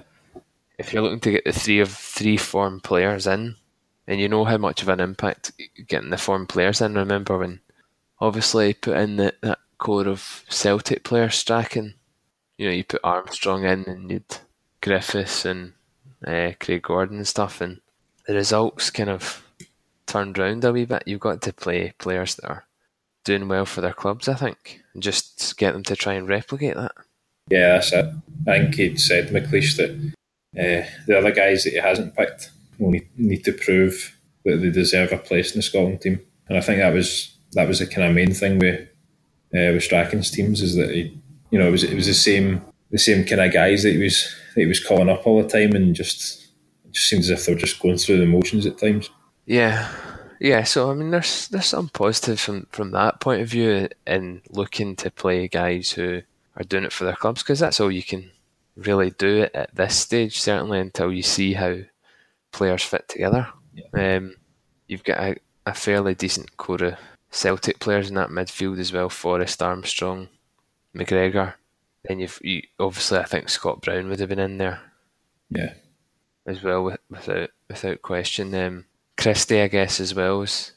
if 0.77 0.93
you're 0.93 1.01
looking 1.01 1.19
to 1.21 1.31
get 1.31 1.45
the 1.45 1.51
three 1.51 1.79
of 1.79 1.91
three 1.91 2.37
form 2.37 2.79
players 2.79 3.27
in, 3.27 3.55
and 4.07 4.19
you 4.19 4.29
know 4.29 4.45
how 4.45 4.57
much 4.57 4.81
of 4.81 4.89
an 4.89 4.99
impact 4.99 5.51
getting 5.87 6.09
the 6.09 6.17
form 6.17 6.47
players 6.47 6.81
in. 6.81 6.95
Remember 6.95 7.37
when, 7.37 7.59
obviously, 8.19 8.73
put 8.73 8.97
in 8.97 9.17
the, 9.17 9.33
that 9.41 9.59
core 9.77 10.07
of 10.07 10.45
Celtic 10.49 11.03
players 11.03 11.35
striking. 11.35 11.95
You 12.57 12.67
know, 12.67 12.73
you 12.73 12.83
put 12.83 13.01
Armstrong 13.03 13.63
in, 13.63 13.83
and 13.83 14.11
you'd 14.11 14.37
Griffiths 14.81 15.45
and 15.45 15.73
uh, 16.25 16.51
Craig 16.59 16.83
Gordon 16.83 17.17
and 17.17 17.27
stuff, 17.27 17.61
and 17.61 17.81
the 18.25 18.33
results 18.33 18.89
kind 18.89 19.09
of 19.09 19.43
turned 20.05 20.37
round 20.37 20.63
a 20.63 20.71
wee 20.71 20.85
bit. 20.85 21.03
You've 21.05 21.19
got 21.19 21.41
to 21.41 21.53
play 21.53 21.93
players 21.97 22.35
that 22.35 22.47
are 22.47 22.65
doing 23.23 23.47
well 23.47 23.65
for 23.65 23.81
their 23.81 23.93
clubs, 23.93 24.27
I 24.27 24.35
think, 24.35 24.81
and 24.93 25.03
just 25.03 25.57
get 25.57 25.73
them 25.73 25.83
to 25.83 25.95
try 25.95 26.13
and 26.13 26.27
replicate 26.27 26.75
that. 26.75 26.93
Yeah, 27.49 27.73
that's 27.73 27.93
it. 27.93 28.05
I 28.47 28.59
think 28.59 28.75
he'd 28.75 28.99
said 28.99 29.29
McLeish 29.29 29.77
that 29.77 29.91
uh, 30.57 30.87
the 31.05 31.17
other 31.17 31.31
guys 31.31 31.63
that 31.63 31.71
he 31.71 31.77
hasn't 31.77 32.15
picked 32.15 32.51
will 32.79 32.91
need, 32.91 33.07
need 33.17 33.43
to 33.45 33.53
prove 33.53 34.17
that 34.45 34.57
they 34.57 34.69
deserve 34.69 35.11
a 35.11 35.17
place 35.17 35.51
in 35.51 35.59
the 35.59 35.63
Scotland 35.63 36.01
team, 36.01 36.21
and 36.47 36.57
I 36.57 36.61
think 36.61 36.79
that 36.79 36.93
was 36.93 37.37
that 37.53 37.67
was 37.67 37.79
the 37.79 37.87
kind 37.87 38.07
of 38.07 38.15
main 38.15 38.33
thing 38.33 38.59
with 38.59 38.81
uh, 39.53 39.71
with 39.73 39.83
Strachan's 39.83 40.31
teams 40.31 40.61
is 40.61 40.75
that 40.75 40.91
he, 40.91 41.19
you 41.49 41.59
know, 41.59 41.67
it 41.67 41.71
was 41.71 41.83
it 41.83 41.95
was 41.95 42.07
the 42.07 42.13
same 42.13 42.61
the 42.91 42.97
same 42.97 43.25
kind 43.25 43.41
of 43.41 43.53
guys 43.53 43.83
that 43.83 43.91
he 43.91 43.97
was 43.97 44.35
that 44.55 44.61
he 44.61 44.67
was 44.67 44.83
calling 44.83 45.09
up 45.09 45.25
all 45.25 45.41
the 45.41 45.49
time, 45.49 45.73
and 45.73 45.95
just 45.95 46.47
it 46.85 46.93
just 46.93 47.09
seems 47.09 47.29
as 47.29 47.39
if 47.39 47.45
they're 47.45 47.55
just 47.55 47.79
going 47.79 47.97
through 47.97 48.19
the 48.19 48.25
motions 48.25 48.65
at 48.65 48.77
times. 48.77 49.09
Yeah, 49.45 49.89
yeah. 50.39 50.63
So 50.63 50.91
I 50.91 50.93
mean, 50.93 51.11
there's 51.11 51.47
there's 51.49 51.65
some 51.67 51.89
positive 51.89 52.39
from 52.39 52.67
from 52.71 52.91
that 52.91 53.19
point 53.19 53.41
of 53.41 53.47
view 53.47 53.87
in 54.05 54.41
looking 54.49 54.95
to 54.97 55.11
play 55.11 55.47
guys 55.47 55.91
who 55.91 56.21
are 56.55 56.63
doing 56.63 56.83
it 56.83 56.93
for 56.93 57.05
their 57.05 57.15
clubs 57.15 57.43
because 57.43 57.59
that's 57.59 57.79
all 57.79 57.91
you 57.91 58.03
can 58.03 58.31
really 58.75 59.11
do 59.11 59.43
it 59.43 59.51
at 59.55 59.75
this 59.75 59.95
stage. 59.95 60.39
Certainly 60.39 60.79
until 60.79 61.11
you 61.11 61.23
see 61.23 61.53
how 61.53 61.77
players 62.51 62.83
fit 62.83 63.07
together. 63.07 63.47
Yeah. 63.73 64.17
Um, 64.17 64.35
you've 64.87 65.03
got 65.03 65.19
a, 65.19 65.35
a 65.65 65.73
fairly 65.73 66.15
decent 66.15 66.57
core 66.57 66.83
of 66.83 66.95
Celtic 67.29 67.79
players 67.79 68.09
in 68.09 68.15
that 68.15 68.29
midfield 68.29 68.79
as 68.79 68.91
well. 68.91 69.09
Forrest, 69.09 69.61
Armstrong, 69.61 70.29
McGregor. 70.95 71.53
Then 72.03 72.19
you've 72.19 72.39
you, 72.43 72.63
obviously 72.79 73.19
I 73.19 73.25
think 73.25 73.49
Scott 73.49 73.81
Brown 73.81 74.09
would 74.09 74.19
have 74.19 74.29
been 74.29 74.39
in 74.39 74.57
there. 74.57 74.81
Yeah. 75.49 75.73
As 76.45 76.63
well, 76.63 76.95
without 77.09 77.49
without 77.67 78.01
question. 78.01 78.53
Um, 78.55 78.85
Christie, 79.17 79.61
I 79.61 79.67
guess, 79.67 79.99
as 79.99 80.13
well 80.13 80.41
as 80.41 80.71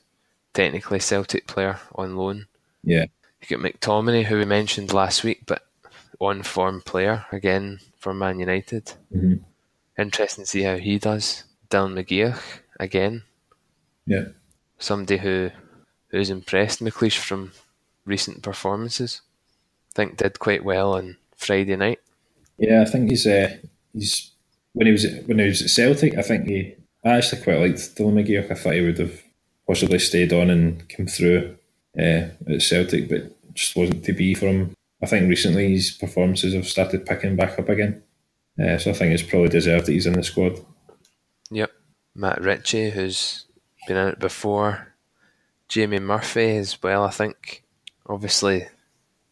technically 0.54 0.98
Celtic 0.98 1.46
player 1.46 1.78
on 1.94 2.16
loan. 2.16 2.46
Yeah. 2.82 3.06
You 3.40 3.56
got 3.56 3.64
McTominay, 3.64 4.24
who 4.24 4.38
we 4.38 4.44
mentioned 4.44 4.92
last 4.92 5.24
week, 5.24 5.42
but 5.46 5.66
on 6.18 6.42
form 6.42 6.80
player 6.82 7.26
again 7.32 7.80
for 7.96 8.12
Man 8.12 8.38
United. 8.38 8.92
Mm-hmm. 9.14 9.34
Interesting 9.98 10.44
to 10.44 10.50
see 10.50 10.62
how 10.62 10.76
he 10.76 10.98
does. 10.98 11.44
Dylan 11.70 11.94
McGeouch 11.94 12.40
again. 12.78 13.22
Yeah. 14.06 14.24
Somebody 14.78 15.18
who 15.18 15.51
who's 16.09 16.30
impressed 16.30 16.82
McLeish 16.82 17.18
from 17.18 17.52
recent 18.05 18.43
performances. 18.43 19.20
I 19.90 19.92
think 19.94 20.16
did 20.16 20.38
quite 20.38 20.64
well 20.64 20.94
on 20.94 21.16
Friday 21.36 21.76
night. 21.76 22.00
Yeah, 22.58 22.82
I 22.82 22.84
think 22.84 23.10
he's 23.10 23.26
uh, 23.26 23.56
he's 23.92 24.30
when 24.72 24.86
he 24.86 24.92
was 24.92 25.06
when 25.26 25.38
he 25.38 25.46
was 25.46 25.62
at 25.62 25.70
Celtic. 25.70 26.16
I 26.16 26.22
think 26.22 26.46
he 26.46 26.74
I 27.04 27.16
actually 27.16 27.42
quite 27.42 27.58
liked 27.58 27.96
Dylan 27.96 28.14
McGeouch. 28.14 28.50
I 28.50 28.54
thought 28.54 28.74
he 28.74 28.82
would 28.82 28.98
have 28.98 29.22
possibly 29.66 29.98
stayed 29.98 30.32
on 30.32 30.50
and 30.50 30.88
come 30.88 31.06
through 31.06 31.56
uh, 31.98 32.28
at 32.48 32.62
Celtic, 32.62 33.08
but 33.08 33.54
just 33.54 33.74
wasn't 33.74 34.04
to 34.04 34.12
be 34.12 34.34
for 34.34 34.46
him. 34.46 34.74
I 35.02 35.06
think 35.06 35.28
recently 35.28 35.70
his 35.72 35.90
performances 35.90 36.54
have 36.54 36.68
started 36.68 37.06
picking 37.06 37.36
back 37.36 37.58
up 37.58 37.68
again. 37.68 38.02
Uh, 38.62 38.76
so 38.76 38.90
I 38.90 38.94
think 38.94 39.14
it's 39.14 39.22
probably 39.22 39.48
deserved 39.48 39.86
that 39.86 39.92
he's 39.92 40.06
in 40.06 40.12
the 40.12 40.22
squad. 40.22 40.58
Yep. 41.50 41.72
Matt 42.14 42.42
Ritchie, 42.42 42.90
who's 42.90 43.46
been 43.86 43.96
in 43.96 44.08
it 44.08 44.18
before. 44.18 44.94
Jamie 45.68 46.00
Murphy 46.00 46.56
as 46.56 46.82
well, 46.82 47.04
I 47.04 47.10
think. 47.10 47.64
Obviously 48.06 48.66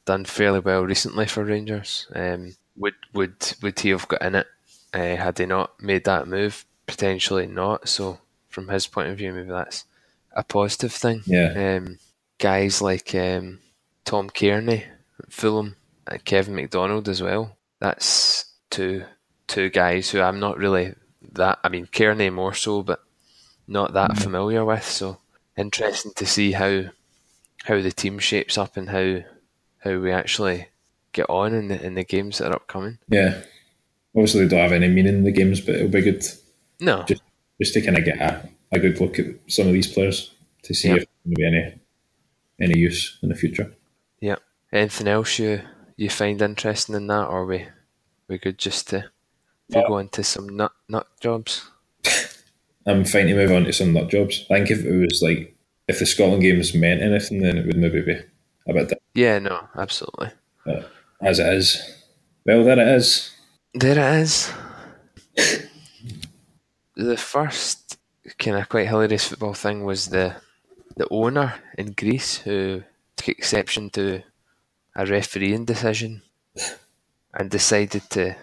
done 0.09 0.25
fairly 0.25 0.59
well 0.59 0.83
recently 0.83 1.27
for 1.27 1.45
Rangers. 1.45 2.07
Um, 2.15 2.57
would 2.77 2.95
would 3.13 3.55
would 3.63 3.79
he 3.79 3.91
have 3.91 4.09
got 4.09 4.23
in 4.23 4.37
it 4.37 4.47
uh, 4.95 5.17
had 5.17 5.37
he 5.39 5.45
not 5.45 5.81
made 5.83 6.05
that 6.05 6.27
move? 6.27 6.65
Potentially 6.87 7.47
not. 7.47 7.89
So 7.89 8.19
from 8.49 8.69
his 8.69 8.87
point 8.87 9.11
of 9.11 9.19
view, 9.19 9.35
maybe 9.35 9.51
that's 9.51 9.85
a 10.33 10.43
positive 10.43 10.95
thing. 10.95 11.23
Yeah. 11.27 11.77
Um, 11.77 11.99
guys 12.39 12.81
like 12.81 13.15
um, 13.15 13.59
Tom 14.07 14.31
Cairney, 14.31 14.85
Fulham, 15.29 15.77
and 16.07 16.25
Kevin 16.25 16.55
McDonald 16.55 17.07
as 17.11 17.23
well. 17.23 17.59
That's 17.79 18.47
two 18.71 19.05
two 19.47 19.69
guys 19.69 20.09
who 20.09 20.23
I'm 20.23 20.41
not 20.41 20.57
really 20.57 20.95
that. 21.33 21.59
I 21.63 21.69
mean, 21.69 21.85
Cairney 21.85 22.33
more 22.33 22.55
so, 22.55 22.83
but 22.83 23.05
not 23.67 23.93
that 23.93 24.13
mm-hmm. 24.13 24.23
familiar 24.23 24.65
with. 24.65 24.85
So 24.85 25.19
interesting 25.55 26.13
to 26.17 26.25
see 26.25 26.53
how 26.53 26.85
how 27.65 27.83
the 27.83 27.93
team 27.93 28.19
shapes 28.19 28.57
up 28.57 28.79
and 28.79 28.89
how 28.89 29.19
how 29.79 29.99
we 29.99 30.11
actually 30.11 30.69
get 31.13 31.29
on 31.29 31.55
in 31.55 31.69
the 31.69 31.85
in 31.85 31.95
the 31.95 32.05
games 32.05 32.39
that 32.39 32.51
are 32.51 32.57
upcoming. 32.57 32.99
Yeah, 33.09 33.43
obviously 34.15 34.43
they 34.43 34.49
don't 34.49 34.61
have 34.61 34.73
any 34.73 34.89
meaning 34.89 35.19
in 35.19 35.25
the 35.25 35.33
games, 35.33 35.61
but 35.61 35.77
it'll 35.77 35.89
be 35.89 36.03
good. 36.03 36.25
No, 36.81 37.05
just 37.05 37.23
just 37.61 37.75
to 37.75 37.83
kind 37.83 37.99
of 37.99 38.05
get 38.05 38.21
a, 38.21 38.49
a 38.73 38.79
good 38.79 39.01
look 39.01 39.19
at 39.19 39.27
some 39.49 39.67
of 39.67 39.73
these 39.73 39.93
players 39.93 40.33
to 40.63 40.75
see 40.75 40.89
yep. 40.89 40.99
if 40.99 41.07
there'll 41.25 41.37
be 41.37 41.47
any 41.47 41.81
any 42.61 42.79
use 42.79 43.19
in 43.23 43.29
the 43.29 43.35
future. 43.35 43.73
Yeah. 44.21 44.37
Anything 44.73 45.09
else 45.09 45.39
you 45.39 45.63
you 45.97 46.11
find 46.11 46.41
interesting 46.43 46.95
in 46.95 47.07
that, 47.09 47.27
or 47.27 47.47
we 47.47 47.67
we 48.29 48.39
good 48.39 48.59
just 48.59 48.89
to 48.91 49.11
to 49.71 49.85
go 49.87 49.99
into 49.99 50.23
some 50.23 50.49
nut 50.49 50.73
nut 50.89 51.07
jobs? 51.21 51.71
I'm 52.87 53.05
fine 53.05 53.27
to 53.27 53.35
move 53.35 53.53
on 53.53 53.65
to 53.65 53.73
some 53.73 53.93
nut 53.93 54.09
jobs. 54.09 54.45
I 54.51 54.55
think 54.55 54.71
if 54.71 54.85
it 54.85 54.97
was 54.97 55.21
like 55.23 55.57
if 55.89 55.99
the 55.99 56.07
Scotland 56.07 56.43
games 56.43 56.75
meant 56.75 57.03
anything, 57.03 57.41
then 57.41 57.59
it 57.59 57.67
would 57.67 57.79
maybe 57.79 58.03
be 58.03 58.21
a 58.69 58.73
bit 58.73 58.83
different. 58.83 59.03
Yeah, 59.15 59.39
no, 59.39 59.69
absolutely. 59.77 60.31
But 60.65 60.91
as 61.21 61.39
it 61.39 61.53
is, 61.53 61.99
well, 62.45 62.65
there 62.65 62.79
it 62.79 62.89
is. 62.89 63.33
There 63.75 63.99
it 63.99 64.23
is. 64.23 64.53
the 66.97 67.17
first 67.17 67.99
kind 68.39 68.57
of 68.57 68.69
quite 68.69 68.89
hilarious 68.89 69.29
football 69.29 69.55
thing 69.55 69.85
was 69.85 70.09
the 70.09 70.37
the 70.97 71.09
owner 71.11 71.55
in 71.77 71.93
Greece 71.93 72.39
who 72.39 72.83
took 73.17 73.29
exception 73.29 73.89
to 73.91 74.23
a 74.97 75.07
refereeing 75.07 75.65
decision 75.65 76.23
and 77.33 77.51
decided 77.51 78.03
to 78.11 78.35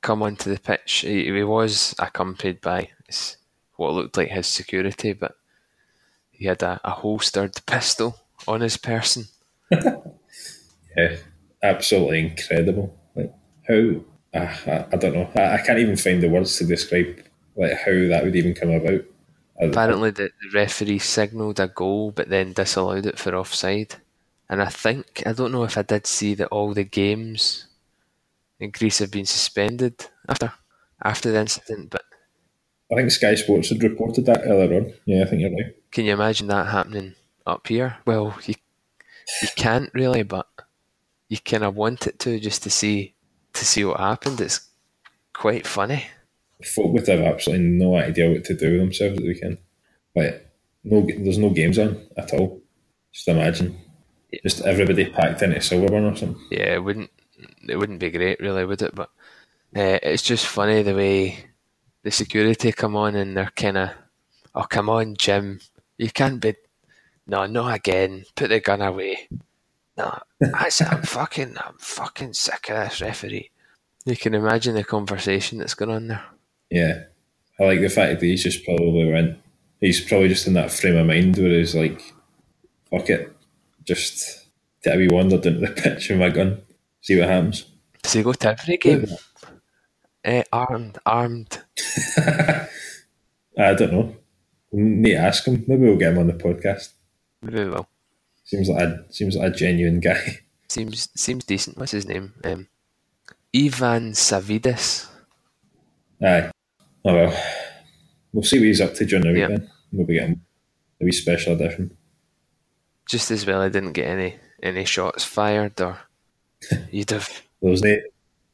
come 0.00 0.22
onto 0.22 0.50
the 0.52 0.58
pitch. 0.58 0.92
He, 1.06 1.24
he 1.24 1.44
was 1.44 1.94
accompanied 2.00 2.60
by 2.60 2.90
his, 3.06 3.36
what 3.76 3.92
looked 3.92 4.16
like 4.16 4.30
his 4.30 4.48
security, 4.48 5.12
but 5.12 5.36
he 6.32 6.46
had 6.46 6.62
a, 6.62 6.80
a 6.82 6.90
holstered 6.90 7.64
pistol 7.64 8.16
on 8.48 8.60
his 8.60 8.76
person. 8.76 9.26
Yeah, 10.96 11.16
absolutely 11.62 12.20
incredible. 12.20 12.94
Like 13.14 13.32
how 13.68 14.00
uh, 14.34 14.56
I, 14.66 14.86
I 14.92 14.96
don't 14.96 15.14
know. 15.14 15.30
I, 15.36 15.54
I 15.54 15.58
can't 15.58 15.78
even 15.78 15.96
find 15.96 16.22
the 16.22 16.28
words 16.28 16.56
to 16.58 16.66
describe 16.66 17.22
like 17.56 17.72
how 17.72 17.92
that 17.92 18.24
would 18.24 18.36
even 18.36 18.54
come 18.54 18.70
about. 18.70 19.02
Apparently, 19.60 20.10
the, 20.10 20.30
referee 20.54 20.98
signalled 20.98 21.60
a 21.60 21.68
goal 21.68 22.12
but 22.12 22.28
then 22.28 22.54
disallowed 22.54 23.06
it 23.06 23.18
for 23.18 23.36
offside. 23.36 23.96
And 24.48 24.62
I 24.62 24.68
think, 24.68 25.22
I 25.26 25.32
don't 25.32 25.52
know 25.52 25.64
if 25.64 25.76
I 25.76 25.82
did 25.82 26.06
see 26.06 26.34
that 26.34 26.48
all 26.48 26.72
the 26.72 26.84
games 26.84 27.66
in 28.58 28.70
Greece 28.70 28.98
have 28.98 29.10
been 29.10 29.26
suspended 29.26 30.06
after 30.28 30.52
after 31.02 31.30
the 31.30 31.40
incident, 31.40 31.90
but 31.90 32.02
I 32.92 32.96
think 32.96 33.10
Sky 33.10 33.34
Sports 33.34 33.70
had 33.70 33.82
reported 33.82 34.26
that 34.26 34.42
earlier 34.44 34.80
on. 34.80 34.92
Yeah, 35.06 35.22
I 35.22 35.26
think 35.26 35.40
you're 35.40 35.50
right. 35.50 35.74
can 35.92 36.04
you 36.04 36.12
imagine 36.12 36.48
that 36.48 36.66
happening 36.66 37.14
up 37.46 37.66
here? 37.66 37.96
Well, 38.04 38.36
you, 38.44 38.54
you 39.42 39.48
can't 39.56 39.90
really, 39.94 40.22
but 40.22 40.46
you 41.28 41.38
kind 41.38 41.64
of 41.64 41.76
want 41.76 42.06
it 42.06 42.18
to 42.20 42.38
just 42.40 42.62
to 42.64 42.70
see 42.70 43.14
to 43.54 43.64
see 43.64 43.84
what 43.84 44.00
happened. 44.00 44.40
It's 44.40 44.68
quite 45.32 45.66
funny. 45.66 46.04
Folk 46.64 46.92
would 46.92 47.08
have 47.08 47.20
absolutely 47.20 47.66
no 47.66 47.96
idea 47.96 48.30
what 48.30 48.44
to 48.44 48.54
do 48.54 48.72
with 48.72 48.80
themselves 48.80 49.16
at 49.16 49.22
the 49.22 49.28
weekend. 49.28 49.58
Like, 50.14 50.46
no, 50.84 51.06
there's 51.06 51.38
no 51.38 51.50
games 51.50 51.78
on 51.78 52.06
at 52.16 52.34
all. 52.34 52.60
Just 53.12 53.28
imagine, 53.28 53.78
just 54.42 54.60
everybody 54.62 55.06
packed 55.06 55.42
into 55.42 55.56
Silverburn 55.56 56.12
or 56.12 56.16
something. 56.16 56.42
Yeah, 56.50 56.74
it 56.74 56.84
wouldn't 56.84 57.10
it 57.68 57.76
wouldn't 57.76 58.00
be 58.00 58.10
great, 58.10 58.40
really, 58.40 58.64
would 58.64 58.82
it? 58.82 58.94
But 58.94 59.10
uh, 59.74 59.98
it's 60.02 60.22
just 60.22 60.46
funny 60.46 60.82
the 60.82 60.94
way 60.94 61.44
the 62.02 62.10
security 62.10 62.72
come 62.72 62.96
on 62.96 63.14
and 63.14 63.36
they're 63.36 63.52
kind 63.56 63.78
of, 63.78 63.90
oh 64.54 64.62
come 64.62 64.88
on, 64.88 65.16
Jim, 65.16 65.60
you 65.98 66.10
can't 66.10 66.40
be, 66.40 66.54
no, 67.30 67.46
not 67.46 67.76
again. 67.76 68.24
Put 68.34 68.48
the 68.48 68.58
gun 68.58 68.82
away. 68.82 69.28
No, 69.96 70.18
I 70.52 70.68
said 70.68 70.88
I'm 70.88 71.02
fucking, 71.02 71.56
I'm 71.58 71.76
fucking 71.78 72.32
sick 72.32 72.68
of 72.70 72.76
this 72.76 73.00
referee. 73.00 73.50
You 74.04 74.16
can 74.16 74.34
imagine 74.34 74.74
the 74.74 74.82
conversation 74.82 75.58
that's 75.58 75.74
going 75.74 75.92
on 75.92 76.08
there. 76.08 76.24
Yeah, 76.70 77.04
I 77.60 77.64
like 77.64 77.80
the 77.82 77.88
fact 77.88 78.18
that 78.18 78.26
he's 78.26 78.42
just 78.42 78.64
probably 78.64 79.12
went. 79.12 79.38
He's 79.80 80.00
probably 80.00 80.26
just 80.28 80.48
in 80.48 80.54
that 80.54 80.72
frame 80.72 80.96
of 80.96 81.06
mind 81.06 81.36
where 81.38 81.50
he's 81.50 81.76
like, 81.76 82.02
"Fuck 82.90 83.08
it, 83.10 83.32
just 83.84 84.46
get 84.82 84.96
a 84.96 84.98
wee 84.98 85.08
wander 85.08 85.36
into 85.36 85.52
the 85.52 85.68
pitch 85.68 86.08
with 86.08 86.18
my 86.18 86.30
gun, 86.30 86.62
see 87.00 87.16
what 87.16 87.28
happens." 87.28 87.66
Does 88.02 88.14
he 88.14 88.22
go 88.24 88.32
to 88.32 88.48
every 88.48 88.76
game? 88.76 89.06
Eh, 90.24 90.42
armed, 90.52 90.98
armed. 91.06 91.62
I 92.16 93.74
don't 93.74 93.92
know. 93.92 94.16
Need 94.72 95.12
to 95.12 95.16
ask 95.18 95.46
him. 95.46 95.64
Maybe 95.68 95.84
we'll 95.84 95.96
get 95.96 96.12
him 96.12 96.18
on 96.18 96.26
the 96.26 96.32
podcast. 96.32 96.90
Maybe 97.42 97.68
well. 97.68 97.88
Seems 98.44 98.68
like 98.68 98.82
a 98.82 99.04
seems 99.10 99.36
like 99.36 99.52
a 99.52 99.56
genuine 99.56 100.00
guy. 100.00 100.38
Seems 100.68 101.08
seems 101.16 101.44
decent. 101.44 101.78
What's 101.78 101.90
his 101.90 102.06
name? 102.06 102.32
Um, 102.44 102.68
Ivan 103.54 104.12
Savvidis. 104.12 105.08
Aye. 106.22 106.50
Oh 107.04 107.14
well. 107.14 107.44
We'll 108.32 108.44
see 108.44 108.58
what 108.58 108.66
he's 108.66 108.80
up 108.80 108.94
to 108.94 109.04
during 109.04 109.24
the 109.24 109.32
weekend. 109.32 109.68
Maybe 109.90 110.14
get 110.14 110.28
him 110.28 110.44
a 111.00 111.04
wee 111.04 111.10
special 111.12 111.54
edition. 111.54 111.96
just 113.06 113.32
as 113.32 113.44
well 113.44 113.60
I 113.60 113.68
didn't 113.68 113.92
get 113.94 114.06
any 114.06 114.36
any 114.62 114.84
shots 114.84 115.24
fired 115.24 115.80
or 115.80 115.98
you'd 116.92 117.10
have 117.10 117.28
There 117.60 117.70
was 117.72 117.82
no, 117.82 117.88
there 117.90 118.02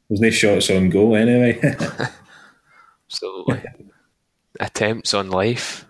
was 0.09 0.21
no 0.21 0.29
shots 0.31 0.71
on 0.71 0.89
goal 0.89 1.15
anyway. 1.15 1.59
absolutely 3.05 3.61
attempts 4.59 5.13
on 5.13 5.29
life. 5.29 5.85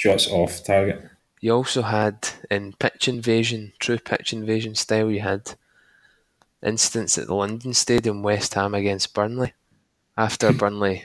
Shots 0.00 0.28
off 0.30 0.64
target. 0.64 0.98
You 1.42 1.52
also 1.52 1.82
had 1.82 2.28
in 2.50 2.72
pitch 2.72 3.06
invasion, 3.06 3.72
true 3.78 3.98
pitch 3.98 4.32
invasion 4.32 4.74
style, 4.74 5.10
you 5.10 5.20
had 5.20 5.54
incidents 6.62 7.18
at 7.18 7.26
the 7.26 7.34
London 7.34 7.74
Stadium, 7.74 8.22
West 8.22 8.54
Ham 8.54 8.74
against 8.74 9.12
Burnley. 9.12 9.52
After 10.16 10.52
Burnley 10.60 11.04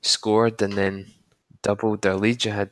scored 0.00 0.62
and 0.62 0.72
then 0.72 1.12
doubled 1.60 2.02
their 2.02 2.16
lead, 2.16 2.44
you 2.44 2.52
had 2.52 2.70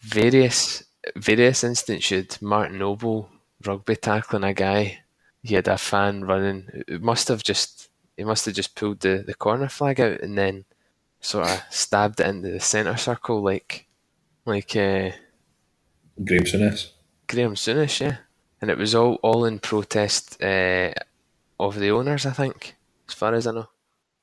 various 0.00 0.84
various 1.14 1.62
incidents. 1.62 2.10
You 2.10 2.18
had 2.18 2.42
Martin 2.42 2.78
Noble 2.78 3.30
rugby 3.64 3.94
tackling 3.94 4.44
a 4.44 4.52
guy. 4.52 5.02
He 5.42 5.54
had 5.54 5.68
a 5.68 5.78
fan 5.78 6.24
running. 6.24 6.84
It 6.88 7.02
must 7.02 7.28
have 7.28 7.44
just 7.44 7.88
he 8.16 8.24
must 8.24 8.46
have 8.46 8.54
just 8.54 8.74
pulled 8.74 9.00
the, 9.00 9.22
the 9.24 9.34
corner 9.34 9.68
flag 9.68 10.00
out 10.00 10.20
and 10.22 10.36
then 10.36 10.64
sort 11.20 11.48
of 11.48 11.62
stabbed 11.70 12.18
it 12.18 12.26
into 12.26 12.50
the 12.50 12.60
centre 12.60 12.96
circle 12.96 13.42
like 13.42 13.87
like 14.48 14.74
uh, 14.76 15.10
Graham 16.24 16.44
Souness. 16.44 16.90
Graham 17.26 17.54
Souness, 17.54 18.00
yeah. 18.00 18.16
And 18.60 18.70
it 18.70 18.78
was 18.78 18.94
all, 18.94 19.14
all 19.22 19.44
in 19.44 19.60
protest 19.60 20.42
uh, 20.42 20.92
of 21.60 21.78
the 21.78 21.90
owners, 21.90 22.26
I 22.26 22.32
think, 22.32 22.74
as 23.08 23.14
far 23.14 23.34
as 23.34 23.46
I 23.46 23.52
know. 23.52 23.68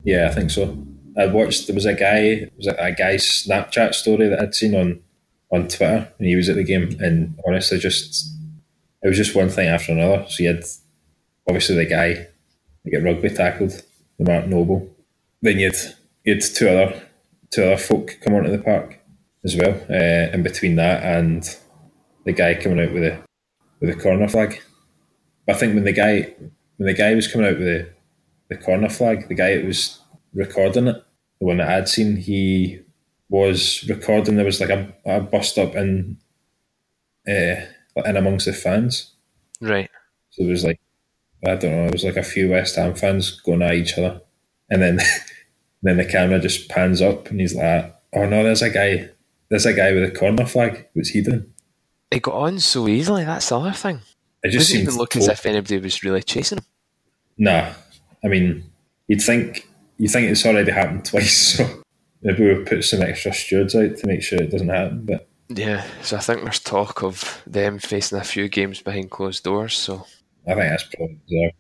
Yeah, 0.04 0.28
I 0.30 0.34
think 0.34 0.52
so. 0.52 0.78
I 1.18 1.28
watched. 1.28 1.68
There 1.68 1.76
was 1.76 1.86
a 1.86 1.94
guy. 1.94 2.50
Was 2.58 2.68
it 2.68 2.76
a 2.78 2.92
guy's 2.92 3.24
Snapchat 3.24 3.94
story 3.94 4.28
that 4.28 4.42
I'd 4.42 4.54
seen 4.54 4.76
on 4.76 5.02
on 5.52 5.68
Twitter, 5.68 6.12
and 6.18 6.28
he 6.28 6.36
was 6.36 6.50
at 6.50 6.56
the 6.56 6.64
game. 6.64 6.98
And 7.00 7.40
honestly, 7.48 7.80
just 7.80 8.36
it 9.02 9.08
was 9.08 9.18
just 9.18 9.36
one 9.36 9.50
thing 9.50 9.70
after 9.70 9.94
another. 9.94 10.26
So 10.28 10.44
you 10.44 10.50
had 10.50 10.66
obviously 11.48 11.76
the 11.76 11.86
guy 11.86 12.14
that 12.14 12.92
get 12.92 13.04
rugby 13.04 13.30
tackled, 13.30 13.82
the 14.20 14.26
Mark 14.26 14.48
Noble. 14.48 14.94
Then 15.42 15.60
you 15.60 15.68
had 15.68 15.78
you 16.24 16.34
had 16.34 16.44
two 16.44 16.70
other 16.70 17.02
two 17.52 17.64
other 17.64 17.78
folk 17.78 18.18
come 18.22 18.36
onto 18.36 18.52
the 18.52 18.58
park 18.58 19.00
as 19.46 19.56
well. 19.56 19.80
Uh, 19.90 20.34
in 20.34 20.44
between 20.44 20.76
that 20.76 21.04
and 21.04 21.56
the 22.26 22.34
guy 22.34 22.56
coming 22.56 22.80
out 22.80 22.94
with 22.94 23.04
a 23.04 23.24
with 23.80 23.90
a 23.90 23.96
corner 24.02 24.28
flag. 24.28 24.62
But 25.46 25.56
I 25.56 25.60
think 25.60 25.76
when 25.76 25.86
the 25.86 25.94
guy 25.94 26.34
when 26.78 26.88
the 26.88 26.94
guy 26.94 27.16
was 27.16 27.28
coming 27.28 27.48
out 27.48 27.58
with 27.58 27.68
the 27.68 27.90
the 28.50 28.58
corner 28.58 28.90
flag, 28.90 29.28
the 29.28 29.36
guy 29.36 29.56
that 29.56 29.66
was 29.66 30.00
recording 30.34 30.88
it, 30.88 31.04
the 31.40 31.46
one 31.46 31.58
that 31.58 31.70
I'd 31.70 31.90
seen, 31.90 32.18
he 32.18 32.82
was 33.30 33.84
recording. 33.90 34.36
There 34.36 34.46
was 34.46 34.60
like 34.60 34.70
a, 34.70 34.94
a 35.06 35.20
bust 35.20 35.58
up 35.58 35.76
in, 35.76 36.18
uh, 37.28 37.66
in 38.06 38.18
amongst 38.18 38.46
the 38.46 38.54
fans. 38.54 39.14
Right. 39.62 39.90
So 40.32 40.44
there 40.44 40.52
was 40.52 40.64
like, 40.64 40.80
I 41.46 41.56
don't 41.56 41.72
know, 41.72 41.86
it 41.86 41.94
was 41.94 42.04
like 42.04 42.18
a 42.18 42.24
few 42.24 42.52
West 42.52 42.76
Ham 42.76 42.96
fans 42.96 43.40
going 43.42 43.62
at 43.62 43.74
each 43.74 43.98
other, 43.98 44.22
and 44.70 44.82
then 44.82 45.00
then 45.84 45.98
the 45.98 46.06
camera 46.06 46.40
just 46.40 46.70
pans 46.70 47.02
up, 47.02 47.30
and 47.30 47.40
he's 47.40 47.56
like, 47.56 47.96
"Oh 48.14 48.26
no, 48.26 48.44
there's 48.44 48.64
a 48.64 48.70
guy, 48.70 49.10
there's 49.50 49.66
a 49.66 49.74
guy 49.74 49.92
with 49.94 50.04
a 50.04 50.12
corner 50.12 50.46
flag. 50.46 50.88
What's 50.94 51.10
he 51.10 51.22
doing?" 51.22 51.52
It 52.12 52.22
got 52.22 52.36
on 52.36 52.60
so 52.60 52.88
easily, 52.88 53.24
that's 53.26 53.50
the 53.50 53.60
other 53.60 53.72
thing. 53.72 54.00
It 54.44 54.50
just 54.52 54.72
didn't 54.72 54.84
even 54.84 54.98
look 54.98 55.16
as 55.16 55.28
if 55.28 55.46
anybody 55.46 55.80
was 55.80 56.04
really 56.04 56.22
chasing 56.22 56.60
him. 56.60 56.66
Nah, 57.38 57.74
I 58.24 58.28
mean, 58.28 58.64
you'd 59.08 59.22
think 59.22 59.68
you 59.98 60.08
think 60.08 60.30
it's 60.30 60.46
already 60.46 60.72
happened 60.72 61.06
twice, 61.10 61.58
so 61.58 61.84
maybe 62.22 62.44
we'll 62.46 62.64
put 62.66 62.84
some 62.84 63.02
extra 63.02 63.34
stewards 63.34 63.76
out 63.76 63.98
to 63.98 64.08
make 64.08 64.22
sure 64.22 64.42
it 64.42 64.52
doesn't 64.52 64.70
happen. 64.70 65.06
But 65.06 65.28
Yeah, 65.50 65.84
so 66.02 66.18
I 66.18 66.20
think 66.20 66.44
there's 66.44 66.60
talk 66.60 67.02
of 67.04 67.42
them 67.48 67.80
facing 67.80 68.20
a 68.20 68.24
few 68.24 68.48
games 68.48 68.82
behind 68.82 69.10
closed 69.10 69.44
doors. 69.44 69.76
So, 69.76 70.06
I 70.48 70.54
think 70.54 70.70
that's 70.70 70.84
probably 70.84 71.20
there. 71.30 71.52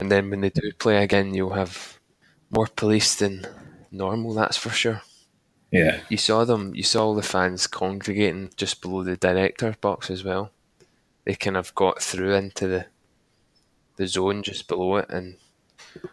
and 0.00 0.10
then 0.10 0.28
when 0.28 0.40
they 0.40 0.50
do 0.50 0.72
play 0.78 1.02
again, 1.04 1.34
you'll 1.34 1.54
have 1.54 1.98
more 2.50 2.66
police 2.66 3.14
than 3.14 3.46
normal. 3.92 4.34
That's 4.34 4.56
for 4.56 4.70
sure. 4.70 5.02
Yeah, 5.74 6.02
You 6.08 6.16
saw 6.18 6.44
them. 6.44 6.72
You 6.76 6.84
saw 6.84 7.06
all 7.06 7.14
the 7.16 7.22
fans 7.22 7.66
congregating 7.66 8.50
just 8.56 8.80
below 8.80 9.02
the 9.02 9.16
director 9.16 9.74
box 9.80 10.08
as 10.08 10.22
well. 10.22 10.52
They 11.24 11.34
kind 11.34 11.56
of 11.56 11.74
got 11.74 12.00
through 12.00 12.34
into 12.34 12.68
the 12.68 12.86
the 13.96 14.06
zone 14.06 14.44
just 14.44 14.68
below 14.68 14.96
it, 14.98 15.10
and 15.10 15.36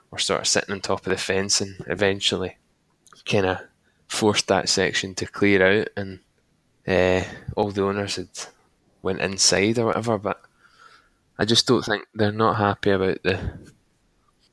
were 0.10 0.18
sort 0.18 0.42
of 0.42 0.48
sitting 0.48 0.74
on 0.74 0.82
top 0.82 1.06
of 1.06 1.12
the 1.12 1.18
fence, 1.18 1.62
and 1.62 1.76
eventually, 1.86 2.58
kind 3.24 3.46
of 3.46 3.60
forced 4.08 4.48
that 4.48 4.68
section 4.68 5.14
to 5.14 5.28
clear 5.28 5.62
out, 5.64 5.90
and 5.96 6.22
uh, 6.88 7.24
all 7.56 7.70
the 7.70 7.84
owners 7.84 8.16
had 8.16 8.30
went 9.04 9.22
inside 9.22 9.78
or 9.78 9.86
whatever. 9.86 10.18
But 10.18 10.42
I 11.38 11.46
just 11.46 11.68
don't 11.68 11.86
think 11.86 12.08
they're 12.16 12.32
not 12.32 12.58
happy 12.58 12.90
about 12.90 13.22
the 13.22 13.60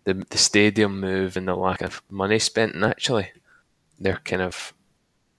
the, 0.04 0.26
the 0.28 0.38
stadium 0.38 1.00
move 1.00 1.34
and 1.38 1.48
the 1.48 1.56
lack 1.56 1.80
of 1.80 2.02
money 2.10 2.38
spent. 2.38 2.74
Naturally, 2.74 3.32
they're 3.98 4.20
kind 4.24 4.42
of 4.42 4.74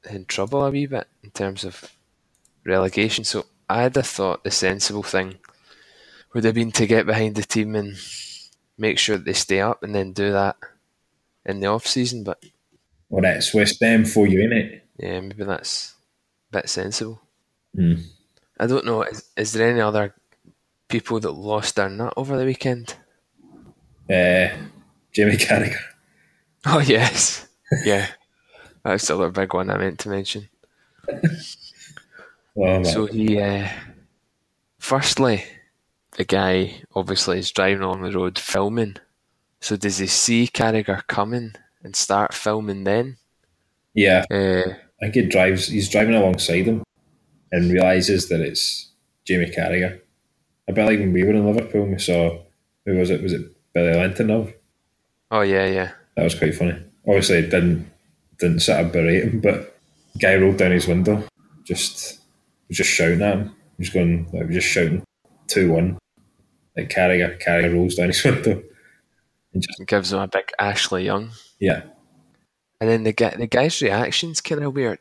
in 0.09 0.25
trouble 0.25 0.63
a 0.63 0.71
wee 0.71 0.85
bit 0.85 1.07
in 1.23 1.31
terms 1.31 1.63
of 1.63 1.91
relegation. 2.65 3.23
So 3.23 3.45
I'd 3.69 3.95
have 3.95 4.07
thought 4.07 4.43
the 4.43 4.51
sensible 4.51 5.03
thing 5.03 5.35
would 6.33 6.43
have 6.43 6.55
been 6.55 6.71
to 6.73 6.85
get 6.87 7.05
behind 7.05 7.35
the 7.35 7.43
team 7.43 7.75
and 7.75 7.97
make 8.77 8.97
sure 8.99 9.17
that 9.17 9.25
they 9.25 9.33
stay 9.33 9.59
up 9.61 9.83
and 9.83 9.93
then 9.95 10.13
do 10.13 10.31
that 10.31 10.55
in 11.45 11.59
the 11.59 11.67
off 11.67 11.85
season. 11.87 12.23
But 12.23 12.43
Well, 13.09 13.21
that's 13.23 13.53
West 13.53 13.77
Ham 13.81 14.05
for 14.05 14.27
you, 14.27 14.39
innit? 14.39 14.81
yeah, 14.97 15.19
maybe 15.21 15.43
that's 15.43 15.95
a 16.51 16.57
bit 16.57 16.69
sensible. 16.69 17.21
Mm. 17.77 18.03
I 18.59 18.67
don't 18.67 18.85
know. 18.85 19.03
Is, 19.03 19.23
is 19.37 19.53
there 19.53 19.69
any 19.69 19.81
other 19.81 20.13
people 20.87 21.19
that 21.19 21.31
lost 21.31 21.75
their 21.75 21.89
nut 21.89 22.13
over 22.17 22.37
the 22.37 22.45
weekend? 22.45 22.95
Uh, 24.09 24.49
Jamie 25.13 25.37
Carragher. 25.37 25.75
Oh 26.65 26.79
yes, 26.79 27.47
yeah, 27.85 28.07
that's 28.83 29.07
the 29.07 29.15
other 29.15 29.29
big 29.29 29.53
one 29.53 29.69
I 29.69 29.77
meant 29.77 29.99
to 29.99 30.09
mention. 30.09 30.49
Oh. 32.57 32.83
So 32.83 33.05
he, 33.05 33.39
uh, 33.39 33.69
firstly, 34.79 35.45
the 36.17 36.25
guy 36.25 36.81
obviously 36.93 37.39
is 37.39 37.51
driving 37.51 37.83
along 37.83 38.01
the 38.01 38.11
road 38.11 38.37
filming. 38.37 38.97
So 39.61 39.77
does 39.77 39.99
he 39.99 40.07
see 40.07 40.47
Carragher 40.47 41.05
coming 41.07 41.53
and 41.83 41.95
start 41.95 42.33
filming 42.33 42.83
then? 42.83 43.17
yeah, 43.93 44.25
Uh, 44.29 44.73
I 45.01 45.05
think 45.05 45.15
he 45.15 45.21
drives. 45.23 45.67
He's 45.67 45.89
driving 45.89 46.15
alongside 46.15 46.65
him 46.65 46.83
and 47.51 47.71
realizes 47.71 48.27
that 48.27 48.41
it's 48.41 48.91
Jamie 49.25 49.51
Carragher. 49.51 50.01
A 50.67 50.73
bit 50.73 50.85
like 50.85 50.99
when 50.99 51.13
we 51.13 51.23
were 51.23 51.31
in 51.31 51.45
Liverpool, 51.45 51.83
and 51.83 51.93
we 51.93 51.99
saw 51.99 52.41
who 52.85 52.97
was 52.97 53.09
it? 53.09 53.23
Was 53.23 53.31
it 53.33 53.45
Billy 53.73 53.93
Lintonov? 53.93 54.53
oh 55.31 55.41
yeah, 55.41 55.65
yeah. 55.65 55.91
That 56.17 56.23
was 56.23 56.35
quite 56.35 56.55
funny. 56.55 56.75
Obviously, 57.07 57.37
it 57.37 57.49
didn't 57.51 57.89
didn't 58.39 58.59
sort 58.61 58.79
of 58.85 58.91
berate 58.91 59.23
him, 59.23 59.39
but 59.41 59.77
guy 60.19 60.35
rolled 60.35 60.57
down 60.57 60.71
his 60.71 60.87
window, 60.87 61.23
just 61.63 62.19
was 62.67 62.77
just 62.77 62.89
shouting 62.89 63.21
at 63.21 63.37
him. 63.37 63.55
He 63.77 63.81
was 63.83 63.89
going, 63.89 64.29
like, 64.33 64.49
just 64.49 64.67
shouting 64.67 65.03
two 65.47 65.71
one. 65.71 65.97
Like 66.77 66.89
Carragher, 66.89 67.41
Carragher 67.41 67.73
rolls 67.73 67.95
down 67.95 68.07
his 68.07 68.23
window, 68.25 68.61
and 69.53 69.61
just 69.63 69.85
Gives 69.87 70.13
him 70.13 70.19
a 70.19 70.27
big 70.27 70.51
Ashley 70.59 71.05
Young. 71.05 71.31
yeah, 71.59 71.81
And 72.79 72.89
then 72.89 73.03
the 73.03 73.11
guy, 73.13 73.35
the 73.35 73.47
guy's 73.47 73.81
reaction's 73.81 74.39
kind 74.41 74.63
of 74.63 74.73
weird. 74.75 74.99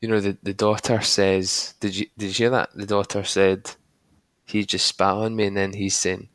You 0.00 0.08
know, 0.08 0.20
the, 0.20 0.36
the 0.42 0.54
daughter 0.54 1.00
says, 1.02 1.74
"Did 1.80 1.96
you 1.96 2.06
did 2.18 2.38
you 2.38 2.44
hear 2.44 2.50
that?" 2.50 2.70
The 2.74 2.86
daughter 2.86 3.24
said, 3.24 3.70
"He 4.44 4.64
just 4.64 4.86
spat 4.86 5.14
on 5.14 5.36
me," 5.36 5.44
and 5.46 5.56
then 5.56 5.72
he's 5.72 5.96
saying, 5.96 6.28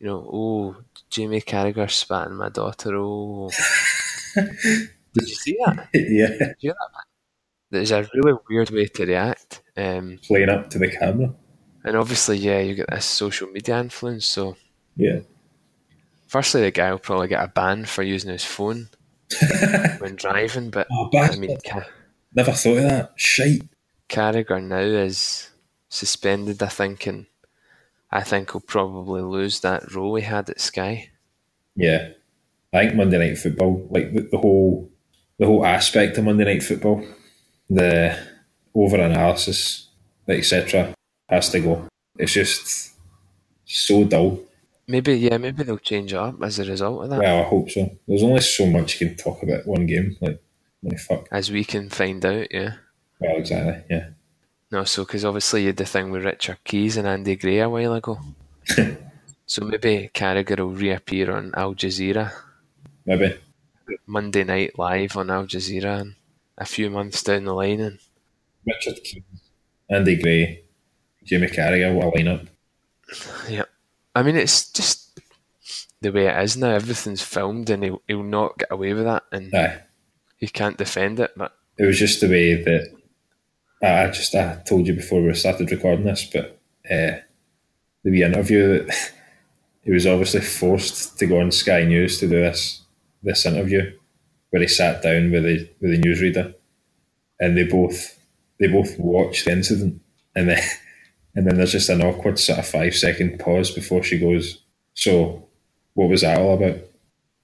"You 0.00 0.06
know, 0.06 0.28
oh, 0.32 0.76
Jamie 1.10 1.40
Carragher 1.42 1.90
spat 1.90 2.28
on 2.28 2.36
my 2.36 2.48
daughter." 2.48 2.96
Oh, 2.96 3.50
did 5.14 5.28
you 5.28 5.34
see 5.34 5.56
that? 5.64 5.88
yeah, 5.94 6.26
Did 6.28 6.56
you 6.60 6.70
that? 6.72 7.04
There's 7.70 7.90
a 7.90 8.08
really 8.14 8.38
weird 8.50 8.70
way 8.70 8.86
to 8.86 9.06
react, 9.06 9.62
um, 9.76 10.18
playing 10.26 10.48
up 10.50 10.68
to 10.70 10.78
the 10.78 10.88
camera. 10.90 11.34
and 11.84 11.96
obviously, 11.96 12.36
yeah, 12.38 12.60
you 12.60 12.74
get 12.74 12.90
this 12.90 13.06
social 13.06 13.48
media 13.48 13.78
influence. 13.80 14.26
So, 14.26 14.56
Yeah, 14.96 15.20
firstly, 16.26 16.60
the 16.62 16.70
guy 16.70 16.90
will 16.90 16.98
probably 16.98 17.28
get 17.28 17.42
a 17.44 17.48
ban 17.48 17.86
for 17.86 18.02
using 18.02 18.30
his 18.30 18.44
phone 18.44 18.88
when 19.98 20.16
driving. 20.16 20.68
But 20.70 20.86
oh, 20.92 21.08
I 21.18 21.36
mean, 21.36 21.56
Ca- 21.66 21.86
never 22.34 22.52
thought 22.52 22.76
of 22.78 22.82
that. 22.84 23.12
Shite. 23.16 23.62
Carragher 24.08 24.62
now 24.62 24.78
is 24.80 25.48
suspended, 25.88 26.62
I 26.62 26.68
think, 26.68 27.06
and 27.06 27.24
I 28.10 28.22
think 28.22 28.50
he'll 28.52 28.60
probably 28.60 29.22
lose 29.22 29.60
that 29.60 29.94
role 29.94 30.16
he 30.16 30.22
had 30.24 30.50
at 30.50 30.60
Sky. 30.60 31.08
Yeah, 31.74 32.10
I 32.74 32.80
think 32.84 32.96
Monday 32.96 33.16
Night 33.16 33.38
Football, 33.38 33.88
like 33.90 34.12
the, 34.12 34.28
the 34.30 34.36
whole, 34.36 34.90
the 35.38 35.46
whole 35.46 35.64
aspect 35.64 36.18
of 36.18 36.24
Monday 36.24 36.44
Night 36.44 36.62
Football, 36.62 37.04
the 37.68 38.16
over 38.74 38.96
analysis, 38.96 39.88
etc., 40.28 40.94
has 41.28 41.50
to 41.50 41.60
go. 41.60 41.88
It's 42.18 42.32
just 42.32 42.92
so 43.64 44.04
dull. 44.04 44.40
Maybe, 44.86 45.14
yeah, 45.14 45.38
maybe 45.38 45.62
they'll 45.62 45.78
change 45.78 46.12
it 46.12 46.16
up 46.18 46.42
as 46.42 46.58
a 46.58 46.64
result 46.64 47.04
of 47.04 47.10
that, 47.10 47.20
Well, 47.20 47.40
I 47.40 47.44
hope 47.44 47.70
so. 47.70 47.96
There's 48.06 48.22
only 48.22 48.40
so 48.40 48.66
much 48.66 49.00
you 49.00 49.08
can 49.08 49.16
talk 49.16 49.42
about 49.42 49.66
one 49.66 49.86
game. 49.86 50.16
Like, 50.20 50.42
like 50.82 50.98
fuck. 50.98 51.28
as 51.30 51.50
we 51.50 51.64
can 51.64 51.88
find 51.88 52.24
out. 52.24 52.48
Yeah, 52.52 52.74
Well, 53.20 53.36
exactly. 53.36 53.82
Yeah. 53.88 54.08
no, 54.70 54.84
so 54.84 55.04
because 55.04 55.24
obviously 55.24 55.62
you 55.62 55.66
had 55.68 55.76
the 55.76 55.86
thing 55.86 56.10
with 56.10 56.24
Richard 56.24 56.58
Keys 56.64 56.96
and 56.96 57.06
Andy 57.06 57.36
Gray 57.36 57.60
a 57.60 57.70
while 57.70 57.94
ago, 57.94 58.18
so 59.46 59.64
maybe 59.64 60.10
Carragher 60.12 60.58
will 60.58 60.72
reappear 60.72 61.32
on 61.32 61.52
Al 61.56 61.74
Jazeera 61.74 62.32
Maybe. 63.06 63.34
Monday 64.06 64.44
Night 64.44 64.78
Live 64.78 65.16
on 65.16 65.30
Al 65.30 65.46
Jazeera 65.46 66.00
and 66.00 66.14
a 66.58 66.64
few 66.64 66.90
months 66.90 67.22
down 67.22 67.44
the 67.44 67.52
line, 67.52 67.80
and 67.80 67.98
Richard 68.66 69.02
Keys, 69.02 69.22
Andy 69.88 70.20
Gray, 70.20 70.64
Jamie 71.24 71.48
Carragher. 71.48 71.94
What 71.94 72.14
a 72.14 72.18
lineup. 72.18 72.48
yeah, 73.48 73.64
I 74.14 74.22
mean 74.22 74.36
it's 74.36 74.70
just 74.70 75.20
the 76.00 76.12
way 76.12 76.26
it 76.26 76.42
is 76.42 76.56
now. 76.56 76.70
Everything's 76.70 77.22
filmed, 77.22 77.70
and 77.70 77.84
he'll, 77.84 78.02
he'll 78.06 78.22
not 78.22 78.58
get 78.58 78.72
away 78.72 78.92
with 78.92 79.04
that, 79.04 79.24
and 79.32 79.54
Aye. 79.54 79.82
he 80.36 80.48
can't 80.48 80.76
defend 80.76 81.20
it. 81.20 81.32
But 81.36 81.52
it 81.78 81.86
was 81.86 81.98
just 81.98 82.20
the 82.20 82.28
way 82.28 82.62
that 82.62 82.92
I 83.82 84.04
I 84.04 84.10
just 84.10 84.34
I 84.34 84.62
told 84.66 84.86
you 84.86 84.94
before 84.94 85.22
we 85.22 85.34
started 85.34 85.70
recording 85.70 86.04
this, 86.04 86.28
but 86.32 86.60
uh, 86.90 87.18
the 88.04 88.10
wee 88.10 88.22
interview 88.22 88.84
that 88.84 89.12
he 89.82 89.90
was 89.90 90.06
obviously 90.06 90.40
forced 90.40 91.18
to 91.18 91.26
go 91.26 91.40
on 91.40 91.50
Sky 91.50 91.84
News 91.84 92.18
to 92.20 92.28
do 92.28 92.40
this 92.40 92.81
this 93.22 93.46
interview 93.46 93.92
where 94.50 94.62
he 94.62 94.68
sat 94.68 95.02
down 95.02 95.30
with 95.30 95.44
the 95.44 95.68
with 95.80 95.90
the 95.90 96.00
newsreader 96.00 96.54
and 97.40 97.56
they 97.56 97.64
both 97.64 98.18
they 98.60 98.68
both 98.68 98.98
watched 98.98 99.44
the 99.44 99.52
incident 99.52 100.00
and 100.34 100.48
then 100.48 100.62
and 101.34 101.46
then 101.46 101.56
there's 101.56 101.72
just 101.72 101.88
an 101.88 102.02
awkward 102.02 102.38
sort 102.38 102.58
of 102.58 102.66
five 102.66 102.94
second 102.94 103.38
pause 103.38 103.70
before 103.70 104.02
she 104.02 104.18
goes, 104.18 104.62
So 104.94 105.48
what 105.94 106.08
was 106.08 106.20
that 106.22 106.38
all 106.38 106.54
about? 106.54 106.78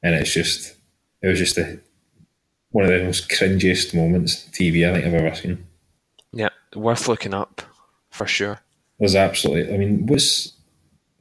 And 0.03 0.15
it's 0.15 0.33
just 0.33 0.75
it 1.23 1.29
was 1.29 1.39
just 1.39 1.59
a 1.59 1.81
one 2.71 2.85
of 2.85 2.91
the 2.91 3.05
most 3.05 3.31
cringiest 3.31 3.95
moments 3.95 4.47
in 4.47 4.53
TV 4.53 4.89
I 4.89 4.93
think 4.93 5.07
I've 5.07 5.15
ever 5.15 5.35
seen. 5.35 5.67
yeah, 6.33 6.51
worth 6.77 7.09
looking 7.09 7.35
up 7.35 7.63
for 8.11 8.27
sure. 8.27 8.61
There's 8.99 9.15
absolutely, 9.15 9.73
I 9.73 9.79
mean, 9.79 10.07
what's 10.07 10.53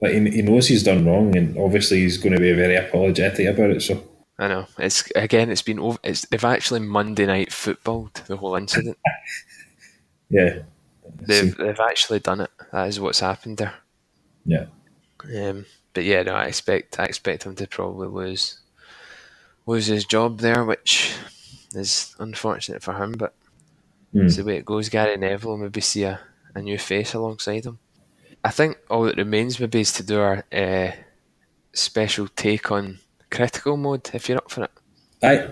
like 0.01 0.11
he, 0.11 0.29
he 0.29 0.41
knows 0.41 0.67
he's 0.67 0.83
done 0.83 1.05
wrong, 1.05 1.35
and 1.37 1.57
obviously 1.57 1.99
he's 1.99 2.17
going 2.17 2.33
to 2.33 2.39
be 2.39 2.51
very 2.51 2.75
apologetic 2.75 3.47
about 3.47 3.71
it. 3.71 3.81
So 3.81 4.03
I 4.39 4.47
know 4.47 4.67
it's 4.77 5.09
again. 5.15 5.49
It's 5.49 5.61
been 5.63 5.79
over. 5.79 5.97
It's 6.03 6.25
they've 6.27 6.43
actually 6.43 6.81
Monday 6.81 7.25
night 7.25 7.51
footballed 7.51 8.13
the 8.27 8.37
whole 8.37 8.55
incident. 8.55 8.97
yeah, 10.29 10.59
They've 11.21 11.55
they've 11.57 11.79
actually 11.79 12.19
done 12.19 12.41
it. 12.41 12.51
That 12.71 12.87
is 12.87 12.99
what's 12.99 13.19
happened 13.21 13.57
there. 13.57 13.73
yeah, 14.45 14.65
Um, 15.35 15.65
but 15.93 16.03
yeah, 16.03 16.21
no, 16.23 16.33
I 16.35 16.45
expect 16.45 16.99
I 16.99 17.05
expect 17.05 17.43
him 17.45 17.55
to 17.55 17.67
probably 17.67 18.07
lose 18.07 18.59
lose 19.65 19.87
his 19.87 20.05
job 20.05 20.39
there, 20.39 20.63
which 20.63 21.15
is 21.73 22.15
unfortunate 22.19 22.83
for 22.83 22.93
him. 22.93 23.13
But 23.13 23.33
Hmm. 24.13 24.21
it's 24.27 24.37
the 24.37 24.43
way 24.45 24.57
it 24.57 24.65
goes. 24.65 24.87
Gary 24.89 25.17
Neville 25.17 25.51
will 25.51 25.57
maybe 25.57 25.81
see 25.81 26.03
a, 26.03 26.19
a 26.55 26.61
new 26.61 26.77
face 26.77 27.13
alongside 27.13 27.65
him. 27.65 27.79
I 28.43 28.51
think 28.51 28.77
all 28.89 29.03
that 29.03 29.17
remains 29.17 29.59
maybe 29.59 29.81
is 29.81 29.91
to 29.93 30.03
do 30.03 30.19
our 30.21 30.45
uh, 30.53 30.91
special 31.73 32.27
take 32.29 32.71
on 32.71 32.99
critical 33.29 33.77
mode 33.77 34.09
if 34.13 34.29
you're 34.29 34.37
up 34.37 34.51
for 34.51 34.63
it. 34.65 34.71
I 35.23 35.49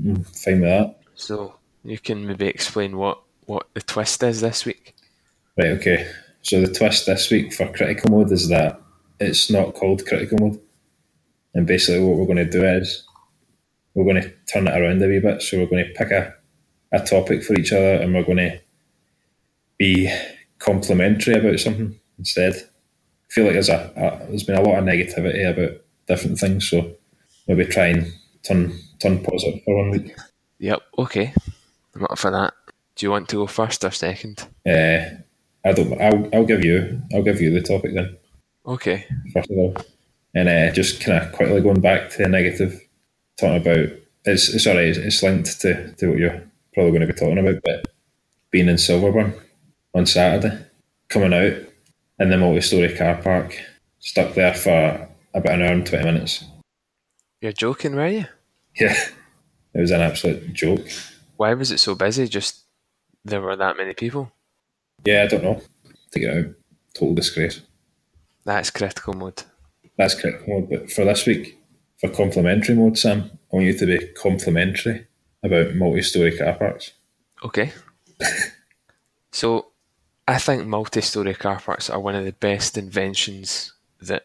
mm, 0.00 0.26
fine 0.26 0.60
with 0.60 0.70
that. 0.70 0.98
So 1.14 1.54
you 1.84 1.98
can 1.98 2.26
maybe 2.26 2.46
explain 2.46 2.96
what, 2.96 3.20
what 3.46 3.68
the 3.74 3.80
twist 3.80 4.22
is 4.22 4.40
this 4.40 4.64
week. 4.64 4.94
Right, 5.56 5.68
okay. 5.68 6.10
So 6.42 6.60
the 6.60 6.72
twist 6.72 7.06
this 7.06 7.30
week 7.30 7.52
for 7.52 7.72
critical 7.72 8.10
mode 8.10 8.30
is 8.30 8.48
that 8.48 8.80
it's 9.20 9.50
not 9.50 9.74
called 9.74 10.06
critical 10.06 10.38
mode, 10.38 10.60
and 11.54 11.66
basically 11.66 12.04
what 12.04 12.16
we're 12.16 12.26
going 12.26 12.36
to 12.36 12.50
do 12.50 12.64
is 12.64 13.04
we're 13.94 14.04
going 14.04 14.22
to 14.22 14.32
turn 14.52 14.68
it 14.68 14.80
around 14.80 15.02
a 15.02 15.08
wee 15.08 15.18
bit. 15.18 15.42
So 15.42 15.58
we're 15.58 15.66
going 15.66 15.84
to 15.84 15.92
pick 15.94 16.10
a, 16.12 16.34
a 16.92 17.00
topic 17.00 17.42
for 17.42 17.54
each 17.54 17.72
other, 17.72 17.94
and 17.94 18.14
we're 18.14 18.22
going 18.22 18.38
to 18.38 18.60
be 19.76 20.14
complimentary 20.58 21.34
about 21.34 21.58
something 21.58 21.98
instead. 22.18 22.54
I 22.54 23.32
feel 23.32 23.44
like 23.44 23.54
there's 23.54 23.68
a, 23.68 23.92
a 23.96 24.26
there's 24.28 24.44
been 24.44 24.58
a 24.58 24.62
lot 24.62 24.78
of 24.78 24.84
negativity 24.84 25.48
about 25.48 25.80
different 26.06 26.38
things, 26.38 26.68
so 26.68 26.92
maybe 27.48 27.64
try 27.64 27.86
and 27.86 28.12
turn 28.42 28.78
turn 29.00 29.22
positive 29.24 29.62
for 29.64 29.76
one 29.76 29.90
week. 29.90 30.16
Yep, 30.58 30.82
okay. 30.98 31.32
I'm 31.94 32.04
up 32.04 32.18
for 32.18 32.30
that. 32.30 32.54
Do 32.94 33.06
you 33.06 33.10
want 33.10 33.28
to 33.30 33.36
go 33.36 33.46
first 33.46 33.84
or 33.84 33.90
second? 33.90 34.46
Uh, 34.66 35.00
I 35.64 35.72
don't. 35.72 36.00
I'll, 36.00 36.28
I'll 36.32 36.46
give 36.46 36.64
you. 36.64 37.00
I'll 37.12 37.22
give 37.22 37.40
you 37.40 37.50
the 37.50 37.62
topic 37.62 37.94
then. 37.94 38.16
Okay. 38.66 39.06
first 39.32 39.50
of 39.50 39.58
all. 39.58 39.76
And 40.34 40.48
uh, 40.48 40.72
just 40.72 41.00
kind 41.00 41.22
of 41.22 41.32
quickly 41.32 41.60
going 41.60 41.80
back 41.80 42.10
to 42.10 42.18
the 42.18 42.28
negative, 42.28 42.80
talking 43.38 43.56
about 43.56 43.88
it's, 44.24 44.48
it's 44.54 44.64
sorry, 44.64 44.90
it's, 44.90 44.98
it's 44.98 45.22
linked 45.22 45.60
to, 45.62 45.92
to 45.94 46.08
what 46.10 46.18
you're 46.18 46.42
probably 46.74 46.90
going 46.92 47.06
to 47.06 47.12
be 47.12 47.18
talking 47.18 47.38
about, 47.38 47.62
but 47.64 47.88
being 48.50 48.68
in 48.68 48.76
Silverburn 48.76 49.38
on 49.94 50.06
Saturday, 50.06 50.58
coming 51.08 51.32
out 51.32 51.54
in 52.18 52.30
the 52.30 52.36
multi 52.36 52.60
story 52.60 52.94
car 52.94 53.16
park, 53.22 53.58
stuck 54.00 54.34
there 54.34 54.54
for 54.54 55.08
about 55.34 55.54
an 55.54 55.62
hour 55.62 55.72
and 55.72 55.86
20 55.86 56.04
minutes. 56.04 56.44
You're 57.40 57.52
joking, 57.52 57.94
were 57.94 58.08
you? 58.08 58.24
Yeah. 58.78 58.96
it 59.74 59.80
was 59.80 59.90
an 59.90 60.00
absolute 60.00 60.52
joke. 60.52 60.86
Why 61.36 61.54
was 61.54 61.70
it 61.70 61.78
so 61.78 61.94
busy? 61.94 62.26
Just 62.26 62.64
there 63.24 63.40
were 63.40 63.56
that 63.56 63.76
many 63.76 63.94
people. 63.94 64.32
Yeah, 65.04 65.22
I 65.22 65.26
don't 65.26 65.44
know. 65.44 65.62
Take 66.10 66.24
it 66.24 66.36
out. 66.36 66.54
Total 66.94 67.14
disgrace. 67.14 67.60
That's 68.44 68.70
critical 68.70 69.14
mode. 69.14 69.42
That's 69.96 70.20
critical 70.20 70.48
mode. 70.48 70.70
But 70.70 70.90
for 70.90 71.04
this 71.04 71.26
week, 71.26 71.58
for 72.00 72.08
complimentary 72.08 72.74
mode, 72.74 72.98
Sam, 72.98 73.30
I 73.52 73.56
want 73.56 73.66
you 73.66 73.78
to 73.78 73.86
be 73.86 74.06
complimentary 74.14 75.06
about 75.42 75.74
multi-story 75.74 76.36
car 76.36 76.54
parks. 76.54 76.92
Okay. 77.44 77.72
so, 79.32 79.68
I 80.26 80.38
think 80.38 80.66
multi-story 80.66 81.34
car 81.34 81.60
parks 81.60 81.88
are 81.88 82.00
one 82.00 82.16
of 82.16 82.24
the 82.24 82.32
best 82.32 82.76
inventions 82.76 83.72
that 84.00 84.24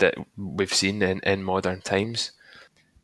that 0.00 0.14
we've 0.36 0.74
seen 0.74 1.02
in, 1.02 1.20
in 1.20 1.42
modern 1.42 1.80
times. 1.80 2.32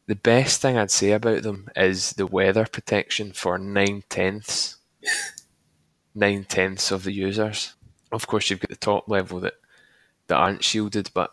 The 0.07 0.17
best 0.17 0.61
thing 0.61 0.77
I'd 0.77 0.91
say 0.91 1.13
about 1.13 1.43
them 1.43 1.69
is 1.75 2.13
the 2.13 2.27
weather 2.27 2.67
protection 2.67 3.33
for 3.33 3.59
nine 3.59 4.03
tenths, 4.09 4.77
nine 6.15 6.45
tenths 6.45 6.91
of 6.91 7.05
the 7.05 7.13
users. 7.13 7.75
Of 8.13 8.27
course, 8.27 8.51
you've 8.51 8.61
got 8.61 8.71
the 8.71 8.77
top 8.77 9.09
level 9.09 9.41
that 9.41 9.55
that 10.29 10.37
aren't 10.37 10.65
shielded, 10.65 11.11
but 11.15 11.33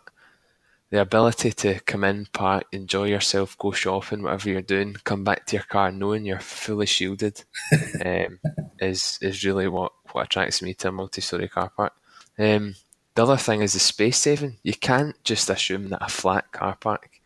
the 0.90 1.00
ability 1.00 1.50
to 1.52 1.80
come 1.80 2.04
in, 2.04 2.26
park, 2.26 2.64
enjoy 2.70 3.04
yourself, 3.04 3.58
go 3.58 3.72
shopping, 3.72 4.22
whatever 4.22 4.48
you're 4.48 4.62
doing, 4.62 4.94
come 5.04 5.24
back 5.24 5.46
to 5.46 5.56
your 5.56 5.64
car 5.64 5.90
knowing 5.90 6.24
you're 6.24 6.38
fully 6.38 6.86
shielded, 6.86 7.44
um, 8.04 8.38
is 8.78 9.18
is 9.20 9.44
really 9.44 9.68
what, 9.68 9.92
what 10.12 10.26
attracts 10.26 10.62
me 10.62 10.74
to 10.74 10.88
a 10.88 10.92
multi-story 10.92 11.48
car 11.48 11.70
park. 11.76 11.94
Um, 12.38 12.76
the 13.14 13.22
other 13.22 13.36
thing 13.36 13.62
is 13.62 13.74
the 13.74 13.78
space 13.78 14.18
saving. 14.18 14.58
You 14.62 14.74
can't 14.74 15.22
just 15.24 15.48
assume 15.48 15.88
that 15.90 16.02
a 16.02 16.08
flat 16.08 16.50
car 16.52 16.76
park 16.76 17.20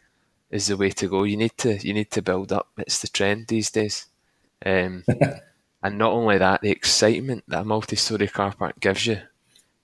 is 0.50 0.66
the 0.66 0.76
way 0.76 0.90
to 0.90 1.08
go. 1.08 1.24
You 1.24 1.36
need 1.36 1.56
to 1.58 1.78
you 1.78 1.94
need 1.94 2.10
to 2.12 2.22
build 2.22 2.52
up. 2.52 2.68
It's 2.76 3.00
the 3.00 3.08
trend 3.08 3.46
these 3.48 3.70
days. 3.70 4.06
Um, 4.64 5.04
and 5.82 5.98
not 5.98 6.12
only 6.12 6.38
that, 6.38 6.60
the 6.60 6.70
excitement 6.70 7.44
that 7.48 7.62
a 7.62 7.64
multi-story 7.64 8.28
car 8.28 8.52
park 8.52 8.80
gives 8.80 9.06
you 9.06 9.20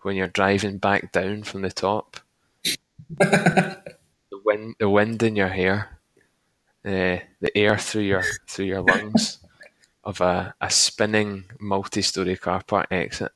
when 0.03 0.17
you're 0.17 0.29
driving 0.29 0.79
back 0.79 1.13
down 1.13 1.43
from 1.43 1.63
the 1.63 1.71
top. 1.71 2.19
the 3.09 3.83
wind, 4.45 4.75
the 4.79 4.89
wind 4.91 5.23
in 5.23 5.37
your 5.37 5.49
hair, 5.49 5.99
uh, 6.85 7.19
the 7.41 7.51
air 7.55 7.79
through 7.79 8.03
your 8.03 8.25
through 8.47 8.67
your 8.67 8.83
lungs 8.83 9.39
of 10.03 10.21
a, 10.21 10.55
a 10.61 10.71
spinning 10.71 11.45
multi-story 11.59 12.37
car 12.37 12.63
park 12.63 12.89
exit 12.91 13.33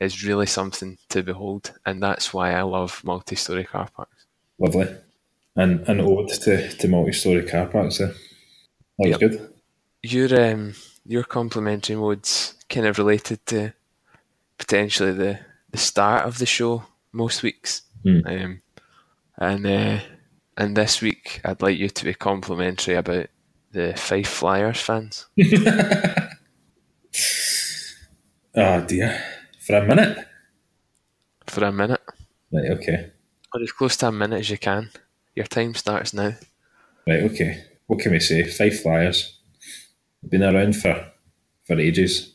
is 0.00 0.24
really 0.24 0.46
something 0.46 0.98
to 1.08 1.22
behold, 1.22 1.72
and 1.86 2.02
that's 2.02 2.32
why 2.34 2.52
I 2.52 2.62
love 2.62 3.02
multi-story 3.04 3.64
car 3.64 3.88
parks. 3.94 4.26
Lovely, 4.58 4.88
and 5.56 5.80
an 5.88 6.00
ode 6.00 6.28
to, 6.28 6.68
to 6.68 6.88
multi-story 6.88 7.44
car 7.44 7.66
parks. 7.66 7.98
There, 7.98 8.08
that 8.08 8.14
was 8.98 9.10
Yep. 9.10 9.20
good. 9.20 9.52
Your 10.02 10.52
um, 10.52 10.74
your 11.04 11.24
complimentary 11.24 11.96
modes 11.96 12.54
kind 12.68 12.86
of 12.86 12.98
related 12.98 13.44
to 13.46 13.72
potentially 14.58 15.12
the 15.12 15.40
the 15.70 15.78
start 15.78 16.24
of 16.26 16.38
the 16.38 16.46
show 16.46 16.84
most 17.12 17.42
weeks, 17.42 17.82
Hmm. 18.04 18.20
um, 18.26 18.62
and 19.38 19.66
uh, 19.66 19.98
and 20.56 20.76
this 20.76 21.00
week 21.02 21.40
I'd 21.44 21.62
like 21.62 21.78
you 21.78 21.88
to 21.88 22.04
be 22.04 22.14
complimentary 22.14 22.94
about 22.94 23.26
the 23.72 23.94
Fife 23.96 24.28
Flyers 24.28 24.80
fans. 24.80 25.26
Oh 28.54 28.80
dear, 28.86 29.20
for 29.68 29.76
a 29.76 29.86
minute. 29.86 30.26
For 31.46 31.64
a 31.64 31.72
minute, 31.72 32.00
Right, 32.50 32.70
okay, 32.70 33.10
or 33.54 33.60
as 33.62 33.72
close 33.72 33.96
to 33.98 34.08
a 34.08 34.12
minute 34.12 34.40
as 34.40 34.50
you 34.50 34.56
can. 34.58 34.90
Your 35.34 35.46
time 35.46 35.74
starts 35.74 36.14
now. 36.14 36.32
right, 37.06 37.22
okay. 37.24 37.64
What 37.86 38.00
can 38.00 38.12
we 38.12 38.20
say? 38.20 38.42
Fife 38.44 38.82
Flyers, 38.82 39.38
been 40.26 40.42
around 40.42 40.76
for 40.76 41.06
for 41.66 41.78
ages. 41.78 42.32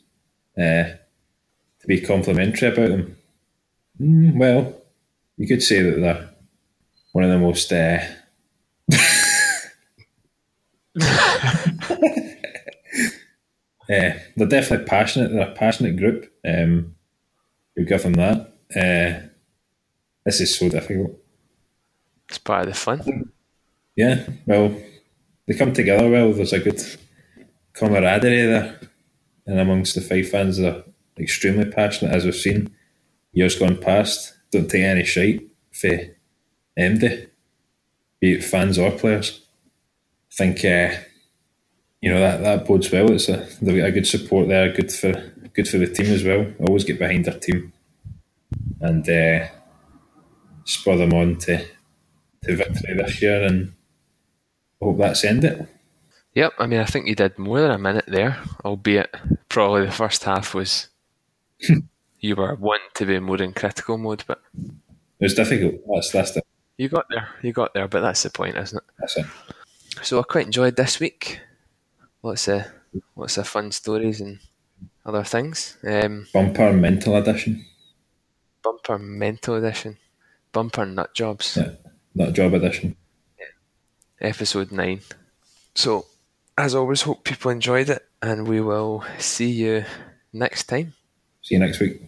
Uh, 0.57 0.93
to 1.79 1.87
be 1.87 1.99
complimentary 1.99 2.69
about 2.69 2.89
them, 2.89 3.17
mm, 3.99 4.37
well, 4.37 4.75
you 5.37 5.47
could 5.47 5.63
say 5.63 5.81
that 5.81 5.99
they're 5.99 6.29
one 7.13 7.23
of 7.23 7.31
the 7.31 7.39
most. 7.39 7.73
Uh, 7.73 7.99
Uh, 10.93 10.95
they're 13.87 14.47
definitely 14.47 14.85
passionate. 14.85 15.31
They're 15.31 15.49
a 15.51 15.55
passionate 15.55 15.97
group. 15.97 16.31
Um, 16.47 16.95
you 17.75 17.85
give 17.85 18.03
them 18.03 18.13
that. 18.13 18.53
Uh, 18.75 19.27
this 20.25 20.41
is 20.41 20.57
so 20.57 20.69
difficult. 20.69 21.19
It's 22.29 22.37
part 22.37 22.67
of 22.67 22.73
the 22.73 22.79
fun. 22.79 23.31
Yeah, 23.95 24.25
well, 24.45 24.75
they 25.47 25.53
come 25.53 25.73
together 25.73 26.09
well. 26.09 26.33
There's 26.33 26.53
a 26.53 26.59
good 26.59 26.81
camaraderie 27.73 28.45
there, 28.45 28.79
and 29.45 29.59
amongst 29.59 29.95
the 29.95 30.01
Fife 30.01 30.31
fans, 30.31 30.57
they're 30.57 30.83
extremely 31.19 31.65
passionate, 31.65 32.15
as 32.15 32.25
we've 32.25 32.35
seen 32.35 32.73
years 33.33 33.57
gone 33.57 33.77
past. 33.77 34.33
Don't 34.51 34.69
take 34.69 34.83
any 34.83 35.03
shite 35.03 35.47
for 35.71 35.99
MD, 36.77 37.27
be 38.19 38.33
it 38.33 38.43
fans 38.43 38.77
or 38.77 38.91
players. 38.91 39.41
I 40.31 40.35
think 40.35 40.65
uh, 40.65 40.95
you 42.01 42.11
know 42.11 42.19
that 42.19 42.41
that 42.41 42.65
bodes 42.65 42.91
well. 42.91 43.11
It's 43.11 43.29
a 43.29 43.47
they've 43.61 43.77
got 43.77 43.89
a 43.89 43.91
good 43.91 44.07
support 44.07 44.47
there, 44.47 44.71
good 44.71 44.91
for 44.91 45.32
good 45.53 45.67
for 45.67 45.77
the 45.77 45.87
team 45.87 46.07
as 46.13 46.23
well. 46.23 46.45
Always 46.59 46.83
get 46.83 46.99
behind 46.99 47.25
their 47.25 47.39
team 47.39 47.73
and 48.81 49.07
uh, 49.09 49.47
spur 50.65 50.97
them 50.97 51.13
on 51.13 51.37
to 51.37 51.65
to 52.43 52.55
victory 52.55 52.95
this 52.97 53.21
year, 53.21 53.43
and 53.43 53.73
I 54.81 54.85
hope 54.85 54.97
that's 54.97 55.23
end 55.23 55.43
it. 55.45 55.67
Yep, 56.33 56.53
I 56.59 56.65
mean, 56.65 56.79
I 56.79 56.85
think 56.85 57.07
you 57.07 57.15
did 57.15 57.37
more 57.37 57.61
than 57.61 57.71
a 57.71 57.77
minute 57.77 58.05
there, 58.07 58.39
albeit 58.65 59.15
probably 59.49 59.85
the 59.85 59.91
first 59.91 60.23
half 60.23 60.53
was 60.53 60.89
you 62.19 62.35
were 62.35 62.55
wanting 62.55 62.87
to 62.95 63.05
be 63.05 63.19
more 63.19 63.41
in 63.41 63.53
critical 63.53 63.97
mode, 63.97 64.23
but 64.27 64.41
It 64.55 64.71
was 65.19 65.35
difficult. 65.35 65.75
That's 65.87 66.11
that's 66.11 66.31
the, 66.31 66.43
you 66.77 66.89
got 66.89 67.05
there. 67.09 67.29
You 67.41 67.53
got 67.53 67.73
there, 67.73 67.87
but 67.87 68.01
that's 68.01 68.23
the 68.23 68.29
point, 68.29 68.57
isn't 68.57 68.77
it? 68.77 68.83
that's 68.99 69.17
it. 69.17 69.25
So 70.01 70.19
I 70.19 70.23
quite 70.23 70.47
enjoyed 70.47 70.75
this 70.75 70.99
week. 70.99 71.39
Lots 72.23 72.47
of 72.47 72.65
lots 73.15 73.37
of 73.37 73.47
fun 73.47 73.71
stories 73.71 74.19
and 74.19 74.39
other 75.05 75.23
things. 75.23 75.77
Um, 75.83 76.27
Bumper 76.33 76.73
mental 76.73 77.15
edition, 77.15 77.65
bumper 78.63 78.97
mental 78.99 79.55
edition, 79.55 79.97
bumper 80.51 80.85
nut 80.85 81.13
jobs, 81.13 81.57
yeah, 81.57 81.71
not 82.15 82.33
job 82.33 82.53
edition. 82.53 82.95
episode 84.21 84.71
nine. 84.71 85.01
So, 85.75 86.05
as 86.57 86.75
always, 86.75 87.01
hope 87.01 87.23
people 87.23 87.51
enjoyed 87.51 87.89
it, 87.89 88.05
and 88.21 88.47
we 88.47 88.61
will 88.61 89.03
see 89.17 89.49
you 89.51 89.85
next 90.31 90.65
time. 90.65 90.93
See 91.41 91.55
you 91.55 91.59
next 91.59 91.79
week. 91.79 92.01